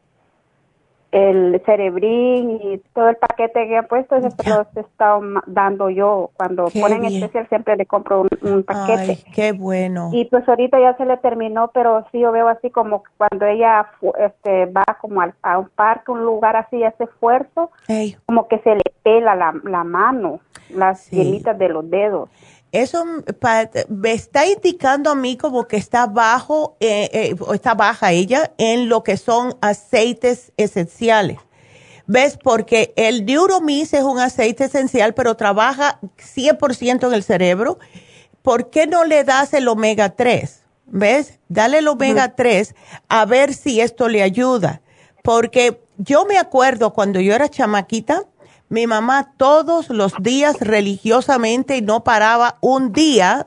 el 1.10 1.62
cerebrín 1.64 2.60
y 2.62 2.78
todo 2.94 3.08
el 3.08 3.16
paquete 3.16 3.66
que 3.66 3.78
ha 3.78 3.82
puesto, 3.84 4.16
ese 4.16 4.30
se 4.30 4.50
los 4.50 4.66
he 4.76 4.80
estado 4.80 5.22
dando 5.46 5.88
yo. 5.88 6.30
Cuando 6.36 6.68
ponen 6.68 7.04
especial 7.04 7.48
siempre 7.48 7.76
le 7.76 7.86
compro 7.86 8.26
un, 8.42 8.62
paquete. 8.62 9.10
Ay, 9.10 9.24
qué 9.34 9.52
bueno. 9.52 10.10
Y 10.12 10.26
pues 10.26 10.46
ahorita 10.46 10.78
ya 10.78 10.96
se 10.96 11.06
le 11.06 11.16
terminó, 11.16 11.70
pero 11.72 12.06
sí 12.12 12.20
yo 12.20 12.30
veo 12.32 12.48
así 12.48 12.70
como 12.70 13.04
cuando 13.16 13.46
ella 13.46 13.88
este, 14.18 14.66
va 14.66 14.84
como 15.00 15.22
a 15.42 15.58
un 15.58 15.68
parque, 15.70 16.10
un 16.10 16.24
lugar 16.24 16.56
así, 16.56 16.82
hace 16.84 17.04
esfuerzo, 17.04 17.70
como 18.26 18.46
que 18.48 18.58
se 18.58 18.74
le 18.74 18.82
pela 19.02 19.34
la, 19.34 19.54
la 19.64 19.84
mano, 19.84 20.40
las 20.74 21.00
sí. 21.00 21.42
de 21.42 21.68
los 21.68 21.88
dedos 21.88 22.28
eso 22.72 23.04
me 23.88 24.12
está 24.12 24.46
indicando 24.46 25.10
a 25.10 25.14
mí 25.14 25.36
como 25.36 25.66
que 25.66 25.76
está 25.76 26.06
bajo, 26.06 26.76
eh, 26.80 27.08
eh, 27.12 27.36
está 27.54 27.74
baja 27.74 28.12
ella 28.12 28.52
en 28.58 28.88
lo 28.88 29.02
que 29.02 29.16
son 29.16 29.56
aceites 29.60 30.52
esenciales. 30.56 31.38
¿Ves? 32.06 32.38
Porque 32.42 32.94
el 32.96 33.26
Neuromis 33.26 33.92
es 33.92 34.02
un 34.02 34.18
aceite 34.18 34.64
esencial, 34.64 35.12
pero 35.12 35.36
trabaja 35.36 36.00
100% 36.16 37.06
en 37.06 37.12
el 37.12 37.22
cerebro. 37.22 37.78
¿Por 38.42 38.70
qué 38.70 38.86
no 38.86 39.04
le 39.04 39.24
das 39.24 39.52
el 39.52 39.68
omega 39.68 40.10
3? 40.16 40.62
¿Ves? 40.86 41.38
Dale 41.48 41.78
el 41.78 41.88
omega 41.88 42.34
3 42.34 42.74
a 43.08 43.26
ver 43.26 43.52
si 43.52 43.82
esto 43.82 44.08
le 44.08 44.22
ayuda. 44.22 44.80
Porque 45.22 45.82
yo 45.98 46.24
me 46.24 46.38
acuerdo 46.38 46.94
cuando 46.94 47.20
yo 47.20 47.34
era 47.34 47.50
chamaquita, 47.50 48.24
mi 48.68 48.86
mamá 48.86 49.32
todos 49.36 49.88
los 49.90 50.14
días 50.20 50.60
religiosamente 50.60 51.76
y 51.76 51.82
no 51.82 52.04
paraba 52.04 52.56
un 52.60 52.92
día. 52.92 53.44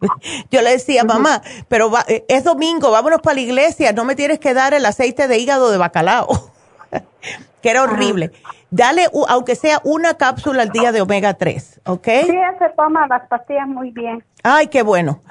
Yo 0.50 0.62
le 0.62 0.70
decía, 0.70 1.04
mamá, 1.04 1.42
pero 1.68 1.92
eh, 2.08 2.24
es 2.28 2.44
domingo, 2.44 2.90
vámonos 2.90 3.20
para 3.20 3.34
la 3.34 3.40
iglesia, 3.42 3.92
no 3.92 4.04
me 4.04 4.16
tienes 4.16 4.38
que 4.38 4.54
dar 4.54 4.74
el 4.74 4.84
aceite 4.86 5.28
de 5.28 5.38
hígado 5.38 5.70
de 5.70 5.78
bacalao. 5.78 6.50
que 7.62 7.70
era 7.70 7.82
horrible. 7.82 8.30
Dale, 8.70 9.06
aunque 9.28 9.54
sea 9.54 9.80
una 9.84 10.14
cápsula 10.14 10.62
al 10.62 10.70
día 10.70 10.90
de 10.90 11.00
omega 11.00 11.34
3, 11.34 11.80
¿ok? 11.86 12.08
Sí, 12.26 12.32
se 12.58 12.68
toma 12.76 13.06
las 13.06 13.26
pastillas 13.28 13.68
muy 13.68 13.90
bien. 13.90 14.24
Ay, 14.42 14.66
qué 14.66 14.82
bueno. 14.82 15.22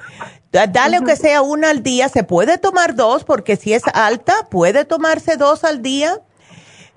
Dale, 0.50 0.96
aunque 0.96 1.14
sea 1.14 1.42
una 1.42 1.70
al 1.70 1.82
día, 1.82 2.08
se 2.08 2.24
puede 2.24 2.58
tomar 2.58 2.94
dos, 2.94 3.24
porque 3.24 3.56
si 3.56 3.74
es 3.74 3.82
alta, 3.92 4.32
puede 4.50 4.84
tomarse 4.84 5.36
dos 5.36 5.62
al 5.62 5.82
día 5.82 6.20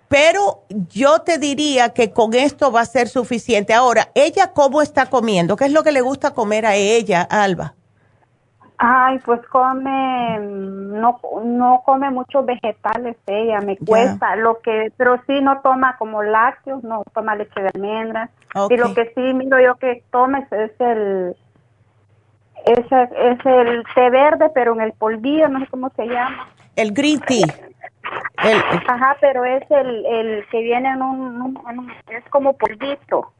pero 0.08 0.64
yo 0.70 1.20
te 1.20 1.38
diría 1.38 1.90
que 1.90 2.12
con 2.12 2.34
esto 2.34 2.72
va 2.72 2.82
a 2.82 2.86
ser 2.86 3.08
suficiente. 3.08 3.74
Ahora, 3.74 4.10
¿ella 4.16 4.54
cómo 4.54 4.82
está 4.82 5.08
comiendo? 5.08 5.56
¿Qué 5.56 5.66
es 5.66 5.74
lo 5.74 5.84
que 5.84 5.92
le 5.92 6.02
gusta 6.02 6.34
comer 6.34 6.66
a 6.66 6.76
ella, 6.76 7.22
Alba? 7.24 7.74
Ay, 8.80 9.18
pues 9.26 9.42
come, 9.48 10.38
no, 10.40 11.20
no 11.44 11.82
come 11.84 12.12
muchos 12.12 12.46
vegetales 12.46 13.18
ella, 13.26 13.60
me 13.60 13.76
cuesta, 13.76 14.36
lo 14.36 14.60
que, 14.60 14.94
pero 14.98 15.20
sí 15.26 15.42
no 15.42 15.62
toma 15.62 15.98
como 15.98 16.22
lácteos, 16.22 16.84
no 16.84 17.04
toma 17.12 17.36
leche 17.36 17.60
de 17.60 17.72
almendras. 17.74 18.30
Y 18.70 18.78
lo 18.78 18.94
que 18.94 19.12
sí 19.16 19.34
miro 19.34 19.60
yo 19.60 19.76
que 19.76 20.04
toma 20.12 20.48
es, 20.52 20.72
el, 20.80 21.36
es, 22.66 22.86
es 22.92 23.46
el 23.46 23.84
té 23.96 24.10
verde, 24.12 24.52
pero 24.54 24.76
en 24.76 24.82
el 24.82 24.94
polvillo, 24.94 25.50
no 25.50 25.60
sé 25.60 25.68
cómo 25.72 25.90
se 25.96 26.06
llama. 26.06 26.48
El 26.76 26.92
green 26.94 27.20
tea. 27.22 27.48
Ajá, 28.88 29.18
pero 29.20 29.44
es 29.46 29.64
el, 29.70 30.06
el 30.06 30.46
que 30.50 30.62
viene 30.62 30.90
en 30.90 31.02
un, 31.02 31.62
es 32.10 32.24
como 32.30 32.54
polvito. 32.54 33.32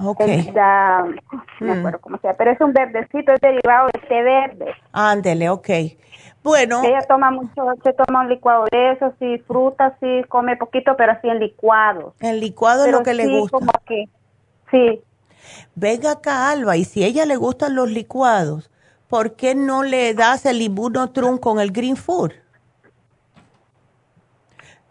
Ok. 0.00 0.20
no 0.20 1.14
me 1.60 1.72
acuerdo 1.72 1.98
cómo 2.00 2.18
sea, 2.18 2.34
pero 2.36 2.50
es 2.50 2.60
un 2.60 2.72
verdecito, 2.72 3.32
es 3.32 3.40
derivado 3.40 3.88
de 3.92 4.00
té 4.00 4.22
verde. 4.22 4.74
Ándele, 4.92 5.48
ok. 5.48 5.68
Bueno. 6.42 6.82
Ella 6.84 7.00
toma 7.08 7.30
mucho, 7.30 7.64
se 7.82 7.92
toma 7.94 8.20
un 8.20 8.28
licuado 8.28 8.66
de 8.70 8.92
eso, 8.92 9.12
sí, 9.18 9.38
frutas, 9.46 9.94
sí, 10.00 10.22
come 10.28 10.56
poquito, 10.56 10.94
pero 10.96 11.12
así 11.12 11.28
en 11.28 11.40
licuado. 11.40 12.14
El 12.20 12.40
licuado 12.40 12.84
es 12.84 12.92
lo 12.92 13.02
que 13.02 13.14
le 13.14 13.28
gusta. 13.28 13.58
Como 13.58 13.72
que, 13.86 14.04
sí. 14.70 15.02
Venga 15.74 16.12
acá, 16.12 16.50
Alba, 16.50 16.76
y 16.76 16.84
si 16.84 17.02
a 17.02 17.06
ella 17.06 17.24
le 17.24 17.36
gustan 17.36 17.74
los 17.74 17.90
licuados, 17.90 18.70
¿por 19.08 19.36
qué 19.36 19.54
no 19.54 19.82
le 19.82 20.14
das 20.14 20.44
el 20.46 20.60
Ibunotrum 20.60 21.38
con 21.38 21.60
el 21.60 21.72
Green 21.72 21.96
Food? 21.96 22.32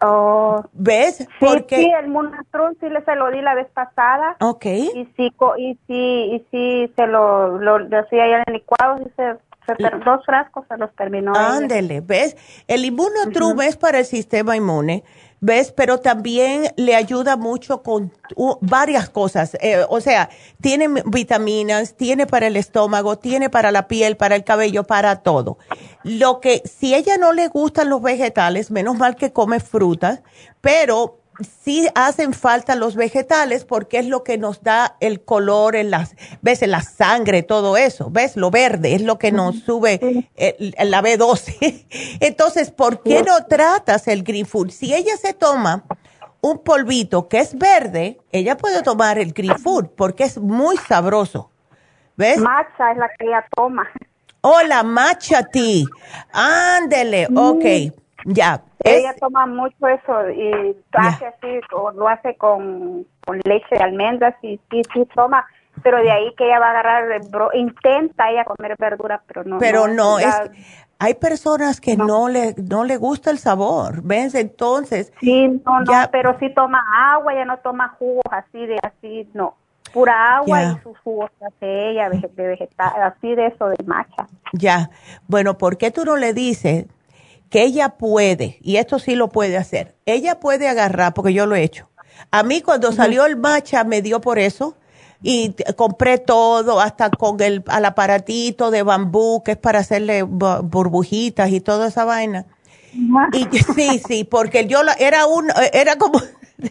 Oh, 0.02 0.64
¿Ves? 0.74 1.18
Sí, 1.18 1.28
Porque... 1.40 1.78
sí, 1.78 1.92
el 2.00 2.08
Munatron 2.10 2.78
sí 2.80 2.90
le 2.90 3.04
se 3.04 3.16
lo 3.16 3.32
di 3.32 3.42
la 3.42 3.56
vez 3.56 3.68
pasada. 3.74 4.38
Ok. 4.40 4.66
Y 4.66 5.08
sí, 5.18 5.34
y 5.58 5.80
sí, 5.88 5.94
y 6.34 6.46
sí 6.52 6.94
se 6.96 7.08
lo, 7.08 7.58
lo 7.58 7.80
decía 7.80 8.24
ahí 8.24 8.34
en 8.34 8.54
licuado, 8.54 8.98
y 9.02 9.10
se, 9.16 9.38
dos 10.06 10.26
frascos 10.26 10.66
se 10.68 10.78
los 10.78 10.94
terminó. 10.96 11.34
Ándele, 11.36 12.02
¿ves? 12.02 12.38
El 12.68 12.86
Immunotrum 12.86 13.60
es 13.62 13.78
para 13.78 14.00
el 14.00 14.06
sistema 14.06 14.56
inmune 14.56 15.04
¿ves? 15.40 15.72
Pero 15.72 16.00
también 16.00 16.74
le 16.76 16.96
ayuda 16.96 17.38
mucho 17.38 17.84
con 17.84 18.12
varias 18.62 19.10
cosas. 19.10 19.58
Eh, 19.62 19.86
o 19.90 20.02
sea, 20.02 20.30
tiene 20.62 20.88
vitaminas, 21.06 21.96
tiene 21.96 22.28
para 22.28 22.48
el 22.48 22.56
estómago, 22.56 23.18
tiene 23.18 23.50
para 23.50 23.72
la 23.72 23.88
piel, 23.88 24.18
para 24.18 24.36
el 24.36 24.44
cabello, 24.44 24.84
para 24.84 25.18
todo. 25.18 25.58
Lo 26.04 26.40
que, 26.40 26.64
si 26.66 26.96
ella 26.96 27.18
no 27.18 27.34
le 27.34 27.48
gustan 27.48 27.90
los 27.90 28.02
vegetales, 28.02 28.72
menos 28.72 28.98
mal 28.98 29.16
que 29.16 29.32
come 29.32 29.60
frutas, 29.60 30.22
pero 30.62 31.20
sí 31.64 31.88
hacen 31.96 32.34
falta 32.34 32.76
los 32.76 32.96
vegetales 32.96 33.66
porque 33.66 34.00
es 34.00 34.06
lo 34.06 34.24
que 34.24 34.38
nos 34.38 34.64
da 34.64 34.96
el 35.00 35.22
color 35.22 35.76
en 35.76 35.92
las, 35.92 36.16
ves, 36.42 36.62
en 36.62 36.72
la 36.72 36.82
sangre, 36.82 37.44
todo 37.44 37.78
eso, 37.78 38.10
ves, 38.10 38.36
lo 38.36 38.52
verde 38.52 38.96
es 38.96 39.02
lo 39.02 39.18
que 39.18 39.32
nos 39.32 39.60
sube 39.60 40.30
la 40.80 41.02
B12. 41.02 41.86
Entonces, 42.20 42.72
¿por 42.72 43.04
qué 43.04 43.24
no 43.24 43.46
tratas 43.46 44.08
el 44.08 44.24
green 44.24 44.46
food? 44.46 44.72
Si 44.72 44.94
ella 44.94 45.16
se 45.18 45.34
toma 45.34 45.84
un 46.42 46.60
polvito 46.60 47.28
que 47.28 47.40
es 47.40 47.58
verde, 47.58 48.20
ella 48.32 48.58
puede 48.58 48.84
tomar 48.84 49.18
el 49.20 49.34
green 49.34 49.58
food 49.60 49.88
porque 49.96 50.24
es 50.24 50.38
muy 50.38 50.78
sabroso. 50.78 51.52
¿Ves? 52.16 52.40
Matcha 52.40 52.92
es 52.92 52.98
la 52.98 53.10
que 53.10 53.26
ella 53.26 53.46
toma. 53.56 53.88
Hola, 54.42 54.82
matcha 54.82 55.44
tea. 55.44 55.86
Ándele, 56.32 57.28
ok, 57.36 57.94
ya. 58.28 58.62
Ella 58.84 59.16
toma 59.16 59.46
mucho 59.46 59.88
eso 59.88 60.30
y 60.30 60.76
hace 60.94 61.28
así, 61.28 61.60
o 61.74 61.92
lo 61.92 62.08
hace 62.08 62.36
con, 62.36 63.06
leche 63.46 63.76
de 63.76 63.84
almendras 63.84 64.36
y 64.42 64.60
sí, 64.70 64.82
sí 64.94 65.08
toma, 65.16 65.46
pero 65.82 65.98
de 65.98 66.12
ahí 66.12 66.34
que 66.38 66.46
ella 66.46 66.60
va 66.60 66.68
a 66.68 66.72
agarrar, 66.72 67.22
intenta 67.54 68.30
ella 68.30 68.44
comer 68.44 68.76
verdura, 68.78 69.22
pero 69.28 69.44
no. 69.46 69.58
Pero 69.60 69.88
no, 69.88 70.20
es, 70.20 70.36
hay 71.00 71.14
personas 71.14 71.80
que 71.80 71.96
no. 71.96 72.28
le 72.28 72.54
no 72.58 72.84
le 72.84 72.98
gusta 72.98 73.32
el 73.32 73.38
sabor, 73.38 74.02
¿ves? 74.04 74.36
Entonces. 74.36 75.14
Sí, 75.22 75.48
no, 75.66 75.82
no, 75.82 75.94
pero 76.12 76.38
sí 76.40 76.54
toma 76.54 76.84
agua, 77.14 77.34
ella 77.34 77.46
no 77.46 77.58
toma 77.60 77.96
jugos 77.98 78.26
así 78.30 78.66
de 78.66 78.78
así, 78.82 79.30
no. 79.34 79.56
Pura 79.94 80.36
agua 80.36 80.64
y 80.64 80.84
sus 80.84 80.98
jugos 81.00 81.32
hace 81.42 81.92
ella 81.92 82.10
de 82.10 82.48
vegetal, 82.48 83.02
así 83.02 83.34
de 83.36 83.48
eso 83.48 83.70
de 83.70 83.82
macha. 83.86 84.28
Ya, 84.52 84.90
bueno, 85.28 85.58
¿por 85.58 85.78
qué 85.78 85.92
tú 85.92 86.04
no 86.04 86.18
le 86.18 86.34
dices 86.34 86.88
que 87.50 87.64
ella 87.64 87.98
puede, 87.98 88.58
y 88.62 88.78
esto 88.78 89.00
sí 89.00 89.16
lo 89.16 89.30
puede 89.30 89.58
hacer, 89.58 89.96
ella 90.06 90.40
puede 90.40 90.68
agarrar, 90.68 91.14
porque 91.14 91.34
yo 91.34 91.46
lo 91.46 91.56
he 91.56 91.64
hecho. 91.64 91.90
A 92.32 92.44
mí 92.44 92.62
cuando 92.62 92.92
salió 92.92 93.26
el 93.26 93.38
matcha 93.38 93.84
me 93.84 94.02
dio 94.02 94.22
por 94.22 94.40
eso, 94.40 94.76
y 95.22 95.56
compré 95.76 96.20
todo, 96.20 96.80
hasta 96.80 97.10
con 97.10 97.42
el 97.42 97.64
al 97.68 97.86
aparatito 97.86 98.70
de 98.72 98.84
bambú 98.84 99.42
que 99.44 99.52
es 99.52 99.58
para 99.58 99.80
hacerle 99.80 100.24
burbujitas 100.24 101.50
y 101.50 101.60
toda 101.60 101.88
esa 101.88 102.06
vaina. 102.06 102.46
Y 103.34 103.48
sí, 103.76 104.02
sí, 104.08 104.24
porque 104.24 104.66
yo 104.68 104.82
era 105.00 105.26
un, 105.26 105.50
era 105.74 105.98
como, 105.98 106.22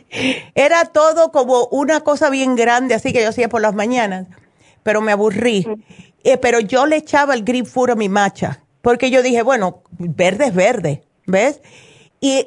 era 0.54 0.84
todo 0.86 1.32
como 1.32 1.66
una 1.66 2.00
cosa 2.00 2.30
bien 2.30 2.56
grande, 2.56 2.94
así 2.94 3.12
que 3.12 3.22
yo 3.22 3.28
hacía 3.28 3.48
por 3.48 3.60
las 3.60 3.74
mañanas, 3.74 4.26
pero 4.82 5.00
me 5.00 5.12
aburrí. 5.12 5.66
Eh, 6.24 6.38
pero 6.38 6.58
yo 6.58 6.86
le 6.86 6.96
echaba 6.96 7.34
el 7.34 7.44
green 7.44 7.66
food 7.66 7.90
a 7.90 7.94
mi 7.94 8.08
macha, 8.08 8.60
porque 8.86 9.10
yo 9.10 9.20
dije, 9.20 9.42
bueno, 9.42 9.82
verde 9.98 10.46
es 10.46 10.54
verde, 10.54 11.02
¿ves? 11.26 11.60
Y 12.20 12.46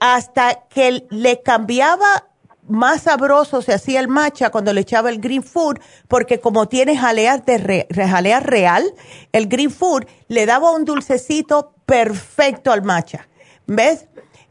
hasta 0.00 0.64
que 0.68 1.06
le 1.10 1.42
cambiaba 1.42 2.26
más 2.66 3.02
sabroso 3.02 3.62
se 3.62 3.72
hacía 3.72 4.00
el 4.00 4.08
matcha 4.08 4.50
cuando 4.50 4.72
le 4.72 4.80
echaba 4.80 5.10
el 5.10 5.20
green 5.20 5.44
food, 5.44 5.78
porque 6.08 6.40
como 6.40 6.66
tiene 6.66 6.98
jaleas 6.98 7.46
de 7.46 7.58
re, 7.58 7.86
real, 7.88 8.84
el 9.30 9.46
green 9.46 9.70
food 9.70 10.06
le 10.26 10.44
daba 10.44 10.72
un 10.72 10.84
dulcecito 10.84 11.76
perfecto 11.86 12.72
al 12.72 12.82
matcha. 12.82 13.28
¿Ves? 13.68 14.06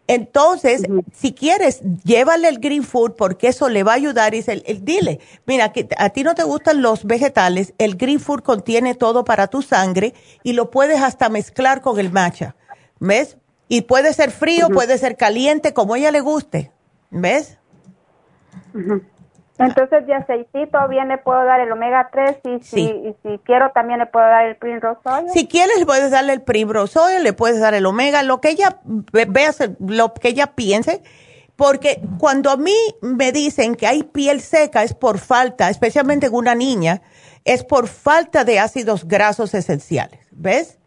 Entonces, 0.07 0.83
si 1.13 1.33
quieres, 1.33 1.81
llévale 2.03 2.47
el 2.47 2.59
green 2.59 2.83
food 2.83 3.13
porque 3.13 3.47
eso 3.47 3.69
le 3.69 3.83
va 3.83 3.93
a 3.93 3.95
ayudar. 3.95 4.33
Y 4.33 4.37
dice, 4.37 4.63
dile, 4.81 5.19
mira, 5.45 5.71
que 5.71 5.87
a 5.97 6.09
ti 6.09 6.23
no 6.23 6.35
te 6.35 6.43
gustan 6.43 6.81
los 6.81 7.05
vegetales, 7.05 7.73
el 7.77 7.95
green 7.95 8.19
food 8.19 8.41
contiene 8.41 8.93
todo 8.93 9.25
para 9.25 9.47
tu 9.47 9.61
sangre 9.61 10.13
y 10.43 10.53
lo 10.53 10.69
puedes 10.69 11.01
hasta 11.01 11.29
mezclar 11.29 11.81
con 11.81 11.99
el 11.99 12.11
matcha. 12.11 12.55
¿Ves? 12.99 13.37
Y 13.67 13.81
puede 13.81 14.13
ser 14.13 14.29
frío, 14.29 14.69
puede 14.69 14.97
ser 14.97 15.17
caliente, 15.17 15.73
como 15.73 15.95
a 15.95 15.97
ella 15.97 16.11
le 16.11 16.21
guste. 16.21 16.71
¿Ves? 17.09 17.57
Entonces, 19.57 20.05
de 20.05 20.13
aceitito 20.13 20.77
bien 20.89 21.07
le 21.07 21.17
puedo 21.17 21.43
dar 21.45 21.61
el 21.61 21.71
omega 21.71 22.09
3 22.11 22.39
y 22.43 22.59
si, 22.59 23.15
si 23.23 23.39
quiero 23.39 23.71
también 23.71 23.99
le 23.99 24.05
puedo 24.05 24.25
dar 24.25 24.45
el 24.45 24.57
primrose 24.57 24.99
oil. 25.05 25.29
Si 25.29 25.47
quieres, 25.47 25.79
le 25.79 25.85
puedes 25.85 26.11
darle 26.11 26.33
el 26.33 26.41
primrose 26.41 26.99
oil, 26.99 27.23
le 27.23 27.31
puedes 27.31 27.59
dar 27.61 27.73
el 27.73 27.85
omega, 27.85 28.21
lo 28.23 28.41
que 28.41 28.49
ella 28.49 28.79
vea, 28.83 29.51
lo 29.79 30.13
que 30.13 30.27
ella 30.27 30.47
piense. 30.47 31.01
Porque 31.55 32.01
cuando 32.19 32.49
a 32.51 32.57
mí 32.57 32.75
me 33.01 33.31
dicen 33.31 33.75
que 33.75 33.87
hay 33.87 34.03
piel 34.03 34.41
seca 34.41 34.83
es 34.83 34.93
por 34.93 35.19
falta, 35.19 35.69
especialmente 35.69 36.25
en 36.25 36.33
una 36.33 36.53
niña, 36.53 37.01
es 37.45 37.63
por 37.63 37.87
falta 37.87 38.43
de 38.43 38.59
ácidos 38.59 39.07
grasos 39.07 39.53
esenciales. 39.53 40.19
¿Ves? 40.31 40.79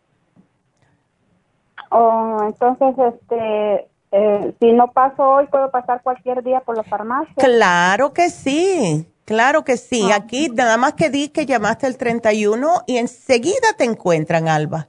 Oh, 1.90 2.38
entonces, 2.46 2.94
este, 2.98 3.88
eh, 4.10 4.54
si 4.60 4.72
no 4.72 4.90
paso 4.92 5.22
hoy, 5.22 5.46
¿puedo 5.48 5.70
pasar 5.70 6.02
cualquier 6.02 6.42
día 6.42 6.60
por 6.60 6.76
la 6.76 6.84
farmacia? 6.84 7.34
Claro 7.36 8.12
que 8.12 8.30
sí, 8.30 9.06
claro 9.24 9.64
que 9.64 9.76
sí. 9.76 10.08
Ah. 10.12 10.16
Aquí 10.16 10.48
nada 10.48 10.76
más 10.76 10.94
que 10.94 11.10
di 11.10 11.28
que 11.28 11.46
llamaste 11.46 11.86
el 11.86 11.96
31 11.96 12.84
y 12.86 12.96
enseguida 12.96 13.74
te 13.76 13.84
encuentran, 13.84 14.48
Alba. 14.48 14.88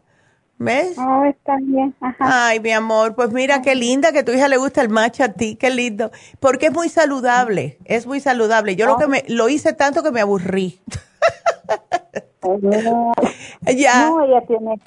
¿Ves? 0.61 0.97
Oh, 0.97 1.23
está 1.23 1.55
bien. 1.61 1.95
Ay, 2.19 2.59
mi 2.59 2.71
amor, 2.71 3.15
pues 3.15 3.31
mira 3.31 3.61
qué 3.61 3.75
linda 3.75 4.11
que 4.11 4.23
tu 4.23 4.33
hija 4.33 4.49
le 4.49 4.57
gusta 4.57 4.81
el 4.81 4.89
matcha 4.89 5.25
a 5.25 5.31
ti, 5.31 5.55
qué 5.55 5.69
lindo. 5.69 6.11
Porque 6.41 6.65
es 6.65 6.73
muy 6.73 6.89
saludable, 6.89 7.77
es 7.85 8.05
muy 8.05 8.19
saludable. 8.19 8.75
Yo 8.75 8.85
lo 8.85 8.97
que 8.97 9.07
me 9.07 9.23
lo 9.29 9.47
hice 9.47 9.71
tanto 9.71 10.03
que 10.03 10.11
me 10.11 10.19
aburrí. 10.19 10.81
ya. 13.77 14.09
No, 14.09 14.21
ella 14.21 14.41
tiene 14.47 14.81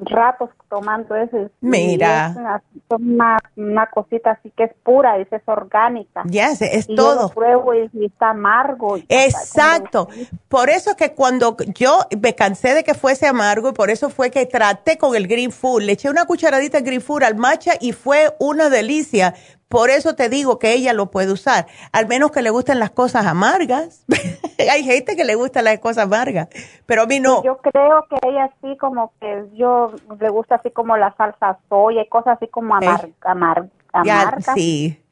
ratos 0.00 0.50
tomando 0.68 1.14
eso. 1.14 1.50
Mira. 1.60 2.28
Es 2.28 3.00
una, 3.00 3.38
una, 3.56 3.86
cosita 3.86 4.32
así 4.32 4.50
que 4.56 4.64
es 4.64 4.74
pura, 4.82 5.18
es, 5.18 5.32
es 5.32 5.42
orgánica. 5.46 6.22
Ya, 6.26 6.50
es, 6.50 6.86
todo. 6.86 7.28
Yo 7.28 7.34
pruebo 7.34 7.74
y, 7.74 7.88
está 8.04 8.30
amargo. 8.30 8.98
Exacto. 9.08 10.08
Por 10.48 10.70
eso 10.70 10.96
que 10.96 11.12
cuando 11.12 11.56
yo 11.74 12.00
me 12.20 12.34
cansé 12.34 12.74
de 12.74 12.84
que 12.84 12.94
fuese 12.94 13.26
amargo 13.26 13.70
y 13.70 13.72
por 13.72 13.90
eso 13.90 14.10
fue 14.10 14.30
que 14.30 14.46
traté 14.46 14.98
con 14.98 15.16
el 15.16 15.26
Green 15.26 15.52
Food. 15.52 15.82
Le 15.82 15.92
eché 15.92 16.10
una 16.10 16.26
cucharadita 16.26 16.78
de 16.78 16.84
Green 16.84 17.00
Food 17.00 17.22
al 17.22 17.36
matcha 17.36 17.72
y 17.80 17.92
fue 17.92 18.34
una 18.38 18.68
delicia 18.68 19.34
por 19.68 19.90
eso 19.90 20.14
te 20.14 20.28
digo 20.28 20.60
que 20.60 20.74
ella 20.74 20.92
lo 20.92 21.10
puede 21.10 21.32
usar, 21.32 21.66
al 21.90 22.06
menos 22.06 22.30
que 22.30 22.40
le 22.40 22.50
gusten 22.50 22.78
las 22.78 22.90
cosas 22.90 23.26
amargas. 23.26 24.04
Hay 24.70 24.84
gente 24.84 25.16
que 25.16 25.24
le 25.24 25.34
gusta 25.34 25.60
las 25.60 25.80
cosas 25.80 26.04
amargas, 26.04 26.48
pero 26.86 27.02
a 27.02 27.06
mí 27.06 27.18
no. 27.18 27.42
Yo 27.42 27.58
creo 27.58 28.06
que 28.08 28.28
ella 28.28 28.48
sí 28.62 28.76
como 28.76 29.12
que 29.20 29.44
yo 29.54 29.85
le 30.20 30.28
gusta 30.28 30.56
así 30.56 30.70
como 30.70 30.96
la 30.96 31.14
salsa 31.16 31.58
soya 31.68 32.02
y 32.02 32.08
cosas 32.08 32.36
así 32.36 32.48
como 32.48 32.74
amar, 32.74 33.08
amar, 33.22 33.68
amargas. 33.92 34.44
sí. 34.54 35.02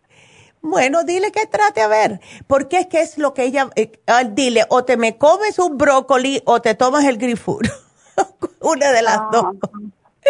Bueno, 0.61 1.05
dile 1.05 1.31
que 1.31 1.47
trate 1.47 1.83
a 1.83 1.89
ver, 1.89 2.21
porque 2.47 2.79
es 2.79 2.87
que 2.87 3.03
es 3.03 3.19
lo 3.19 3.35
que 3.35 3.45
ella, 3.45 3.69
eh, 3.77 3.93
dile, 4.31 4.65
o 4.71 4.83
te 4.83 4.97
me 4.97 5.19
comes 5.19 5.59
un 5.59 5.77
brócoli 5.77 6.41
o 6.47 6.63
te 6.63 6.75
tomas 6.75 7.05
el 7.05 7.19
grifur. 7.19 7.67
Una 8.63 8.91
de 8.93 9.03
las 9.03 9.19
ah, 9.19 9.29
dos. 9.31 9.45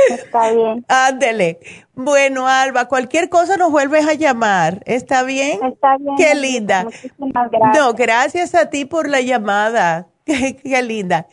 Está 0.09 0.51
bien. 0.51 0.85
Ándele. 0.89 1.61
Bueno, 1.95 2.49
Alba, 2.49 2.87
cualquier 2.87 3.29
cosa 3.29 3.57
nos 3.57 3.71
vuelves 3.71 4.07
a 4.09 4.15
llamar. 4.15 4.83
¿Está 4.87 5.23
bien? 5.23 5.61
Está 5.65 5.97
bien. 5.99 6.17
Qué 6.17 6.35
linda. 6.35 6.85
Muchísimas 6.85 7.51
gracias. 7.51 7.79
No, 7.79 7.95
gracias 7.95 8.55
a 8.55 8.71
ti 8.71 8.85
por 8.85 9.09
la 9.09 9.21
llamada. 9.21 10.09
Qué, 10.25 10.83
linda. 10.83 11.27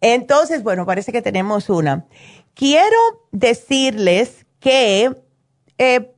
Entonces, 0.00 0.62
bueno, 0.62 0.86
parece 0.86 1.12
que 1.12 1.22
tenemos 1.22 1.68
una. 1.68 2.06
Quiero 2.54 2.96
decirles 3.32 4.46
que, 4.60 5.14
eh, 5.78 6.12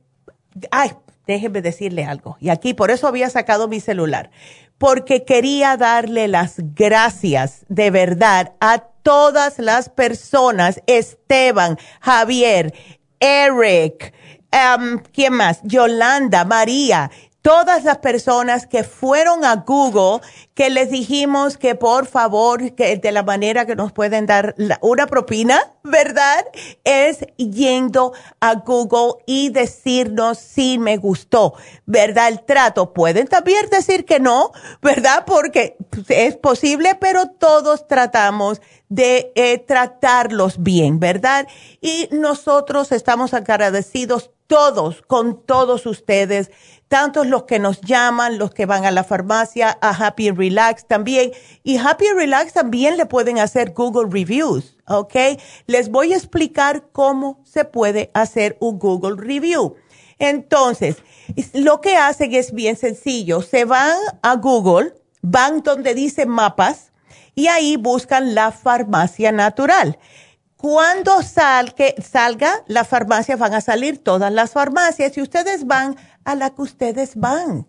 ay, 0.71 0.91
déjenme 1.27 1.61
decirle 1.61 2.05
algo. 2.05 2.37
Y 2.39 2.49
aquí, 2.49 2.73
por 2.73 2.91
eso 2.91 3.07
había 3.07 3.29
sacado 3.29 3.67
mi 3.67 3.79
celular, 3.79 4.31
porque 4.77 5.25
quería 5.25 5.77
darle 5.77 6.27
las 6.27 6.55
gracias 6.75 7.65
de 7.67 7.91
verdad 7.91 8.53
a 8.59 8.89
todas 9.09 9.57
las 9.57 9.89
personas, 9.89 10.83
Esteban, 10.85 11.79
Javier, 11.99 12.75
Eric, 13.19 14.13
um, 14.53 14.99
¿quién 15.11 15.33
más? 15.33 15.61
Yolanda, 15.63 16.45
María, 16.45 17.09
todas 17.41 17.85
las 17.85 17.97
personas 17.97 18.67
que 18.67 18.83
fueron 18.83 19.45
a 19.45 19.55
Google, 19.65 20.21
que 20.59 20.69
les 20.69 20.89
dijimos 20.89 21.55
que 21.55 21.75
por 21.75 22.05
favor, 22.05 22.75
que 22.75 22.97
de 22.97 23.11
la 23.13 23.23
manera 23.23 23.65
que 23.65 23.77
nos 23.77 23.93
pueden 23.93 24.25
dar 24.25 24.55
una 24.81 25.07
propina, 25.07 25.57
¿verdad? 25.83 26.45
Es 26.83 27.19
yendo 27.37 28.11
a 28.41 28.55
Google 28.55 29.23
y 29.25 29.51
decirnos 29.51 30.37
si 30.37 30.77
me 30.77 30.97
gustó, 30.97 31.53
¿verdad? 31.85 32.27
El 32.27 32.43
trato. 32.43 32.91
Pueden 32.91 33.27
también 33.27 33.69
decir 33.69 34.03
que 34.03 34.19
no, 34.19 34.51
¿verdad? 34.81 35.23
Porque 35.25 35.77
es 36.09 36.35
posible, 36.35 36.97
pero 36.99 37.27
todos 37.27 37.87
tratamos 37.87 38.61
de 38.89 39.31
eh, 39.35 39.59
tratarlos 39.59 40.61
bien, 40.61 40.99
¿verdad? 40.99 41.47
Y 41.79 42.09
nosotros 42.11 42.91
estamos 42.91 43.33
agradecidos 43.33 44.31
todos, 44.47 45.03
con 45.03 45.41
todos 45.45 45.85
ustedes 45.85 46.51
tantos 46.89 47.27
los 47.27 47.43
que 47.43 47.59
nos 47.59 47.79
llaman, 47.81 48.37
los 48.37 48.51
que 48.51 48.65
van 48.65 48.83
a 48.83 48.91
la 48.91 49.05
farmacia, 49.05 49.77
a 49.79 49.91
Happy 49.91 50.31
Relax 50.49 50.85
también. 50.85 51.31
Y 51.63 51.77
Happy 51.77 52.05
Relax 52.15 52.53
también 52.53 52.97
le 52.97 53.05
pueden 53.05 53.39
hacer 53.39 53.73
Google 53.73 54.09
Reviews, 54.11 54.75
¿ok? 54.87 55.15
Les 55.67 55.89
voy 55.89 56.13
a 56.13 56.17
explicar 56.17 56.89
cómo 56.91 57.41
se 57.45 57.65
puede 57.65 58.09
hacer 58.13 58.57
un 58.59 58.79
Google 58.79 59.15
Review. 59.15 59.75
Entonces, 60.17 60.97
lo 61.53 61.79
que 61.81 61.95
hacen 61.95 62.33
es 62.33 62.53
bien 62.53 62.75
sencillo. 62.75 63.41
Se 63.41 63.65
van 63.65 63.95
a 64.21 64.35
Google, 64.35 64.95
van 65.21 65.61
donde 65.61 65.93
dice 65.93 66.25
mapas 66.25 66.91
y 67.35 67.47
ahí 67.47 67.77
buscan 67.77 68.35
la 68.35 68.51
farmacia 68.51 69.31
natural. 69.31 69.97
Cuando 70.57 71.21
salga 71.21 72.63
la 72.67 72.83
farmacia, 72.83 73.37
van 73.37 73.53
a 73.53 73.61
salir 73.61 74.03
todas 74.03 74.33
las 74.33 74.51
farmacias 74.51 75.15
y 75.15 75.21
ustedes 75.21 75.65
van 75.65 75.95
a 76.25 76.35
la 76.35 76.49
que 76.49 76.63
ustedes 76.63 77.15
van. 77.15 77.65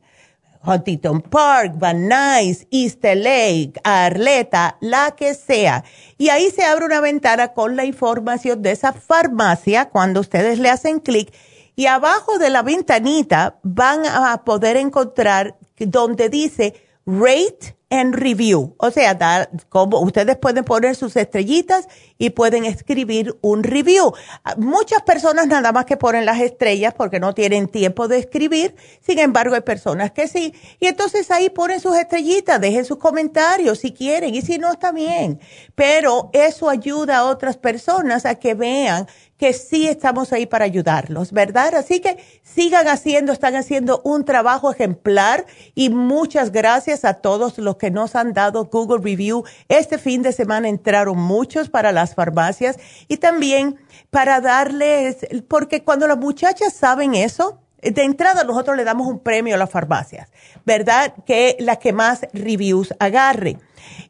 Huntington 0.64 1.22
Park, 1.22 1.74
Van 1.76 2.08
Nuys, 2.08 2.66
East 2.70 3.02
Lake, 3.02 3.72
Arleta, 3.82 4.76
la 4.80 5.12
que 5.12 5.34
sea. 5.34 5.84
Y 6.18 6.28
ahí 6.28 6.50
se 6.50 6.64
abre 6.64 6.84
una 6.84 7.00
ventana 7.00 7.54
con 7.54 7.76
la 7.76 7.84
información 7.84 8.62
de 8.62 8.72
esa 8.72 8.92
farmacia 8.92 9.88
cuando 9.88 10.20
ustedes 10.20 10.58
le 10.58 10.70
hacen 10.70 11.00
clic. 11.00 11.32
Y 11.76 11.86
abajo 11.86 12.38
de 12.38 12.50
la 12.50 12.62
ventanita 12.62 13.58
van 13.62 14.04
a 14.04 14.44
poder 14.44 14.76
encontrar 14.76 15.56
donde 15.78 16.28
dice 16.28 16.74
Rate 17.06 17.79
en 17.90 18.12
review. 18.12 18.74
O 18.78 18.90
sea, 18.92 19.14
dar, 19.14 19.50
como 19.68 20.00
ustedes 20.00 20.36
pueden 20.36 20.64
poner 20.64 20.94
sus 20.94 21.16
estrellitas 21.16 21.88
y 22.18 22.30
pueden 22.30 22.64
escribir 22.64 23.36
un 23.42 23.64
review. 23.64 24.12
Muchas 24.56 25.02
personas 25.02 25.48
nada 25.48 25.72
más 25.72 25.84
que 25.84 25.96
ponen 25.96 26.24
las 26.24 26.40
estrellas 26.40 26.94
porque 26.96 27.18
no 27.18 27.34
tienen 27.34 27.66
tiempo 27.66 28.06
de 28.06 28.18
escribir. 28.18 28.76
Sin 29.00 29.18
embargo, 29.18 29.56
hay 29.56 29.62
personas 29.62 30.12
que 30.12 30.28
sí. 30.28 30.54
Y 30.78 30.86
entonces 30.86 31.30
ahí 31.32 31.50
ponen 31.50 31.80
sus 31.80 31.96
estrellitas, 31.96 32.60
dejen 32.60 32.84
sus 32.84 32.98
comentarios 32.98 33.80
si 33.80 33.92
quieren 33.92 34.34
y 34.34 34.42
si 34.42 34.58
no, 34.58 34.72
está 34.72 34.92
bien. 34.92 35.40
Pero 35.74 36.30
eso 36.32 36.70
ayuda 36.70 37.18
a 37.18 37.24
otras 37.24 37.56
personas 37.56 38.24
a 38.24 38.36
que 38.36 38.54
vean 38.54 39.08
que 39.40 39.54
sí 39.54 39.88
estamos 39.88 40.34
ahí 40.34 40.44
para 40.44 40.66
ayudarlos, 40.66 41.32
¿verdad? 41.32 41.74
Así 41.74 42.00
que 42.00 42.18
sigan 42.42 42.88
haciendo, 42.88 43.32
están 43.32 43.56
haciendo 43.56 44.02
un 44.04 44.26
trabajo 44.26 44.70
ejemplar 44.70 45.46
y 45.74 45.88
muchas 45.88 46.52
gracias 46.52 47.06
a 47.06 47.14
todos 47.14 47.56
los 47.56 47.76
que 47.80 47.90
nos 47.90 48.14
han 48.14 48.32
dado 48.32 48.66
Google 48.66 49.00
Review. 49.02 49.42
Este 49.68 49.98
fin 49.98 50.22
de 50.22 50.32
semana 50.32 50.68
entraron 50.68 51.18
muchos 51.18 51.68
para 51.68 51.90
las 51.90 52.14
farmacias 52.14 52.76
y 53.08 53.16
también 53.16 53.80
para 54.10 54.40
darles, 54.40 55.26
porque 55.48 55.82
cuando 55.82 56.06
las 56.06 56.18
muchachas 56.18 56.74
saben 56.74 57.14
eso, 57.14 57.58
de 57.82 58.02
entrada 58.04 58.44
nosotros 58.44 58.76
le 58.76 58.84
damos 58.84 59.06
un 59.06 59.20
premio 59.20 59.54
a 59.54 59.58
las 59.58 59.70
farmacias, 59.70 60.28
¿verdad? 60.66 61.14
Que 61.24 61.56
la 61.58 61.76
que 61.76 61.92
más 61.92 62.26
reviews 62.34 62.94
agarre. 62.98 63.56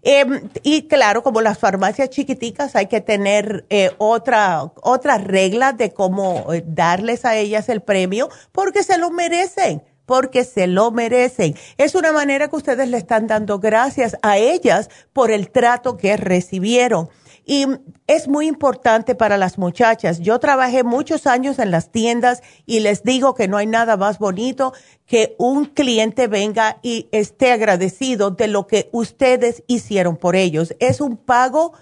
Em, 0.02 0.48
y 0.62 0.88
claro, 0.88 1.22
como 1.22 1.40
las 1.40 1.58
farmacias 1.58 2.10
chiquiticas, 2.10 2.74
hay 2.74 2.86
que 2.86 3.00
tener 3.00 3.64
eh, 3.70 3.92
otra, 3.98 4.64
otra 4.82 5.18
regla 5.18 5.72
de 5.72 5.92
cómo 5.92 6.52
eh, 6.52 6.64
darles 6.66 7.24
a 7.24 7.36
ellas 7.36 7.68
el 7.68 7.80
premio 7.80 8.28
porque 8.50 8.82
se 8.82 8.98
lo 8.98 9.10
merecen 9.10 9.82
porque 10.10 10.42
se 10.42 10.66
lo 10.66 10.90
merecen. 10.90 11.54
Es 11.78 11.94
una 11.94 12.10
manera 12.10 12.48
que 12.48 12.56
ustedes 12.56 12.88
le 12.88 12.96
están 12.96 13.28
dando 13.28 13.60
gracias 13.60 14.16
a 14.22 14.38
ellas 14.38 14.90
por 15.12 15.30
el 15.30 15.52
trato 15.52 15.96
que 15.96 16.16
recibieron. 16.16 17.10
Y 17.46 17.66
es 18.08 18.26
muy 18.26 18.48
importante 18.48 19.14
para 19.14 19.38
las 19.38 19.56
muchachas. 19.56 20.18
Yo 20.18 20.40
trabajé 20.40 20.82
muchos 20.82 21.28
años 21.28 21.60
en 21.60 21.70
las 21.70 21.92
tiendas 21.92 22.42
y 22.66 22.80
les 22.80 23.04
digo 23.04 23.36
que 23.36 23.46
no 23.46 23.56
hay 23.56 23.68
nada 23.68 23.96
más 23.96 24.18
bonito 24.18 24.72
que 25.06 25.36
un 25.38 25.66
cliente 25.66 26.26
venga 26.26 26.80
y 26.82 27.08
esté 27.12 27.52
agradecido 27.52 28.32
de 28.32 28.48
lo 28.48 28.66
que 28.66 28.88
ustedes 28.90 29.62
hicieron 29.68 30.16
por 30.16 30.34
ellos. 30.34 30.74
Es 30.80 31.00
un 31.00 31.18
pago, 31.18 31.72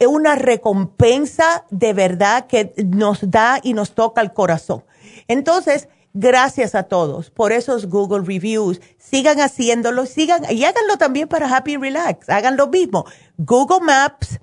una 0.00 0.34
recompensa 0.34 1.66
de 1.68 1.92
verdad 1.92 2.46
que 2.46 2.72
nos 2.86 3.30
da 3.30 3.60
y 3.62 3.74
nos 3.74 3.94
toca 3.94 4.22
el 4.22 4.32
corazón. 4.32 4.82
Entonces, 5.28 5.90
gracias 6.16 6.74
a 6.74 6.84
todos 6.84 7.30
por 7.30 7.52
esos 7.52 7.86
Google 7.86 8.24
Reviews. 8.26 8.80
Sigan 8.98 9.40
haciéndolo, 9.40 10.06
sigan 10.06 10.42
y 10.50 10.64
háganlo 10.64 10.96
también 10.96 11.28
para 11.28 11.54
Happy 11.54 11.76
Relax. 11.76 12.28
Hagan 12.28 12.56
lo 12.56 12.68
mismo. 12.68 13.04
Google 13.36 13.80
Maps 13.80 14.40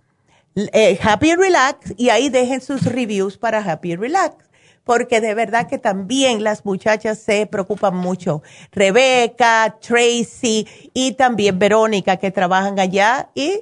eh, 0.56 1.00
Happy 1.02 1.36
Relax 1.36 1.94
y 1.98 2.10
ahí 2.10 2.30
dejen 2.30 2.62
sus 2.62 2.86
reviews 2.86 3.38
para 3.38 3.60
Happy 3.60 3.96
Relax. 3.96 4.36
Porque 4.84 5.22
de 5.22 5.34
verdad 5.34 5.68
que 5.68 5.78
también 5.78 6.44
las 6.44 6.66
muchachas 6.66 7.18
se 7.18 7.46
preocupan 7.48 7.96
mucho. 7.96 8.44
Rebeca, 8.72 9.78
Tracy 9.80 10.68
y 10.94 11.14
también 11.14 11.58
Verónica 11.58 12.18
que 12.18 12.32
trabajan 12.32 12.80
allá 12.80 13.30
y 13.34 13.62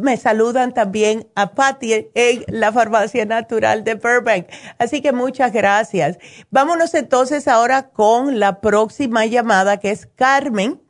me 0.00 0.16
saludan 0.16 0.72
también 0.72 1.28
a 1.34 1.54
Patty 1.54 2.10
en 2.14 2.44
la 2.48 2.72
farmacia 2.72 3.24
natural 3.24 3.84
de 3.84 3.94
Burbank. 3.94 4.46
Así 4.78 5.00
que 5.00 5.12
muchas 5.12 5.52
gracias. 5.52 6.18
Vámonos 6.50 6.94
entonces 6.94 7.48
ahora 7.48 7.90
con 7.90 8.38
la 8.38 8.60
próxima 8.60 9.26
llamada 9.26 9.78
que 9.78 9.90
es 9.90 10.06
Carmen 10.06 10.80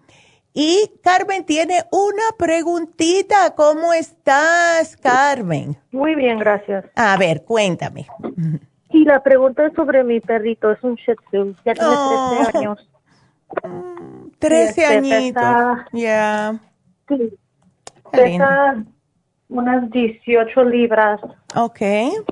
y 0.61 0.91
Carmen 1.03 1.45
tiene 1.45 1.85
una 1.93 2.25
preguntita. 2.37 3.55
¿Cómo 3.55 3.93
estás, 3.93 4.97
Carmen? 4.97 5.77
Muy 5.93 6.15
bien, 6.15 6.39
gracias. 6.39 6.85
A 6.97 7.17
ver, 7.17 7.45
cuéntame. 7.45 8.07
Sí, 8.91 9.05
la 9.05 9.23
pregunta 9.23 9.67
es 9.67 9.73
sobre 9.75 10.03
mi 10.03 10.21
perrito. 10.21 10.73
Es 10.73 10.83
un 10.83 10.97
Shih 10.97 11.15
Tzu. 11.31 11.55
Ya 11.65 11.75
tiene 11.75 11.95
13 12.41 12.59
años. 12.59 12.89
13 14.41 14.87
añitos. 14.87 15.45
Ya. 15.93 16.59
Sí. 17.09 17.39
Pesa 18.11 18.85
unas 19.49 19.91
18 19.91 20.65
libras. 20.65 21.21
Ok. 21.55 21.81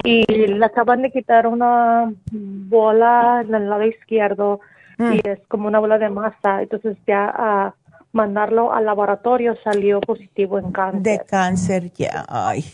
Y 0.05 0.25
le 0.27 0.65
acaban 0.65 1.03
de 1.03 1.11
quitar 1.11 1.47
una 1.47 2.13
bola 2.31 3.43
en 3.47 3.55
el 3.55 3.69
lado 3.69 3.85
izquierdo. 3.85 4.61
Mm. 4.99 5.13
Y 5.13 5.21
es 5.25 5.41
como 5.49 5.69
una 5.69 5.79
bola 5.79 5.99
de 5.99 6.11
masa. 6.11 6.63
Entonces 6.63 6.97
ya... 7.07 7.73
Uh, 7.75 7.87
mandarlo 8.17 8.73
al 8.73 8.87
laboratorio 8.87 9.57
salió 9.63 10.01
positivo 10.01 10.59
en 10.59 10.73
cáncer. 10.73 11.03
De 11.03 11.21
cáncer, 11.25 11.93
ya. 11.93 12.25
Ay. 12.29 12.65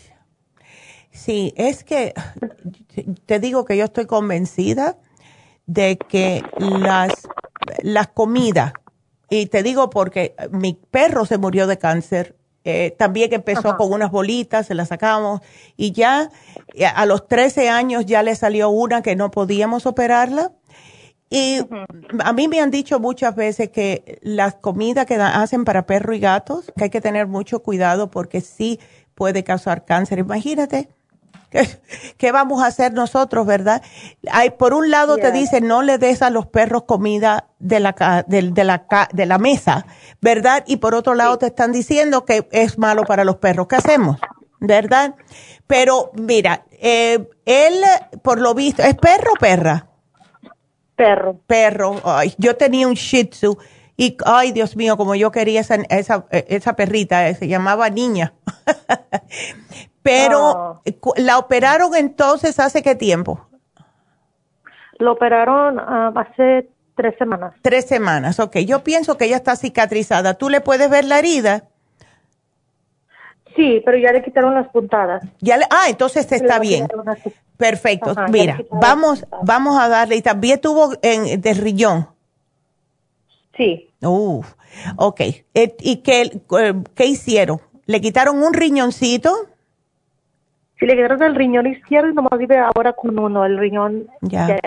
Sí, 1.11 1.53
es 1.55 1.83
que 1.83 2.13
te 3.25 3.39
digo 3.39 3.65
que 3.65 3.77
yo 3.77 3.83
estoy 3.83 4.07
convencida 4.07 4.97
de 5.67 5.97
que 5.97 6.43
las, 6.59 7.11
las 7.83 8.07
comidas, 8.07 8.73
y 9.29 9.45
te 9.45 9.61
digo 9.61 9.89
porque 9.89 10.35
mi 10.51 10.73
perro 10.73 11.25
se 11.25 11.37
murió 11.37 11.67
de 11.67 11.77
cáncer, 11.77 12.35
eh, 12.65 12.95
también 12.97 13.33
empezó 13.33 13.75
con 13.77 13.91
unas 13.91 14.11
bolitas, 14.11 14.67
se 14.67 14.75
las 14.75 14.89
sacamos, 14.89 15.41
y 15.75 15.91
ya 15.91 16.29
a 16.95 17.05
los 17.05 17.27
13 17.27 17.69
años 17.69 18.05
ya 18.05 18.23
le 18.23 18.35
salió 18.35 18.69
una 18.69 19.01
que 19.01 19.15
no 19.15 19.31
podíamos 19.31 19.85
operarla 19.85 20.51
y 21.35 21.61
a 22.23 22.31
mí 22.31 22.47
me 22.47 22.61
han 22.61 22.69
dicho 22.69 22.99
muchas 22.99 23.35
veces 23.35 23.69
que 23.69 24.19
las 24.21 24.53
comidas 24.53 25.07
que 25.07 25.15
hacen 25.15 25.65
para 25.65 25.87
perros 25.87 26.15
y 26.15 26.19
gatos, 26.19 26.71
que 26.77 26.83
hay 26.83 26.89
que 26.91 27.01
tener 27.01 27.25
mucho 27.25 27.63
cuidado 27.63 28.11
porque 28.11 28.39
sí 28.39 28.79
puede 29.15 29.43
causar 29.43 29.83
cáncer. 29.83 30.19
Imagínate. 30.19 30.89
¿Qué, 32.17 32.31
vamos 32.31 32.63
a 32.63 32.67
hacer 32.67 32.93
nosotros, 32.93 33.45
verdad? 33.45 33.81
Hay, 34.31 34.51
por 34.51 34.73
un 34.73 34.89
lado 34.89 35.17
te 35.17 35.31
dicen 35.31 35.67
no 35.67 35.81
le 35.81 35.97
des 35.97 36.21
a 36.21 36.29
los 36.29 36.47
perros 36.47 36.83
comida 36.83 37.47
de 37.59 37.79
la, 37.79 38.25
de, 38.27 38.41
la, 38.63 38.85
de 39.11 39.25
la 39.25 39.37
mesa, 39.37 39.85
¿verdad? 40.21 40.63
Y 40.67 40.77
por 40.77 40.95
otro 40.95 41.13
lado 41.13 41.37
te 41.37 41.47
están 41.47 41.71
diciendo 41.71 42.25
que 42.25 42.47
es 42.51 42.77
malo 42.77 43.03
para 43.03 43.23
los 43.23 43.37
perros. 43.37 43.67
¿Qué 43.67 43.75
hacemos? 43.75 44.17
¿Verdad? 44.59 45.15
Pero 45.67 46.11
mira, 46.13 46.65
eh, 46.71 47.29
él, 47.45 47.81
por 48.21 48.39
lo 48.39 48.53
visto, 48.53 48.81
¿es 48.81 48.95
perro 48.95 49.33
o 49.33 49.39
perra? 49.39 49.87
Perro. 50.95 51.39
Perro. 51.45 52.01
Ay, 52.03 52.33
yo 52.37 52.55
tenía 52.55 52.87
un 52.87 52.93
Shih 52.93 53.25
Tzu 53.25 53.57
y, 53.95 54.17
ay, 54.25 54.51
Dios 54.51 54.75
mío, 54.75 54.97
como 54.97 55.15
yo 55.15 55.31
quería 55.31 55.61
esa, 55.61 55.75
esa, 55.89 56.25
esa 56.31 56.75
perrita, 56.75 57.29
eh, 57.29 57.35
se 57.35 57.47
llamaba 57.47 57.89
Niña. 57.89 58.33
Pero, 60.03 60.81
oh. 60.85 61.13
¿la 61.15 61.37
operaron 61.37 61.95
entonces 61.95 62.59
hace 62.59 62.83
qué 62.83 62.95
tiempo? 62.95 63.47
Lo 64.99 65.13
operaron 65.13 65.79
ah, 65.79 66.11
hace 66.15 66.69
tres 66.95 67.15
semanas. 67.17 67.55
Tres 67.61 67.85
semanas, 67.85 68.39
ok. 68.39 68.57
Yo 68.59 68.83
pienso 68.83 69.17
que 69.17 69.25
ella 69.25 69.37
está 69.37 69.55
cicatrizada. 69.55 70.35
¿Tú 70.35 70.49
le 70.49 70.61
puedes 70.61 70.89
ver 70.89 71.05
la 71.05 71.19
herida? 71.19 71.63
Sí, 73.55 73.81
pero 73.85 73.97
ya 73.97 74.11
le 74.11 74.23
quitaron 74.23 74.53
las 74.55 74.67
puntadas. 74.69 75.23
Ya 75.39 75.59
ah, 75.69 75.85
entonces 75.87 76.31
está 76.31 76.59
bien. 76.59 76.87
Perfecto. 77.57 78.15
Mira, 78.29 78.59
vamos, 78.71 79.25
vamos 79.43 79.79
a 79.79 79.87
darle. 79.87 80.15
Y 80.15 80.21
también 80.21 80.59
tuvo 80.59 80.93
en, 81.01 81.39
de 81.39 81.53
riñón. 81.53 82.09
Sí. 83.55 83.89
Uf, 84.01 84.53
ok. 84.97 85.21
Eh, 85.53 85.75
¿Y 85.79 85.97
qué, 85.97 86.41
eh, 86.59 86.73
qué 86.95 87.05
hicieron? 87.05 87.61
¿Le 87.85 88.01
quitaron 88.01 88.41
un 88.41 88.53
riñoncito? 88.53 89.31
Sí, 90.79 90.85
le 90.85 90.95
quitaron 90.95 91.21
el 91.23 91.35
riñón 91.35 91.67
izquierdo 91.67 92.09
y 92.09 92.13
nomás 92.13 92.37
vive 92.37 92.57
ahora 92.57 92.93
con 92.93 93.17
uno, 93.17 93.45
el 93.45 93.57
riñón 93.57 94.07
ya. 94.21 94.57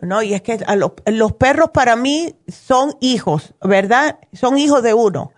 No, 0.00 0.22
y 0.22 0.34
es 0.34 0.42
que 0.42 0.58
los 1.06 1.32
perros 1.32 1.70
para 1.70 1.96
mí 1.96 2.34
son 2.48 2.94
hijos, 3.00 3.54
¿verdad? 3.62 4.18
Son 4.32 4.58
hijos 4.58 4.82
de 4.82 4.94
uno. 4.94 5.32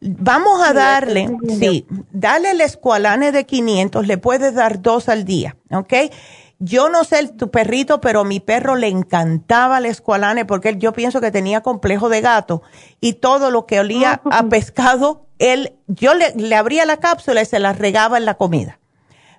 Vamos 0.00 0.60
a 0.62 0.74
darle, 0.74 1.30
sí, 1.48 1.86
dale 2.12 2.50
el 2.50 2.60
escualane 2.60 3.32
de 3.32 3.46
500, 3.46 4.06
le 4.06 4.18
puedes 4.18 4.54
dar 4.54 4.82
dos 4.82 5.08
al 5.08 5.24
día, 5.24 5.56
¿ok? 5.70 5.92
Yo 6.58 6.88
no 6.88 7.04
sé 7.04 7.28
tu 7.28 7.50
perrito, 7.50 8.00
pero 8.00 8.20
a 8.20 8.24
mi 8.24 8.40
perro 8.40 8.76
le 8.76 8.88
encantaba 8.88 9.78
el 9.78 9.86
escualane 9.86 10.44
porque 10.44 10.76
yo 10.76 10.92
pienso 10.92 11.20
que 11.20 11.30
tenía 11.30 11.62
complejo 11.62 12.08
de 12.08 12.20
gato 12.20 12.62
y 13.00 13.14
todo 13.14 13.50
lo 13.50 13.66
que 13.66 13.80
olía 13.80 14.20
a 14.30 14.44
pescado, 14.44 15.26
él, 15.38 15.74
yo 15.86 16.14
le, 16.14 16.34
le 16.34 16.54
abría 16.56 16.84
la 16.84 16.98
cápsula 16.98 17.42
y 17.42 17.46
se 17.46 17.58
la 17.58 17.72
regaba 17.72 18.18
en 18.18 18.26
la 18.26 18.34
comida. 18.34 18.78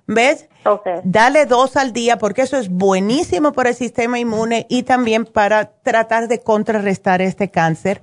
¿Ves? 0.08 0.48
Okay. 0.64 1.00
Dale 1.04 1.44
dos 1.44 1.76
al 1.76 1.92
día 1.92 2.16
porque 2.16 2.40
eso 2.40 2.56
es 2.56 2.70
buenísimo 2.70 3.52
para 3.52 3.68
el 3.68 3.74
sistema 3.76 4.18
inmune 4.18 4.66
y 4.70 4.84
también 4.84 5.26
para 5.26 5.66
tratar 5.82 6.28
de 6.28 6.40
contrarrestar 6.40 7.20
este 7.20 7.50
cáncer. 7.50 8.00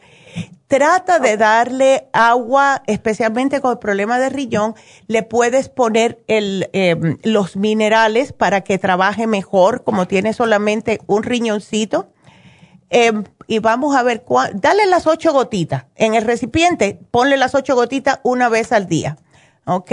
Trata 0.68 1.18
de 1.18 1.36
darle 1.36 2.08
agua, 2.14 2.84
especialmente 2.86 3.60
con 3.60 3.72
el 3.72 3.80
problema 3.80 4.20
de 4.20 4.30
riñón, 4.30 4.76
le 5.08 5.24
puedes 5.24 5.68
poner 5.70 6.24
el, 6.28 6.70
em, 6.74 7.18
los 7.24 7.56
minerales 7.56 8.34
para 8.34 8.62
que 8.62 8.78
trabaje 8.78 9.26
mejor, 9.26 9.84
como 9.84 10.08
tiene 10.08 10.34
solamente 10.34 11.02
un 11.08 11.24
riñoncito. 11.24 12.10
Em, 12.92 13.24
y 13.48 13.58
vamos 13.60 13.96
a 13.96 14.04
ver, 14.04 14.24
dale 14.54 14.86
las 14.86 15.08
ocho 15.08 15.34
gotitas. 15.34 15.86
En 15.96 16.14
el 16.14 16.24
recipiente, 16.24 17.00
ponle 17.10 17.36
las 17.38 17.56
ocho 17.56 17.74
gotitas 17.74 18.20
una 18.24 18.48
vez 18.48 18.72
al 18.72 18.86
día. 18.86 19.18
¿Ok? 19.66 19.92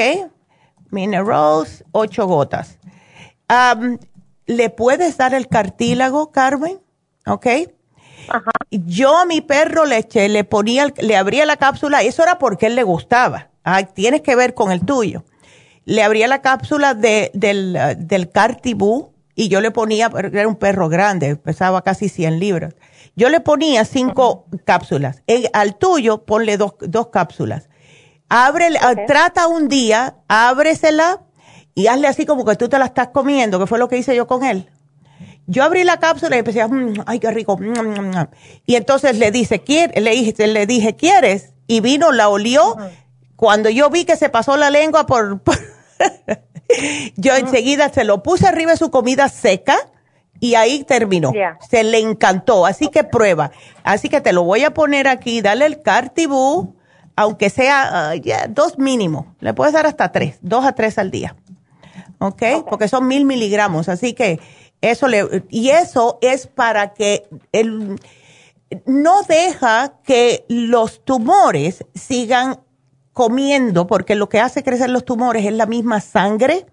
Minerals, 0.93 1.85
ocho 1.91 2.27
gotas. 2.27 2.79
¿Le 4.47 4.71
puedes 4.71 5.17
dar 5.17 5.35
el 5.35 5.49
cartílago, 5.49 6.31
Carmen? 6.31 6.81
¿Ok? 7.27 7.47
Ajá. 8.29 8.51
Yo 8.71 9.17
a 9.17 9.25
mi 9.25 9.41
perro 9.41 9.85
le 9.85 9.99
eché, 9.99 10.29
le 10.29 10.45
ponía, 10.45 10.93
le 11.01 11.17
abría 11.17 11.45
la 11.45 11.57
cápsula, 11.57 12.03
eso 12.03 12.23
era 12.23 12.39
porque 12.39 12.67
él 12.67 12.77
le 12.77 12.83
gustaba. 12.85 13.51
Ay, 13.65 13.89
tienes 13.95 14.21
que 14.23 14.37
ver 14.37 14.55
con 14.55 14.71
el 14.71 14.85
tuyo. 14.85 15.25
Le 15.85 16.03
abría 16.03 16.29
la 16.29 16.43
cápsula 16.43 16.95
de, 16.95 17.31
del, 17.35 17.77
del 17.99 18.31
Cartibú 18.31 19.13
y 19.35 19.49
yo 19.49 19.61
le 19.61 19.71
ponía, 19.71 20.11
era 20.33 20.47
un 20.47 20.57
perro 20.57 20.89
grande, 20.89 21.37
pesaba 21.37 21.83
casi 21.83 22.09
100 22.09 22.39
libras. 22.39 22.75
Yo 23.17 23.29
le 23.29 23.41
ponía 23.41 23.85
cinco 23.85 24.47
cápsulas. 24.65 25.23
al 25.53 25.77
tuyo, 25.77 26.25
ponle 26.25 26.57
dos, 26.57 26.75
dos 26.81 27.09
cápsulas. 27.09 27.69
Abre, 28.35 28.71
trata 29.07 29.47
un 29.47 29.69
día, 29.69 30.15
ábresela 30.27 31.21
y 31.75 31.89
hazle 31.89 32.09
así 32.09 32.25
como 32.25 32.47
que 32.47 32.57
tú 32.57 32.67
te 32.67 32.79
la 32.79 32.87
estás 32.87 33.09
comiendo, 33.09 33.59
que 33.59 33.67
fue 33.67 33.79
lo 33.79 33.91
que 33.91 33.99
hice 33.99 34.17
yo 34.17 34.27
con 34.27 34.43
él. 34.43 34.71
Yo 35.47 35.63
abrí 35.65 35.85
la 35.85 35.99
cápsula 35.99 36.37
y 36.37 36.39
empecé, 36.39 36.67
mm, 36.67 37.03
ay, 37.05 37.19
qué 37.19 37.31
rico. 37.31 37.59
Mm, 37.59 37.73
mm, 37.73 38.29
y 38.65 38.77
entonces 38.77 39.19
le 39.19 39.31
dice, 39.33 39.63
le 39.97 40.11
dije, 40.13 40.47
le 40.47 40.67
dije, 40.67 40.97
¿quieres? 40.97 41.53
Y 41.67 41.81
vino, 41.81 42.11
la 42.11 42.31
olió. 42.31 42.77
Cuando 43.37 43.69
yo 43.69 43.91
vi 43.91 44.07
que 44.07 44.17
se 44.17 44.31
pasó 44.31 44.57
la 44.57 44.71
lengua 44.71 45.05
por 45.05 45.43
yo 47.17 47.35
enseguida 47.35 47.91
se 47.91 48.05
lo 48.05 48.23
puse 48.23 48.47
arriba 48.47 48.71
de 48.71 48.79
su 48.79 48.91
comida 48.91 49.29
seca 49.29 49.77
y 50.41 50.55
ahí 50.55 50.85
terminó. 50.85 51.33
Se 51.69 51.85
le 51.85 51.99
encantó, 51.99 52.65
así 52.65 52.89
que 52.89 53.05
prueba. 53.05 53.51
Así 53.85 54.09
que 54.09 54.23
te 54.23 54.33
lo 54.33 54.43
voy 54.45 54.65
a 54.65 54.73
poner 54.73 55.07
aquí, 55.07 55.43
dale 55.43 55.67
el 55.67 55.83
cartibú, 55.83 56.77
aunque 57.17 57.51
sea 57.51 58.11
ah, 58.11 58.15
dos 58.49 58.79
mínimo. 58.79 59.35
Le 59.41 59.55
puedes 59.55 59.75
dar 59.75 59.87
hasta 59.87 60.13
tres, 60.13 60.39
dos 60.41 60.65
a 60.65 60.73
tres 60.73 60.99
al 60.99 61.11
día. 61.11 61.37
¿Ok? 62.19 62.43
Porque 62.69 62.89
son 62.89 63.09
mil 63.09 63.25
miligramos, 63.25 63.89
así 63.89 64.13
que 64.15 64.39
eso 64.81 65.09
le... 65.09 65.45
Y 65.51 65.71
eso 65.71 66.19
es 66.21 66.47
para 66.47 66.95
que 66.95 67.29
el, 67.53 67.99
no 68.87 69.23
deja 69.23 69.95
que 70.05 70.45
los 70.49 71.05
tumores 71.05 71.85
sigan 71.95 72.61
comiendo, 73.13 73.87
porque 73.87 74.15
lo 74.15 74.29
que 74.29 74.41
hace 74.41 74.63
crecer 74.63 74.91
los 74.91 75.05
tumores 75.05 75.45
es 75.45 75.53
la 75.53 75.67
misma 75.67 76.01
sangre. 76.01 76.67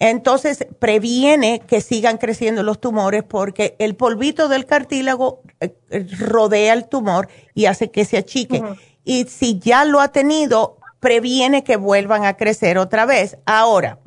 Entonces 0.00 0.66
previene 0.80 1.60
que 1.60 1.80
sigan 1.80 2.18
creciendo 2.18 2.62
los 2.62 2.80
tumores 2.80 3.22
porque 3.22 3.76
el 3.78 3.94
polvito 3.94 4.48
del 4.48 4.66
cartílago 4.66 5.42
eh, 5.60 5.74
rodea 6.18 6.72
el 6.72 6.88
tumor 6.88 7.28
y 7.54 7.66
hace 7.66 7.90
que 7.90 8.04
se 8.04 8.18
achique. 8.18 8.62
Y 9.04 9.24
si 9.24 9.58
ya 9.58 9.84
lo 9.84 10.00
ha 10.00 10.08
tenido, 10.08 10.78
previene 11.00 11.64
que 11.64 11.76
vuelvan 11.76 12.24
a 12.24 12.36
crecer 12.36 12.78
otra 12.78 13.04
vez. 13.04 13.36
Ahora, 13.44 13.98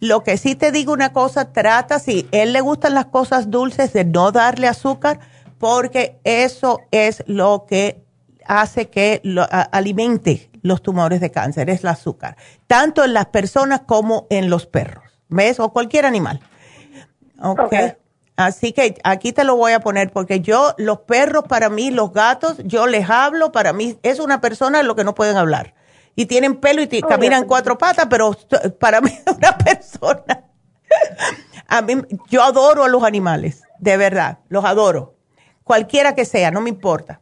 lo 0.00 0.22
que 0.22 0.36
sí 0.36 0.54
te 0.54 0.72
digo 0.72 0.92
una 0.92 1.12
cosa, 1.12 1.52
trata, 1.52 1.98
si 1.98 2.28
él 2.30 2.52
le 2.52 2.60
gustan 2.60 2.94
las 2.94 3.06
cosas 3.06 3.50
dulces, 3.50 3.92
de 3.92 4.04
no 4.04 4.30
darle 4.30 4.68
azúcar, 4.68 5.20
porque 5.58 6.18
eso 6.24 6.80
es 6.90 7.24
lo 7.26 7.66
que 7.66 8.04
hace 8.46 8.88
que 8.88 9.20
lo, 9.24 9.46
alimente 9.50 10.50
los 10.62 10.82
tumores 10.82 11.20
de 11.20 11.30
cáncer, 11.30 11.70
es 11.70 11.82
el 11.82 11.88
azúcar, 11.88 12.36
tanto 12.66 13.04
en 13.04 13.14
las 13.14 13.26
personas 13.26 13.82
como 13.86 14.26
en 14.30 14.50
los 14.50 14.66
perros, 14.66 15.04
¿ves? 15.28 15.58
O 15.60 15.72
cualquier 15.72 16.06
animal. 16.06 16.40
Ok. 17.42 17.74
Así 18.36 18.72
que 18.72 18.96
aquí 19.02 19.32
te 19.32 19.44
lo 19.44 19.56
voy 19.56 19.72
a 19.72 19.80
poner 19.80 20.12
porque 20.12 20.40
yo, 20.40 20.74
los 20.76 21.00
perros 21.00 21.44
para 21.48 21.70
mí, 21.70 21.90
los 21.90 22.12
gatos, 22.12 22.58
yo 22.64 22.86
les 22.86 23.08
hablo, 23.08 23.50
para 23.50 23.72
mí 23.72 23.98
es 24.02 24.20
una 24.20 24.42
persona 24.42 24.82
lo 24.82 24.94
que 24.94 25.04
no 25.04 25.14
pueden 25.14 25.38
hablar. 25.38 25.74
Y 26.14 26.26
tienen 26.26 26.56
pelo 26.56 26.82
y 26.82 27.02
caminan 27.02 27.46
cuatro 27.46 27.78
patas, 27.78 28.06
pero 28.10 28.36
para 28.78 29.00
mí 29.02 29.10
es 29.10 29.34
una 29.34 29.56
persona. 29.56 30.44
a 31.66 31.82
mí, 31.82 32.02
yo 32.28 32.42
adoro 32.42 32.84
a 32.84 32.88
los 32.88 33.02
animales, 33.04 33.62
de 33.78 33.96
verdad, 33.96 34.38
los 34.48 34.64
adoro. 34.66 35.14
Cualquiera 35.64 36.14
que 36.14 36.26
sea, 36.26 36.50
no 36.50 36.60
me 36.60 36.68
importa. 36.68 37.20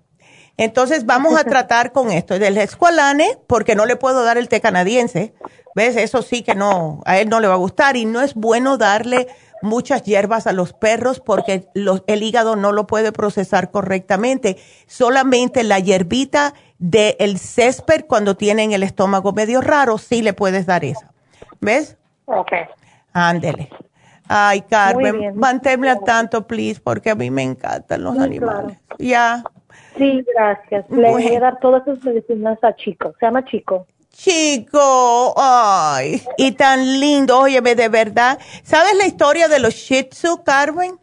Entonces 0.57 1.07
vamos 1.07 1.39
a 1.39 1.45
tratar 1.45 1.93
con 1.93 2.11
esto 2.11 2.41
del 2.41 2.59
escualane, 2.59 3.39
porque 3.47 3.77
no 3.77 3.87
le 3.87 3.95
puedo 3.95 4.25
dar 4.25 4.37
el 4.37 4.49
té 4.49 4.61
canadiense. 4.61 5.33
¿Ves? 5.77 5.97
Eso 5.97 6.23
sí 6.23 6.43
que 6.43 6.55
no, 6.55 7.03
a 7.05 7.19
él 7.19 7.29
no 7.29 7.41
le 7.41 7.49
va 7.49 7.55
a 7.55 7.59
gustar 7.59 7.97
y 7.97 8.05
no 8.05 8.21
es 8.21 8.35
bueno 8.35 8.79
darle 8.79 9.29
muchas 9.65 10.05
hierbas 10.05 10.47
a 10.47 10.53
los 10.53 10.73
perros 10.73 11.21
porque 11.21 11.69
el 11.75 12.23
hígado 12.23 12.55
no 12.55 12.71
lo 12.71 12.87
puede 12.87 13.11
procesar 13.11 13.71
correctamente. 13.71 14.57
Solamente 14.87 15.65
la 15.65 15.81
hierbita 15.81 16.55
del 16.79 17.39
césped 17.39 18.05
cuando 18.07 18.37
tienen 18.37 18.73
el 18.73 18.83
estómago 18.83 19.33
medio 19.33 19.61
raro, 19.61 19.99
sí 19.99 20.23
le 20.23 20.33
puedes 20.33 20.67
dar 20.67 20.85
esa. 20.85 21.13
¿Ves? 21.61 21.97
Ok. 22.27 22.53
Ándele. 23.13 23.71
Ay, 24.29 24.63
Carmen, 24.63 25.37
manténme 25.37 25.91
al 25.91 26.03
tanto, 26.05 26.47
please, 26.47 26.81
porque 26.83 27.11
a 27.11 27.15
mí 27.15 27.31
me 27.31 27.43
encantan 27.43 28.05
los 28.05 28.19
animales. 28.19 28.79
Ya. 28.99 29.43
Sí, 29.97 30.25
gracias. 30.35 30.89
Le 30.91 31.11
voy 31.11 31.35
a 31.35 31.41
dar 31.41 31.59
todas 31.61 31.87
esas 31.87 32.03
medicinas 32.05 32.63
a 32.63 32.75
Chico. 32.75 33.15
Se 33.19 33.27
llama 33.27 33.45
Chico. 33.45 33.87
Chico, 34.17 35.35
ay, 35.37 36.23
y 36.39 36.53
tan 36.53 37.01
lindo, 37.01 37.41
óyeme, 37.41 37.75
de 37.75 37.89
verdad. 37.89 38.39
¿Sabes 38.63 38.95
la 38.97 39.07
historia 39.07 39.49
de 39.49 39.59
los 39.59 39.75
Shih 39.75 40.05
Tzu, 40.05 40.45
Carmen? 40.45 40.99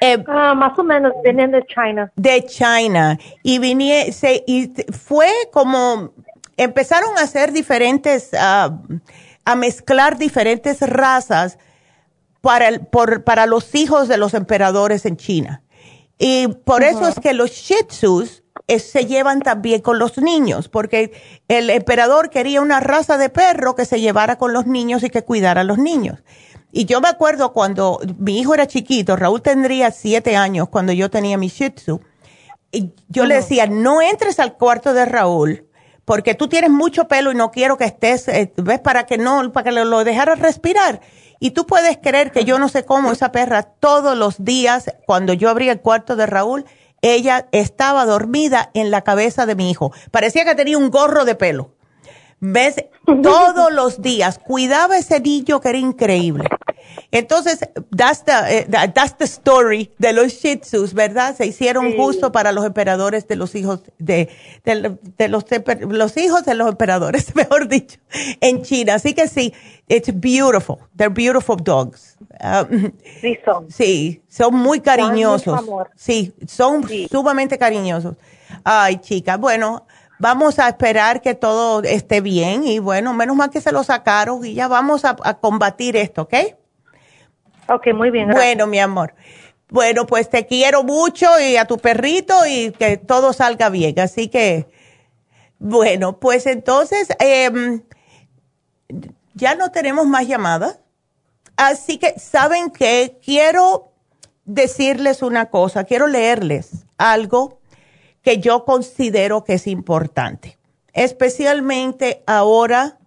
Eh, 0.00 0.22
ah, 0.28 0.54
más 0.54 0.78
o 0.78 0.84
menos, 0.84 1.12
vienen 1.24 1.50
de 1.50 1.64
China. 1.66 2.12
De 2.14 2.46
China. 2.46 3.18
Y, 3.42 3.58
vinie, 3.58 4.12
se, 4.12 4.44
y 4.46 4.72
fue 4.92 5.28
como, 5.52 6.12
empezaron 6.56 7.18
a 7.18 7.22
hacer 7.22 7.50
diferentes, 7.50 8.30
uh, 8.32 8.98
a 9.44 9.56
mezclar 9.56 10.16
diferentes 10.16 10.80
razas 10.80 11.58
para, 12.40 12.68
el, 12.68 12.86
por, 12.86 13.24
para 13.24 13.46
los 13.46 13.74
hijos 13.74 14.06
de 14.06 14.16
los 14.16 14.34
emperadores 14.34 15.06
en 15.06 15.16
China. 15.16 15.62
Y 16.18 16.46
por 16.46 16.84
eso 16.84 17.08
es 17.08 17.18
que 17.18 17.34
los 17.34 17.50
Shih 17.50 17.84
Tzus 17.88 18.43
eh, 18.68 18.78
se 18.78 19.06
llevan 19.06 19.40
también 19.40 19.80
con 19.80 19.98
los 19.98 20.18
niños, 20.18 20.68
porque 20.68 21.12
el 21.48 21.70
emperador 21.70 22.30
quería 22.30 22.60
una 22.60 22.80
raza 22.80 23.18
de 23.18 23.28
perro 23.28 23.74
que 23.74 23.84
se 23.84 24.00
llevara 24.00 24.36
con 24.36 24.52
los 24.52 24.66
niños 24.66 25.02
y 25.02 25.10
que 25.10 25.22
cuidara 25.22 25.62
a 25.62 25.64
los 25.64 25.78
niños. 25.78 26.22
Y 26.72 26.86
yo 26.86 27.00
me 27.00 27.08
acuerdo 27.08 27.52
cuando 27.52 28.00
mi 28.18 28.38
hijo 28.38 28.54
era 28.54 28.66
chiquito, 28.66 29.16
Raúl 29.16 29.42
tendría 29.42 29.90
siete 29.90 30.36
años 30.36 30.68
cuando 30.68 30.92
yo 30.92 31.10
tenía 31.10 31.36
mi 31.36 31.48
Shih 31.48 31.70
Tzu, 31.70 32.00
y 32.72 32.92
yo 33.08 33.26
le 33.26 33.36
decía, 33.36 33.66
no 33.66 34.02
entres 34.02 34.40
al 34.40 34.56
cuarto 34.56 34.94
de 34.94 35.04
Raúl, 35.04 35.68
porque 36.04 36.34
tú 36.34 36.48
tienes 36.48 36.70
mucho 36.70 37.06
pelo 37.06 37.32
y 37.32 37.34
no 37.34 37.50
quiero 37.50 37.76
que 37.76 37.84
estés, 37.84 38.28
eh, 38.28 38.52
ves, 38.56 38.80
para 38.80 39.06
que 39.06 39.18
no, 39.18 39.52
para 39.52 39.64
que 39.64 39.72
lo, 39.72 39.84
lo 39.84 40.04
dejaras 40.04 40.38
respirar. 40.40 41.00
Y 41.38 41.50
tú 41.52 41.66
puedes 41.66 41.98
creer 41.98 42.32
que 42.32 42.44
yo 42.44 42.58
no 42.58 42.68
sé 42.68 42.84
cómo 42.84 43.12
esa 43.12 43.30
perra 43.30 43.62
todos 43.62 44.16
los 44.16 44.44
días, 44.44 44.92
cuando 45.06 45.32
yo 45.32 45.50
abría 45.50 45.72
el 45.72 45.80
cuarto 45.80 46.16
de 46.16 46.26
Raúl, 46.26 46.64
ella 47.04 47.48
estaba 47.52 48.06
dormida 48.06 48.70
en 48.72 48.90
la 48.90 49.02
cabeza 49.02 49.44
de 49.44 49.54
mi 49.54 49.70
hijo. 49.70 49.92
Parecía 50.10 50.44
que 50.44 50.54
tenía 50.54 50.78
un 50.78 50.90
gorro 50.90 51.26
de 51.26 51.34
pelo. 51.34 51.70
¿Ves? 52.46 52.76
Todos 53.06 53.72
los 53.72 54.02
días. 54.02 54.38
Cuidaba 54.38 54.98
ese 54.98 55.18
niño 55.18 55.60
que 55.62 55.70
era 55.70 55.78
increíble. 55.78 56.44
Entonces, 57.10 57.60
that's 57.96 58.22
the, 58.24 58.32
eh, 58.32 58.66
that's 58.68 59.16
the 59.16 59.24
story 59.24 59.90
de 59.98 60.12
los 60.12 60.32
Shih 60.32 60.58
Tzus, 60.58 60.92
¿verdad? 60.92 61.34
Se 61.34 61.46
hicieron 61.46 61.96
justo 61.96 62.32
para 62.32 62.52
los 62.52 62.66
emperadores 62.66 63.26
de 63.26 63.36
los 63.36 63.54
hijos 63.54 63.80
de, 63.98 64.28
de, 64.64 65.28
los, 65.28 65.44
los 65.88 66.16
hijos 66.18 66.44
de 66.44 66.54
los 66.54 66.68
emperadores, 66.68 67.34
mejor 67.36 67.66
dicho, 67.66 67.98
en 68.40 68.62
China. 68.62 68.96
Así 68.96 69.14
que 69.14 69.26
sí, 69.26 69.54
it's 69.88 70.12
beautiful. 70.12 70.78
They're 70.94 71.14
beautiful 71.14 71.56
dogs. 71.56 72.16
Um, 72.40 72.92
sí, 73.22 73.38
son. 73.42 73.70
Sí, 73.70 74.22
son 74.28 74.54
muy 74.54 74.80
cariñosos. 74.80 75.60
Sí, 75.96 76.34
son 76.46 76.86
sumamente 77.10 77.56
cariñosos. 77.56 78.16
Ay, 78.64 78.98
chica, 78.98 79.38
bueno, 79.38 79.86
vamos 80.18 80.58
a 80.58 80.68
esperar 80.68 81.20
que 81.20 81.34
todo 81.34 81.82
esté 81.82 82.20
bien 82.20 82.64
y 82.64 82.78
bueno, 82.78 83.14
menos 83.14 83.36
mal 83.36 83.50
que 83.50 83.60
se 83.60 83.72
lo 83.72 83.84
sacaron 83.84 84.44
y 84.44 84.54
ya 84.54 84.68
vamos 84.68 85.04
a, 85.04 85.16
a 85.22 85.34
combatir 85.34 85.96
esto, 85.96 86.22
¿ok? 86.22 86.34
Ok, 87.68 87.88
muy 87.94 88.10
bien. 88.10 88.30
Bueno, 88.30 88.66
mi 88.66 88.78
amor. 88.78 89.14
Bueno, 89.70 90.06
pues 90.06 90.28
te 90.28 90.46
quiero 90.46 90.84
mucho 90.84 91.26
y 91.40 91.56
a 91.56 91.64
tu 91.64 91.78
perrito 91.78 92.46
y 92.46 92.72
que 92.72 92.96
todo 92.96 93.32
salga 93.32 93.70
bien. 93.70 93.98
Así 93.98 94.28
que, 94.28 94.68
bueno, 95.58 96.20
pues 96.20 96.46
entonces, 96.46 97.08
em, 97.18 97.82
ya 99.34 99.54
no 99.54 99.70
tenemos 99.70 100.06
más 100.06 100.28
llamadas. 100.28 100.80
Así 101.56 101.98
que, 101.98 102.18
¿saben 102.18 102.70
qué? 102.70 103.18
Quiero 103.24 103.92
decirles 104.44 105.22
una 105.22 105.46
cosa, 105.46 105.84
quiero 105.84 106.06
leerles 106.06 106.84
algo 106.98 107.60
que 108.24 108.38
yo 108.38 108.64
considero 108.64 109.44
que 109.44 109.54
es 109.54 109.68
importante, 109.68 110.58
especialmente 110.92 112.24
ahora, 112.26 112.98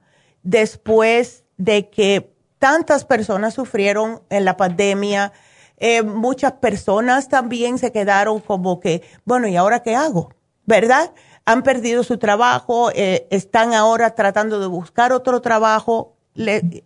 después 0.43 1.43
de 1.57 1.89
que 1.89 2.31
tantas 2.59 3.03
personas 3.03 3.53
sufrieron 3.55 4.21
en 4.29 4.45
la 4.45 4.55
pandemia, 4.55 5.33
Eh, 5.79 6.01
muchas 6.01 6.53
personas 6.53 7.29
también 7.29 7.77
se 7.77 7.91
quedaron 7.91 8.39
como 8.39 8.79
que, 8.79 9.03
bueno, 9.25 9.47
¿y 9.47 9.55
ahora 9.55 9.83
qué 9.83 9.95
hago? 9.95 10.31
¿Verdad? 10.65 11.11
Han 11.45 11.61
perdido 11.61 12.03
su 12.03 12.17
trabajo, 12.17 12.89
eh, 12.95 13.27
están 13.29 13.75
ahora 13.75 14.15
tratando 14.15 14.59
de 14.59 14.65
buscar 14.65 15.11
otro 15.13 15.39
trabajo. 15.39 16.15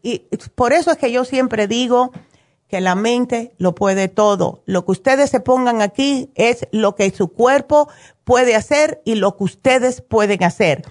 y 0.04 0.20
por 0.56 0.74
eso 0.74 0.92
es 0.92 0.98
que 0.98 1.10
yo 1.10 1.24
siempre 1.24 1.68
digo 1.68 2.12
que 2.72 2.82
la 2.82 2.96
mente 2.96 3.54
lo 3.58 3.76
puede 3.76 4.08
todo. 4.08 4.64
Lo 4.66 4.86
que 4.86 4.94
ustedes 4.94 5.30
se 5.30 5.42
pongan 5.42 5.82
aquí 5.82 6.32
es 6.36 6.68
lo 6.72 6.96
que 6.96 7.12
su 7.12 7.28
cuerpo 7.28 7.90
puede 8.24 8.56
hacer 8.56 9.02
y 9.04 9.16
lo 9.16 9.36
que 9.36 9.44
ustedes 9.44 10.02
pueden 10.02 10.44
hacer. 10.44 10.84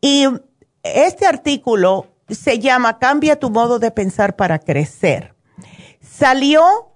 Y 0.00 0.26
este 0.82 1.26
artículo 1.26 2.08
se 2.28 2.58
llama 2.58 2.98
Cambia 2.98 3.38
tu 3.38 3.48
modo 3.48 3.78
de 3.78 3.92
pensar 3.92 4.34
para 4.34 4.58
crecer. 4.58 5.34
Salió 6.00 6.90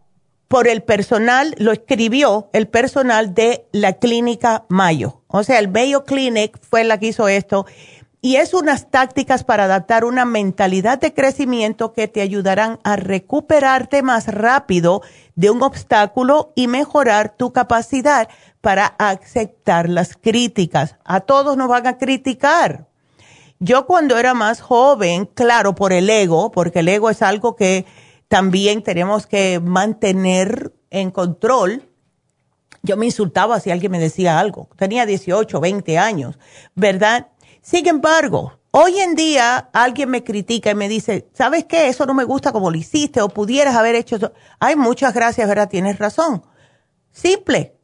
por 0.48 0.66
el 0.66 0.82
personal, 0.82 1.54
lo 1.58 1.72
escribió 1.72 2.50
el 2.52 2.66
personal 2.66 3.34
de 3.34 3.66
la 3.72 3.94
clínica 3.94 4.64
Mayo. 4.68 5.22
O 5.28 5.44
sea, 5.44 5.60
el 5.60 5.68
Mayo 5.68 6.04
Clinic 6.04 6.58
fue 6.60 6.82
la 6.82 6.98
que 6.98 7.06
hizo 7.06 7.28
esto. 7.28 7.66
Y 8.24 8.36
es 8.36 8.54
unas 8.54 8.90
tácticas 8.90 9.44
para 9.44 9.64
adaptar 9.64 10.06
una 10.06 10.24
mentalidad 10.24 10.98
de 10.98 11.12
crecimiento 11.12 11.92
que 11.92 12.08
te 12.08 12.22
ayudarán 12.22 12.80
a 12.82 12.96
recuperarte 12.96 14.02
más 14.02 14.28
rápido 14.28 15.02
de 15.34 15.50
un 15.50 15.62
obstáculo 15.62 16.50
y 16.54 16.66
mejorar 16.66 17.36
tu 17.36 17.52
capacidad 17.52 18.30
para 18.62 18.86
aceptar 18.98 19.90
las 19.90 20.16
críticas. 20.16 20.96
A 21.04 21.20
todos 21.20 21.58
nos 21.58 21.68
van 21.68 21.86
a 21.86 21.98
criticar. 21.98 22.88
Yo 23.58 23.84
cuando 23.84 24.16
era 24.16 24.32
más 24.32 24.62
joven, 24.62 25.26
claro, 25.26 25.74
por 25.74 25.92
el 25.92 26.08
ego, 26.08 26.50
porque 26.50 26.78
el 26.78 26.88
ego 26.88 27.10
es 27.10 27.20
algo 27.20 27.56
que 27.56 27.84
también 28.28 28.82
tenemos 28.82 29.26
que 29.26 29.60
mantener 29.60 30.72
en 30.88 31.10
control. 31.10 31.90
Yo 32.82 32.96
me 32.96 33.04
insultaba 33.04 33.60
si 33.60 33.70
alguien 33.70 33.92
me 33.92 33.98
decía 33.98 34.38
algo. 34.38 34.70
Tenía 34.76 35.04
18, 35.04 35.60
20 35.60 35.98
años, 35.98 36.38
¿verdad? 36.74 37.28
Sin 37.64 37.88
embargo, 37.88 38.60
hoy 38.72 39.00
en 39.00 39.14
día 39.14 39.70
alguien 39.72 40.10
me 40.10 40.22
critica 40.22 40.70
y 40.70 40.74
me 40.74 40.86
dice, 40.86 41.30
¿sabes 41.32 41.64
qué? 41.64 41.88
Eso 41.88 42.04
no 42.04 42.12
me 42.12 42.24
gusta 42.24 42.52
como 42.52 42.70
lo 42.70 42.76
hiciste 42.76 43.22
o 43.22 43.30
pudieras 43.30 43.74
haber 43.74 43.94
hecho 43.94 44.16
eso. 44.16 44.34
Ay, 44.60 44.76
muchas 44.76 45.14
gracias, 45.14 45.48
¿verdad? 45.48 45.70
Tienes 45.70 45.98
razón. 45.98 46.44
Simple. 47.10 47.74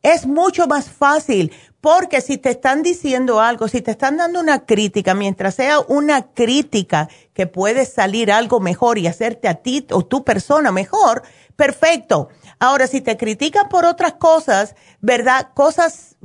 Es 0.00 0.26
mucho 0.26 0.66
más 0.66 0.88
fácil 0.88 1.52
porque 1.82 2.22
si 2.22 2.38
te 2.38 2.48
están 2.48 2.82
diciendo 2.82 3.38
algo, 3.38 3.68
si 3.68 3.82
te 3.82 3.90
están 3.90 4.16
dando 4.16 4.40
una 4.40 4.64
crítica, 4.64 5.12
mientras 5.12 5.56
sea 5.56 5.80
una 5.80 6.32
crítica 6.32 7.10
que 7.34 7.46
puede 7.46 7.84
salir 7.84 8.32
algo 8.32 8.58
mejor 8.58 8.96
y 8.96 9.06
hacerte 9.06 9.48
a 9.48 9.56
ti 9.56 9.86
o 9.90 10.06
tu 10.06 10.24
persona 10.24 10.72
mejor, 10.72 11.24
perfecto. 11.56 12.30
Ahora, 12.58 12.86
si 12.86 13.02
te 13.02 13.18
critican 13.18 13.68
por 13.68 13.84
otras 13.84 14.14
cosas, 14.14 14.76
¿verdad? 15.02 15.50
Cosas 15.52 16.15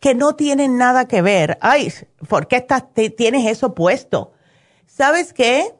que 0.00 0.14
no 0.14 0.34
tienen 0.34 0.76
nada 0.76 1.08
que 1.08 1.22
ver. 1.22 1.58
Ay, 1.60 1.92
¿por 2.28 2.48
qué 2.48 2.56
estás, 2.56 2.84
tienes 3.16 3.46
eso 3.46 3.74
puesto? 3.74 4.32
¿Sabes 4.86 5.32
qué? 5.32 5.74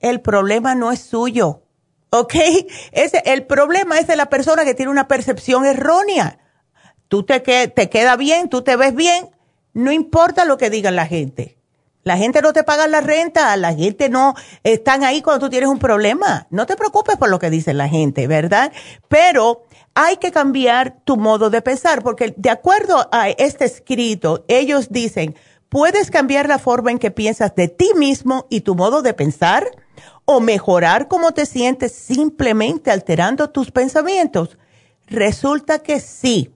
El 0.00 0.20
problema 0.20 0.74
no 0.74 0.92
es 0.92 1.00
suyo. 1.00 1.62
¿Ok? 2.10 2.34
Ese, 2.92 3.22
el 3.24 3.46
problema 3.46 3.98
es 3.98 4.06
de 4.06 4.16
la 4.16 4.26
persona 4.26 4.64
que 4.64 4.74
tiene 4.74 4.90
una 4.90 5.08
percepción 5.08 5.64
errónea 5.64 6.38
tú 7.12 7.24
te, 7.24 7.40
te 7.40 7.90
queda 7.90 8.16
bien, 8.16 8.48
tú 8.48 8.62
te 8.62 8.74
ves 8.74 8.94
bien, 8.94 9.28
no 9.74 9.92
importa 9.92 10.46
lo 10.46 10.56
que 10.56 10.70
digan 10.70 10.96
la 10.96 11.04
gente. 11.04 11.58
La 12.04 12.16
gente 12.16 12.40
no 12.40 12.54
te 12.54 12.64
paga 12.64 12.88
la 12.88 13.02
renta, 13.02 13.54
la 13.58 13.74
gente 13.74 14.08
no 14.08 14.34
están 14.62 15.04
ahí 15.04 15.20
cuando 15.20 15.44
tú 15.44 15.50
tienes 15.50 15.68
un 15.68 15.78
problema. 15.78 16.46
No 16.48 16.64
te 16.64 16.74
preocupes 16.74 17.18
por 17.18 17.28
lo 17.28 17.38
que 17.38 17.50
dice 17.50 17.74
la 17.74 17.86
gente, 17.86 18.26
¿verdad? 18.28 18.72
Pero 19.08 19.64
hay 19.94 20.16
que 20.16 20.32
cambiar 20.32 21.00
tu 21.04 21.16
modo 21.16 21.50
de 21.50 21.62
pensar, 21.62 22.02
porque 22.02 22.34
de 22.36 22.50
acuerdo 22.50 23.08
a 23.12 23.28
este 23.28 23.64
escrito, 23.64 24.44
ellos 24.48 24.88
dicen, 24.90 25.36
puedes 25.68 26.10
cambiar 26.10 26.48
la 26.48 26.58
forma 26.58 26.90
en 26.90 26.98
que 26.98 27.10
piensas 27.10 27.54
de 27.54 27.68
ti 27.68 27.90
mismo 27.96 28.46
y 28.50 28.60
tu 28.62 28.74
modo 28.74 29.02
de 29.02 29.14
pensar 29.14 29.70
o 30.24 30.40
mejorar 30.40 31.08
cómo 31.08 31.32
te 31.32 31.46
sientes 31.46 31.92
simplemente 31.92 32.90
alterando 32.90 33.50
tus 33.50 33.70
pensamientos. 33.70 34.58
Resulta 35.06 35.80
que 35.80 36.00
sí. 36.00 36.54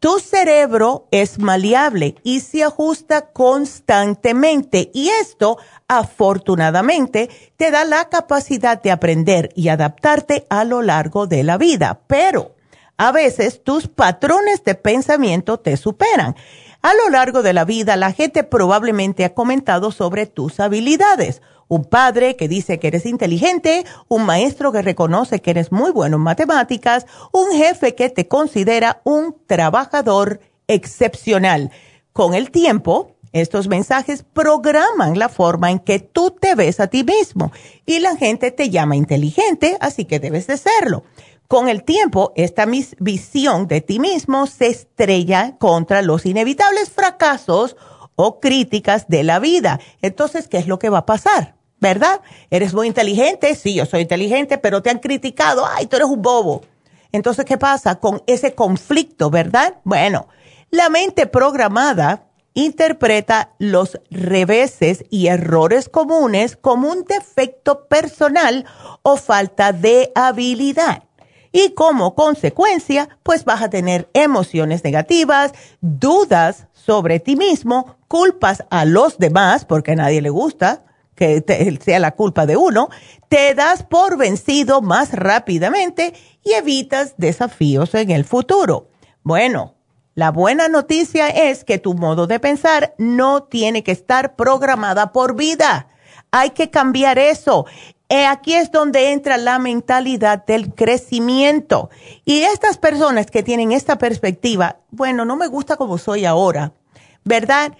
Tu 0.00 0.18
cerebro 0.18 1.06
es 1.12 1.38
maleable 1.38 2.16
y 2.24 2.40
se 2.40 2.64
ajusta 2.64 3.32
constantemente 3.32 4.90
y 4.92 5.10
esto 5.10 5.58
afortunadamente 5.86 7.30
te 7.56 7.70
da 7.70 7.84
la 7.84 8.08
capacidad 8.08 8.82
de 8.82 8.90
aprender 8.90 9.50
y 9.54 9.68
adaptarte 9.68 10.44
a 10.50 10.64
lo 10.64 10.82
largo 10.82 11.28
de 11.28 11.44
la 11.44 11.56
vida, 11.56 12.00
pero 12.08 12.56
a 12.96 13.12
veces 13.12 13.62
tus 13.62 13.88
patrones 13.88 14.64
de 14.64 14.74
pensamiento 14.74 15.58
te 15.58 15.76
superan. 15.76 16.36
A 16.82 16.94
lo 16.94 17.10
largo 17.10 17.42
de 17.42 17.52
la 17.52 17.64
vida 17.64 17.96
la 17.96 18.12
gente 18.12 18.44
probablemente 18.44 19.24
ha 19.24 19.34
comentado 19.34 19.92
sobre 19.92 20.26
tus 20.26 20.60
habilidades 20.60 21.42
un 21.72 21.86
padre 21.86 22.36
que 22.36 22.48
dice 22.48 22.78
que 22.78 22.88
eres 22.88 23.06
inteligente, 23.06 23.86
un 24.08 24.26
maestro 24.26 24.72
que 24.72 24.82
reconoce 24.82 25.40
que 25.40 25.52
eres 25.52 25.72
muy 25.72 25.90
bueno 25.90 26.16
en 26.16 26.22
matemáticas, 26.22 27.06
un 27.32 27.50
jefe 27.50 27.94
que 27.94 28.10
te 28.10 28.28
considera 28.28 29.00
un 29.04 29.34
trabajador 29.46 30.40
excepcional. 30.66 31.70
Con 32.12 32.34
el 32.34 32.50
tiempo, 32.50 33.16
estos 33.32 33.68
mensajes 33.68 34.22
programan 34.22 35.18
la 35.18 35.30
forma 35.30 35.70
en 35.70 35.78
que 35.78 35.98
tú 35.98 36.30
te 36.30 36.54
ves 36.54 36.78
a 36.78 36.88
ti 36.88 37.04
mismo 37.04 37.52
y 37.86 38.00
la 38.00 38.16
gente 38.16 38.50
te 38.50 38.68
llama 38.68 38.96
inteligente, 38.96 39.78
así 39.80 40.04
que 40.04 40.20
debes 40.20 40.46
de 40.46 40.58
serlo. 40.58 41.04
Con 41.52 41.68
el 41.68 41.84
tiempo, 41.84 42.32
esta 42.34 42.64
visión 42.98 43.68
de 43.68 43.82
ti 43.82 43.98
mismo 43.98 44.46
se 44.46 44.68
estrella 44.68 45.58
contra 45.58 46.00
los 46.00 46.24
inevitables 46.24 46.88
fracasos 46.88 47.76
o 48.16 48.40
críticas 48.40 49.06
de 49.08 49.22
la 49.22 49.38
vida. 49.38 49.78
Entonces, 50.00 50.48
¿qué 50.48 50.56
es 50.56 50.66
lo 50.66 50.78
que 50.78 50.88
va 50.88 51.00
a 51.00 51.04
pasar? 51.04 51.56
¿verdad? 51.78 52.22
Eres 52.48 52.72
muy 52.72 52.86
inteligente, 52.86 53.54
sí, 53.54 53.74
yo 53.74 53.84
soy 53.84 54.00
inteligente, 54.00 54.56
pero 54.56 54.80
te 54.80 54.88
han 54.88 54.98
criticado, 55.00 55.66
ay, 55.66 55.84
tú 55.88 55.96
eres 55.96 56.08
un 56.08 56.22
bobo. 56.22 56.62
Entonces, 57.12 57.44
¿qué 57.44 57.58
pasa 57.58 57.96
con 57.96 58.22
ese 58.26 58.54
conflicto, 58.54 59.28
verdad? 59.28 59.74
Bueno, 59.84 60.28
la 60.70 60.88
mente 60.88 61.26
programada 61.26 62.30
interpreta 62.54 63.50
los 63.58 64.00
reveses 64.10 65.04
y 65.10 65.26
errores 65.26 65.90
comunes 65.90 66.56
como 66.56 66.88
un 66.88 67.04
defecto 67.04 67.88
personal 67.88 68.64
o 69.02 69.18
falta 69.18 69.74
de 69.74 70.12
habilidad. 70.14 71.02
Y 71.52 71.74
como 71.74 72.14
consecuencia, 72.14 73.08
pues 73.22 73.44
vas 73.44 73.62
a 73.62 73.70
tener 73.70 74.08
emociones 74.14 74.82
negativas, 74.82 75.52
dudas 75.80 76.66
sobre 76.72 77.20
ti 77.20 77.36
mismo, 77.36 77.98
culpas 78.08 78.64
a 78.70 78.84
los 78.86 79.18
demás, 79.18 79.66
porque 79.66 79.92
a 79.92 79.96
nadie 79.96 80.22
le 80.22 80.30
gusta, 80.30 80.84
que 81.14 81.78
sea 81.84 81.98
la 81.98 82.12
culpa 82.12 82.46
de 82.46 82.56
uno, 82.56 82.88
te 83.28 83.54
das 83.54 83.82
por 83.82 84.16
vencido 84.16 84.80
más 84.80 85.12
rápidamente 85.12 86.14
y 86.42 86.52
evitas 86.52 87.14
desafíos 87.18 87.94
en 87.94 88.10
el 88.10 88.24
futuro. 88.24 88.88
Bueno, 89.22 89.74
la 90.14 90.30
buena 90.30 90.68
noticia 90.68 91.28
es 91.28 91.64
que 91.64 91.78
tu 91.78 91.94
modo 91.94 92.26
de 92.26 92.40
pensar 92.40 92.94
no 92.98 93.44
tiene 93.44 93.82
que 93.82 93.92
estar 93.92 94.36
programada 94.36 95.12
por 95.12 95.36
vida. 95.36 95.88
Hay 96.30 96.50
que 96.50 96.70
cambiar 96.70 97.18
eso. 97.18 97.66
Aquí 98.28 98.54
es 98.54 98.70
donde 98.70 99.12
entra 99.12 99.36
la 99.36 99.58
mentalidad 99.58 100.44
del 100.44 100.74
crecimiento. 100.74 101.90
Y 102.24 102.40
estas 102.40 102.78
personas 102.78 103.30
que 103.30 103.42
tienen 103.42 103.72
esta 103.72 103.98
perspectiva, 103.98 104.76
bueno, 104.90 105.24
no 105.24 105.36
me 105.36 105.46
gusta 105.46 105.76
como 105.76 105.98
soy 105.98 106.24
ahora, 106.24 106.72
¿verdad? 107.24 107.72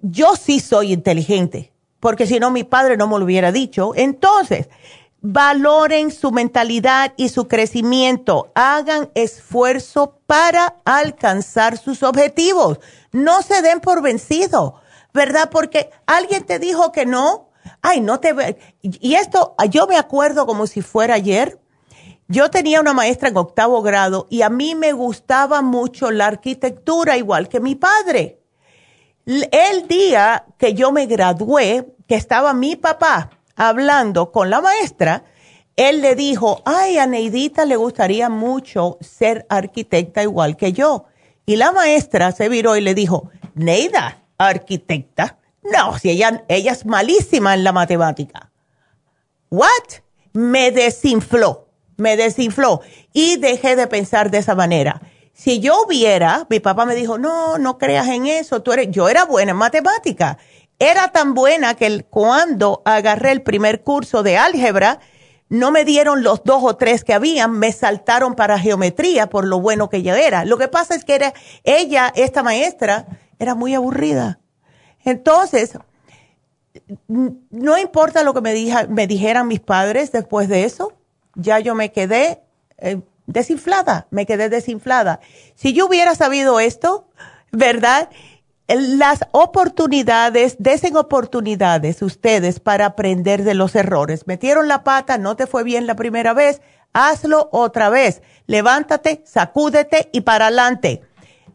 Yo 0.00 0.36
sí 0.36 0.60
soy 0.60 0.92
inteligente 0.92 1.74
porque 2.04 2.26
si 2.26 2.38
no 2.38 2.50
mi 2.50 2.64
padre 2.64 2.98
no 2.98 3.06
me 3.06 3.18
lo 3.18 3.24
hubiera 3.24 3.50
dicho. 3.50 3.92
Entonces, 3.96 4.68
valoren 5.22 6.10
su 6.10 6.32
mentalidad 6.32 7.14
y 7.16 7.30
su 7.30 7.48
crecimiento, 7.48 8.52
hagan 8.54 9.08
esfuerzo 9.14 10.18
para 10.26 10.76
alcanzar 10.84 11.78
sus 11.78 12.02
objetivos. 12.02 12.78
No 13.10 13.40
se 13.40 13.62
den 13.62 13.80
por 13.80 14.02
vencido, 14.02 14.82
¿verdad? 15.14 15.48
Porque 15.50 15.88
alguien 16.04 16.44
te 16.44 16.58
dijo 16.58 16.92
que 16.92 17.06
no. 17.06 17.48
Ay, 17.82 18.00
no 18.00 18.20
te 18.20 18.32
ve. 18.32 18.58
Y 18.82 19.14
esto, 19.14 19.54
yo 19.70 19.86
me 19.86 19.96
acuerdo 19.96 20.46
como 20.46 20.66
si 20.66 20.82
fuera 20.82 21.14
ayer. 21.14 21.60
Yo 22.28 22.50
tenía 22.50 22.80
una 22.80 22.94
maestra 22.94 23.28
en 23.28 23.36
octavo 23.36 23.82
grado 23.82 24.26
y 24.30 24.42
a 24.42 24.48
mí 24.48 24.74
me 24.74 24.92
gustaba 24.92 25.60
mucho 25.60 26.10
la 26.10 26.26
arquitectura, 26.26 27.16
igual 27.16 27.48
que 27.48 27.60
mi 27.60 27.74
padre. 27.74 28.40
El 29.26 29.88
día 29.88 30.46
que 30.58 30.74
yo 30.74 30.90
me 30.90 31.06
gradué, 31.06 31.94
que 32.08 32.14
estaba 32.14 32.54
mi 32.54 32.76
papá 32.76 33.30
hablando 33.56 34.32
con 34.32 34.50
la 34.50 34.60
maestra, 34.60 35.24
él 35.76 36.00
le 36.02 36.14
dijo, 36.14 36.62
ay, 36.64 36.98
a 36.98 37.06
Neidita 37.06 37.64
le 37.64 37.76
gustaría 37.76 38.28
mucho 38.28 38.96
ser 39.00 39.44
arquitecta 39.48 40.22
igual 40.22 40.56
que 40.56 40.72
yo. 40.72 41.06
Y 41.46 41.56
la 41.56 41.72
maestra 41.72 42.32
se 42.32 42.48
viró 42.48 42.76
y 42.76 42.80
le 42.80 42.94
dijo, 42.94 43.30
Neida, 43.54 44.24
arquitecta. 44.38 45.38
No, 45.64 45.98
si 45.98 46.10
ella, 46.10 46.44
ella 46.48 46.72
es 46.72 46.84
malísima 46.84 47.54
en 47.54 47.64
la 47.64 47.72
matemática. 47.72 48.52
¿What? 49.50 50.02
Me 50.32 50.70
desinfló. 50.70 51.68
me 51.96 52.16
desinfló 52.16 52.80
y 53.12 53.36
dejé 53.36 53.76
de 53.76 53.86
pensar 53.86 54.30
de 54.30 54.38
esa 54.38 54.54
manera. 54.54 55.00
Si 55.32 55.60
yo 55.60 55.82
hubiera, 55.84 56.46
mi 56.50 56.60
papá 56.60 56.84
me 56.86 56.94
dijo, 56.94 57.18
no, 57.18 57.58
no 57.58 57.78
creas 57.78 58.08
en 58.08 58.26
eso, 58.26 58.62
tú 58.62 58.72
eres, 58.72 58.90
yo 58.90 59.08
era 59.08 59.24
buena 59.24 59.52
en 59.52 59.56
matemática. 59.56 60.38
Era 60.78 61.08
tan 61.08 61.34
buena 61.34 61.74
que 61.74 62.04
cuando 62.04 62.82
agarré 62.84 63.32
el 63.32 63.42
primer 63.42 63.82
curso 63.82 64.22
de 64.22 64.36
álgebra, 64.36 65.00
no 65.48 65.70
me 65.70 65.84
dieron 65.84 66.22
los 66.22 66.42
dos 66.44 66.62
o 66.62 66.76
tres 66.76 67.04
que 67.04 67.14
habían, 67.14 67.52
me 67.52 67.72
saltaron 67.72 68.34
para 68.34 68.58
geometría 68.58 69.28
por 69.28 69.44
lo 69.44 69.60
bueno 69.60 69.88
que 69.88 70.02
yo 70.02 70.14
era. 70.14 70.44
Lo 70.44 70.56
que 70.58 70.68
pasa 70.68 70.94
es 70.94 71.04
que 71.04 71.14
era, 71.14 71.32
ella, 71.62 72.12
esta 72.16 72.42
maestra, 72.42 73.06
era 73.38 73.54
muy 73.54 73.74
aburrida. 73.74 74.40
Entonces, 75.04 75.78
no 77.08 77.78
importa 77.78 78.22
lo 78.22 78.34
que 78.34 78.40
me, 78.40 79.06
dijeran 79.06 79.48
mis 79.48 79.60
padres 79.60 80.12
después 80.12 80.48
de 80.48 80.64
eso, 80.64 80.92
ya 81.34 81.58
yo 81.58 81.74
me 81.74 81.92
quedé 81.92 82.42
eh, 82.78 83.00
desinflada, 83.26 84.06
me 84.10 84.26
quedé 84.26 84.48
desinflada. 84.48 85.20
Si 85.54 85.72
yo 85.72 85.86
hubiera 85.86 86.14
sabido 86.14 86.60
esto, 86.60 87.08
¿verdad? 87.52 88.10
Las 88.66 89.20
oportunidades, 89.32 90.56
desen 90.58 90.96
oportunidades 90.96 92.02
ustedes 92.02 92.60
para 92.60 92.86
aprender 92.86 93.44
de 93.44 93.54
los 93.54 93.74
errores. 93.74 94.26
Metieron 94.26 94.68
la 94.68 94.84
pata, 94.84 95.18
no 95.18 95.36
te 95.36 95.46
fue 95.46 95.64
bien 95.64 95.86
la 95.86 95.96
primera 95.96 96.32
vez, 96.32 96.62
hazlo 96.92 97.48
otra 97.52 97.90
vez. 97.90 98.22
Levántate, 98.46 99.22
sacúdete 99.26 100.08
y 100.12 100.22
para 100.22 100.46
adelante. 100.46 101.02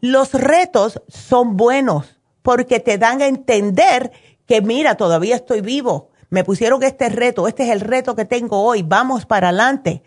Los 0.00 0.32
retos 0.32 1.02
son 1.08 1.56
buenos 1.56 2.19
porque 2.42 2.80
te 2.80 2.98
dan 2.98 3.22
a 3.22 3.26
entender 3.26 4.12
que 4.46 4.62
mira, 4.62 4.96
todavía 4.96 5.36
estoy 5.36 5.60
vivo. 5.60 6.10
Me 6.28 6.44
pusieron 6.44 6.82
este 6.82 7.08
reto, 7.08 7.48
este 7.48 7.64
es 7.64 7.70
el 7.70 7.80
reto 7.80 8.14
que 8.14 8.24
tengo 8.24 8.62
hoy, 8.62 8.82
vamos 8.82 9.26
para 9.26 9.48
adelante 9.48 10.02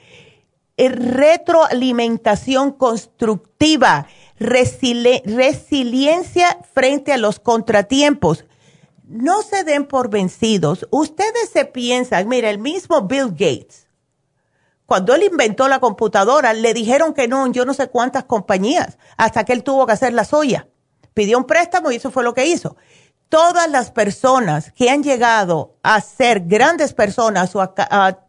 retroalimentación 0.78 2.72
constructiva, 2.72 4.08
resiliencia 4.40 5.28
frente 6.74 7.14
a 7.14 7.18
los 7.18 7.40
contratiempos. 7.40 8.46
No 9.04 9.44
se 9.44 9.64
den 9.64 9.86
por 9.86 10.10
vencidos. 10.10 10.88
Ustedes 10.90 11.50
se 11.52 11.66
piensan, 11.66 12.28
mira, 12.28 12.50
el 12.50 12.58
mismo 12.58 13.02
Bill 13.02 13.30
Gates, 13.30 13.88
cuando 14.86 15.14
él 15.14 15.24
inventó 15.24 15.68
la 15.68 15.80
computadora, 15.80 16.54
le 16.54 16.74
dijeron 16.74 17.14
que 17.14 17.28
no 17.28 17.52
yo 17.52 17.66
no 17.66 17.74
sé 17.74 17.88
cuántas 17.88 18.24
compañías, 18.26 18.98
hasta 19.18 19.44
que 19.44 19.54
él 19.54 19.64
tuvo 19.64 19.86
que 19.86 19.94
hacer 19.94 20.14
la 20.14 20.26
suya. 20.26 20.68
Pidió 21.14 21.38
un 21.38 21.46
préstamo 21.46 21.92
y 21.92 21.96
eso 21.96 22.12
fue 22.12 22.24
lo 22.24 22.34
que 22.34 22.46
hizo. 22.46 22.76
Todas 23.30 23.70
las 23.70 23.92
personas 23.92 24.72
que 24.72 24.90
han 24.90 25.04
llegado 25.04 25.76
a 25.82 26.02
ser 26.02 26.42
grandes 26.42 26.94
personas 26.94 27.56
o 27.56 27.62
a, 27.62 28.20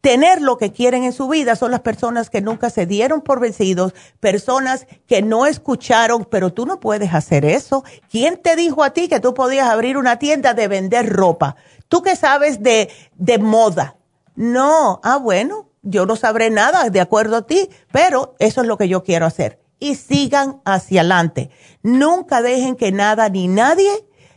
tener 0.00 0.42
lo 0.42 0.58
que 0.58 0.72
quieren 0.72 1.04
en 1.04 1.12
su 1.12 1.28
vida 1.28 1.54
son 1.54 1.70
las 1.70 1.80
personas 1.80 2.28
que 2.28 2.40
nunca 2.40 2.70
se 2.70 2.86
dieron 2.86 3.20
por 3.20 3.38
vencidos, 3.38 3.94
personas 4.18 4.88
que 5.06 5.22
no 5.22 5.46
escucharon, 5.46 6.24
pero 6.24 6.52
tú 6.52 6.66
no 6.66 6.80
puedes 6.80 7.14
hacer 7.14 7.44
eso. 7.44 7.84
¿Quién 8.10 8.36
te 8.36 8.56
dijo 8.56 8.82
a 8.82 8.90
ti 8.90 9.08
que 9.08 9.20
tú 9.20 9.32
podías 9.32 9.68
abrir 9.68 9.96
una 9.96 10.18
tienda 10.18 10.54
de 10.54 10.66
vender 10.66 11.08
ropa? 11.08 11.54
¿Tú 11.86 12.02
qué 12.02 12.16
sabes 12.16 12.62
de, 12.62 12.90
de 13.14 13.38
moda? 13.38 13.96
No, 14.34 15.00
ah, 15.04 15.18
bueno, 15.18 15.68
yo 15.82 16.04
no 16.04 16.16
sabré 16.16 16.50
nada 16.50 16.90
de 16.90 17.00
acuerdo 17.00 17.36
a 17.36 17.46
ti, 17.46 17.70
pero 17.92 18.34
eso 18.40 18.62
es 18.62 18.66
lo 18.66 18.76
que 18.76 18.88
yo 18.88 19.04
quiero 19.04 19.26
hacer. 19.26 19.61
Y 19.82 19.96
sigan 19.96 20.60
hacia 20.64 21.00
adelante. 21.00 21.50
Nunca 21.82 22.42
dejen 22.42 22.76
que 22.76 22.92
nada 22.92 23.28
ni 23.28 23.48
nadie 23.48 23.90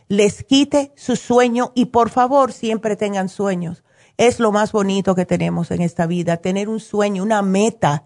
les 0.08 0.42
quite 0.42 0.92
su 0.96 1.16
sueño 1.16 1.72
y 1.74 1.86
por 1.86 2.10
favor 2.10 2.52
siempre 2.52 2.96
tengan 2.96 3.28
sueños 3.28 3.84
es 4.16 4.40
lo 4.40 4.52
más 4.52 4.72
bonito 4.72 5.14
que 5.14 5.26
tenemos 5.26 5.70
en 5.70 5.82
esta 5.82 6.06
vida, 6.06 6.38
tener 6.38 6.68
un 6.68 6.80
sueño, 6.80 7.22
una 7.22 7.42
meta, 7.42 8.04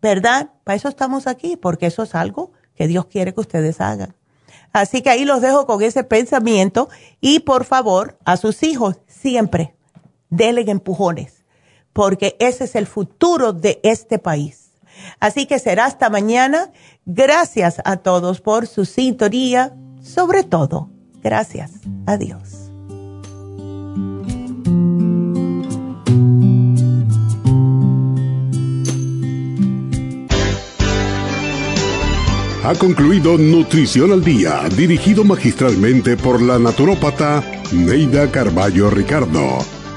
¿verdad? 0.00 0.50
Para 0.64 0.76
eso 0.76 0.88
estamos 0.88 1.26
aquí, 1.26 1.56
porque 1.56 1.86
eso 1.86 2.02
es 2.02 2.14
algo 2.14 2.52
que 2.74 2.88
Dios 2.88 3.06
quiere 3.06 3.32
que 3.32 3.40
ustedes 3.40 3.80
hagan. 3.80 4.14
Así 4.72 5.02
que 5.02 5.10
ahí 5.10 5.24
los 5.24 5.40
dejo 5.40 5.66
con 5.66 5.82
ese 5.82 6.02
pensamiento 6.02 6.88
y 7.20 7.40
por 7.40 7.64
favor 7.64 8.18
a 8.24 8.36
sus 8.36 8.62
hijos 8.62 8.96
siempre 9.06 9.74
denle 10.30 10.64
empujones, 10.70 11.44
porque 11.92 12.36
ese 12.40 12.64
es 12.64 12.74
el 12.74 12.86
futuro 12.86 13.52
de 13.52 13.80
este 13.82 14.18
país. 14.18 14.61
Así 15.20 15.46
que 15.46 15.58
será 15.58 15.86
hasta 15.86 16.10
mañana. 16.10 16.70
Gracias 17.04 17.80
a 17.84 17.96
todos 17.98 18.40
por 18.40 18.66
su 18.66 18.84
sintonía, 18.84 19.74
sobre 20.00 20.42
todo. 20.44 20.90
Gracias. 21.22 21.72
Adiós. 22.06 22.62
Ha 32.64 32.74
concluido 32.76 33.36
Nutrición 33.38 34.12
al 34.12 34.22
Día, 34.22 34.62
dirigido 34.76 35.24
magistralmente 35.24 36.16
por 36.16 36.40
la 36.40 36.60
naturópata 36.60 37.42
Neida 37.72 38.30
Carballo 38.30 38.88
Ricardo. 38.88 39.81